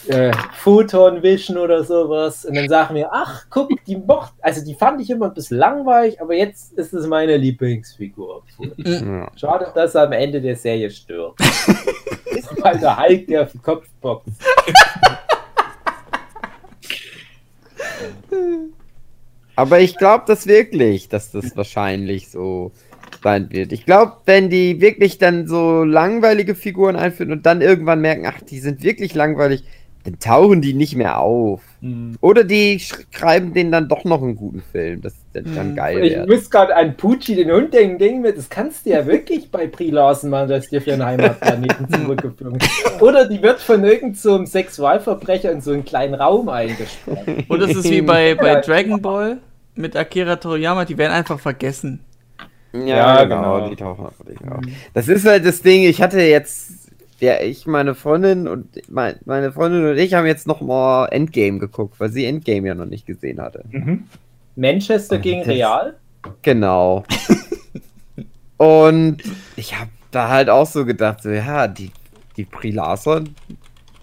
äh, 0.09 0.33
Photon 0.55 1.23
Vision 1.23 1.59
oder 1.59 1.85
sowas. 1.85 2.45
Und 2.45 2.55
dann 2.55 2.69
sagen 2.69 2.95
wir, 2.95 3.11
ach, 3.13 3.47
guck, 3.51 3.71
die 3.85 3.97
mocht, 3.97 4.33
also 4.41 4.65
die 4.65 4.75
fand 4.75 5.01
ich 5.01 5.11
immer 5.11 5.27
ein 5.27 5.35
bisschen 5.35 5.59
langweilig, 5.59 6.21
aber 6.21 6.35
jetzt 6.35 6.73
ist 6.73 6.93
es 6.93 7.07
meine 7.07 7.37
Lieblingsfigur. 7.37 8.43
Ja. 8.77 9.31
Schade, 9.37 9.71
dass 9.75 9.95
er 9.95 10.05
am 10.05 10.13
Ende 10.13 10.41
der 10.41 10.57
Serie 10.57 10.91
stirbt. 10.91 11.41
ist 12.31 12.59
mal 12.59 12.79
der 12.79 12.99
Hulk, 12.99 13.27
der 13.27 13.43
auf 13.43 13.53
den 13.53 13.63
Kopf 13.63 13.87
boxt. 14.01 14.29
Aber 19.57 19.81
ich 19.81 19.97
glaube 19.99 20.25
das 20.27 20.47
wirklich, 20.47 21.09
dass 21.09 21.33
das 21.33 21.57
wahrscheinlich 21.57 22.31
so 22.31 22.73
sein 23.23 23.51
wird. 23.51 23.73
Ich 23.73 23.85
glaube, 23.85 24.17
wenn 24.25 24.49
die 24.51 24.81
wirklich 24.81 25.19
dann 25.19 25.47
so 25.47 25.85
langweilige 25.85 26.55
Figuren 26.55 26.97
einführen 26.97 27.33
und 27.33 27.45
dann 27.47 27.61
irgendwann 27.61 28.01
merken, 28.01 28.27
ach, 28.27 28.41
die 28.41 28.61
sind 28.61 28.83
wirklich 28.83 29.15
langweilig, 29.15 29.65
dann 30.05 30.19
tauchen 30.19 30.63
die 30.63 30.73
nicht 30.73 30.97
mehr 30.97 31.19
auf. 31.21 31.61
Mhm. 31.83 32.17
Oder 32.23 32.43
die 32.45 32.79
sch- 32.79 33.05
schreiben 33.11 33.53
denen 33.53 33.71
dann 33.71 33.89
doch 33.89 34.05
noch 34.05 34.23
einen 34.23 34.35
guten 34.35 34.63
Film. 34.73 35.03
Das 35.03 35.15
wird 35.35 35.47
dann 35.55 35.73
Mhm. 35.73 35.77
geil 35.77 36.05
Ich 36.05 36.13
werden. 36.13 36.31
muss 36.35 36.49
gerade 36.51 36.75
an 36.75 36.97
Pucci, 36.97 37.37
den 37.37 37.51
Hund, 37.51 37.75
denken, 37.75 37.99
denken 37.99 38.23
mir, 38.23 38.33
das 38.33 38.49
kannst 38.49 38.87
du 38.87 38.91
ja 38.91 39.05
wirklich 39.07 39.51
bei 39.51 39.67
Brie 39.67 39.91
Larson 39.91 40.31
machen, 40.31 40.49
dass 40.49 40.69
dir 40.69 40.81
für 40.81 40.95
einen 40.95 41.05
Heimatplaneten 41.05 41.87
zurückgeflogen 41.93 42.59
ist. 42.61 43.03
Oder 43.03 43.29
die 43.29 43.43
wird 43.43 43.61
von 43.61 43.85
irgendeinem 43.85 44.15
so 44.15 44.35
einem 44.37 44.47
Sexualverbrecher 44.47 45.53
in 45.53 45.61
so 45.61 45.73
einen 45.73 45.85
kleinen 45.85 46.15
Raum 46.15 46.49
eingesperrt. 46.49 47.27
Und 47.49 47.61
es 47.63 47.77
ist 47.77 47.91
wie 47.91 48.01
bei, 48.03 48.35
bei 48.41 48.61
Dragon 48.63 49.01
Ball 49.03 49.39
mit 49.75 49.97
Akira 49.97 50.37
Toriyama, 50.37 50.85
die 50.87 50.97
werden 50.97 51.13
einfach 51.13 51.39
vergessen. 51.39 52.01
Ja, 52.73 52.81
Ja, 52.87 53.25
genau, 53.25 53.57
genau. 53.57 53.69
die 53.69 53.77
tauchen 53.77 54.07
einfach 54.07 54.25
nicht 54.25 54.41
auf. 54.49 54.61
Das 54.95 55.09
ist 55.09 55.27
halt 55.27 55.45
das 55.45 55.61
Ding, 55.61 55.83
ich 55.83 56.01
hatte 56.01 56.21
jetzt, 56.21 56.80
ja, 57.21 57.41
ich, 57.41 57.67
meine 57.67 57.95
Freundin 57.95 58.49
und 58.49 58.67
mein, 58.91 59.17
meine 59.25 59.53
Freundin 59.53 59.87
und 59.87 59.99
ich 59.99 60.15
haben 60.15 60.27
jetzt 60.27 60.47
noch 60.47 60.61
mal 60.61 61.07
Endgame 61.07 61.59
geguckt, 61.59 62.01
weil 62.01 62.11
sie 62.11 62.25
Endgame 62.25 62.69
ja 62.69 62.75
noch 62.75 62.87
nicht 62.87 63.07
gesehen 63.07 63.41
hatte. 63.41 63.65
Mhm. 63.71 64.05
Manchester 64.57 65.19
gegen 65.19 65.41
Das- 65.41 65.49
Real? 65.49 65.97
Genau. 66.43 67.05
und 68.57 69.23
ich 69.57 69.79
habe 69.79 69.91
da 70.11 70.29
halt 70.29 70.51
auch 70.51 70.67
so 70.67 70.85
gedacht, 70.85 71.23
so, 71.23 71.31
ja, 71.31 71.67
die, 71.69 71.91
die 72.37 72.45
Brie 72.45 72.73
Larson, 72.73 73.35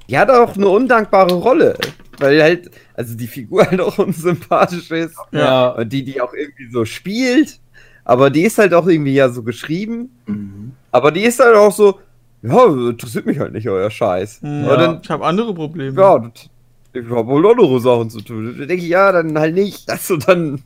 die 0.09 0.17
hat 0.17 0.29
auch 0.29 0.55
eine 0.55 0.67
undankbare 0.67 1.35
Rolle. 1.35 1.77
Weil 2.19 2.41
halt, 2.41 2.71
also 2.95 3.15
die 3.15 3.27
Figur 3.27 3.65
halt 3.69 3.79
auch 3.81 3.97
unsympathisch 3.99 4.89
ist. 4.91 5.15
Ja. 5.31 5.69
Und 5.69 5.91
die, 5.93 6.03
die 6.03 6.19
auch 6.21 6.33
irgendwie 6.33 6.69
so 6.71 6.85
spielt. 6.85 7.59
Aber 8.03 8.29
die 8.29 8.43
ist 8.43 8.57
halt 8.57 8.73
auch 8.73 8.87
irgendwie 8.87 9.13
ja 9.13 9.29
so 9.29 9.43
geschrieben. 9.43 10.09
Mhm. 10.25 10.71
Aber 10.91 11.11
die 11.11 11.21
ist 11.23 11.39
halt 11.39 11.55
auch 11.55 11.71
so, 11.71 11.99
ja, 12.47 12.89
interessiert 12.89 13.25
mich 13.25 13.39
halt 13.39 13.53
nicht 13.53 13.67
euer 13.69 13.89
Scheiß. 13.89 14.41
Aber 14.43 14.77
dann, 14.77 14.99
Ich 15.03 15.09
habe 15.09 15.25
andere 15.25 15.53
Probleme. 15.53 15.99
ja, 15.99 16.19
das, 16.19 16.49
ich 16.93 17.09
habe 17.09 17.27
wohl 17.27 17.45
andere 17.49 17.79
Sachen 17.79 18.09
zu 18.09 18.21
tun. 18.21 18.55
Da 18.59 18.65
denke 18.65 18.83
ich, 18.83 18.89
ja, 18.89 19.11
dann 19.11 19.37
halt 19.37 19.53
nicht. 19.55 19.87
Das 19.89 20.01
ist 20.01 20.07
so 20.07 20.17
dann 20.17 20.61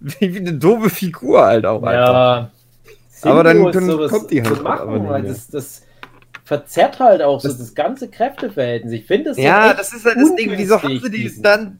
wie, 0.00 0.36
eine 0.38 0.54
doofe 0.54 0.90
Figur 0.90 1.42
halt 1.44 1.66
auch 1.66 1.82
einfach. 1.82 1.92
Ja. 1.92 2.50
Aber 3.22 3.44
dann- 3.44 3.70
dann 3.70 3.86
sowas 3.86 4.10
kommt 4.10 4.30
die 4.30 4.42
halt 4.42 4.62
machen, 4.62 5.02
mehr. 5.02 5.20
das, 5.22 5.48
das 5.48 5.82
verzerrt 6.44 6.98
halt 7.00 7.22
auch 7.22 7.40
Das- 7.42 7.52
so 7.52 7.58
das 7.58 7.74
ganze 7.74 8.08
Kräfteverhältnis. 8.08 8.92
Ich 8.92 9.06
finde 9.06 9.30
das 9.30 9.36
so 9.36 9.42
Ja, 9.42 9.70
echt 9.70 9.78
das 9.80 9.92
ist 9.92 10.04
halt 10.06 10.16
das 10.16 10.34
Ding, 10.36 10.50
wieso 10.56 10.82
haben 10.82 10.98
sie 11.00 11.10
die 11.10 11.42
dann. 11.42 11.78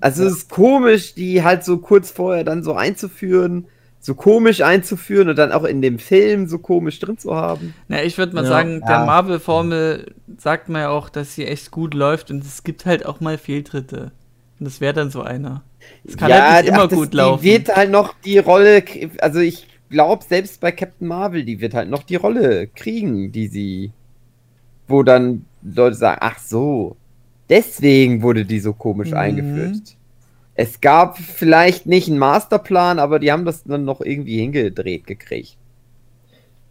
Also 0.00 0.24
es 0.24 0.32
ist 0.38 0.48
komisch, 0.50 1.14
die 1.14 1.42
halt 1.42 1.64
so 1.64 1.78
kurz 1.78 2.10
vorher 2.12 2.44
dann 2.44 2.62
so 2.62 2.74
einzuführen, 2.74 3.66
so 4.00 4.14
komisch 4.14 4.60
einzuführen 4.62 5.28
und 5.28 5.36
dann 5.36 5.52
auch 5.52 5.64
in 5.64 5.82
dem 5.82 5.98
Film 5.98 6.46
so 6.46 6.58
komisch 6.58 6.98
drin 7.00 7.18
zu 7.18 7.34
haben. 7.34 7.74
Na, 7.88 8.02
ich 8.02 8.16
würde 8.16 8.34
mal 8.34 8.44
Ja. 8.44 8.48
sagen, 8.50 8.80
der 8.86 8.96
Ja. 8.96 9.04
Marvel-Formel 9.04 10.14
sagt 10.38 10.68
man 10.68 10.82
ja 10.82 10.88
auch, 10.90 11.08
dass 11.08 11.34
sie 11.34 11.46
echt 11.46 11.70
gut 11.70 11.94
läuft 11.94 12.30
und 12.30 12.44
es 12.44 12.62
gibt 12.62 12.86
halt 12.86 13.04
auch 13.06 13.20
mal 13.20 13.38
Fehltritte. 13.38 14.12
Und 14.58 14.64
das 14.66 14.80
wäre 14.80 14.94
dann 14.94 15.10
so 15.10 15.22
einer. 15.22 15.62
Es 16.04 16.16
kann 16.16 16.32
halt 16.32 16.64
nicht 16.64 16.72
immer 16.72 16.84
ach, 16.84 16.88
das- 16.88 16.98
gut 16.98 17.14
laufen. 17.14 17.42
Die 17.42 17.50
wird 17.52 17.74
halt 17.74 17.90
noch 17.90 18.14
die 18.24 18.38
Rolle, 18.38 18.84
also 19.20 19.40
ich 19.40 19.66
glaube 19.90 20.24
selbst 20.24 20.60
bei 20.60 20.70
Captain 20.72 21.08
Marvel, 21.08 21.44
die 21.44 21.60
wird 21.60 21.74
halt 21.74 21.90
noch 21.90 22.02
die 22.02 22.16
Rolle 22.16 22.66
kriegen, 22.68 23.32
die 23.32 23.46
sie, 23.48 23.92
wo 24.86 25.02
dann 25.02 25.44
Leute 25.62 25.96
sagen, 25.96 26.18
ach 26.20 26.38
so, 26.38 26.96
deswegen 27.48 28.22
wurde 28.22 28.44
die 28.44 28.60
so 28.60 28.72
komisch 28.74 29.10
Mhm. 29.10 29.16
eingeführt. 29.16 29.96
Es 30.60 30.80
gab 30.80 31.18
vielleicht 31.18 31.86
nicht 31.86 32.08
einen 32.08 32.18
Masterplan, 32.18 32.98
aber 32.98 33.20
die 33.20 33.30
haben 33.30 33.44
das 33.44 33.62
dann 33.62 33.84
noch 33.84 34.00
irgendwie 34.00 34.40
hingedreht 34.40 35.06
gekriegt. 35.06 35.56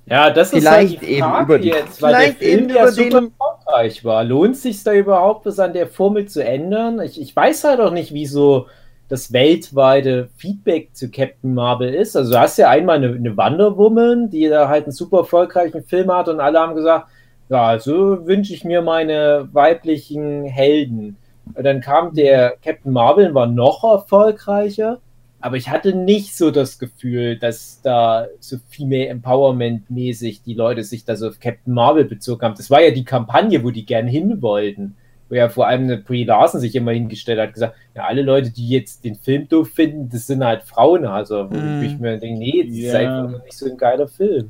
Ja, 0.06 0.30
das 0.30 0.52
ist 0.52 0.60
Vielleicht 0.60 1.00
halt 1.00 1.02
die 1.02 1.14
eben 1.14 1.22
Frage 1.22 1.44
über 1.46 1.60
die- 1.60 1.68
jetzt, 1.70 2.02
weil 2.02 2.12
der 2.14 2.34
Film 2.34 2.60
eben 2.66 2.70
ja 2.76 2.88
super 2.88 3.22
den- 3.22 3.32
erfolgreich 3.40 4.04
war. 4.04 4.24
Lohnt 4.26 4.58
sich 4.58 4.84
da 4.84 4.92
überhaupt 4.94 5.46
was 5.46 5.58
an 5.60 5.72
der 5.72 5.88
Formel 5.88 6.26
zu 6.28 6.44
ändern? 6.44 7.00
Ich, 7.02 7.20
ich 7.22 7.34
weiß 7.34 7.64
halt 7.64 7.80
auch 7.80 7.92
nicht, 7.92 8.14
wieso 8.14 8.68
das 9.08 9.32
weltweite 9.32 10.28
Feedback 10.36 10.90
zu 10.94 11.10
Captain 11.10 11.54
Marvel 11.54 11.94
ist. 11.94 12.18
Also 12.18 12.34
du 12.34 12.40
hast 12.40 12.58
ja 12.58 12.70
einmal 12.70 12.98
eine, 12.98 13.16
eine 13.16 13.38
Wonder 13.38 13.78
Woman, 13.78 14.30
die 14.30 14.50
da 14.50 14.68
halt 14.68 14.84
einen 14.84 14.92
super 14.92 15.20
erfolgreichen 15.20 15.86
Film 15.86 16.12
hat 16.12 16.28
und 16.28 16.42
alle 16.42 16.60
haben 16.60 16.76
gesagt, 16.76 17.08
ja, 17.48 17.80
so 17.80 18.28
wünsche 18.28 18.54
ich 18.54 18.66
mir 18.66 18.82
meine 18.82 19.48
weiblichen 19.54 20.44
Helden. 20.44 21.16
Und 21.54 21.64
dann 21.64 21.82
kam 21.82 22.14
der 22.14 22.56
Captain 22.64 22.92
Marvel 22.92 23.28
und 23.30 23.34
war 23.36 23.48
noch 23.48 23.84
erfolgreicher. 23.84 25.00
Aber 25.40 25.56
ich 25.56 25.70
hatte 25.70 25.94
nicht 25.96 26.36
so 26.36 26.50
das 26.50 26.80
Gefühl, 26.80 27.38
dass 27.38 27.80
da 27.84 28.26
so 28.40 28.58
Female 28.70 29.10
Empowerment-mäßig 29.10 30.42
die 30.44 30.56
Leute 30.56 30.84
sich 30.84 31.06
da 31.06 31.16
so 31.16 31.28
auf 31.28 31.40
Captain 31.40 31.74
Marvel 31.74 32.06
bezogen 32.06 32.42
haben. 32.42 32.56
Das 32.58 32.70
war 32.72 32.82
ja 32.82 32.90
die 32.92 33.04
Kampagne, 33.06 33.64
wo 33.64 33.70
die 33.70 33.86
gern 33.86 34.08
hin 34.08 34.42
wollten. 34.42 34.96
Wo 35.30 35.36
ja 35.36 35.50
vor 35.50 35.68
allem 35.68 35.84
eine 35.84 35.98
Brie 35.98 36.24
Larson 36.24 36.60
sich 36.62 36.74
immer 36.76 36.92
hingestellt 36.92 37.40
hat, 37.40 37.54
gesagt, 37.54 37.76
ja, 37.96 38.06
alle 38.06 38.22
Leute, 38.22 38.50
die 38.50 38.70
jetzt 38.70 39.04
den 39.04 39.16
Film 39.16 39.48
doof 39.50 39.70
finden, 39.70 40.10
das 40.10 40.26
sind 40.26 40.44
halt 40.44 40.64
Frauen. 40.64 41.06
Also, 41.06 41.52
wo 41.52 41.56
Mm. 41.56 41.84
ich 41.84 42.00
mir 42.00 42.18
denke, 42.18 42.40
nee, 42.40 42.64
das 42.64 42.76
ist 42.76 42.94
Ja. 42.94 43.00
einfach 43.00 43.30
nur 43.30 43.44
nicht 43.44 43.58
so 43.58 43.70
ein 43.70 43.78
geiler 43.78 44.08
Film. 44.08 44.50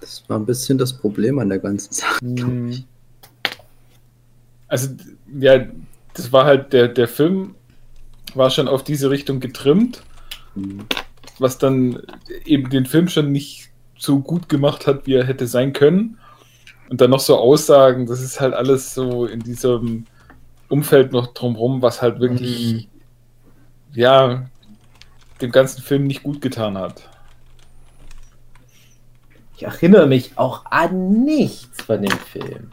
Das 0.00 0.22
war 0.28 0.38
ein 0.38 0.44
bisschen 0.46 0.76
das 0.78 0.92
Problem 0.92 1.38
an 1.38 1.48
der 1.48 1.58
ganzen 1.58 1.92
Sache. 1.92 2.20
Also, 4.68 4.88
ja, 5.40 5.64
das 6.14 6.32
war 6.32 6.44
halt, 6.44 6.72
der, 6.72 6.88
der 6.88 7.08
Film 7.08 7.54
war 8.34 8.50
schon 8.50 8.68
auf 8.68 8.82
diese 8.84 9.10
Richtung 9.10 9.40
getrimmt, 9.40 10.02
Mhm. 10.54 10.86
was 11.40 11.58
dann 11.58 12.00
eben 12.44 12.70
den 12.70 12.86
Film 12.86 13.08
schon 13.08 13.32
nicht 13.32 13.70
so 13.98 14.20
gut 14.20 14.48
gemacht 14.48 14.86
hat, 14.86 15.06
wie 15.06 15.14
er 15.14 15.24
hätte 15.26 15.46
sein 15.46 15.72
können. 15.72 16.18
Und 16.90 17.00
dann 17.00 17.10
noch 17.10 17.20
so 17.20 17.36
Aussagen, 17.36 18.06
das 18.06 18.20
ist 18.20 18.40
halt 18.40 18.54
alles 18.54 18.94
so 18.94 19.26
in 19.26 19.40
diesem 19.40 20.06
Umfeld 20.68 21.12
noch 21.12 21.34
drumherum, 21.34 21.82
was 21.82 22.02
halt 22.02 22.20
wirklich, 22.20 22.88
ja, 23.94 24.46
dem 25.40 25.50
ganzen 25.50 25.82
Film 25.82 26.04
nicht 26.06 26.22
gut 26.22 26.40
getan 26.40 26.78
hat. 26.78 27.08
Ich 29.56 29.64
erinnere 29.64 30.06
mich 30.06 30.32
auch 30.36 30.64
an 30.66 31.24
nichts 31.24 31.82
von 31.82 32.02
dem 32.02 32.18
Film. 32.18 32.70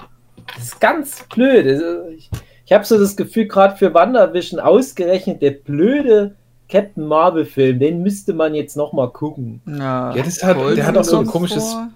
Das 0.55 0.63
ist 0.65 0.79
ganz 0.81 1.23
blöd. 1.33 1.65
Also 1.65 2.07
ich 2.09 2.29
ich 2.71 2.73
habe 2.73 2.85
so 2.85 2.97
das 2.97 3.17
Gefühl, 3.17 3.47
gerade 3.49 3.75
für 3.75 3.93
WandaVision 3.93 4.57
ausgerechnet 4.61 5.41
der 5.41 5.51
blöde 5.51 6.35
Captain 6.69 7.05
Marvel-Film, 7.05 7.79
den 7.79 8.01
müsste 8.01 8.31
man 8.33 8.55
jetzt 8.55 8.77
nochmal 8.77 9.09
gucken. 9.09 9.59
Ja, 9.65 10.15
Ja, 10.15 10.23
das 10.23 10.41
hat- 10.41 10.55
der 10.77 10.87
hat 10.87 10.95
auch 10.97 11.03
so 11.03 11.19
ein 11.19 11.25
komisches- 11.25 11.73
vor, 11.73 11.89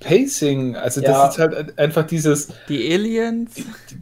Pacing, 0.00 0.76
also 0.76 1.00
Ja. 1.00 1.12
das 1.24 1.32
ist 1.34 1.38
halt 1.38 1.78
einfach 1.78 2.06
dieses, 2.06 2.48
Die 2.68 2.92
Aliens. 2.92 3.54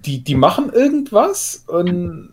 die, 0.04 0.18
die 0.24 0.34
machen 0.34 0.72
irgendwas 0.72 1.62
und 1.68 2.30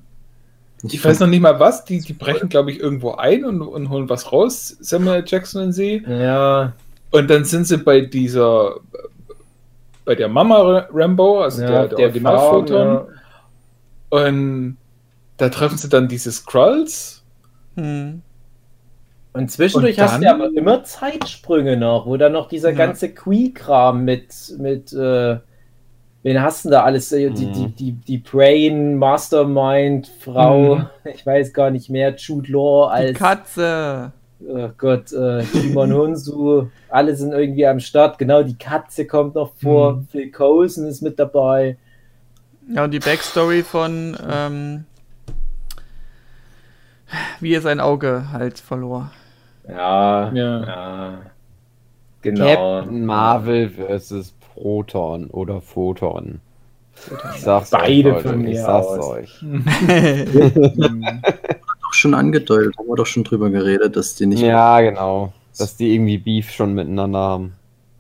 ich 0.82 1.06
weiß 1.06 1.20
noch 1.20 1.28
nicht 1.28 1.42
mal 1.42 1.60
was, 1.60 1.86
die, 1.86 2.00
die 2.00 2.14
brechen, 2.14 2.50
glaube 2.50 2.72
ich, 2.72 2.80
irgendwo 2.80 3.12
ein 3.12 3.46
und, 3.46 3.62
und 3.62 3.90
holen 3.92 4.10
was 4.10 4.32
raus, 4.32 4.76
Samuel 4.80 5.24
Jackson 5.28 5.62
und 5.66 5.74
sie. 5.74 6.04
Ja, 6.08 6.74
Und 7.12 7.30
dann 7.30 7.44
sind 7.46 7.68
sie 7.68 7.78
bei 7.78 8.02
dieser, 8.02 8.78
bei 10.04 10.16
der 10.16 10.30
Mama 10.30 10.88
Rambo, 10.92 11.42
also 11.42 11.62
ja 11.62 11.68
der, 11.70 11.88
der, 11.90 12.00
Originalphoton. 12.08 12.68
Farm, 12.98 13.08
Und 14.14 14.78
da 15.38 15.50
treffen 15.50 15.78
sie 15.78 15.90
dann 15.90 16.08
diese 16.08 16.32
Skrulls. 16.32 17.24
Hm. 17.76 18.22
Und 19.34 19.50
zwischendurch 19.52 19.98
Und 19.98 20.04
hast 20.04 20.22
du 20.24 20.30
aber 20.30 20.50
immer 20.56 20.84
Zeitsprünge 20.84 21.76
noch, 21.78 22.06
wo 22.06 22.18
dann 22.18 22.34
noch 22.34 22.48
dieser 22.48 22.70
Ja. 22.70 22.76
ganze 22.78 23.10
Quee-Kram 23.10 24.06
mit, 24.06 24.32
mit 24.60 24.94
äh, 24.94 25.38
wen 26.22 26.42
hast 26.42 26.64
du 26.66 26.70
denn 26.70 26.74
da 26.74 26.84
alles? 26.84 27.12
Äh, 27.12 27.32
Die, 27.32 27.48
Mhm. 27.48 27.54
die, 27.54 27.68
die, 27.72 27.92
die 27.94 28.18
Brain, 28.20 28.96
Mastermind, 28.98 30.12
Frau, 30.20 30.76
Mhm. 30.76 30.86
ich 31.16 31.26
weiß 31.26 31.52
gar 31.52 31.72
nicht 31.72 31.90
mehr, 31.90 32.14
Jude 32.16 32.52
Law 32.52 32.90
Die 32.90 33.08
als. 33.08 33.18
Katze. 33.18 34.12
oh 34.48 34.70
Gott, 34.78 35.12
äh, 35.12 35.42
Timon 35.46 35.92
Hunsu, 35.92 36.68
alle 36.90 37.16
sind 37.16 37.32
irgendwie 37.32 37.66
am 37.66 37.80
Start. 37.80 38.20
Genau, 38.20 38.44
die 38.44 38.58
Katze 38.60 39.08
kommt 39.08 39.34
noch 39.34 39.54
vor. 39.56 39.94
Mhm. 39.94 40.08
Phil 40.12 40.32
Coulson 40.32 40.86
ist 40.86 41.02
mit 41.02 41.18
dabei. 41.18 41.78
Ja, 42.70 42.84
und 42.86 42.92
die 42.92 43.00
Backstory 43.00 43.64
von, 43.64 44.18
ähm, 44.30 44.86
wie 47.40 47.54
er 47.54 47.62
sein 47.62 47.80
Auge 47.80 48.28
halt 48.32 48.60
verlor. 48.60 49.12
Ja, 49.68 50.32
Ja. 50.34 50.66
ja. 50.66 51.22
Genau. 52.22 52.46
Captain 52.46 53.06
Marvel 53.06 53.70
versus 53.70 54.34
Proton 54.54 55.30
oder 55.30 55.60
Photon. 55.62 56.40
Ich 57.36 57.42
sag's 57.42 57.70
Beide 57.72 58.16
euch, 58.16 58.24
Leute, 58.24 58.30
von 58.30 58.40
ich 58.42 58.54
mir 58.54 58.62
sag's 58.62 58.88
aus. 58.88 59.06
euch. 59.08 59.44
Doch 61.82 61.94
schon 61.94 62.14
angedeutet, 62.14 62.78
haben 62.78 62.88
wir 62.88 62.96
doch 62.96 63.06
schon 63.06 63.24
drüber 63.26 63.50
geredet, 63.50 63.96
dass 63.98 64.16
die 64.16 64.26
nicht. 64.26 64.42
Ja, 64.42 64.80
genau. 64.80 65.34
Dass 65.58 65.76
die 65.76 65.94
irgendwie 65.94 66.18
Beef 66.18 66.50
schon 66.52 66.74
miteinander 66.74 67.20
haben. 67.20 67.54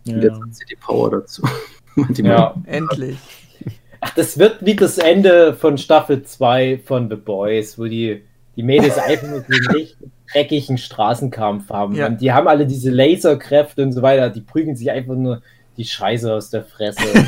Und 0.07 0.21
jetzt 0.21 0.39
hat 0.41 0.53
sie 0.55 0.65
die 0.69 0.75
Power 0.75 1.11
dazu. 1.11 1.41
die 2.09 2.23
Ja. 2.23 2.55
Endlich. 2.65 3.17
Ach, 4.05 4.13
das 4.15 4.37
wird 4.37 4.65
wie 4.65 4.75
das 4.75 4.97
Ende 4.97 5.53
von 5.53 5.77
Staffel 5.77 6.23
2 6.23 6.81
von 6.83 7.09
The 7.09 7.15
Boys, 7.15 7.79
wo 7.79 7.85
die, 7.85 8.21
die 8.55 8.63
Mädels 8.63 8.97
einfach 8.99 9.27
nur 9.27 9.45
richtig 9.47 9.95
dreckigen 10.31 10.77
Straßenkampf 10.77 11.69
haben. 11.69 11.95
Ja. 11.95 12.07
Und 12.07 12.19
die 12.19 12.31
haben 12.31 12.47
alle 12.47 12.65
diese 12.67 12.91
Laserkräfte 12.91 13.83
und 13.83 13.93
so 13.93 14.01
weiter. 14.01 14.29
Die 14.29 14.41
prügeln 14.41 14.75
sich 14.75 14.91
einfach 14.91 15.15
nur 15.15 15.41
die 15.77 15.85
Scheiße 15.85 16.33
aus 16.33 16.49
der 16.49 16.63
Fresse. 16.63 17.01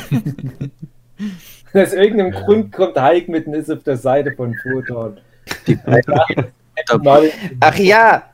Aus 1.72 1.92
irgendeinem 1.92 2.32
Ja. 2.32 2.40
Grund 2.40 2.72
kommt 2.72 3.00
Hulk 3.00 3.28
mit 3.28 3.46
und 3.46 3.54
ist 3.54 3.70
auf 3.70 3.82
der 3.82 3.96
Seite 3.96 4.32
von 4.32 4.54
Photon. 4.54 5.18
Ach 7.60 7.78
ja! 7.78 8.30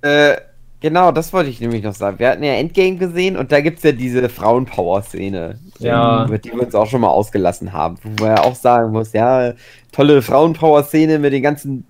Äh, 0.00 0.36
genau, 0.82 1.12
das 1.12 1.32
wollte 1.32 1.48
ich 1.48 1.60
nämlich 1.60 1.82
noch 1.82 1.94
sagen. 1.94 2.18
Wir 2.18 2.28
hatten 2.28 2.42
ja 2.42 2.52
Endgame 2.52 2.96
gesehen 2.96 3.36
und 3.36 3.50
da 3.52 3.60
gibt's 3.60 3.82
ja 3.82 3.92
diese 3.92 4.28
Frauenpower-Szene, 4.28 5.58
Ja. 5.78 6.26
über 6.26 6.38
die 6.38 6.52
wir 6.52 6.62
uns 6.62 6.74
auch 6.74 6.86
schon 6.86 7.00
mal 7.00 7.08
ausgelassen 7.08 7.72
haben. 7.72 7.96
Wo 8.02 8.24
man 8.24 8.36
ja 8.36 8.42
auch 8.42 8.54
sagen 8.54 8.92
muss, 8.92 9.12
ja, 9.14 9.54
tolle 9.92 10.20
Frauenpower-Szene 10.20 11.18
mit 11.18 11.32
den 11.32 11.42
ganzen 11.42 11.84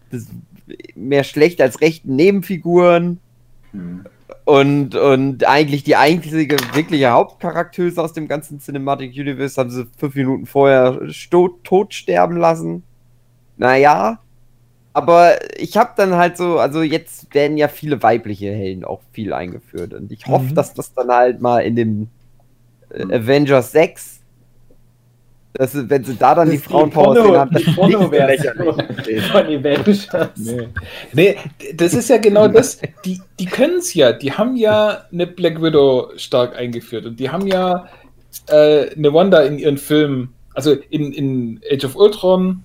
mehr 0.95 1.24
schlecht 1.24 1.61
als 1.61 1.80
rechten 1.80 2.14
Nebenfiguren. 2.14 3.18
Hm. 3.72 4.05
Und, 4.45 4.97
und 4.97 5.47
eigentlich 5.47 5.84
die 5.84 5.95
einzige 5.95 6.57
wirkliche 6.72 7.11
Hauptcharakteuse 7.11 8.03
aus 8.03 8.12
dem 8.12 8.26
ganzen 8.26 8.59
Cinematic 8.59 9.12
Universe 9.14 9.61
haben 9.61 9.70
sie 9.70 9.86
fünf 9.97 10.14
Minuten 10.16 10.47
vorher 10.47 11.01
tot 11.62 11.95
sterben 11.95 12.36
lassen. 12.36 12.82
Naja. 13.57 14.18
Aber 14.95 15.36
ich 15.59 15.76
habe 15.76 15.93
dann 15.97 16.14
halt 16.16 16.36
so, 16.36 16.59
also 16.59 16.82
jetzt 16.82 17.34
werden 17.34 17.57
ja 17.57 17.68
viele 17.68 18.03
weibliche 18.03 18.53
Helden 18.53 18.84
auch 18.84 19.01
viel 19.12 19.32
eingeführt. 19.32 19.95
Und 19.95 20.12
ich 20.12 20.26
hoffe, 20.26 20.47
Mhm. 20.51 20.55
dass 20.55 20.74
das 20.74 20.93
dann 20.95 21.09
halt 21.11 21.40
mal 21.40 21.61
in 21.61 21.76
dem 21.76 22.09
äh, 22.90 23.03
Avengers 23.05 23.72
6, 23.72 24.20
dass, 25.55 25.88
wenn 25.90 26.03
sie 26.05 26.16
da 26.16 26.34
dann 26.34 26.49
die 26.51 26.57
Das 26.57 26.62
ist 26.62 26.66
die 26.66 26.72
Frauenpower 26.72 27.14
Porno- 27.14 27.38
haben, 27.38 27.55
die 27.57 27.64
das 27.64 27.74
Porno-Version 27.74 28.55
von 29.32 29.47
Avengers. 29.47 30.09
Nee. 30.36 30.68
nee, 31.12 31.36
das 31.74 31.93
ist 31.95 32.09
ja 32.09 32.16
genau 32.18 32.49
das. 32.49 32.78
Die, 33.05 33.20
die 33.38 33.45
können 33.47 33.78
es 33.78 33.93
ja. 33.95 34.12
Die 34.12 34.32
haben 34.32 34.57
ja 34.57 35.05
eine 35.12 35.26
Black 35.26 35.61
Widow 35.62 36.11
stark 36.16 36.57
eingeführt 36.57 37.05
und 37.07 37.20
die 37.20 37.28
haben 37.30 37.47
ja 37.47 37.86
äh, 38.49 38.90
eine 38.97 39.12
Wanda 39.12 39.43
in 39.43 39.59
ihren 39.59 39.76
Filmen, 39.76 40.32
also 40.55 40.72
in, 40.90 41.12
in 41.12 41.61
Age 41.70 41.84
of 41.84 41.97
Ultron 41.97 42.62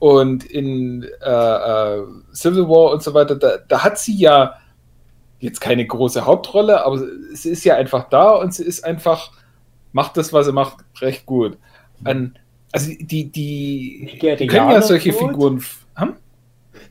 und 0.00 0.44
in 0.44 1.06
äh, 1.22 1.30
äh, 1.30 2.02
Civil 2.32 2.68
War 2.68 2.90
und 2.92 3.02
so 3.02 3.14
weiter, 3.14 3.36
da, 3.36 3.58
da 3.68 3.84
hat 3.84 3.98
sie 3.98 4.16
ja 4.16 4.54
jetzt 5.38 5.60
keine 5.60 5.86
große 5.86 6.24
Hauptrolle, 6.24 6.84
aber 6.84 6.98
sie 7.32 7.50
ist 7.50 7.64
ja 7.64 7.76
einfach 7.76 8.08
da 8.08 8.30
und 8.30 8.52
sie 8.54 8.64
ist 8.64 8.82
einfach, 8.84 9.30
macht 9.92 10.16
das, 10.16 10.32
was 10.32 10.46
sie 10.46 10.52
macht, 10.52 10.78
recht 11.00 11.26
gut. 11.26 11.58
An, 12.02 12.38
also 12.72 12.90
die, 12.98 13.30
die, 13.30 14.18
die 14.20 14.46
können 14.46 14.70
ja 14.70 14.80
solche 14.80 15.10
tot? 15.10 15.20
Figuren. 15.20 15.62
Hm? 15.96 16.14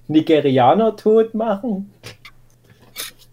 Nigerianer 0.07 0.95
tot 0.95 1.34
machen? 1.34 1.91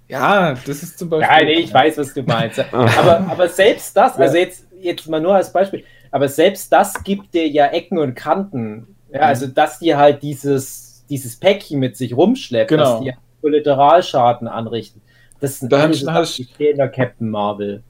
Ja, 0.09 0.55
das 0.55 0.83
ist 0.83 0.99
zum 0.99 1.11
Beispiel. 1.11 1.37
Ja, 1.37 1.45
nee, 1.45 1.61
ich 1.61 1.75
weiß, 1.75 1.99
was 1.99 2.15
du 2.15 2.23
meinst. 2.23 2.61
Aber, 2.73 3.27
aber 3.31 3.49
selbst 3.49 3.95
das, 3.95 4.17
also 4.19 4.37
jetzt, 4.39 4.67
jetzt 4.81 5.07
mal 5.09 5.21
nur 5.21 5.35
als 5.35 5.53
Beispiel, 5.53 5.85
aber 6.11 6.29
selbst 6.29 6.73
das 6.73 7.03
gibt 7.03 7.35
dir 7.35 7.47
ja 7.47 7.67
Ecken 7.67 7.99
und 7.99 8.15
Kanten. 8.15 8.96
Ja, 9.13 9.21
also 9.21 9.47
dass 9.47 9.79
die 9.79 9.95
halt 9.95 10.23
dieses, 10.23 11.05
dieses 11.09 11.37
Päckchen 11.37 11.79
mit 11.79 11.97
sich 11.97 12.17
rumschleppt, 12.17 12.69
Genau. 12.71 12.95
dass 12.97 13.01
die 13.05 13.13
Kollateralschaden 13.41 14.49
anrichten. 14.49 15.01
Das 15.41 15.61
sind 15.61 15.71
Da 15.73 15.83
alles 15.83 16.07
hast- 16.07 16.43
der 16.59 16.89
Captain 16.89 17.29
Marvel. 17.31 17.83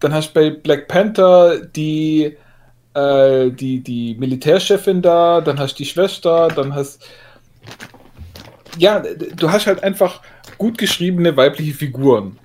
Dann 0.00 0.12
hast 0.12 0.30
du 0.30 0.40
bei 0.40 0.50
Black 0.50 0.88
Panther 0.88 1.64
die, 1.66 2.36
äh, 2.94 3.50
die, 3.50 3.80
die 3.80 4.14
Militärchefin 4.16 5.00
da, 5.00 5.40
dann 5.40 5.58
hast 5.58 5.74
du 5.74 5.78
die 5.78 5.88
Schwester, 5.88 6.48
dann 6.48 6.74
hast. 6.74 7.02
Ja, 8.78 9.00
du 9.36 9.50
hast 9.50 9.66
halt 9.66 9.82
einfach 9.82 10.20
gut 10.58 10.78
geschriebene 10.78 11.36
weibliche 11.36 11.72
Figuren. 11.74 12.38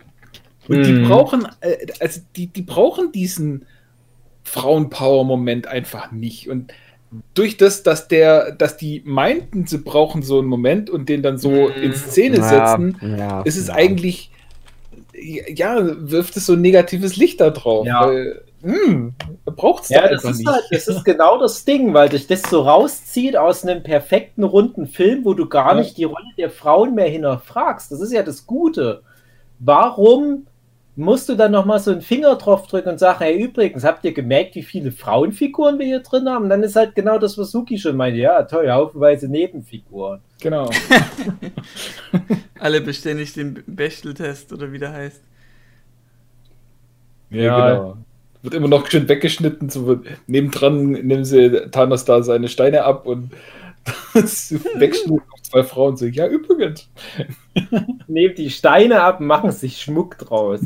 Und 0.68 0.84
die 0.84 0.92
Mhm. 0.94 1.08
brauchen, 1.10 1.48
äh, 1.62 1.88
also 2.00 2.22
die, 2.36 2.48
die 2.48 2.62
brauchen 2.62 3.12
diesen 3.12 3.66
Frauenpower-Moment 4.44 5.68
einfach 5.68 6.12
nicht. 6.12 6.50
Und 6.50 6.72
durch 7.34 7.58
das, 7.58 7.82
dass 7.84 8.08
der, 8.08 8.52
dass 8.52 8.78
die 8.78 9.02
meinten, 9.06 9.66
sie 9.66 9.80
brauchen 9.80 10.22
so 10.22 10.40
einen 10.40 10.48
Moment 10.48 10.90
und 10.90 11.10
den 11.10 11.24
dann 11.24 11.38
so 11.38 11.50
Mhm. 11.50 11.72
in 11.82 11.94
Szene 11.94 12.44
setzen, 12.44 12.98
ja, 13.18 13.42
ist 13.42 13.58
es 13.58 13.68
ja. 13.68 13.74
eigentlich, 13.76 14.32
ja, 15.14 15.78
wirft 16.12 16.38
es 16.38 16.46
so 16.46 16.54
ein 16.54 16.62
negatives 16.62 17.16
Licht 17.18 17.42
da 17.42 17.50
drauf. 17.50 17.86
Ja. 17.88 18.08
Weil, 18.08 18.42
hm, 18.62 19.14
braucht 19.46 19.84
es 19.86 19.90
Ja, 19.90 20.02
da 20.04 20.10
das 20.10 20.24
ist, 20.24 20.38
nicht. 20.40 20.48
halt, 20.50 20.64
das 20.70 20.88
ist 20.88 21.04
genau 21.06 21.40
das 21.40 21.66
Ding, 21.66 21.94
weil 21.94 22.10
dich 22.10 22.28
das 22.28 22.44
so 22.44 22.62
rauszieht 22.62 23.36
aus 23.38 23.66
einem 23.66 23.82
perfekten 23.84 24.44
runden 24.44 24.86
Film, 24.86 25.26
wo 25.26 25.34
du 25.34 25.48
gar 25.48 25.74
Ja. 25.76 25.82
nicht 25.82 25.98
die 25.98 26.04
Rolle 26.04 26.26
der 26.38 26.50
Frauen 26.52 26.94
mehr 26.94 27.10
hinterfragst. 27.10 27.92
Das 27.92 28.02
ist 28.02 28.12
ja 28.14 28.22
das 28.22 28.46
Gute. 28.46 29.02
Warum 29.60 30.46
musst 31.00 31.30
du 31.30 31.36
dann 31.36 31.54
nochmal 31.54 31.80
so 31.80 31.92
einen 31.92 32.02
Finger 32.02 32.36
drauf 32.36 32.68
drücken 32.68 32.90
und 32.90 33.00
sagen, 33.00 33.20
hey, 33.20 33.42
übrigens, 33.42 33.86
habt 33.86 34.04
ihr 34.04 34.14
gemerkt, 34.14 34.56
wie 34.56 34.64
viele 34.64 34.92
Frauenfiguren 34.92 35.80
wir 35.80 35.86
hier 35.86 36.02
drin 36.02 36.28
haben? 36.28 36.44
Und 36.44 36.50
dann 36.50 36.62
ist 36.62 36.76
halt 36.76 36.94
genau 36.94 37.18
das, 37.18 37.38
was 37.38 37.52
Suki 37.52 37.78
schon 37.78 37.96
meinte. 37.96 38.20
Ja, 38.20 38.44
toll, 38.44 38.70
haufenweise 38.70 39.30
Nebenfiguren. 39.30 40.20
Genau. 40.42 40.70
Alle 42.60 42.82
bestehen 42.82 43.18
nicht 43.18 43.38
den 43.38 43.64
Bechteltest 43.66 44.52
oder 44.52 44.74
wie 44.74 44.80
der 44.80 44.92
heißt. 44.92 45.22
Ja, 47.30 47.70
genau. 47.70 47.98
Wird 48.42 48.54
immer 48.54 48.68
noch 48.68 48.90
schön 48.90 49.08
weggeschnitten. 49.08 49.70
So, 49.70 50.02
nebendran 50.28 50.92
nehmen 50.92 51.24
sie 51.24 51.50
Thanos 51.72 52.04
da 52.06 52.24
seine 52.24 52.50
Steine 52.50 52.84
ab 52.84 53.06
und 53.06 53.32
so 54.26 54.56
wegschnitten 54.76 55.22
zwei 55.50 55.64
Frauen. 55.64 55.98
So, 55.98 56.06
ja, 56.06 56.28
übrigens. 56.28 56.90
Nehmen 58.08 58.36
die 58.36 58.50
Steine 58.50 59.02
ab 59.02 59.20
machen 59.20 59.52
sich 59.52 59.82
Schmuck 59.82 60.18
draus. 60.18 60.62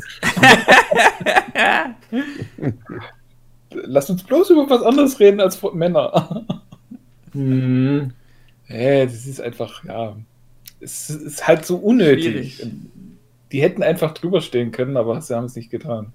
Lass 3.70 4.10
uns 4.10 4.22
bloß 4.22 4.50
über 4.50 4.70
was 4.70 4.82
anderes 4.82 5.18
reden 5.18 5.40
als 5.40 5.60
Männer. 5.72 6.46
Hm. 7.32 8.12
Hey, 8.66 9.06
das 9.06 9.26
ist 9.26 9.40
einfach, 9.40 9.84
ja. 9.84 10.16
Es 10.80 11.10
ist 11.10 11.46
halt 11.46 11.64
so 11.66 11.76
unnötig. 11.76 12.56
Schwierig. 12.56 12.72
Die 13.52 13.62
hätten 13.62 13.82
einfach 13.82 14.12
drüber 14.14 14.40
stehen 14.40 14.72
können, 14.72 14.96
aber 14.96 15.20
sie 15.20 15.34
haben 15.34 15.44
es 15.44 15.56
nicht 15.56 15.70
getan. 15.70 16.12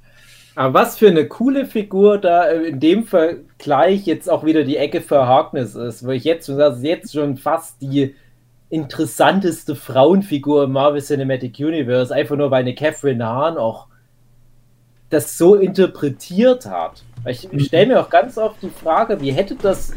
Aber 0.56 0.74
was 0.74 0.98
für 0.98 1.08
eine 1.08 1.28
coole 1.28 1.66
Figur 1.66 2.18
da 2.18 2.50
äh, 2.50 2.68
in 2.68 2.80
dem 2.80 3.06
Vergleich 3.06 4.06
jetzt 4.06 4.30
auch 4.30 4.44
wieder 4.46 4.64
die 4.64 4.78
Ecke 4.78 5.02
für 5.02 5.26
Harkness 5.26 5.76
ist, 5.76 6.06
wo 6.06 6.12
ich 6.12 6.24
jetzt 6.24 6.48
schon 6.48 6.58
sage, 6.58 6.86
jetzt 6.86 7.14
schon 7.14 7.38
fast 7.38 7.82
die 7.82 8.16
interessanteste 8.70 9.76
Frauenfigur 9.76 10.66
im 10.66 10.74
Marvel 10.74 11.02
Cinematic 11.02 11.58
Universe, 11.60 12.14
einfach 12.14 12.36
nur 12.36 12.52
weil 12.52 12.62
eine 12.62 12.76
Catherine 12.76 13.26
Hahn 13.26 13.58
auch 13.58 13.88
das 15.10 15.38
so 15.38 15.56
interpretiert 15.56 16.68
hat. 16.68 17.04
Ich 17.26 17.50
stelle 17.66 17.88
mir 17.88 18.00
auch 18.00 18.10
ganz 18.10 18.38
oft 18.38 18.62
die 18.62 18.70
Frage, 18.70 19.20
wie 19.22 19.32
hätte 19.32 19.56
das, 19.56 19.92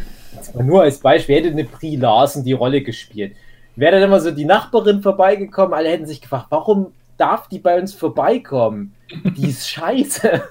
nur 0.54 0.82
als 0.82 0.98
Beispiel, 0.98 1.36
hätte 1.36 1.48
eine 1.48 1.64
Brie 1.64 1.96
Larson 1.96 2.44
die 2.44 2.54
Rolle 2.54 2.82
gespielt? 2.82 3.36
Wäre 3.76 3.92
dann 3.92 4.04
immer 4.04 4.20
so 4.20 4.30
die 4.30 4.46
Nachbarin 4.46 5.02
vorbeigekommen, 5.02 5.74
alle 5.74 5.90
hätten 5.90 6.06
sich 6.06 6.22
gefragt, 6.22 6.46
warum 6.48 6.92
darf 7.22 7.46
die 7.46 7.60
bei 7.60 7.78
uns 7.78 7.94
vorbeikommen? 7.94 8.94
Die 9.36 9.50
ist 9.50 9.68
scheiße. 9.70 10.42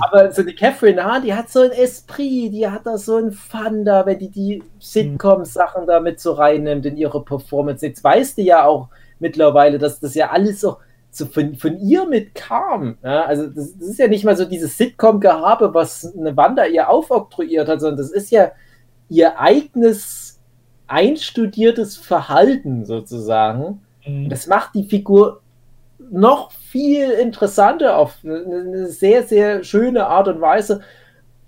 Aber 0.00 0.30
so 0.30 0.42
die 0.42 0.54
Catherine 0.54 1.02
Hahn, 1.02 1.22
die 1.22 1.32
hat 1.32 1.48
so 1.48 1.60
ein 1.60 1.70
Esprit, 1.70 2.52
die 2.52 2.68
hat 2.68 2.84
da 2.84 2.98
so 2.98 3.16
ein 3.16 3.32
Fun 3.32 3.82
da, 3.86 4.04
wenn 4.04 4.18
die 4.18 4.28
die 4.28 4.62
Sitcom-Sachen 4.78 5.86
da 5.86 6.00
mit 6.00 6.20
so 6.20 6.32
reinnimmt 6.32 6.84
in 6.84 6.98
ihre 6.98 7.24
Performance. 7.24 7.86
Jetzt 7.86 8.04
weißt 8.04 8.36
du 8.36 8.42
ja 8.42 8.66
auch 8.66 8.88
mittlerweile, 9.18 9.78
dass 9.78 9.98
das 9.98 10.14
ja 10.14 10.30
alles 10.30 10.60
so, 10.60 10.76
so 11.10 11.24
von, 11.24 11.54
von 11.54 11.78
ihr 11.78 12.06
mit 12.06 12.34
kam. 12.34 12.98
Ja, 13.02 13.22
also 13.24 13.46
das, 13.46 13.72
das 13.78 13.88
ist 13.88 13.98
ja 13.98 14.08
nicht 14.08 14.24
mal 14.24 14.36
so 14.36 14.44
dieses 14.44 14.76
Sitcom-Gehabe, 14.76 15.72
was 15.72 16.14
eine 16.14 16.36
Wanda 16.36 16.66
ihr 16.66 16.90
aufoktroyiert 16.90 17.68
hat, 17.68 17.80
sondern 17.80 17.96
das 17.96 18.10
ist 18.10 18.30
ja 18.30 18.52
ihr 19.08 19.40
eigenes 19.40 20.38
einstudiertes 20.86 21.96
Verhalten 21.96 22.84
sozusagen, 22.84 23.80
Mhm. 24.06 24.28
Das 24.28 24.46
macht 24.46 24.74
die 24.74 24.84
Figur 24.84 25.41
noch 26.12 26.52
viel 26.52 27.10
interessanter 27.10 27.96
auf 27.96 28.18
eine 28.22 28.86
sehr, 28.88 29.22
sehr 29.22 29.64
schöne 29.64 30.06
Art 30.06 30.28
und 30.28 30.40
Weise. 30.40 30.82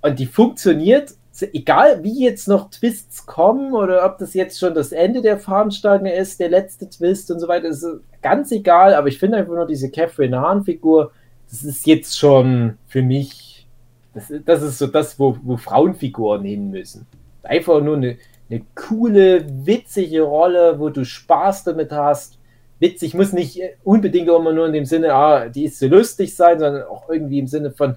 Und 0.01 0.19
die 0.19 0.27
funktioniert, 0.27 1.13
egal 1.53 2.03
wie 2.03 2.25
jetzt 2.25 2.49
noch 2.49 2.71
Twists 2.71 3.27
kommen 3.27 3.75
oder 3.75 4.05
ob 4.07 4.19
das 4.19 4.33
jetzt 4.33 4.59
schon 4.59 4.75
das 4.75 4.93
Ende 4.93 5.21
der 5.21 5.39
Fahnenstange 5.39 6.15
ist, 6.15 6.41
der 6.41 6.49
letzte 6.49 6.89
Twist 6.89 7.31
und 7.31 7.41
so 7.41 7.49
weiter, 7.49 7.69
ist 7.69 7.87
ganz 8.23 8.53
egal. 8.53 8.95
Aber 8.95 9.09
ich 9.09 9.19
finde 9.19 9.37
einfach 9.37 9.55
nur 9.55 9.67
diese 9.67 9.91
Catherine 9.91 10.41
Hahn-Figur, 10.41 11.13
das 11.51 11.63
ist 11.63 11.87
jetzt 11.87 12.19
schon 12.19 12.79
für 12.87 13.03
mich, 13.03 13.67
das, 14.15 14.33
das 14.47 14.63
ist 14.63 14.79
so 14.79 14.87
das, 14.87 15.19
wo, 15.19 15.37
wo 15.43 15.59
Frauenfiguren 15.59 16.43
hin 16.45 16.71
müssen. 16.71 17.07
Einfach 17.43 17.83
nur 17.83 17.97
eine, 17.97 18.17
eine 18.49 18.63
coole, 18.75 19.45
witzige 19.67 20.23
Rolle, 20.23 20.79
wo 20.79 20.89
du 20.89 21.05
Spaß 21.05 21.65
damit 21.65 21.93
hast 21.93 22.39
witzig 22.85 23.15
muss 23.15 23.33
nicht 23.33 23.59
unbedingt 23.83 24.29
immer 24.29 24.53
nur 24.53 24.67
in 24.67 24.75
dem 24.75 24.85
Sinne, 24.85 25.15
ah, 25.15 25.49
die 25.49 25.65
ist 25.65 25.79
so 25.79 25.89
lustig 25.89 26.35
sein, 26.35 26.59
sondern 26.59 26.83
auch 26.83 27.09
irgendwie 27.09 27.39
im 27.39 27.47
Sinne 27.47 27.71
von, 27.71 27.97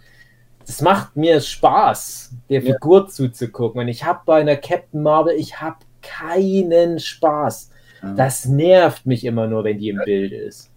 das 0.66 0.82
macht 0.82 1.16
mir 1.16 1.42
Spaß, 1.42 2.32
der 2.50 2.62
ja. 2.62 2.74
Figur 2.74 3.08
zuzugucken. 3.10 3.82
Und 3.82 3.90
ich 3.90 4.06
habe 4.06 4.22
bei 4.26 4.40
einer 4.40 4.56
Captain 4.56 5.04
Marvel, 5.04 5.36
ich 5.38 5.60
habe 5.60 5.78
keinen 6.02 7.00
Spaß. 7.00 7.72
Ja. 8.02 8.14
Das 8.14 8.46
nervt 8.46 9.06
mich 9.06 9.26
immer 9.26 9.48
nur, 9.48 9.66
wenn 9.66 9.78
die 9.78 9.90
im 9.90 10.00
Bild 10.06 10.32
ist. 10.32 10.70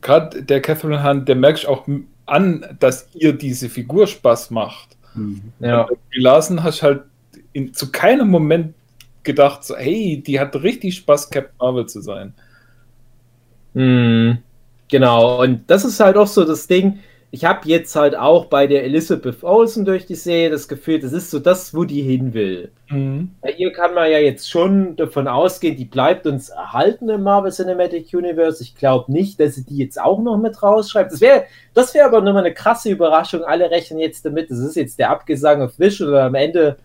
Gerade 0.00 0.42
der 0.42 0.62
Catherine 0.62 1.02
Hunt, 1.04 1.28
der 1.28 1.36
merkt 1.36 1.66
auch 1.66 1.86
an, 2.26 2.64
dass 2.78 3.08
ihr 3.14 3.32
diese 3.32 3.68
Figur 3.68 4.06
Spaß 4.06 4.50
macht. 4.50 4.96
Mhm. 5.14 5.52
Ja. 5.58 5.86
Larsen 6.14 6.62
hast 6.62 6.82
halt 6.82 7.02
in, 7.52 7.74
zu 7.74 7.90
keinem 7.90 8.30
Moment 8.30 8.74
gedacht, 9.22 9.64
so, 9.64 9.76
hey, 9.76 10.22
die 10.24 10.40
hat 10.40 10.54
richtig 10.56 10.96
Spaß, 10.96 11.28
Captain 11.28 11.56
Marvel 11.58 11.86
zu 11.86 12.00
sein. 12.00 12.32
Mhm. 13.74 14.38
Genau, 14.90 15.40
und 15.42 15.70
das 15.70 15.84
ist 15.84 16.00
halt 16.00 16.16
auch 16.16 16.26
so 16.26 16.44
das 16.44 16.66
Ding. 16.66 16.98
Ich 17.32 17.44
habe 17.44 17.68
jetzt 17.68 17.94
halt 17.94 18.16
auch 18.16 18.46
bei 18.46 18.66
der 18.66 18.82
Elizabeth 18.82 19.44
Olsen 19.44 19.84
durch 19.84 20.04
die 20.04 20.16
Serie 20.16 20.50
das 20.50 20.66
Gefühl, 20.66 20.98
das 20.98 21.12
ist 21.12 21.30
so 21.30 21.38
das, 21.38 21.72
wo 21.72 21.84
die 21.84 22.02
hin 22.02 22.34
will. 22.34 22.72
Mhm. 22.88 23.30
Bei 23.40 23.52
ihr 23.52 23.72
kann 23.72 23.94
man 23.94 24.10
ja 24.10 24.18
jetzt 24.18 24.50
schon 24.50 24.96
davon 24.96 25.28
ausgehen, 25.28 25.76
die 25.76 25.84
bleibt 25.84 26.26
uns 26.26 26.48
erhalten 26.48 27.08
im 27.08 27.22
Marvel 27.22 27.52
Cinematic 27.52 28.12
Universe. 28.12 28.60
Ich 28.64 28.74
glaube 28.74 29.12
nicht, 29.12 29.38
dass 29.38 29.54
sie 29.54 29.64
die 29.64 29.76
jetzt 29.76 30.00
auch 30.00 30.20
noch 30.20 30.38
mit 30.38 30.60
rausschreibt. 30.60 31.12
Das 31.12 31.20
wäre 31.20 31.44
das 31.72 31.94
wär 31.94 32.04
aber 32.04 32.20
nochmal 32.20 32.44
eine 32.44 32.54
krasse 32.54 32.90
Überraschung. 32.90 33.44
Alle 33.44 33.70
rechnen 33.70 34.00
jetzt 34.00 34.24
damit, 34.24 34.50
das 34.50 34.58
ist 34.58 34.74
jetzt 34.74 34.98
der 34.98 35.10
Abgesang 35.10 35.62
auf 35.62 35.78
Vision 35.78 36.08
oder 36.08 36.24
am 36.24 36.34
Ende 36.34 36.78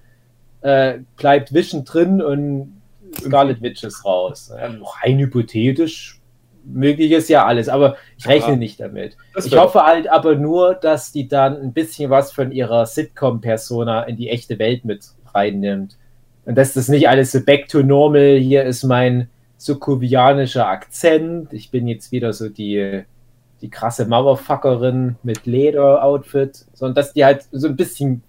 äh, 0.62 1.00
bleibt 1.18 1.56
Vision 1.56 1.86
drin 1.86 2.22
und 2.22 2.82
Scarlet 3.20 3.64
Witch 3.64 3.84
ist 3.84 4.06
raus. 4.06 4.52
Ja, 4.56 4.70
rein 5.02 5.18
hypothetisch 5.18 6.20
möglich 6.66 7.12
ist 7.12 7.30
ja 7.30 7.46
alles, 7.46 7.70
aber 7.70 7.96
ich 8.18 8.28
rechne 8.28 8.54
ja, 8.54 8.58
nicht 8.58 8.80
damit. 8.80 9.18
Ich 9.36 9.56
hoffe 9.56 9.86
halt 9.86 10.10
aber 10.10 10.36
nur, 10.36 10.76
dass 10.76 11.12
die 11.12 11.28
dann 11.28 11.62
ein 11.62 11.74
bisschen 11.74 12.10
was 12.10 12.32
von 12.32 12.52
ihrer 12.52 12.86
Sitcom-Persona 12.86 14.04
in 14.04 14.18
die 14.18 14.30
echte 14.30 14.60
Welt 14.60 14.86
mit 14.86 15.06
reinnimmt. 15.34 15.98
Und 16.46 16.56
dass 16.56 16.74
das 16.74 16.88
nicht 16.88 17.10
alles 17.10 17.32
so 17.32 17.42
back 17.44 17.68
to 17.68 17.84
normal, 17.84 18.38
hier 18.38 18.64
ist 18.64 18.84
mein 18.84 19.30
sukubianischer 19.58 20.68
Akzent, 20.68 21.54
ich 21.54 21.72
bin 21.72 21.88
jetzt 21.88 22.12
wieder 22.12 22.34
so 22.34 22.50
die, 22.50 23.04
die 23.62 23.70
krasse 23.70 24.06
Motherfuckerin 24.06 25.16
mit 25.24 25.46
Leder-Outfit, 25.46 26.66
sondern 26.74 26.96
dass 26.96 27.14
die 27.14 27.26
halt 27.26 27.46
so 27.52 27.68
ein 27.68 27.76
bisschen, 27.76 28.22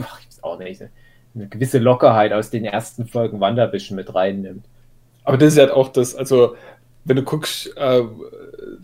ach, 0.00 0.20
ich 0.20 0.26
weiß 0.28 0.44
auch 0.44 0.58
nicht, 0.58 0.82
eine 1.34 1.48
gewisse 1.48 1.78
Lockerheit 1.78 2.32
aus 2.32 2.50
den 2.50 2.64
ersten 2.64 3.06
Folgen 3.06 3.40
WandaVision 3.40 3.96
mit 3.96 4.14
reinnimmt. 4.14 4.64
Aber 5.24 5.38
das 5.38 5.54
ist 5.54 5.58
halt 5.58 5.70
auch 5.70 5.88
das, 5.88 6.14
also 6.14 6.54
wenn 7.04 7.16
du 7.16 7.22
guckst, 7.22 7.76
äh, 7.76 8.02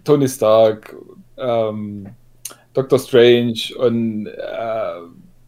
Tony 0.05 0.29
Stark, 0.29 0.95
ähm, 1.37 2.07
Doctor 2.73 2.99
Strange 2.99 3.77
und 3.79 4.27
äh, 4.27 5.01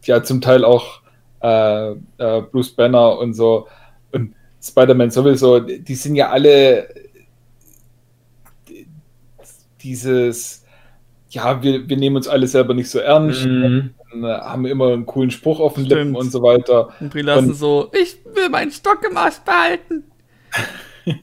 ja, 0.03 0.23
zum 0.23 0.41
Teil 0.41 0.65
auch 0.65 1.01
äh, 1.41 1.91
äh 1.91 2.41
Bruce 2.51 2.71
Banner 2.71 3.17
und 3.17 3.33
so 3.33 3.67
und 4.11 4.35
Spider-Man 4.61 5.11
sowieso, 5.11 5.59
die 5.59 5.95
sind 5.95 6.15
ja 6.15 6.29
alle 6.29 6.87
dieses, 9.83 10.63
ja, 11.29 11.61
wir, 11.61 11.87
wir 11.87 11.97
nehmen 11.97 12.15
uns 12.15 12.27
alle 12.27 12.47
selber 12.47 12.73
nicht 12.73 12.89
so 12.89 12.99
ernst, 12.99 13.45
mhm. 13.45 13.93
und, 14.11 14.23
äh, 14.23 14.27
haben 14.27 14.65
immer 14.65 14.93
einen 14.93 15.05
coolen 15.05 15.31
Spruch 15.31 15.59
auf 15.59 15.73
den 15.75 15.85
Lippen 15.85 16.15
und 16.15 16.31
so 16.31 16.41
weiter. 16.41 16.89
Und 16.99 17.11
Brie 17.11 17.21
lassen 17.21 17.53
so, 17.53 17.91
ich 17.93 18.17
will 18.33 18.49
meinen 18.49 18.71
Stock 18.71 18.99
im 19.09 19.17
Arsch 19.17 19.39
behalten. 19.39 20.05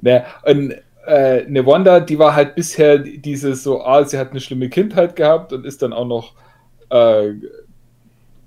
ne, 0.00 0.24
und 0.44 0.74
äh, 1.06 1.44
eine 1.46 1.66
Wanda, 1.66 2.00
die 2.00 2.18
war 2.18 2.34
halt 2.34 2.54
bisher 2.54 2.98
diese 2.98 3.54
so, 3.54 3.82
ah, 3.82 4.04
sie 4.04 4.18
hat 4.18 4.30
eine 4.30 4.40
schlimme 4.40 4.68
Kindheit 4.68 5.16
gehabt 5.16 5.52
und 5.52 5.66
ist 5.66 5.82
dann 5.82 5.92
auch 5.92 6.06
noch 6.06 6.32
äh, 6.90 7.34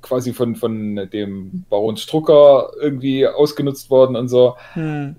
quasi 0.01 0.33
von, 0.33 0.55
von 0.55 1.09
dem 1.11 1.65
Baron 1.69 1.97
Strucker 1.97 2.71
irgendwie 2.79 3.27
ausgenutzt 3.27 3.89
worden 3.89 4.15
und 4.15 4.27
so. 4.27 4.55
Hm. 4.73 5.15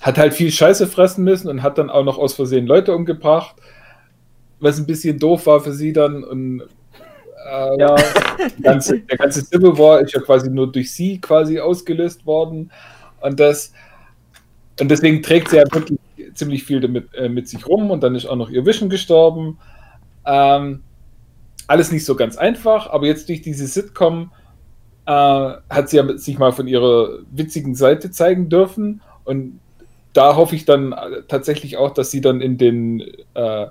Hat 0.00 0.18
halt 0.18 0.34
viel 0.34 0.50
Scheiße 0.50 0.86
fressen 0.86 1.24
müssen 1.24 1.48
und 1.48 1.62
hat 1.62 1.78
dann 1.78 1.90
auch 1.90 2.04
noch 2.04 2.18
aus 2.18 2.34
Versehen 2.34 2.66
Leute 2.66 2.94
umgebracht, 2.94 3.56
was 4.60 4.78
ein 4.78 4.86
bisschen 4.86 5.18
doof 5.18 5.46
war 5.46 5.60
für 5.60 5.72
sie 5.72 5.92
dann 5.92 6.24
und 6.24 6.62
äh, 7.50 7.78
ja. 7.78 7.96
ganze, 8.62 9.00
der 9.00 9.18
ganze 9.18 9.44
Civil 9.44 9.76
War 9.78 10.00
ist 10.00 10.14
ja 10.14 10.20
quasi 10.20 10.48
nur 10.48 10.70
durch 10.70 10.92
sie 10.92 11.20
quasi 11.20 11.58
ausgelöst 11.58 12.24
worden 12.24 12.70
und 13.20 13.38
das 13.38 13.72
und 14.80 14.90
deswegen 14.90 15.22
trägt 15.22 15.50
sie 15.50 15.56
ja 15.56 15.64
wirklich 15.70 15.98
ziemlich 16.36 16.64
viel 16.64 16.80
damit, 16.80 17.14
äh, 17.14 17.28
mit 17.28 17.48
sich 17.48 17.66
rum 17.66 17.90
und 17.90 18.02
dann 18.02 18.14
ist 18.14 18.26
auch 18.26 18.36
noch 18.36 18.50
ihr 18.50 18.66
Vision 18.66 18.88
gestorben. 18.88 19.58
Ähm, 20.24 20.82
alles 21.66 21.92
nicht 21.92 22.04
so 22.04 22.14
ganz 22.16 22.36
einfach, 22.36 22.88
aber 22.90 23.06
jetzt 23.06 23.28
durch 23.28 23.42
diese 23.42 23.66
Sitcom 23.66 24.30
äh, 25.06 25.10
hat 25.10 25.88
sie 25.88 25.96
ja 25.96 26.16
sich 26.16 26.38
mal 26.38 26.52
von 26.52 26.68
ihrer 26.68 27.20
witzigen 27.30 27.74
Seite 27.74 28.10
zeigen 28.10 28.48
dürfen 28.48 29.00
und 29.24 29.60
da 30.12 30.36
hoffe 30.36 30.54
ich 30.54 30.64
dann 30.64 30.92
äh, 30.92 31.22
tatsächlich 31.28 31.76
auch, 31.76 31.92
dass 31.92 32.10
sie 32.10 32.20
dann 32.20 32.40
in 32.40 32.58
den 32.58 33.00
äh, 33.34 33.66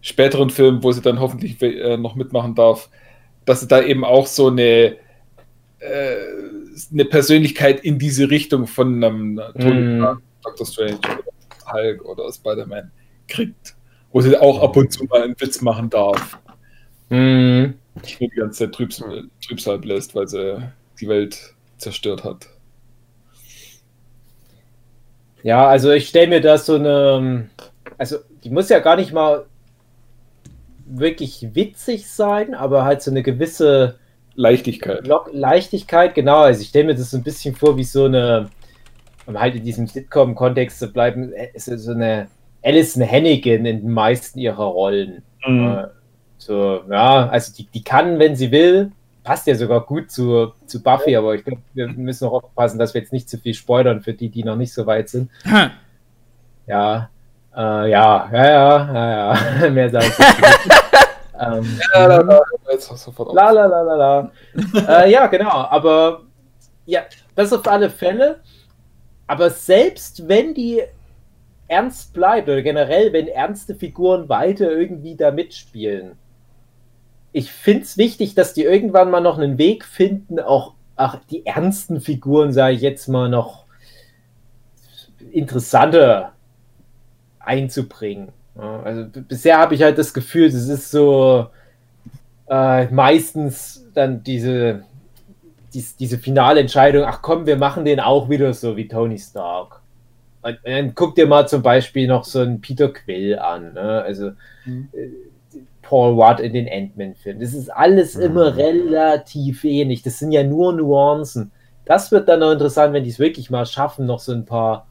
späteren 0.00 0.50
Filmen, 0.50 0.82
wo 0.82 0.92
sie 0.92 1.02
dann 1.02 1.20
hoffentlich 1.20 1.60
äh, 1.62 1.96
noch 1.96 2.14
mitmachen 2.14 2.54
darf, 2.54 2.88
dass 3.44 3.60
sie 3.60 3.68
da 3.68 3.82
eben 3.82 4.04
auch 4.04 4.26
so 4.26 4.48
eine, 4.48 4.96
äh, 5.80 6.16
eine 6.92 7.04
Persönlichkeit 7.04 7.80
in 7.80 7.98
diese 7.98 8.30
Richtung 8.30 8.66
von 8.66 9.02
einem 9.02 9.40
Tony 9.58 10.00
mm. 10.00 10.18
Doctor 10.42 10.66
Strange 10.66 10.98
Hulk 11.72 12.04
oder 12.04 12.32
Spider-Man 12.32 12.90
kriegt, 13.26 13.74
wo 14.12 14.20
sie 14.20 14.36
auch 14.36 14.62
ab 14.62 14.76
und 14.76 14.92
zu 14.92 15.04
mal 15.04 15.22
einen 15.22 15.40
Witz 15.40 15.60
machen 15.60 15.90
darf. 15.90 16.38
Mhm. 17.10 17.74
Nicht 18.02 18.20
die 18.20 18.28
ganze 18.28 18.64
Zeit 18.64 18.74
Trübs 18.74 19.02
Trübsal 19.46 19.78
bläst, 19.78 20.14
weil 20.14 20.28
sie 20.28 20.62
die 21.00 21.08
Welt 21.08 21.54
zerstört 21.78 22.24
hat. 22.24 22.48
Ja, 25.42 25.66
also 25.68 25.90
ich 25.92 26.08
stelle 26.08 26.28
mir 26.28 26.40
das 26.40 26.66
so 26.66 26.74
eine, 26.74 27.48
also 27.96 28.18
die 28.44 28.50
muss 28.50 28.68
ja 28.68 28.80
gar 28.80 28.96
nicht 28.96 29.12
mal 29.12 29.46
wirklich 30.86 31.54
witzig 31.54 32.08
sein, 32.08 32.54
aber 32.54 32.84
halt 32.84 33.02
so 33.02 33.10
eine 33.10 33.22
gewisse 33.22 33.98
Leichtigkeit. 34.34 35.08
Leichtigkeit, 35.32 36.14
genau. 36.14 36.40
Also 36.40 36.62
ich 36.62 36.68
stelle 36.68 36.86
mir 36.86 36.94
das 36.94 37.10
so 37.10 37.16
ein 37.16 37.22
bisschen 37.22 37.54
vor 37.54 37.76
wie 37.76 37.84
so 37.84 38.04
eine, 38.04 38.50
um 39.28 39.38
halt 39.38 39.54
in 39.54 39.62
diesem 39.62 39.86
Sitcom-Kontext 39.86 40.78
zu 40.78 40.90
bleiben, 40.90 41.32
äh, 41.34 41.50
ist 41.52 41.66
so 41.66 41.92
eine 41.92 42.28
Alison 42.64 43.08
Hannigan 43.08 43.66
in 43.66 43.82
den 43.82 43.92
meisten 43.92 44.38
ihrer 44.38 44.64
Rollen. 44.64 45.22
Mhm. 45.46 45.84
So, 46.38 46.80
ja, 46.90 47.28
also 47.28 47.52
die, 47.52 47.66
die 47.66 47.84
kann, 47.84 48.18
wenn 48.18 48.36
sie 48.36 48.50
will, 48.50 48.90
passt 49.22 49.46
ja 49.46 49.54
sogar 49.54 49.82
gut 49.82 50.10
zu, 50.10 50.52
zu 50.66 50.82
Buffy, 50.82 51.14
aber 51.14 51.34
ich 51.34 51.44
glaube, 51.44 51.60
wir 51.74 51.88
müssen 51.88 52.24
noch 52.24 52.32
aufpassen, 52.32 52.78
dass 52.78 52.94
wir 52.94 53.02
jetzt 53.02 53.12
nicht 53.12 53.28
zu 53.28 53.36
viel 53.36 53.52
spoilern 53.52 54.00
für 54.00 54.14
die, 54.14 54.30
die 54.30 54.44
noch 54.44 54.56
nicht 54.56 54.72
so 54.72 54.86
weit 54.86 55.10
sind. 55.10 55.30
Hm. 55.42 55.70
Ja, 56.66 57.10
äh, 57.54 57.90
ja, 57.90 58.30
ja, 58.32 58.46
ja, 58.46 58.94
ja, 58.94 59.34
ja, 59.62 59.70
mehr 59.70 59.90
sage 59.90 60.06
ich 60.06 60.18
nicht. 60.18 60.82
ähm, 61.40 61.80
ja, 61.94 62.06
la, 62.06 62.16
la, 62.18 62.40
la, 63.32 63.50
la, 63.50 63.66
la, 63.66 63.82
la, 63.82 63.94
la. 63.94 64.30
äh, 64.88 65.10
ja, 65.10 65.26
genau, 65.26 65.50
aber 65.50 66.22
ja, 66.86 67.02
das 67.34 67.52
auf 67.52 67.66
alle 67.68 67.90
Fälle. 67.90 68.40
Aber 69.28 69.50
selbst 69.50 70.26
wenn 70.26 70.54
die 70.54 70.82
ernst 71.68 72.14
bleibt 72.14 72.48
oder 72.48 72.62
generell, 72.62 73.12
wenn 73.12 73.28
ernste 73.28 73.74
Figuren 73.76 74.28
weiter 74.28 74.70
irgendwie 74.70 75.14
da 75.14 75.30
mitspielen, 75.30 76.12
ich 77.32 77.52
finde 77.52 77.82
es 77.82 77.98
wichtig, 77.98 78.34
dass 78.34 78.54
die 78.54 78.64
irgendwann 78.64 79.10
mal 79.10 79.20
noch 79.20 79.38
einen 79.38 79.58
Weg 79.58 79.84
finden, 79.84 80.40
auch 80.40 80.72
ach, 80.96 81.20
die 81.30 81.46
ernsten 81.46 82.00
Figuren, 82.00 82.52
sage 82.52 82.74
ich 82.74 82.80
jetzt 82.80 83.06
mal, 83.06 83.28
noch 83.28 83.66
interessanter 85.30 86.32
einzubringen. 87.38 88.32
also 88.56 89.06
bisher 89.28 89.58
habe 89.58 89.74
ich 89.74 89.82
halt 89.82 89.98
das 89.98 90.14
Gefühl, 90.14 90.46
es 90.46 90.68
ist 90.68 90.90
so 90.90 91.48
äh, 92.48 92.86
meistens 92.86 93.86
dann 93.94 94.22
diese 94.22 94.84
dies, 95.78 95.96
diese 95.96 96.18
finale 96.18 96.60
Entscheidung, 96.60 97.04
ach 97.04 97.22
komm, 97.22 97.46
wir 97.46 97.56
machen 97.56 97.84
den 97.84 98.00
auch 98.00 98.28
wieder 98.28 98.52
so 98.52 98.76
wie 98.76 98.88
Tony 98.88 99.18
Stark. 99.18 99.80
Und 100.42 100.58
dann 100.64 100.94
guck 100.94 101.14
dir 101.14 101.26
mal 101.26 101.46
zum 101.48 101.62
Beispiel 101.62 102.06
noch 102.06 102.24
so 102.24 102.40
einen 102.40 102.60
Peter 102.60 102.88
Quill 102.92 103.38
an, 103.38 103.74
ne? 103.74 104.02
also 104.02 104.30
Mhm. 104.64 104.88
äh, 104.92 105.08
Paul 105.82 106.20
Rudd 106.20 106.40
in 106.40 106.52
den 106.52 106.68
Ant-Man-Filmen. 106.70 107.40
Das 107.40 107.54
ist 107.54 107.70
alles 107.70 108.14
Mhm. 108.16 108.22
immer 108.22 108.56
relativ 108.56 109.64
ähnlich. 109.64 110.02
Das 110.02 110.18
sind 110.18 110.32
ja 110.32 110.42
nur 110.44 110.72
Nuancen. 110.74 111.50
Das 111.86 112.12
wird 112.12 112.28
dann 112.28 112.40
noch 112.40 112.52
interessant, 112.52 112.92
wenn 112.92 113.04
die 113.04 113.10
es 113.10 113.18
wirklich 113.18 113.48
mal 113.50 113.64
schaffen, 113.64 114.04
noch 114.04 114.18
so 114.18 114.32
ein 114.32 114.44
paar 114.44 114.86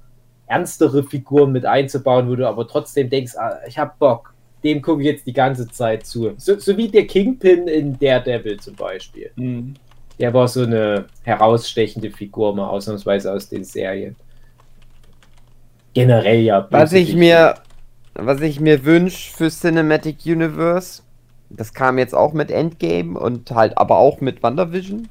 ernstere 0.47 1.03
Figuren 1.03 1.51
mit 1.51 1.65
einzubauen, 1.65 2.29
wo 2.29 2.35
du 2.35 2.47
aber 2.47 2.67
trotzdem 2.67 3.09
denkst, 3.09 3.35
ah, 3.37 3.59
ich 3.67 3.77
hab 3.77 3.99
Bock. 3.99 4.33
Dem 4.63 4.81
gucke 4.81 5.01
ich 5.01 5.07
jetzt 5.07 5.27
die 5.27 5.33
ganze 5.33 5.67
Zeit 5.67 6.05
zu. 6.07 6.33
So, 6.37 6.57
so 6.57 6.75
wie 6.77 6.87
der 6.87 7.05
Kingpin 7.05 7.67
in 7.67 7.97
Daredevil 7.99 8.57
zum 8.59 8.75
Beispiel. 8.75 9.29
Mhm. 9.35 9.75
Der 10.19 10.33
war 10.33 10.47
so 10.47 10.63
eine 10.63 11.05
herausstechende 11.23 12.09
Figur, 12.11 12.55
mal 12.55 12.67
ausnahmsweise 12.67 13.31
aus 13.31 13.49
den 13.49 13.63
Serien. 13.63 14.15
Generell 15.93 16.41
ja. 16.41 16.67
Was 16.69 16.91
ich 16.93 17.13
Bösewichte. 17.13 17.17
mir, 17.17 17.55
was 18.13 18.41
ich 18.41 18.59
mir 18.59 18.83
wünsche 18.85 19.31
für 19.31 19.49
Cinematic 19.49 20.25
Universe, 20.25 21.03
das 21.49 21.73
kam 21.73 21.97
jetzt 21.97 22.13
auch 22.15 22.33
mit 22.33 22.51
Endgame 22.51 23.17
und 23.19 23.51
halt 23.51 23.77
aber 23.77 23.97
auch 23.97 24.21
mit 24.21 24.43
WandaVision, 24.43 25.07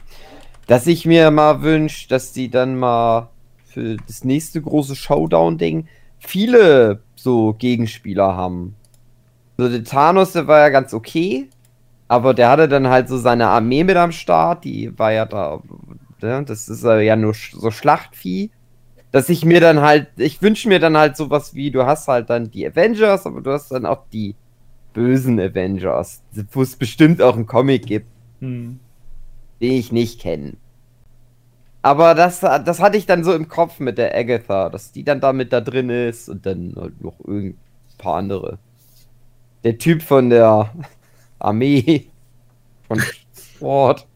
dass 0.66 0.86
ich 0.86 1.06
mir 1.06 1.30
mal 1.30 1.62
wünsche, 1.62 2.08
dass 2.08 2.32
die 2.32 2.50
dann 2.50 2.76
mal 2.76 3.30
für 3.64 3.96
das 4.06 4.24
nächste 4.24 4.60
große 4.60 4.96
Showdown-Ding 4.96 5.86
viele 6.18 7.00
so 7.14 7.52
Gegenspieler 7.52 8.36
haben. 8.36 8.74
So 9.56 9.68
der 9.68 9.84
Thanos, 9.84 10.32
der 10.32 10.46
war 10.46 10.60
ja 10.60 10.68
ganz 10.68 10.92
okay, 10.92 11.48
aber 12.08 12.34
der 12.34 12.50
hatte 12.50 12.68
dann 12.68 12.88
halt 12.88 13.08
so 13.08 13.18
seine 13.18 13.48
Armee 13.48 13.84
mit 13.84 13.96
am 13.96 14.12
Start, 14.12 14.64
die 14.64 14.96
war 14.98 15.12
ja 15.12 15.26
da, 15.26 15.60
ne, 16.22 16.44
das 16.44 16.68
ist 16.68 16.84
ja 16.84 17.16
nur 17.16 17.34
so 17.34 17.70
Schlachtvieh 17.70 18.50
dass 19.16 19.30
ich 19.30 19.46
mir 19.46 19.60
dann 19.60 19.80
halt, 19.80 20.08
ich 20.16 20.42
wünsche 20.42 20.68
mir 20.68 20.78
dann 20.78 20.94
halt 20.94 21.16
sowas 21.16 21.54
wie, 21.54 21.70
du 21.70 21.86
hast 21.86 22.06
halt 22.06 22.28
dann 22.28 22.50
die 22.50 22.66
Avengers, 22.66 23.24
aber 23.24 23.40
du 23.40 23.50
hast 23.50 23.70
dann 23.70 23.86
auch 23.86 24.02
die 24.12 24.34
bösen 24.92 25.40
Avengers, 25.40 26.22
wo 26.52 26.60
es 26.60 26.76
bestimmt 26.76 27.22
auch 27.22 27.34
einen 27.34 27.46
Comic 27.46 27.86
gibt, 27.86 28.08
Mhm. 28.40 28.78
den 29.62 29.72
ich 29.72 29.90
nicht 29.90 30.20
kenne. 30.20 30.58
Aber 31.80 32.14
das, 32.14 32.40
das 32.40 32.80
hatte 32.80 32.98
ich 32.98 33.06
dann 33.06 33.24
so 33.24 33.32
im 33.32 33.48
Kopf 33.48 33.80
mit 33.80 33.96
der 33.96 34.14
Agatha, 34.14 34.68
dass 34.68 34.92
die 34.92 35.02
dann 35.02 35.20
da 35.20 35.32
mit 35.32 35.50
da 35.50 35.62
drin 35.62 35.88
ist 35.88 36.28
und 36.28 36.44
dann 36.44 36.74
halt 36.76 37.00
noch 37.00 37.18
irgend 37.24 37.56
paar 37.96 38.16
andere. 38.16 38.58
Der 39.64 39.78
Typ 39.78 40.02
von 40.02 40.28
der 40.28 40.70
Armee 41.38 42.06
von 42.86 43.00
Sport. 43.34 44.06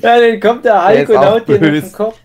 Ja, 0.00 0.18
dann 0.18 0.40
kommt 0.40 0.64
der 0.64 0.74
Der 0.74 0.98
Hulk 0.98 1.08
ist 1.08 1.16
und 1.16 1.24
haut 1.24 1.48
dir 1.48 1.58
den 1.58 1.92
Kopf. 1.92 2.18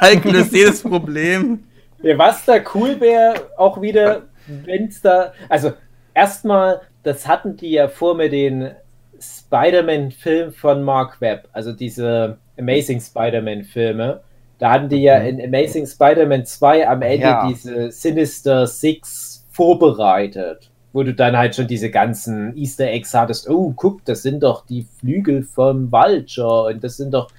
Hulk 0.00 0.24
löst 0.24 0.52
jedes 0.52 0.82
Problem. 0.82 1.64
Ja, 2.02 2.18
was 2.18 2.44
da 2.44 2.58
cool 2.74 3.00
wäre, 3.00 3.34
auch 3.56 3.80
wieder, 3.80 4.22
wenn 4.46 4.88
es 4.88 5.00
da. 5.00 5.32
Also, 5.48 5.72
erstmal, 6.12 6.82
das 7.02 7.26
hatten 7.26 7.56
die 7.56 7.70
ja 7.70 7.88
vor 7.88 8.14
mit 8.14 8.32
den 8.32 8.70
Spider-Man-Filmen 9.18 10.52
von 10.52 10.82
Mark 10.82 11.20
Webb, 11.20 11.48
also 11.52 11.72
diese 11.72 12.38
Amazing 12.58 13.00
Spider-Man-Filme. 13.00 14.20
Da 14.58 14.70
hatten 14.70 14.88
die 14.88 15.02
ja 15.02 15.18
in 15.18 15.42
Amazing 15.42 15.86
Spider-Man 15.86 16.44
2 16.44 16.88
am 16.88 17.02
Ende 17.02 17.26
Ja. 17.26 17.48
diese 17.48 17.90
Sinister 17.90 18.66
Six 18.66 19.46
vorbereitet, 19.50 20.70
wo 20.94 21.02
du 21.02 21.12
dann 21.12 21.36
halt 21.36 21.56
schon 21.56 21.66
diese 21.66 21.90
ganzen 21.90 22.56
Easter 22.56 22.86
Eggs 22.86 23.12
hattest. 23.12 23.50
Oh, 23.50 23.72
guck, 23.74 24.04
das 24.04 24.22
sind 24.22 24.44
doch 24.44 24.64
die 24.64 24.86
Flügel 25.00 25.42
vom 25.42 25.90
Vulture 25.90 26.72
und 26.72 26.84
das 26.84 26.96
sind 26.96 27.12
doch 27.12 27.32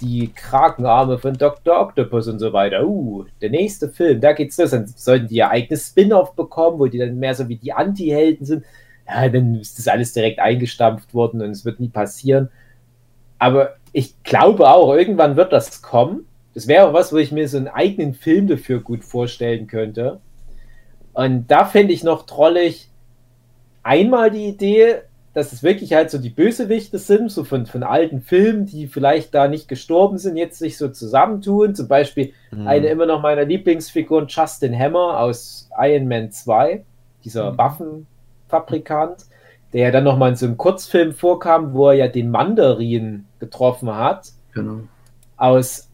die 0.00 0.32
Krakenarme 0.34 1.16
von 1.16 1.34
Dr. 1.34 1.80
Octopus 1.80 2.26
und 2.26 2.40
so 2.40 2.52
weiter. 2.52 2.84
Uh, 2.84 3.24
der 3.40 3.50
nächste 3.50 3.88
Film, 3.88 4.20
da 4.20 4.32
geht's 4.32 4.58
los. 4.58 4.72
Dann 4.72 4.88
sollten 4.88 5.28
die 5.28 5.36
ihr 5.36 5.48
eigenes 5.48 5.86
Spin-off 5.86 6.34
bekommen, 6.34 6.80
wo 6.80 6.88
die 6.88 6.98
dann 6.98 7.16
mehr 7.20 7.36
so 7.36 7.48
wie 7.48 7.54
die 7.54 7.72
Anti-Helden 7.72 8.44
sind. 8.44 8.64
Ja, 9.06 9.28
dann 9.28 9.54
ist 9.54 9.78
das 9.78 9.86
alles 9.86 10.12
direkt 10.12 10.40
eingestampft 10.40 11.14
worden 11.14 11.40
und 11.42 11.50
es 11.50 11.64
wird 11.64 11.78
nie 11.78 11.88
passieren. 11.88 12.48
Aber 13.38 13.76
ich 13.92 14.20
glaube 14.24 14.68
auch, 14.68 14.92
irgendwann 14.92 15.36
wird 15.36 15.52
das 15.52 15.80
kommen. 15.80 16.26
Das 16.54 16.66
wäre 16.66 16.88
auch 16.88 16.92
was, 16.92 17.12
wo 17.12 17.18
ich 17.18 17.30
mir 17.30 17.48
so 17.48 17.56
einen 17.56 17.68
eigenen 17.68 18.14
Film 18.14 18.48
dafür 18.48 18.80
gut 18.80 19.04
vorstellen 19.04 19.68
könnte. 19.68 20.18
Und 21.12 21.46
da 21.52 21.66
fände 21.66 21.92
ich 21.92 22.02
noch 22.02 22.26
trollig 22.26 22.90
einmal 23.86 24.30
die 24.30 24.46
Idee, 24.46 24.96
dass 25.32 25.52
es 25.52 25.62
wirklich 25.62 25.92
halt 25.92 26.10
so 26.10 26.18
die 26.18 26.30
Bösewichte 26.30 26.98
sind, 26.98 27.30
so 27.30 27.44
von, 27.44 27.66
von 27.66 27.82
alten 27.82 28.20
Filmen, 28.22 28.64
die 28.66 28.86
vielleicht 28.86 29.34
da 29.34 29.48
nicht 29.48 29.68
gestorben 29.68 30.16
sind, 30.18 30.36
jetzt 30.38 30.58
sich 30.58 30.78
so 30.78 30.88
zusammentun. 30.88 31.74
Zum 31.74 31.88
Beispiel 31.88 32.32
Mhm. 32.50 32.66
eine 32.66 32.86
immer 32.88 33.04
noch 33.06 33.20
meiner 33.22 33.44
Lieblingsfiguren, 33.44 34.26
Justin 34.28 34.78
Hammer 34.78 35.20
aus 35.20 35.68
Iron 35.78 36.08
Man 36.08 36.30
2, 36.30 36.84
dieser 37.24 37.52
Mhm. 37.52 37.58
Waffenfabrikant, 37.58 39.26
der 39.72 39.82
ja 39.82 39.90
dann 39.90 40.04
nochmal 40.04 40.30
in 40.30 40.36
so 40.36 40.46
einem 40.46 40.56
Kurzfilm 40.56 41.12
vorkam, 41.12 41.74
wo 41.74 41.88
er 41.88 41.94
ja 41.94 42.08
den 42.08 42.30
Mandarin 42.30 43.26
getroffen 43.40 43.94
hat 43.94 44.30
Genau. 44.54 44.80
aus 45.36 45.88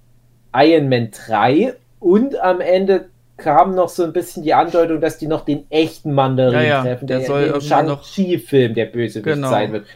Iron 0.55 0.89
Man 0.89 1.11
3 1.11 1.75
und 1.99 2.39
am 2.41 2.61
Ende 2.61 3.07
kam 3.43 3.75
noch 3.75 3.89
so 3.89 4.05
ein 4.05 4.13
bisschen 4.13 4.43
die 4.43 4.55
Andeutung, 4.55 5.01
dass 5.01 5.19
die 5.19 5.27
noch 5.27 5.45
den 5.45 5.65
echten 5.71 6.13
Mandarin 6.13 6.55
Ja, 6.55 6.63
ja, 6.63 6.83
treffen, 6.83 7.07
der 7.07 7.19
der, 7.19 7.27
soll 7.27 7.51
noch- 7.51 7.61
Shang-Chi-Film 7.61 8.75
der 8.75 8.87
Bösewicht 8.87 9.25
Genau. 9.25 9.51
sein 9.51 9.73
wird. 9.73 9.87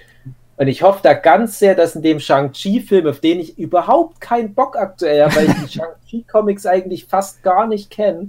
Und 0.59 0.69
ich 0.69 0.83
hoffe 0.83 1.01
da 1.03 1.13
ganz 1.13 1.59
sehr, 1.59 1.75
dass 1.75 1.95
in 1.97 2.03
dem 2.03 2.19
Shang-Chi-Film, 2.19 3.07
auf 3.07 3.21
den 3.21 3.41
ich 3.41 3.59
überhaupt 3.59 4.21
keinen 4.21 4.55
Bock 4.55 4.77
aktuell 4.77 5.23
habe, 5.25 5.37
weil 5.37 5.47
ich 5.49 5.55
die 5.65 5.69
Shang-Chi-Comics 5.79 6.67
eigentlich 6.67 7.05
fast 7.07 7.43
gar 7.43 7.67
nicht 7.67 7.91
kenne, 7.91 8.29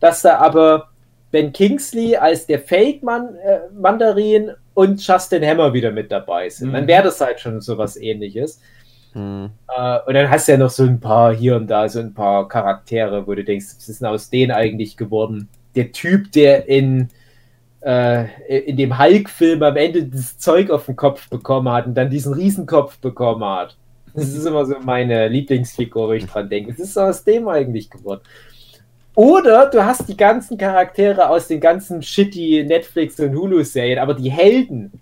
dass 0.00 0.22
da 0.22 0.36
aber 0.38 0.88
Ben 1.32 1.52
Kingsley 1.52 2.16
als 2.16 2.46
der 2.46 2.60
Fake-Mandarin 2.60 4.52
und 4.74 5.04
Justin 5.06 5.44
Hammer 5.44 5.72
wieder 5.72 5.90
mit 5.90 6.10
dabei 6.10 6.48
sind. 6.48 6.72
Dann 6.72 6.84
Mhm. 6.84 6.88
wäre 6.88 7.02
das 7.04 7.20
halt 7.20 7.40
schon 7.40 7.60
so 7.60 7.78
was 7.78 7.96
ähnliches. 7.96 8.60
Äh, 9.14 9.98
und 10.06 10.14
dann 10.14 10.30
hast 10.30 10.48
du 10.48 10.52
ja 10.52 10.58
noch 10.58 10.70
so 10.70 10.84
ein 10.84 11.00
paar 11.00 11.34
hier 11.34 11.56
und 11.56 11.68
da, 11.68 11.88
so 11.88 12.00
ein 12.00 12.14
paar 12.14 12.48
Charaktere, 12.48 13.26
wo 13.26 13.34
du 13.34 13.44
denkst, 13.44 13.66
was 13.76 13.88
ist 13.88 14.00
denn 14.00 14.08
aus 14.08 14.30
denen 14.30 14.52
eigentlich 14.52 14.96
geworden? 14.96 15.48
Der 15.74 15.92
Typ, 15.92 16.32
der 16.32 16.68
in, 16.68 17.08
äh, 17.84 18.26
in 18.60 18.76
dem 18.76 18.98
Hulk-Film 18.98 19.62
am 19.62 19.76
Ende 19.76 20.04
das 20.04 20.38
Zeug 20.38 20.70
auf 20.70 20.86
den 20.86 20.96
Kopf 20.96 21.28
bekommen 21.28 21.72
hat 21.72 21.86
und 21.86 21.94
dann 21.94 22.10
diesen 22.10 22.34
Riesenkopf 22.34 22.98
bekommen 22.98 23.44
hat. 23.44 23.76
Das 24.14 24.28
ist 24.28 24.46
immer 24.46 24.64
so 24.64 24.76
meine 24.80 25.28
Lieblingsfigur, 25.28 26.08
wo 26.08 26.12
ich 26.12 26.26
dran 26.26 26.48
denke. 26.48 26.72
Was 26.72 26.78
ist 26.78 26.96
aus 26.96 27.24
dem 27.24 27.48
eigentlich 27.48 27.90
geworden? 27.90 28.20
Oder 29.16 29.70
du 29.70 29.84
hast 29.84 30.08
die 30.08 30.16
ganzen 30.16 30.58
Charaktere 30.58 31.28
aus 31.28 31.46
den 31.46 31.60
ganzen 31.60 32.02
shitty 32.02 32.64
Netflix- 32.64 33.20
und 33.20 33.34
Hulu-Serien, 33.34 33.98
aber 33.98 34.14
die 34.14 34.30
Helden, 34.30 34.92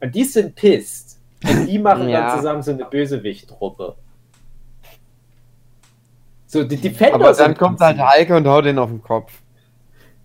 und 0.00 0.14
die 0.14 0.24
sind 0.24 0.54
pissed. 0.54 1.07
Und 1.46 1.66
die 1.66 1.78
machen 1.78 2.08
Ja. 2.08 2.28
dann 2.28 2.36
zusammen 2.38 2.62
so 2.62 2.72
eine 2.72 2.84
Bösewicht-Truppe. 2.84 3.94
So, 6.46 6.64
die 6.64 6.76
Defender 6.76 7.14
Aber 7.16 7.32
dann 7.32 7.56
kommt 7.56 7.80
halt. 7.80 7.98
Heike 7.98 8.36
und 8.36 8.46
haut 8.46 8.64
den 8.64 8.78
auf 8.78 8.88
den 8.88 9.02
Kopf. 9.02 9.32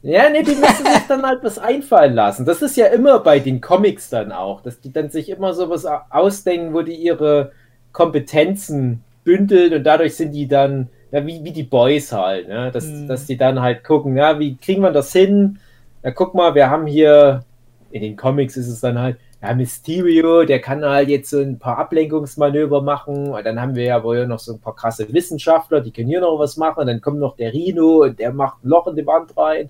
Ja, 0.01 0.30
nee, 0.30 0.43
die 0.43 0.55
müssen 0.55 0.86
sich 0.86 1.07
dann 1.07 1.24
halt 1.26 1.43
was 1.43 1.57
einfallen 1.59 2.14
lassen. 2.14 2.45
Das 2.45 2.61
ist 2.61 2.76
ja 2.76 2.88
immer 2.88 3.20
bei 3.20 3.39
den 3.39 3.61
Comics 3.61 4.09
dann 4.09 4.32
auch, 4.32 4.61
dass 4.61 4.80
die 4.82 4.91
dann 4.91 5.09
sich 5.09 5.30
immer 5.30 5.53
sowas 5.53 5.86
ausdenken, 6.09 6.74
wo 6.74 6.82
die 6.82 6.95
ihre 6.95 7.51
Kompetenzen 7.93 9.03
bündeln 9.24 9.74
und 9.74 9.84
dadurch 9.84 10.16
sind 10.16 10.32
die 10.34 10.47
dann, 10.47 10.89
ja, 11.11 11.26
wie, 11.26 11.43
wie 11.43 11.51
die 11.51 11.64
Boys 11.64 12.11
halt, 12.11 12.49
ne? 12.49 12.70
dass, 12.72 12.86
Mhm. 12.86 13.07
dass 13.07 13.26
die 13.26 13.38
dann 13.38 13.61
halt 13.61 13.84
gucken, 13.86 14.18
ja, 14.18 14.39
wie 14.39 14.57
kriegen 14.57 14.82
wir 14.82 14.91
das 14.91 15.14
hin? 15.14 15.59
Ja, 16.03 16.11
guck 16.11 16.34
mal, 16.36 16.53
wir 16.55 16.70
haben 16.70 16.86
hier, 16.86 17.45
in 17.91 18.01
den 18.01 18.18
Comics 18.18 18.57
ist 18.57 18.68
es 18.68 18.82
dann 18.82 18.99
halt, 18.99 19.18
ja, 19.44 19.54
Mysterio, 19.54 20.46
der 20.46 20.62
kann 20.62 20.86
halt 20.86 21.10
jetzt 21.10 21.30
so 21.30 21.39
ein 21.39 21.60
paar 21.60 21.78
Ablenkungsmanöver 21.78 22.82
machen. 22.82 23.34
Und 23.34 23.46
dann 23.46 23.60
haben 23.60 23.76
wir 23.76 23.84
ja 23.84 24.02
wohl 24.02 24.26
noch 24.26 24.39
so 24.39 24.54
ein 24.54 24.60
paar 24.60 24.74
krasse 24.74 25.12
Wissenschaftler, 25.12 25.82
die 25.82 25.91
können 25.91 26.08
hier 26.08 26.22
noch 26.22 26.39
was 26.39 26.56
machen. 26.56 26.80
Und 26.80 26.88
dann 26.88 27.02
kommt 27.02 27.20
noch 27.20 27.36
der 27.36 27.52
Rhino 27.52 28.04
und 28.04 28.20
der 28.20 28.32
macht 28.32 28.64
ein 28.64 28.70
Loch 28.70 28.88
in 28.88 28.96
die 28.96 29.06
Wand 29.06 29.36
rein. 29.36 29.70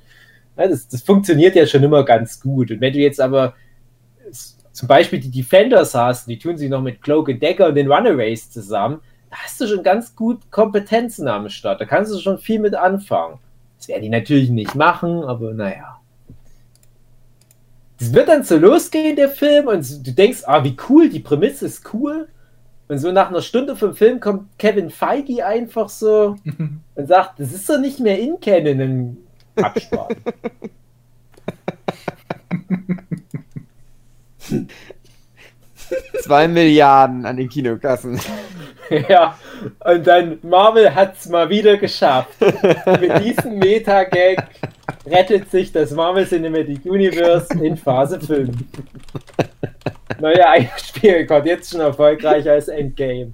Ja, 0.57 0.67
das, 0.67 0.87
das 0.87 1.01
funktioniert 1.01 1.55
ja 1.55 1.65
schon 1.65 1.81
immer 1.81 2.05
ganz 2.05 2.39
gut. 2.39 2.69
Und 2.69 2.81
wenn 2.81 2.93
du 2.93 2.99
jetzt 2.99 3.19
aber 3.19 3.55
zum 4.71 4.87
Beispiel 4.87 5.19
die 5.19 5.31
Defenders 5.31 5.95
hast, 5.95 6.27
die 6.27 6.37
tun 6.37 6.55
sich 6.55 6.69
noch 6.69 6.81
mit 6.81 7.01
Cloak 7.01 7.29
and 7.29 7.41
Decker 7.41 7.69
und 7.69 7.75
den 7.75 7.91
Runaways 7.91 8.51
zusammen, 8.51 8.99
da 9.31 9.37
hast 9.37 9.59
du 9.59 9.65
schon 9.65 9.81
ganz 9.81 10.15
gut 10.15 10.51
Kompetenzen 10.51 11.27
am 11.27 11.49
Start. 11.49 11.81
Da 11.81 11.85
kannst 11.85 12.13
du 12.13 12.19
schon 12.19 12.37
viel 12.37 12.59
mit 12.59 12.75
anfangen. 12.75 13.39
Das 13.79 13.87
werden 13.87 14.03
die 14.03 14.09
natürlich 14.09 14.51
nicht 14.51 14.75
machen, 14.75 15.23
aber 15.23 15.51
naja. 15.51 15.92
Das 18.03 18.11
wird 18.11 18.27
dann 18.27 18.43
so 18.43 18.57
losgehen, 18.57 19.15
der 19.15 19.29
Film, 19.29 19.67
und 19.67 20.05
du 20.05 20.11
denkst, 20.11 20.41
ah, 20.45 20.61
wie 20.61 20.75
cool, 20.89 21.07
die 21.07 21.21
Prämisse 21.21 21.67
ist 21.67 21.93
cool. 21.93 22.27
Und 22.89 22.97
so 22.97 23.13
nach 23.13 23.29
einer 23.29 23.41
Stunde 23.41 23.77
vom 23.77 23.95
Film 23.95 24.19
kommt 24.19 24.59
Kevin 24.59 24.89
Feige 24.89 25.45
einfach 25.45 25.87
so 25.87 26.35
und 26.95 27.07
sagt, 27.07 27.39
das 27.39 27.53
ist 27.53 27.69
doch 27.69 27.79
nicht 27.79 28.01
mehr 28.01 28.19
in 28.19 28.41
Canon 28.41 28.79
im 28.81 29.17
Abspann. 29.55 30.15
Zwei 36.21 36.47
Milliarden 36.47 37.25
an 37.25 37.37
den 37.37 37.49
Kinokassen. 37.49 38.19
Ja, 39.09 39.37
und 39.85 40.05
dann 40.05 40.39
Marvel 40.43 40.93
hat 40.93 41.15
es 41.17 41.27
mal 41.29 41.49
wieder 41.49 41.77
geschafft. 41.77 42.33
Mit 42.99 43.23
diesem 43.23 43.57
Meta-Gag 43.57 44.43
rettet 45.05 45.49
sich 45.49 45.71
das 45.71 45.91
Marvel 45.91 46.27
Cinematic 46.27 46.85
Universe 46.85 47.47
in 47.63 47.77
Phase 47.77 48.19
5. 48.19 48.49
Neuer 50.19 50.49
Einspielrekord, 50.49 51.45
jetzt 51.45 51.71
schon 51.71 51.81
erfolgreicher 51.81 52.51
als 52.53 52.67
Endgame. 52.67 53.33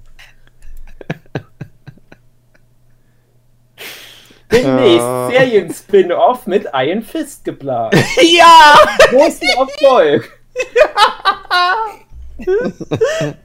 Demnächst 4.50 4.98
Ja. 4.98 5.28
Serien-Spin-Off 5.30 6.46
mit 6.46 6.66
Iron 6.72 7.02
Fist 7.02 7.44
geplant. 7.44 7.94
Ja! 8.22 8.74
Großen 9.10 9.48
Erfolg. 9.56 10.40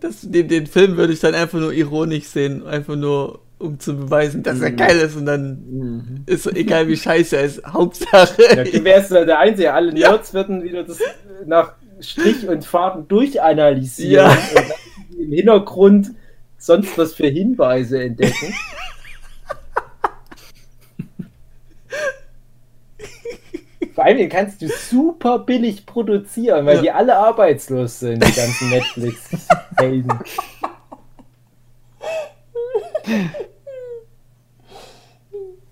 Das, 0.00 0.20
den, 0.22 0.48
den 0.48 0.66
Film 0.66 0.96
würde 0.96 1.12
ich 1.12 1.20
dann 1.20 1.34
einfach 1.34 1.58
nur 1.58 1.72
ironisch 1.72 2.24
sehen, 2.24 2.66
einfach 2.66 2.96
nur 2.96 3.40
um 3.58 3.78
zu 3.78 3.96
beweisen, 3.96 4.42
dass 4.42 4.60
er 4.60 4.72
geil 4.72 4.98
ist 4.98 5.16
und 5.16 5.26
dann 5.26 6.22
ist 6.26 6.42
so 6.44 6.50
egal 6.50 6.88
wie 6.88 6.96
scheiße 6.96 7.36
er 7.36 7.44
ist. 7.44 7.62
Hauptsache. 7.72 8.42
Ja, 8.56 8.64
du 8.64 8.84
wärst 8.84 9.10
ja 9.12 9.24
der 9.24 9.38
Einzige. 9.38 9.72
Alle 9.72 9.92
Nerds 9.92 10.34
würden 10.34 10.62
wieder 10.64 10.82
das 10.82 10.98
nach 11.46 11.74
Strich 12.00 12.46
und 12.48 12.64
Faden 12.64 13.06
durchanalysieren 13.08 14.26
Ja. 14.26 14.30
und 14.32 14.54
dann 14.54 15.18
im 15.18 15.32
Hintergrund 15.32 16.10
sonst 16.58 16.98
was 16.98 17.14
für 17.14 17.28
Hinweise 17.28 18.02
entdecken. 18.02 18.54
Vor 23.94 24.04
allem 24.04 24.18
den 24.18 24.28
kannst 24.28 24.60
du 24.60 24.68
super 24.68 25.38
billig 25.38 25.86
produzieren, 25.86 26.66
weil 26.66 26.76
Ja. 26.76 26.82
die 26.82 26.90
alle 26.90 27.16
arbeitslos 27.16 28.00
sind, 28.00 28.24
die 28.24 28.32
ganzen 28.32 28.70
Netflix-Helden. 28.70 30.12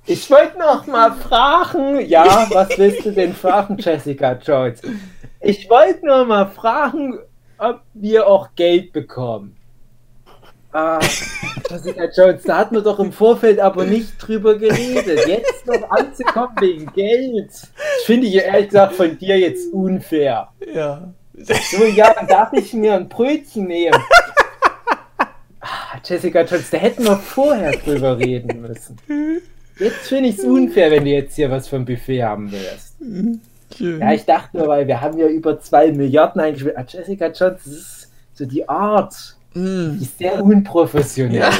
Ich 0.04 0.28
wollte 0.30 0.58
noch 0.58 0.86
mal 0.86 1.12
fragen, 1.12 2.00
ja, 2.06 2.46
was 2.50 2.76
willst 2.76 3.04
du 3.06 3.12
denn 3.12 3.32
fragen, 3.34 3.76
Jessica 3.78 4.32
Jones? 4.32 4.82
Ich 5.40 5.70
wollte 5.70 6.04
nur 6.04 6.24
mal 6.24 6.46
fragen, 6.46 7.18
ob 7.58 7.80
wir 7.94 8.26
auch 8.26 8.48
Geld 8.56 8.92
bekommen. 8.92 9.56
Ah, 10.72 10.98
Jessica 11.68 12.04
Jones, 12.16 12.42
da 12.44 12.56
hatten 12.56 12.74
wir 12.76 12.82
doch 12.82 12.98
im 12.98 13.12
Vorfeld 13.12 13.60
aber 13.60 13.84
nicht 13.84 14.14
drüber 14.18 14.56
geredet. 14.56 15.26
Jetzt 15.26 15.66
noch 15.66 15.90
anzukommen 15.90 16.56
wegen 16.60 16.86
Geld. 16.94 17.50
Das 17.50 18.04
finde 18.06 18.26
ich 18.26 18.36
ehrlich 18.36 18.68
gesagt 18.68 18.94
von 18.94 19.18
dir 19.18 19.38
jetzt 19.38 19.70
unfair. 19.72 20.48
Ja. 20.74 21.12
So, 21.34 21.84
ja, 21.84 22.14
dann 22.14 22.26
darf 22.26 22.52
ich 22.54 22.72
mir 22.72 22.94
ein 22.94 23.08
Brötchen 23.08 23.66
nehmen. 23.66 23.98
Ah, 25.60 25.98
Jessica 26.02 26.42
Jones, 26.42 26.70
da 26.70 26.78
hätten 26.78 27.04
wir 27.04 27.16
vorher 27.16 27.72
drüber 27.72 28.18
reden 28.18 28.62
müssen. 28.62 28.98
Jetzt 29.78 30.08
finde 30.08 30.30
ich 30.30 30.38
es 30.38 30.44
unfair, 30.44 30.90
wenn 30.90 31.04
du 31.04 31.10
jetzt 31.10 31.36
hier 31.36 31.50
was 31.50 31.68
vom 31.68 31.84
Buffet 31.84 32.24
haben 32.24 32.50
willst. 32.50 32.96
Schön. 33.76 34.00
Ja, 34.00 34.12
ich 34.12 34.24
dachte 34.24 34.56
nur, 34.56 34.68
weil 34.68 34.86
wir 34.86 35.00
haben 35.00 35.18
ja 35.18 35.26
über 35.26 35.60
zwei 35.60 35.92
Milliarden 35.92 36.40
eingespielt. 36.40 36.76
Ah, 36.76 36.84
Jessica 36.86 37.26
Jones, 37.26 37.60
das 37.64 37.72
ist 37.72 38.10
so 38.34 38.46
die 38.46 38.68
Art. 38.68 39.36
Mm. 39.54 39.98
Die 39.98 40.02
ist 40.04 40.18
sehr 40.18 40.42
unprofessionell. 40.42 41.40
Ja. 41.40 41.50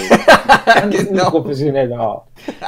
Ganz 0.67 0.97
Genau. 1.09 1.27
unprofessionelle 1.27 1.97
Art. 1.99 2.27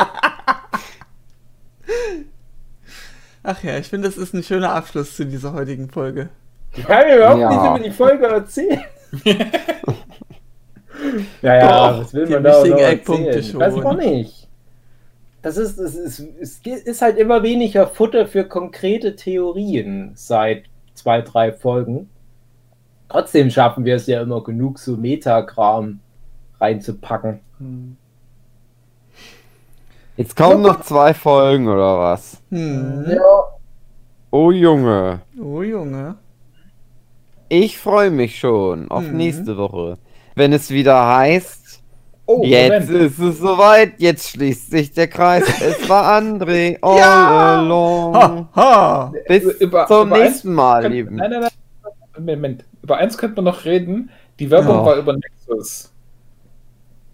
Ach 3.43 3.63
ja, 3.63 3.77
ich 3.79 3.89
finde, 3.89 4.09
das 4.09 4.17
ist 4.17 4.33
ein 4.35 4.43
schöner 4.43 4.73
Abschluss 4.73 5.17
zu 5.17 5.27
dieser 5.27 5.53
heutigen 5.53 5.91
Folge. 5.91 6.31
Ich 6.77 6.85
kann 6.85 7.07
mir 7.07 7.17
überhaupt 7.17 7.41
Ja. 7.41 7.51
nicht 7.51 7.61
über 7.67 7.79
die 7.89 7.91
Folge 7.95 8.27
erzählen. 8.27 8.81
ja, 11.43 11.55
ja, 11.57 11.91
Doch, 11.93 12.01
was 12.01 12.15
will 12.15 12.27
man 12.29 12.43
da 12.43 12.55
auch 12.59 12.67
noch 12.67 12.79
erzählen? 12.79 13.43
schon. 13.43 13.61
Weiß 13.61 13.77
man 13.77 13.97
nicht. 13.99 14.49
Das 15.43 15.59
ist, 15.59 15.79
es 15.79 15.95
ist, 15.95 16.21
es 16.41 16.59
ist 16.65 17.03
halt 17.03 17.19
immer 17.19 17.43
weniger 17.43 17.87
Futter 17.87 18.27
für 18.27 18.45
konkrete 18.45 19.15
Theorien 19.15 20.13
seit 20.15 20.65
zwei, 20.95 21.21
drei 21.21 21.53
Folgen. 21.53 22.09
Trotzdem 23.09 23.51
schaffen 23.51 23.85
wir 23.85 23.97
es 23.97 24.07
ja 24.07 24.23
immer 24.23 24.43
genug, 24.43 24.79
so 24.79 24.97
Metakram 24.97 26.01
reinzupacken. 26.61 27.41
Jetzt 30.17 30.37
kommen 30.37 30.63
noch 30.63 30.81
zwei 30.81 31.13
Folgen 31.15 31.69
oder 31.69 31.99
was? 31.99 32.41
Hm. 32.51 33.05
Ja. 33.09 33.21
Oh 34.31 34.51
Junge. 34.51 35.21
Oh 35.41 35.63
Junge. 35.63 36.17
Ich 37.49 37.79
freue 37.79 38.11
mich 38.11 38.39
schon 38.39 38.91
auf 38.91 39.03
Mhm. 39.05 39.17
nächste 39.17 39.57
Woche. 39.57 39.99
Wenn 40.35 40.53
es 40.53 40.71
wieder 40.71 41.07
heißt, 41.07 41.63
Oh, 42.27 42.43
jetzt 42.43 42.89
Moment. 42.89 43.05
ist 43.13 43.19
es 43.19 43.39
soweit, 43.39 43.93
jetzt 44.01 44.31
schließt 44.31 44.71
sich 44.71 44.93
der 44.93 45.09
Kreis. 45.09 45.45
es 45.61 45.87
war 45.89 46.19
André 46.21 46.79
all 46.81 46.99
Ja! 46.99 47.59
along. 47.61 48.15
Ha, 48.15 48.49
ha. 48.57 49.13
Bis 49.29 49.45
Über- 49.61 49.87
zum 49.87 50.09
über 50.09 50.19
nächsten 50.19 50.55
Mal, 50.55 50.83
Könnt- 50.83 50.95
lieben. 50.95 51.17
Nein, 51.17 51.31
nein, 51.31 51.41
nein. 51.43 51.51
Moment. 52.19 52.65
Über 52.83 52.97
eins 52.99 53.19
könnte 53.19 53.37
man 53.37 53.45
noch 53.45 53.65
reden. 53.65 54.11
Die 54.39 54.51
Werbung 54.51 54.77
Ja. 54.77 54.87
war 54.87 54.97
über 54.97 55.13
Nexus. 55.15 55.93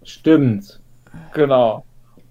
Stimmt. 0.03 0.79
Genau. 1.33 1.83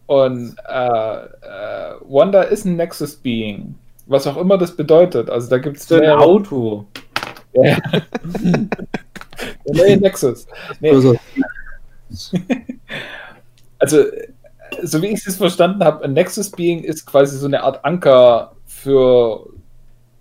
Und 0.07 0.57
äh, 0.69 1.17
äh, 1.17 1.95
Wanda 2.09 2.43
ist 2.43 2.65
ein 2.65 2.77
Nexus 2.77 3.17
Being. 3.17 3.75
Was 4.07 4.27
auch 4.27 4.37
immer 4.37 4.59
das 4.59 4.75
bedeutet. 4.77 5.31
Also 5.31 5.49
da 5.49 5.59
gibt 5.59 5.77
es 5.77 5.87
So 5.87 5.95
ein 5.97 6.11
Auto. 6.11 6.85
Der 7.55 7.81
neue 9.67 9.97
Nexus. 9.99 10.47
Nee, 10.81 10.91
Also, 10.91 11.17
also, 13.79 14.05
so 14.83 15.03
wie 15.03 15.07
ich 15.09 15.25
es 15.27 15.37
verstanden 15.37 15.85
habe, 15.85 16.05
ein 16.05 16.13
Nexus 16.13 16.51
Being 16.51 16.83
ist 16.83 17.07
quasi 17.07 17.37
so 17.39 17.47
eine 17.47 17.63
Art 17.63 17.85
Anker 17.85 18.53
für 18.67 19.47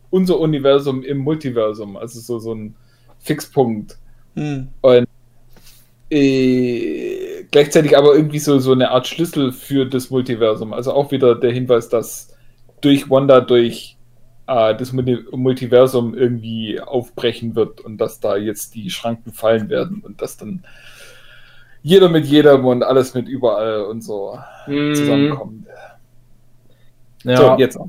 unser 0.10 0.39
Universum 0.39 1.03
im 1.03 1.20
Multiversum. 1.20 1.97
Also 1.97 2.20
so, 2.20 2.39
so 2.39 2.53
ein 2.53 2.76
Fixpunkt. 3.20 3.97
Hm. 4.36 4.70
Äh, 6.12 7.43
gleichzeitig 7.51 7.97
aber 7.97 8.16
irgendwie 8.16 8.39
so, 8.39 8.57
so 8.60 8.72
eine 8.72 8.91
Art 8.91 9.07
Schlüssel 9.07 9.51
für 9.51 9.86
das 9.86 10.10
Multiversum. 10.10 10.74
Also 10.74 10.93
auch 10.93 11.12
wieder 11.12 11.36
der 11.36 11.51
Hinweis, 11.51 11.89
dass 11.89 12.36
durch 12.82 13.10
Wanda 13.10 13.41
durch 13.41 13.97
äh, 14.47 14.76
das 14.76 14.91
Multi 14.91 15.20
Multiversum 15.32 16.16
irgendwie 16.16 16.80
aufbrechen 16.80 17.55
wird 17.55 17.82
und 17.82 17.97
dass 17.97 18.20
da 18.20 18.38
jetzt 18.38 18.74
die 18.76 18.89
Schranken 18.89 19.32
fallen 19.32 19.70
werden 19.70 20.01
und 20.03 20.22
dass 20.22 20.38
dann 20.38 20.64
jeder 21.82 22.10
mit 22.10 22.26
jedem 22.26 22.66
und 22.66 22.84
alles 22.84 23.14
mit 23.14 23.28
überall 23.28 23.84
und 23.84 24.03
so 24.03 24.38
zusammenkommt. 24.66 25.66
Ja. 27.24 27.38
So, 27.38 27.55
jetzt. 27.57 27.80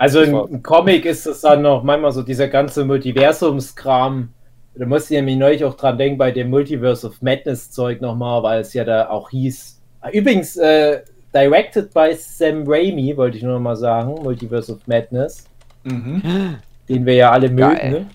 Also 0.00 0.22
im, 0.22 0.62
Comic 0.62 1.04
ist 1.04 1.26
es 1.26 1.42
dann 1.42 1.60
noch 1.60 1.82
manchmal 1.82 2.10
so 2.12 2.22
dieser 2.22 2.48
ganze 2.48 2.86
Multiversumskram. 2.86 4.30
Da 4.74 4.86
musste 4.86 5.12
ich 5.12 5.18
nämlich 5.20 5.36
neulich 5.36 5.62
auch 5.62 5.74
dran 5.74 5.98
denken 5.98 6.16
bei 6.16 6.30
dem 6.30 6.48
Multiverse 6.48 7.06
of 7.06 7.20
Madness 7.20 7.70
Zeug 7.70 8.00
nochmal, 8.00 8.42
weil 8.42 8.60
es 8.62 8.72
ja 8.72 8.84
da 8.84 9.10
auch 9.10 9.28
hieß. 9.28 9.78
Ah, 10.00 10.08
Übrigens, 10.10 10.56
äh, 10.56 11.02
directed 11.34 11.92
by 11.92 12.14
Sam 12.16 12.64
Raimi, 12.66 13.14
wollte 13.14 13.36
ich 13.36 13.42
nur 13.42 13.52
noch 13.52 13.60
mal 13.60 13.76
sagen, 13.76 14.14
Multiverse 14.22 14.72
of 14.72 14.78
Madness, 14.86 15.44
Mhm. 15.84 16.56
den 16.88 17.04
wir 17.04 17.14
ja 17.14 17.30
alle 17.32 17.50
mögen. 17.50 17.58
Geil. 17.76 17.90
Ne? 17.90 18.06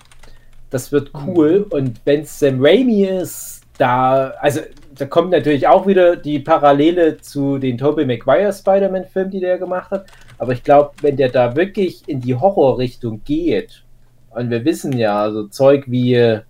Das 0.72 0.92
wird 0.92 1.12
cool. 1.28 1.68
Und 1.70 2.02
wenn 2.06 2.22
es 2.22 2.40
Sam 2.40 2.66
Raimi 2.66 3.04
ist, 3.04 3.62
da, 3.78 4.30
also 4.40 4.62
da 4.98 5.06
kommt 5.06 5.30
natürlich 5.30 5.68
auch 5.68 5.86
wieder 5.86 6.16
die 6.16 6.40
Parallele 6.40 7.18
zu 7.18 7.60
den 7.60 7.78
Tobey 7.78 8.06
Maguire 8.06 8.52
Spider-Man-Filmen, 8.52 9.30
die 9.30 9.40
der 9.40 9.60
gemacht 9.60 9.92
hat. 9.92 10.08
Aber 10.38 10.54
ich 10.54 10.64
glaube, 10.64 10.92
wenn 11.02 11.18
der 11.18 11.30
da 11.30 11.56
wirklich 11.56 12.08
in 12.08 12.22
die 12.22 12.36
Horrorrichtung 12.36 13.22
geht, 13.24 13.84
und 14.32 14.50
wir 14.50 14.66
wissen 14.66 14.98
ja, 14.98 15.22
also 15.22 15.48
Zeug 15.48 15.86
wie 15.88 16.16
äh, 16.16 16.42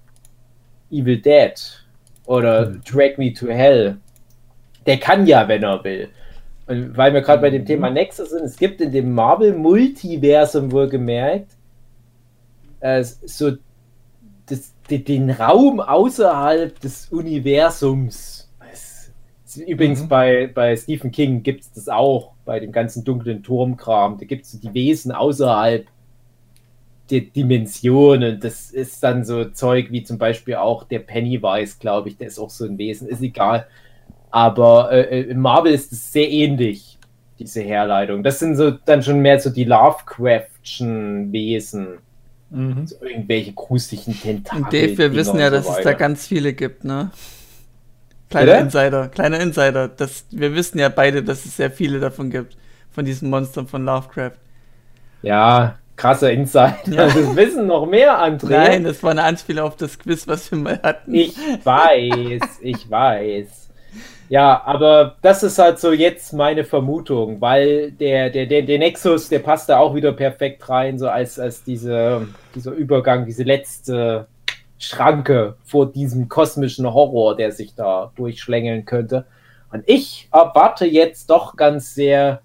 Evil 0.91 1.21
Dead 1.21 1.53
oder 2.25 2.65
Drag 2.65 3.17
Me 3.17 3.31
to 3.31 3.47
Hell, 3.47 3.97
der 4.85 4.97
kann 4.97 5.27
ja, 5.27 5.47
wenn 5.47 5.63
er 5.63 5.83
will. 5.83 6.09
Und 6.67 6.97
weil 6.97 7.13
wir 7.13 7.21
gerade 7.21 7.41
bei 7.41 7.51
dem 7.51 7.65
Thema 7.65 7.91
Nexus 7.91 8.31
sind, 8.31 8.43
es 8.43 8.57
gibt 8.57 8.81
in 8.81 8.91
dem 8.91 9.13
Marvel-Multiversum 9.13 10.71
wohlgemerkt 10.71 11.51
äh, 12.79 13.03
so 13.03 13.51
das, 14.47 14.73
den 14.89 15.29
Raum 15.29 15.79
außerhalb 15.79 16.79
des 16.79 17.07
Universums. 17.09 18.34
Übrigens 19.57 20.03
Mhm. 20.03 20.07
bei, 20.07 20.49
bei 20.53 20.75
Stephen 20.75 21.11
King 21.11 21.43
gibt 21.43 21.61
es 21.61 21.71
das 21.71 21.89
auch, 21.89 22.31
bei 22.45 22.59
dem 22.59 22.71
ganzen 22.71 23.03
dunklen 23.03 23.43
Turmkram. 23.43 24.17
Da 24.17 24.25
gibt 24.25 24.45
es 24.45 24.59
die 24.59 24.73
Wesen 24.73 25.11
außerhalb 25.11 25.85
der 27.09 27.21
Dimensionen. 27.21 28.39
Das 28.39 28.71
ist 28.71 29.03
dann 29.03 29.23
so 29.25 29.45
Zeug 29.45 29.91
wie 29.91 30.03
zum 30.03 30.17
Beispiel 30.17 30.55
auch 30.55 30.83
der 30.83 30.99
Pennywise, 30.99 31.75
glaube 31.79 32.09
ich, 32.09 32.17
der 32.17 32.27
ist 32.27 32.39
auch 32.39 32.49
so 32.49 32.65
ein 32.65 32.77
Wesen, 32.77 33.07
ist 33.07 33.21
egal. 33.21 33.67
Aber 34.31 34.91
äh, 34.91 35.21
in 35.21 35.39
Marvel 35.39 35.73
ist 35.73 35.91
es 35.91 36.11
sehr 36.11 36.29
ähnlich, 36.29 36.97
diese 37.39 37.61
Herleitung. 37.61 38.23
Das 38.23 38.39
sind 38.39 38.55
so 38.55 38.71
dann 38.71 39.03
schon 39.03 39.19
mehr 39.19 39.39
so 39.39 39.49
die 39.49 39.63
Lovecraftschen 39.65 41.31
Wesen. 41.31 41.99
Mhm. 42.49 42.87
So 42.87 42.95
irgendwelche 43.03 43.53
gruseligen 43.53 44.19
Tentakel. 44.19 44.63
Und 44.63 44.73
Dave, 44.73 44.97
wir 44.97 45.13
wissen 45.13 45.39
ja, 45.39 45.49
so 45.49 45.55
dass 45.55 45.77
es 45.77 45.83
da 45.83 45.93
ganz 45.93 46.27
viele 46.27 46.53
gibt, 46.53 46.83
ne? 46.83 47.11
Kleiner? 48.43 48.59
Insider, 48.59 49.07
kleiner 49.09 49.39
Insider. 49.39 49.87
Das, 49.87 50.25
wir 50.31 50.53
wissen 50.55 50.79
ja 50.79 50.89
beide, 50.89 51.23
dass 51.23 51.45
es 51.45 51.57
sehr 51.57 51.71
viele 51.71 51.99
davon 51.99 52.29
gibt. 52.29 52.57
Von 52.91 53.05
diesen 53.05 53.29
Monstern 53.29 53.67
von 53.67 53.83
Lovecraft. 53.83 54.37
Ja, 55.21 55.77
krasser 55.95 56.31
Insight. 56.31 56.87
Ja. 56.87 57.05
Das 57.05 57.35
wissen 57.35 57.67
noch 57.67 57.85
mehr, 57.85 58.17
André. 58.17 58.49
Nein, 58.49 58.83
das 58.83 59.01
war 59.03 59.11
eine 59.11 59.23
Anspielung 59.23 59.65
auf 59.67 59.75
das 59.75 59.97
Quiz, 59.97 60.27
was 60.27 60.49
wir 60.51 60.57
mal 60.57 60.79
hatten. 60.81 61.13
Ich 61.13 61.35
weiß, 61.63 62.59
ich 62.61 62.89
weiß. 62.89 63.69
Ja, 64.27 64.61
aber 64.65 65.15
das 65.21 65.43
ist 65.43 65.59
halt 65.59 65.79
so 65.79 65.91
jetzt 65.91 66.33
meine 66.33 66.63
Vermutung, 66.63 67.39
weil 67.41 67.91
der, 67.91 68.29
der, 68.29 68.47
der, 68.47 68.63
der 68.63 68.79
Nexus, 68.79 69.29
der 69.29 69.39
passt 69.39 69.69
da 69.69 69.77
auch 69.77 69.93
wieder 69.93 70.13
perfekt 70.13 70.67
rein, 70.67 70.97
so 70.97 71.07
als, 71.07 71.39
als 71.39 71.63
diese, 71.63 72.27
dieser 72.55 72.71
Übergang, 72.71 73.25
diese 73.25 73.43
letzte 73.43 74.27
Schranke 74.77 75.55
vor 75.63 75.91
diesem 75.91 76.27
kosmischen 76.29 76.91
Horror, 76.93 77.35
der 77.35 77.51
sich 77.51 77.75
da 77.75 78.11
durchschlängeln 78.15 78.85
könnte. 78.85 79.25
Und 79.71 79.83
ich 79.87 80.27
erwarte 80.31 80.85
jetzt 80.85 81.29
doch 81.29 81.55
ganz 81.55 81.93
sehr 81.95 82.41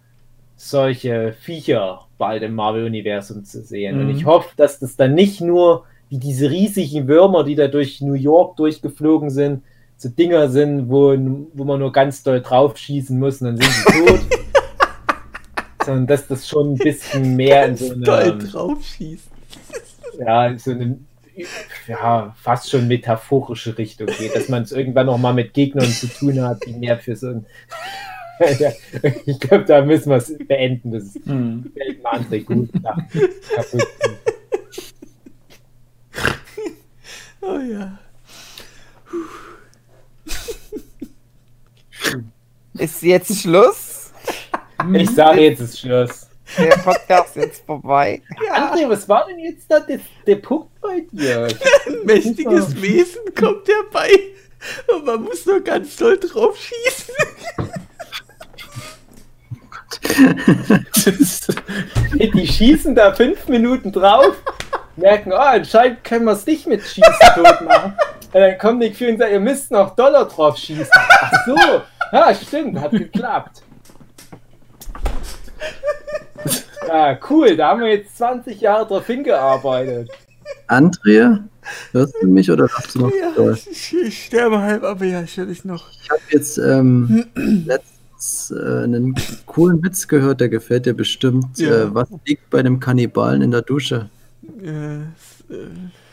solche 0.56 1.32
Viecher 1.40 2.06
bald 2.18 2.42
im 2.42 2.54
Marvel-Universum 2.54 3.44
zu 3.44 3.62
sehen. 3.62 3.98
Und 3.98 4.04
Mhm. 4.04 4.10
ich 4.10 4.26
hoffe, 4.26 4.50
dass 4.56 4.78
das 4.78 4.96
dann 4.96 5.14
nicht 5.14 5.40
nur 5.40 5.84
wie 6.08 6.18
diese 6.18 6.50
riesigen 6.50 7.08
Würmer, 7.08 7.44
die 7.44 7.54
da 7.54 7.68
durch 7.68 8.00
New 8.00 8.14
York 8.14 8.56
durchgeflogen 8.56 9.30
sind, 9.30 9.62
so 9.96 10.08
Dinger 10.08 10.48
sind, 10.48 10.88
wo, 10.90 11.14
wo 11.54 11.64
man 11.64 11.78
nur 11.78 11.92
ganz 11.92 12.22
doll 12.22 12.40
drauf 12.40 12.76
schießen 12.76 13.18
muss 13.18 13.40
und 13.40 13.48
dann 13.48 13.56
sind 13.58 13.72
sie 13.72 14.06
tot. 14.06 14.20
Sondern 15.84 16.06
dass 16.06 16.26
das 16.26 16.46
schon 16.48 16.72
ein 16.74 16.78
bisschen 16.78 17.36
mehr 17.36 17.66
in 17.66 17.76
so 17.76 17.94
Doll 17.94 18.32
eine, 18.32 18.38
draufschießen. 18.44 19.30
ja, 20.18 20.46
in 20.48 20.58
so 20.58 20.70
eine 20.72 20.98
ja, 21.86 22.34
fast 22.40 22.70
schon 22.70 22.88
metaphorische 22.88 23.76
Richtung 23.76 24.06
geht, 24.06 24.34
dass 24.34 24.48
man 24.48 24.62
es 24.62 24.72
irgendwann 24.72 25.06
noch 25.06 25.18
mal 25.18 25.34
mit 25.34 25.54
Gegnern 25.54 25.88
zu 25.88 26.06
tun 26.08 26.40
hat, 26.42 26.64
die 26.66 26.72
mehr 26.72 26.98
für 26.98 27.16
so 27.16 27.28
ein 27.28 27.46
ich 29.26 29.38
glaube, 29.38 29.64
da 29.64 29.84
müssen 29.84 30.08
wir 30.08 30.16
es 30.16 30.32
beenden. 30.48 30.92
Das 30.92 31.02
ist 31.04 31.26
mir 31.26 31.70
André 32.04 32.42
gut 32.42 32.70
nach 32.82 32.96
kaputt. 33.54 33.86
Oh 37.42 37.58
ja. 37.58 37.98
Ist 42.74 43.02
jetzt 43.02 43.42
Schluss? 43.42 44.12
Ich 44.94 45.10
sage 45.10 45.42
jetzt 45.42 45.60
ist 45.60 45.80
Schluss. 45.80 46.29
Der 46.58 46.76
Podcast 46.78 47.36
ist 47.36 47.44
jetzt 47.44 47.66
vorbei. 47.66 48.22
André, 48.52 48.88
was 48.88 49.08
war 49.08 49.26
denn 49.26 49.38
jetzt 49.38 49.70
da 49.70 49.80
der, 49.80 50.00
der 50.26 50.36
Punkt 50.36 50.80
bei 50.80 51.04
dir? 51.10 51.48
Ein 51.86 52.00
mächtiges 52.04 52.80
Wesen 52.80 53.22
kommt 53.38 53.68
herbei. 53.68 54.10
Und 54.92 55.06
man 55.06 55.22
muss 55.22 55.46
nur 55.46 55.60
ganz 55.60 55.96
doll 55.96 56.18
draufschießen. 56.18 57.14
Die 62.34 62.46
schießen 62.46 62.94
da 62.94 63.12
fünf 63.12 63.48
Minuten 63.48 63.92
drauf, 63.92 64.36
merken, 64.96 65.32
oh, 65.32 65.36
anscheinend 65.36 66.04
können 66.04 66.26
wir 66.26 66.32
es 66.32 66.46
nicht 66.46 66.66
mit 66.66 66.82
Schießen 66.82 67.34
tot 67.34 67.60
machen. 67.62 67.94
Und 68.32 68.40
dann 68.40 68.58
kommt 68.58 68.78
Nick 68.78 68.96
Fury 68.96 69.12
und 69.12 69.18
sagt, 69.18 69.32
ihr 69.32 69.40
müsst 69.40 69.70
noch 69.70 69.94
Dollar 69.96 70.26
drauf 70.26 70.56
schießen. 70.56 70.88
Ach 70.92 71.32
so, 71.46 71.56
ja, 72.12 72.34
stimmt, 72.34 72.78
hat 72.78 72.92
geklappt. 72.92 73.62
Ja, 76.92 77.16
cool, 77.30 77.56
da 77.56 77.68
haben 77.68 77.82
wir 77.82 77.88
jetzt 77.88 78.18
20 78.18 78.60
Jahre 78.60 78.84
drauf 78.84 79.06
hingearbeitet. 79.06 80.10
Andrea, 80.66 81.44
hörst 81.92 82.16
du 82.20 82.26
mich 82.26 82.50
oder 82.50 82.64
lachst 82.64 82.96
du 82.96 83.02
noch? 83.02 83.12
Ja, 83.12 83.52
ich, 83.52 83.94
ich 83.94 84.24
sterbe 84.24 84.60
halb, 84.60 84.82
aber 84.82 85.04
ja, 85.04 85.22
ich 85.22 85.36
höre 85.36 85.46
dich 85.46 85.64
noch. 85.64 85.88
Ich 86.02 86.10
habe 86.10 86.20
jetzt 86.30 86.58
ähm, 86.58 87.26
letztens 87.36 88.52
äh, 88.56 88.82
einen 88.82 89.14
coolen 89.46 89.80
Witz 89.84 90.08
gehört, 90.08 90.40
der 90.40 90.48
gefällt 90.48 90.86
dir 90.86 90.94
bestimmt. 90.94 91.58
Ja. 91.58 91.84
Äh, 91.84 91.94
was 91.94 92.08
liegt 92.26 92.50
bei 92.50 92.60
dem 92.64 92.80
Kannibalen 92.80 93.42
in 93.42 93.52
der 93.52 93.62
Dusche? 93.62 94.10
Äh, 94.60 94.96
äh, 94.96 95.04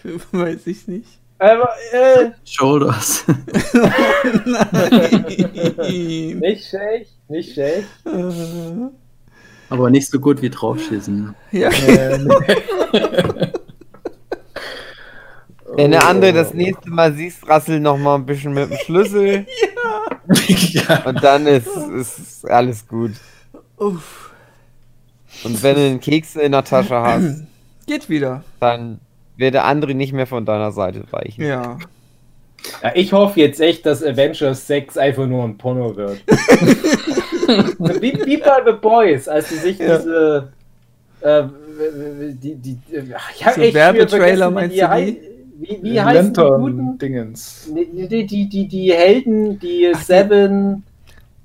weiß 0.32 0.68
ich 0.68 0.88
nicht. 0.88 1.08
Aber, 1.40 1.70
äh, 1.92 2.30
Shoulders. 2.46 3.26
Nein. 4.46 5.26
nicht 6.40 6.68
schlecht, 6.68 7.14
nicht 7.30 7.54
schlecht. 7.54 7.88
Aber 9.70 9.90
nicht 9.90 10.10
so 10.10 10.20
gut 10.20 10.42
wie 10.42 10.50
draufschießen. 10.50 11.36
ja. 11.52 11.70
Ähm, 11.88 12.30
Wenn 15.76 15.92
der 15.92 16.08
andere 16.08 16.34
das 16.34 16.54
nächste 16.54 16.90
Mal 16.90 17.14
siehst, 17.14 17.48
rassel 17.48 17.80
noch 17.80 17.98
mal 17.98 18.16
ein 18.16 18.26
bisschen 18.26 18.54
mit 18.54 18.70
dem 18.70 18.78
Schlüssel 18.78 19.46
ja. 20.48 21.04
und 21.06 21.24
dann 21.24 21.46
ist, 21.46 21.68
ist 21.68 22.50
alles 22.50 22.88
gut. 22.88 23.12
Uff. 23.78 24.32
Und 25.44 25.62
wenn 25.62 25.76
du 25.76 25.82
einen 25.86 26.00
Keks 26.00 26.36
in 26.36 26.52
der 26.54 26.64
Tasche 26.64 26.96
hast, 27.02 27.44
Geht 27.86 28.10
wieder. 28.10 28.44
dann 28.60 29.00
wird 29.36 29.54
der 29.54 29.66
andere 29.66 29.94
nicht 29.94 30.14
mehr 30.14 30.26
von 30.28 30.46
deiner 30.46 30.72
Seite 30.72 31.04
weichen. 31.12 31.46
Ja. 31.46 31.78
Ja, 32.82 32.92
ich 32.96 33.14
hoffe 33.14 33.40
jetzt 33.40 33.62
echt, 33.62 33.86
dass 33.86 34.04
Avengers 34.04 34.66
6 34.66 34.98
einfach 34.98 35.28
nur 35.28 35.44
ein 35.44 35.58
Porno 35.58 35.96
wird. 35.96 36.24
wie, 38.02 38.26
wie 38.26 38.38
bei 38.38 38.62
The 38.66 38.74
Boys, 38.82 39.28
als 39.28 39.50
sie 39.50 39.56
sich 39.58 39.80
Ja. 39.80 39.98
diese. 39.98 40.48
Äh, 41.22 41.44
die, 42.34 42.56
die, 42.56 42.78
ach, 43.16 43.32
ich 43.32 43.46
So 43.68 43.74
Werbetrailer, 43.74 44.50
meinst 44.52 44.76
wie 44.76 44.80
du 44.80 44.90
hei- 44.90 45.18
Wie, 45.60 45.80
wie 45.82 46.02
heißen 46.02 46.34
die 46.34 46.40
guten? 46.42 46.78
Lantern-Dingens. 46.78 47.70
Die, 47.76 48.08
die, 48.08 48.26
die, 48.28 48.50
die, 48.50 48.68
die 48.68 48.94
Helden, 48.94 49.60
die 49.60 49.92
Seven. 49.96 50.84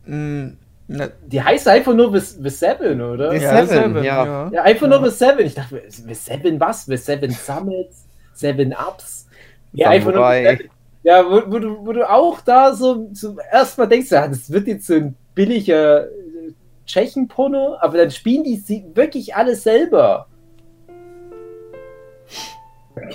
Mm, 0.06 0.48
na, 0.88 1.08
Die 1.26 1.42
heißt 1.42 1.68
einfach 1.68 1.94
nur 1.94 2.18
The, 2.18 2.36
The 2.42 2.50
Seven, 2.50 3.00
oder? 3.00 3.30
Die 3.30 3.38
Ja. 3.42 3.64
Seven, 3.66 4.04
ja. 4.04 4.50
ja, 4.52 4.62
einfach 4.62 4.88
nur 4.88 5.02
The 5.10 5.16
Seven. 5.16 5.46
Ich 5.46 5.54
dachte, 5.54 5.82
The 5.88 6.14
Seven 6.14 6.60
was? 6.60 6.84
The 6.84 6.96
Seven 6.98 7.30
Summits? 7.30 8.04
Seven 8.34 8.72
Ups? 8.74 9.26
Ja, 9.72 9.88
einfach 9.90 10.12
nur 10.14 10.30
The. 10.30 10.44
Seven. 10.44 10.70
Ja, 11.04 11.24
wo, 11.24 11.42
wo, 11.50 11.58
du, 11.58 11.86
wo 11.86 11.92
du 11.92 12.08
auch 12.08 12.40
da 12.42 12.74
so 12.74 13.08
zum 13.14 13.38
ersten 13.50 13.80
Mal 13.80 13.86
denkst, 13.86 14.10
ja, 14.10 14.28
das 14.28 14.50
wird 14.52 14.66
jetzt 14.68 14.86
so 14.86 14.94
ein 14.94 15.14
billiger 15.34 16.06
äh, 16.06 16.52
Tschechen-Porno, 16.86 17.76
aber 17.80 17.98
dann 17.98 18.10
spielen 18.10 18.44
die 18.44 18.56
sie 18.56 18.84
wirklich 18.94 19.34
alles 19.34 19.62
selber. 19.62 20.26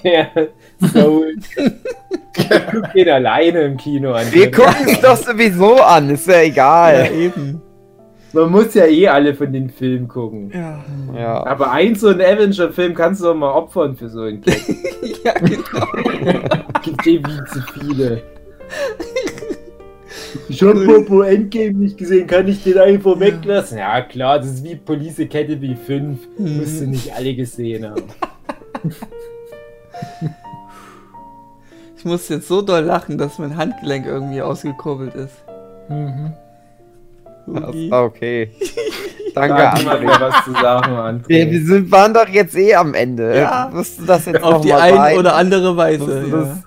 Ja, 0.03 0.27
so. 0.93 1.23
Den 2.95 3.09
alleine 3.09 3.61
im 3.61 3.77
Kino 3.77 4.13
an. 4.13 4.31
Wir 4.31 4.51
gucken 4.51 4.87
es 4.87 5.01
doch 5.01 5.17
sowieso 5.17 5.75
an, 5.75 6.09
ist 6.09 6.27
ja 6.27 6.35
ja, 6.35 6.43
egal. 6.43 7.11
eben. 7.11 7.61
Man 8.33 8.51
muss 8.51 8.73
ja 8.73 8.85
eh 8.85 9.07
alle 9.07 9.33
von 9.33 9.51
den 9.51 9.69
Filmen 9.69 10.07
gucken. 10.07 10.51
Ja. 10.53 10.83
Ja. 11.15 11.45
Aber 11.47 11.71
ein 11.71 11.95
so 11.95 12.09
ein 12.09 12.21
Avenger-Film 12.21 12.93
kannst 12.93 13.21
du 13.21 13.25
doch 13.25 13.35
mal 13.35 13.51
opfern 13.51 13.95
für 13.95 14.09
so 14.09 14.21
einen 14.21 14.41
Gag. 14.41 14.61
ja, 15.23 15.33
genau. 15.33 15.87
Gibt 16.83 17.07
eh 17.07 17.21
viel 17.23 17.43
zu 17.51 17.61
viele. 17.73 18.21
Ich 20.49 20.61
hab 20.63 20.73
Popo 20.85 21.21
Endgame 21.21 21.73
nicht 21.73 21.97
gesehen, 21.97 22.27
kann 22.27 22.47
ich 22.47 22.63
den 22.63 22.77
einfach 22.77 23.19
weglassen? 23.19 23.77
Ja 23.77 24.01
klar, 24.01 24.39
das 24.39 24.47
ist 24.47 24.63
wie 24.63 24.75
Police 24.75 25.19
Academy 25.19 25.75
5. 25.75 26.19
Mhm. 26.37 26.57
Musst 26.57 26.81
du 26.81 26.87
nicht 26.87 27.13
alle 27.15 27.33
gesehen 27.35 27.89
haben. 27.89 28.03
Ich 31.97 32.05
muss 32.05 32.29
jetzt 32.29 32.47
so 32.47 32.61
doll 32.61 32.83
lachen, 32.83 33.17
dass 33.17 33.39
mein 33.39 33.57
Handgelenk 33.57 34.05
irgendwie 34.05 34.41
ausgekurbelt 34.41 35.15
ist. 35.15 35.33
Mhm. 35.89 36.33
Das 37.47 37.69
Ugi. 37.69 37.89
war 37.91 38.03
okay. 38.03 38.51
Danke, 39.33 39.79
niemand 39.79 40.01
André. 40.03 40.19
was 40.21 40.45
zu 40.45 40.51
sagen, 40.51 40.91
Wir, 41.27 41.45
André. 41.45 41.51
wir 41.51 41.65
sind, 41.65 41.91
waren 41.91 42.13
doch 42.13 42.27
jetzt 42.27 42.55
eh 42.57 42.73
am 42.75 42.93
Ende. 42.93 43.37
Ja. 43.37 43.69
Musst 43.73 43.99
du 43.99 44.05
das 44.05 44.25
jetzt 44.25 44.41
Auf 44.43 44.51
noch 44.55 44.61
die 44.61 44.69
mal 44.69 44.81
eine 44.81 44.97
sein? 44.97 45.17
oder 45.17 45.35
andere 45.35 45.77
Weise. 45.77 46.25
Ja. 46.29 46.37
das, 46.37 46.57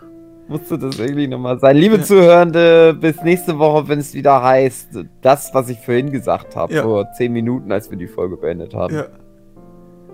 musste 0.51 0.77
das 0.79 0.99
irgendwie 0.99 1.29
nochmal 1.29 1.59
sein. 1.59 1.77
Liebe 1.77 1.97
Ja. 1.97 2.03
Zuhörende, 2.03 2.95
bis 2.95 3.23
nächste 3.23 3.59
Woche, 3.59 3.89
wenn 3.89 4.01
es 4.01 4.13
wieder 4.13 4.43
heißt, 4.43 4.89
das, 5.23 5.51
was 5.55 5.69
ich 5.71 5.79
vorhin 5.79 6.11
gesagt 6.13 6.57
habe, 6.57 6.75
Ja. 6.75 6.83
vor 6.83 7.11
zehn 7.17 7.33
Minuten, 7.33 7.73
als 7.73 7.91
wir 7.91 7.97
die 7.97 8.09
Folge 8.09 8.37
beendet 8.37 8.75
haben. 8.75 8.95
Ja. 8.95 9.07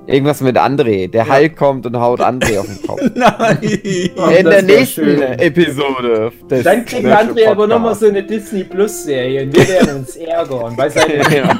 Irgendwas 0.09 0.41
mit 0.41 0.57
André. 0.57 1.11
Der 1.11 1.27
Ja. 1.27 1.35
Hulk 1.37 1.57
kommt 1.57 1.85
und 1.87 1.99
haut 1.99 2.21
André 2.21 2.61
auf 2.61 2.67
den 2.67 2.81
Kopf. 2.87 3.01
Nein. 3.17 3.59
In 3.63 4.45
der 4.47 4.63
nächsten 4.63 5.05
schön. 5.05 5.21
Episode. 5.23 6.31
Des 6.49 6.63
Dann 6.63 6.85
kriegt 6.85 7.07
André 7.07 7.49
aber 7.49 7.67
nochmal 7.67 7.95
so 7.97 8.07
eine 8.07 8.23
Disney 8.23 8.63
Plus 8.63 9.03
Serie 9.03 9.43
und 9.43 9.57
wir 9.57 9.67
werden 9.67 9.97
uns 9.97 10.15
ärgern, 10.15 10.77
weil 10.77 10.91
seine 10.93 11.15
Ja. 11.37 11.59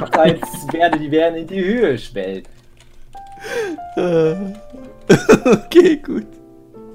Werte, 0.71 0.99
die 0.99 1.11
werden 1.11 1.35
in 1.39 1.47
die 1.47 1.61
Höhe 1.65 1.97
schwellen. 1.97 2.43
Okay, 5.09 5.97
gut. 6.05 6.25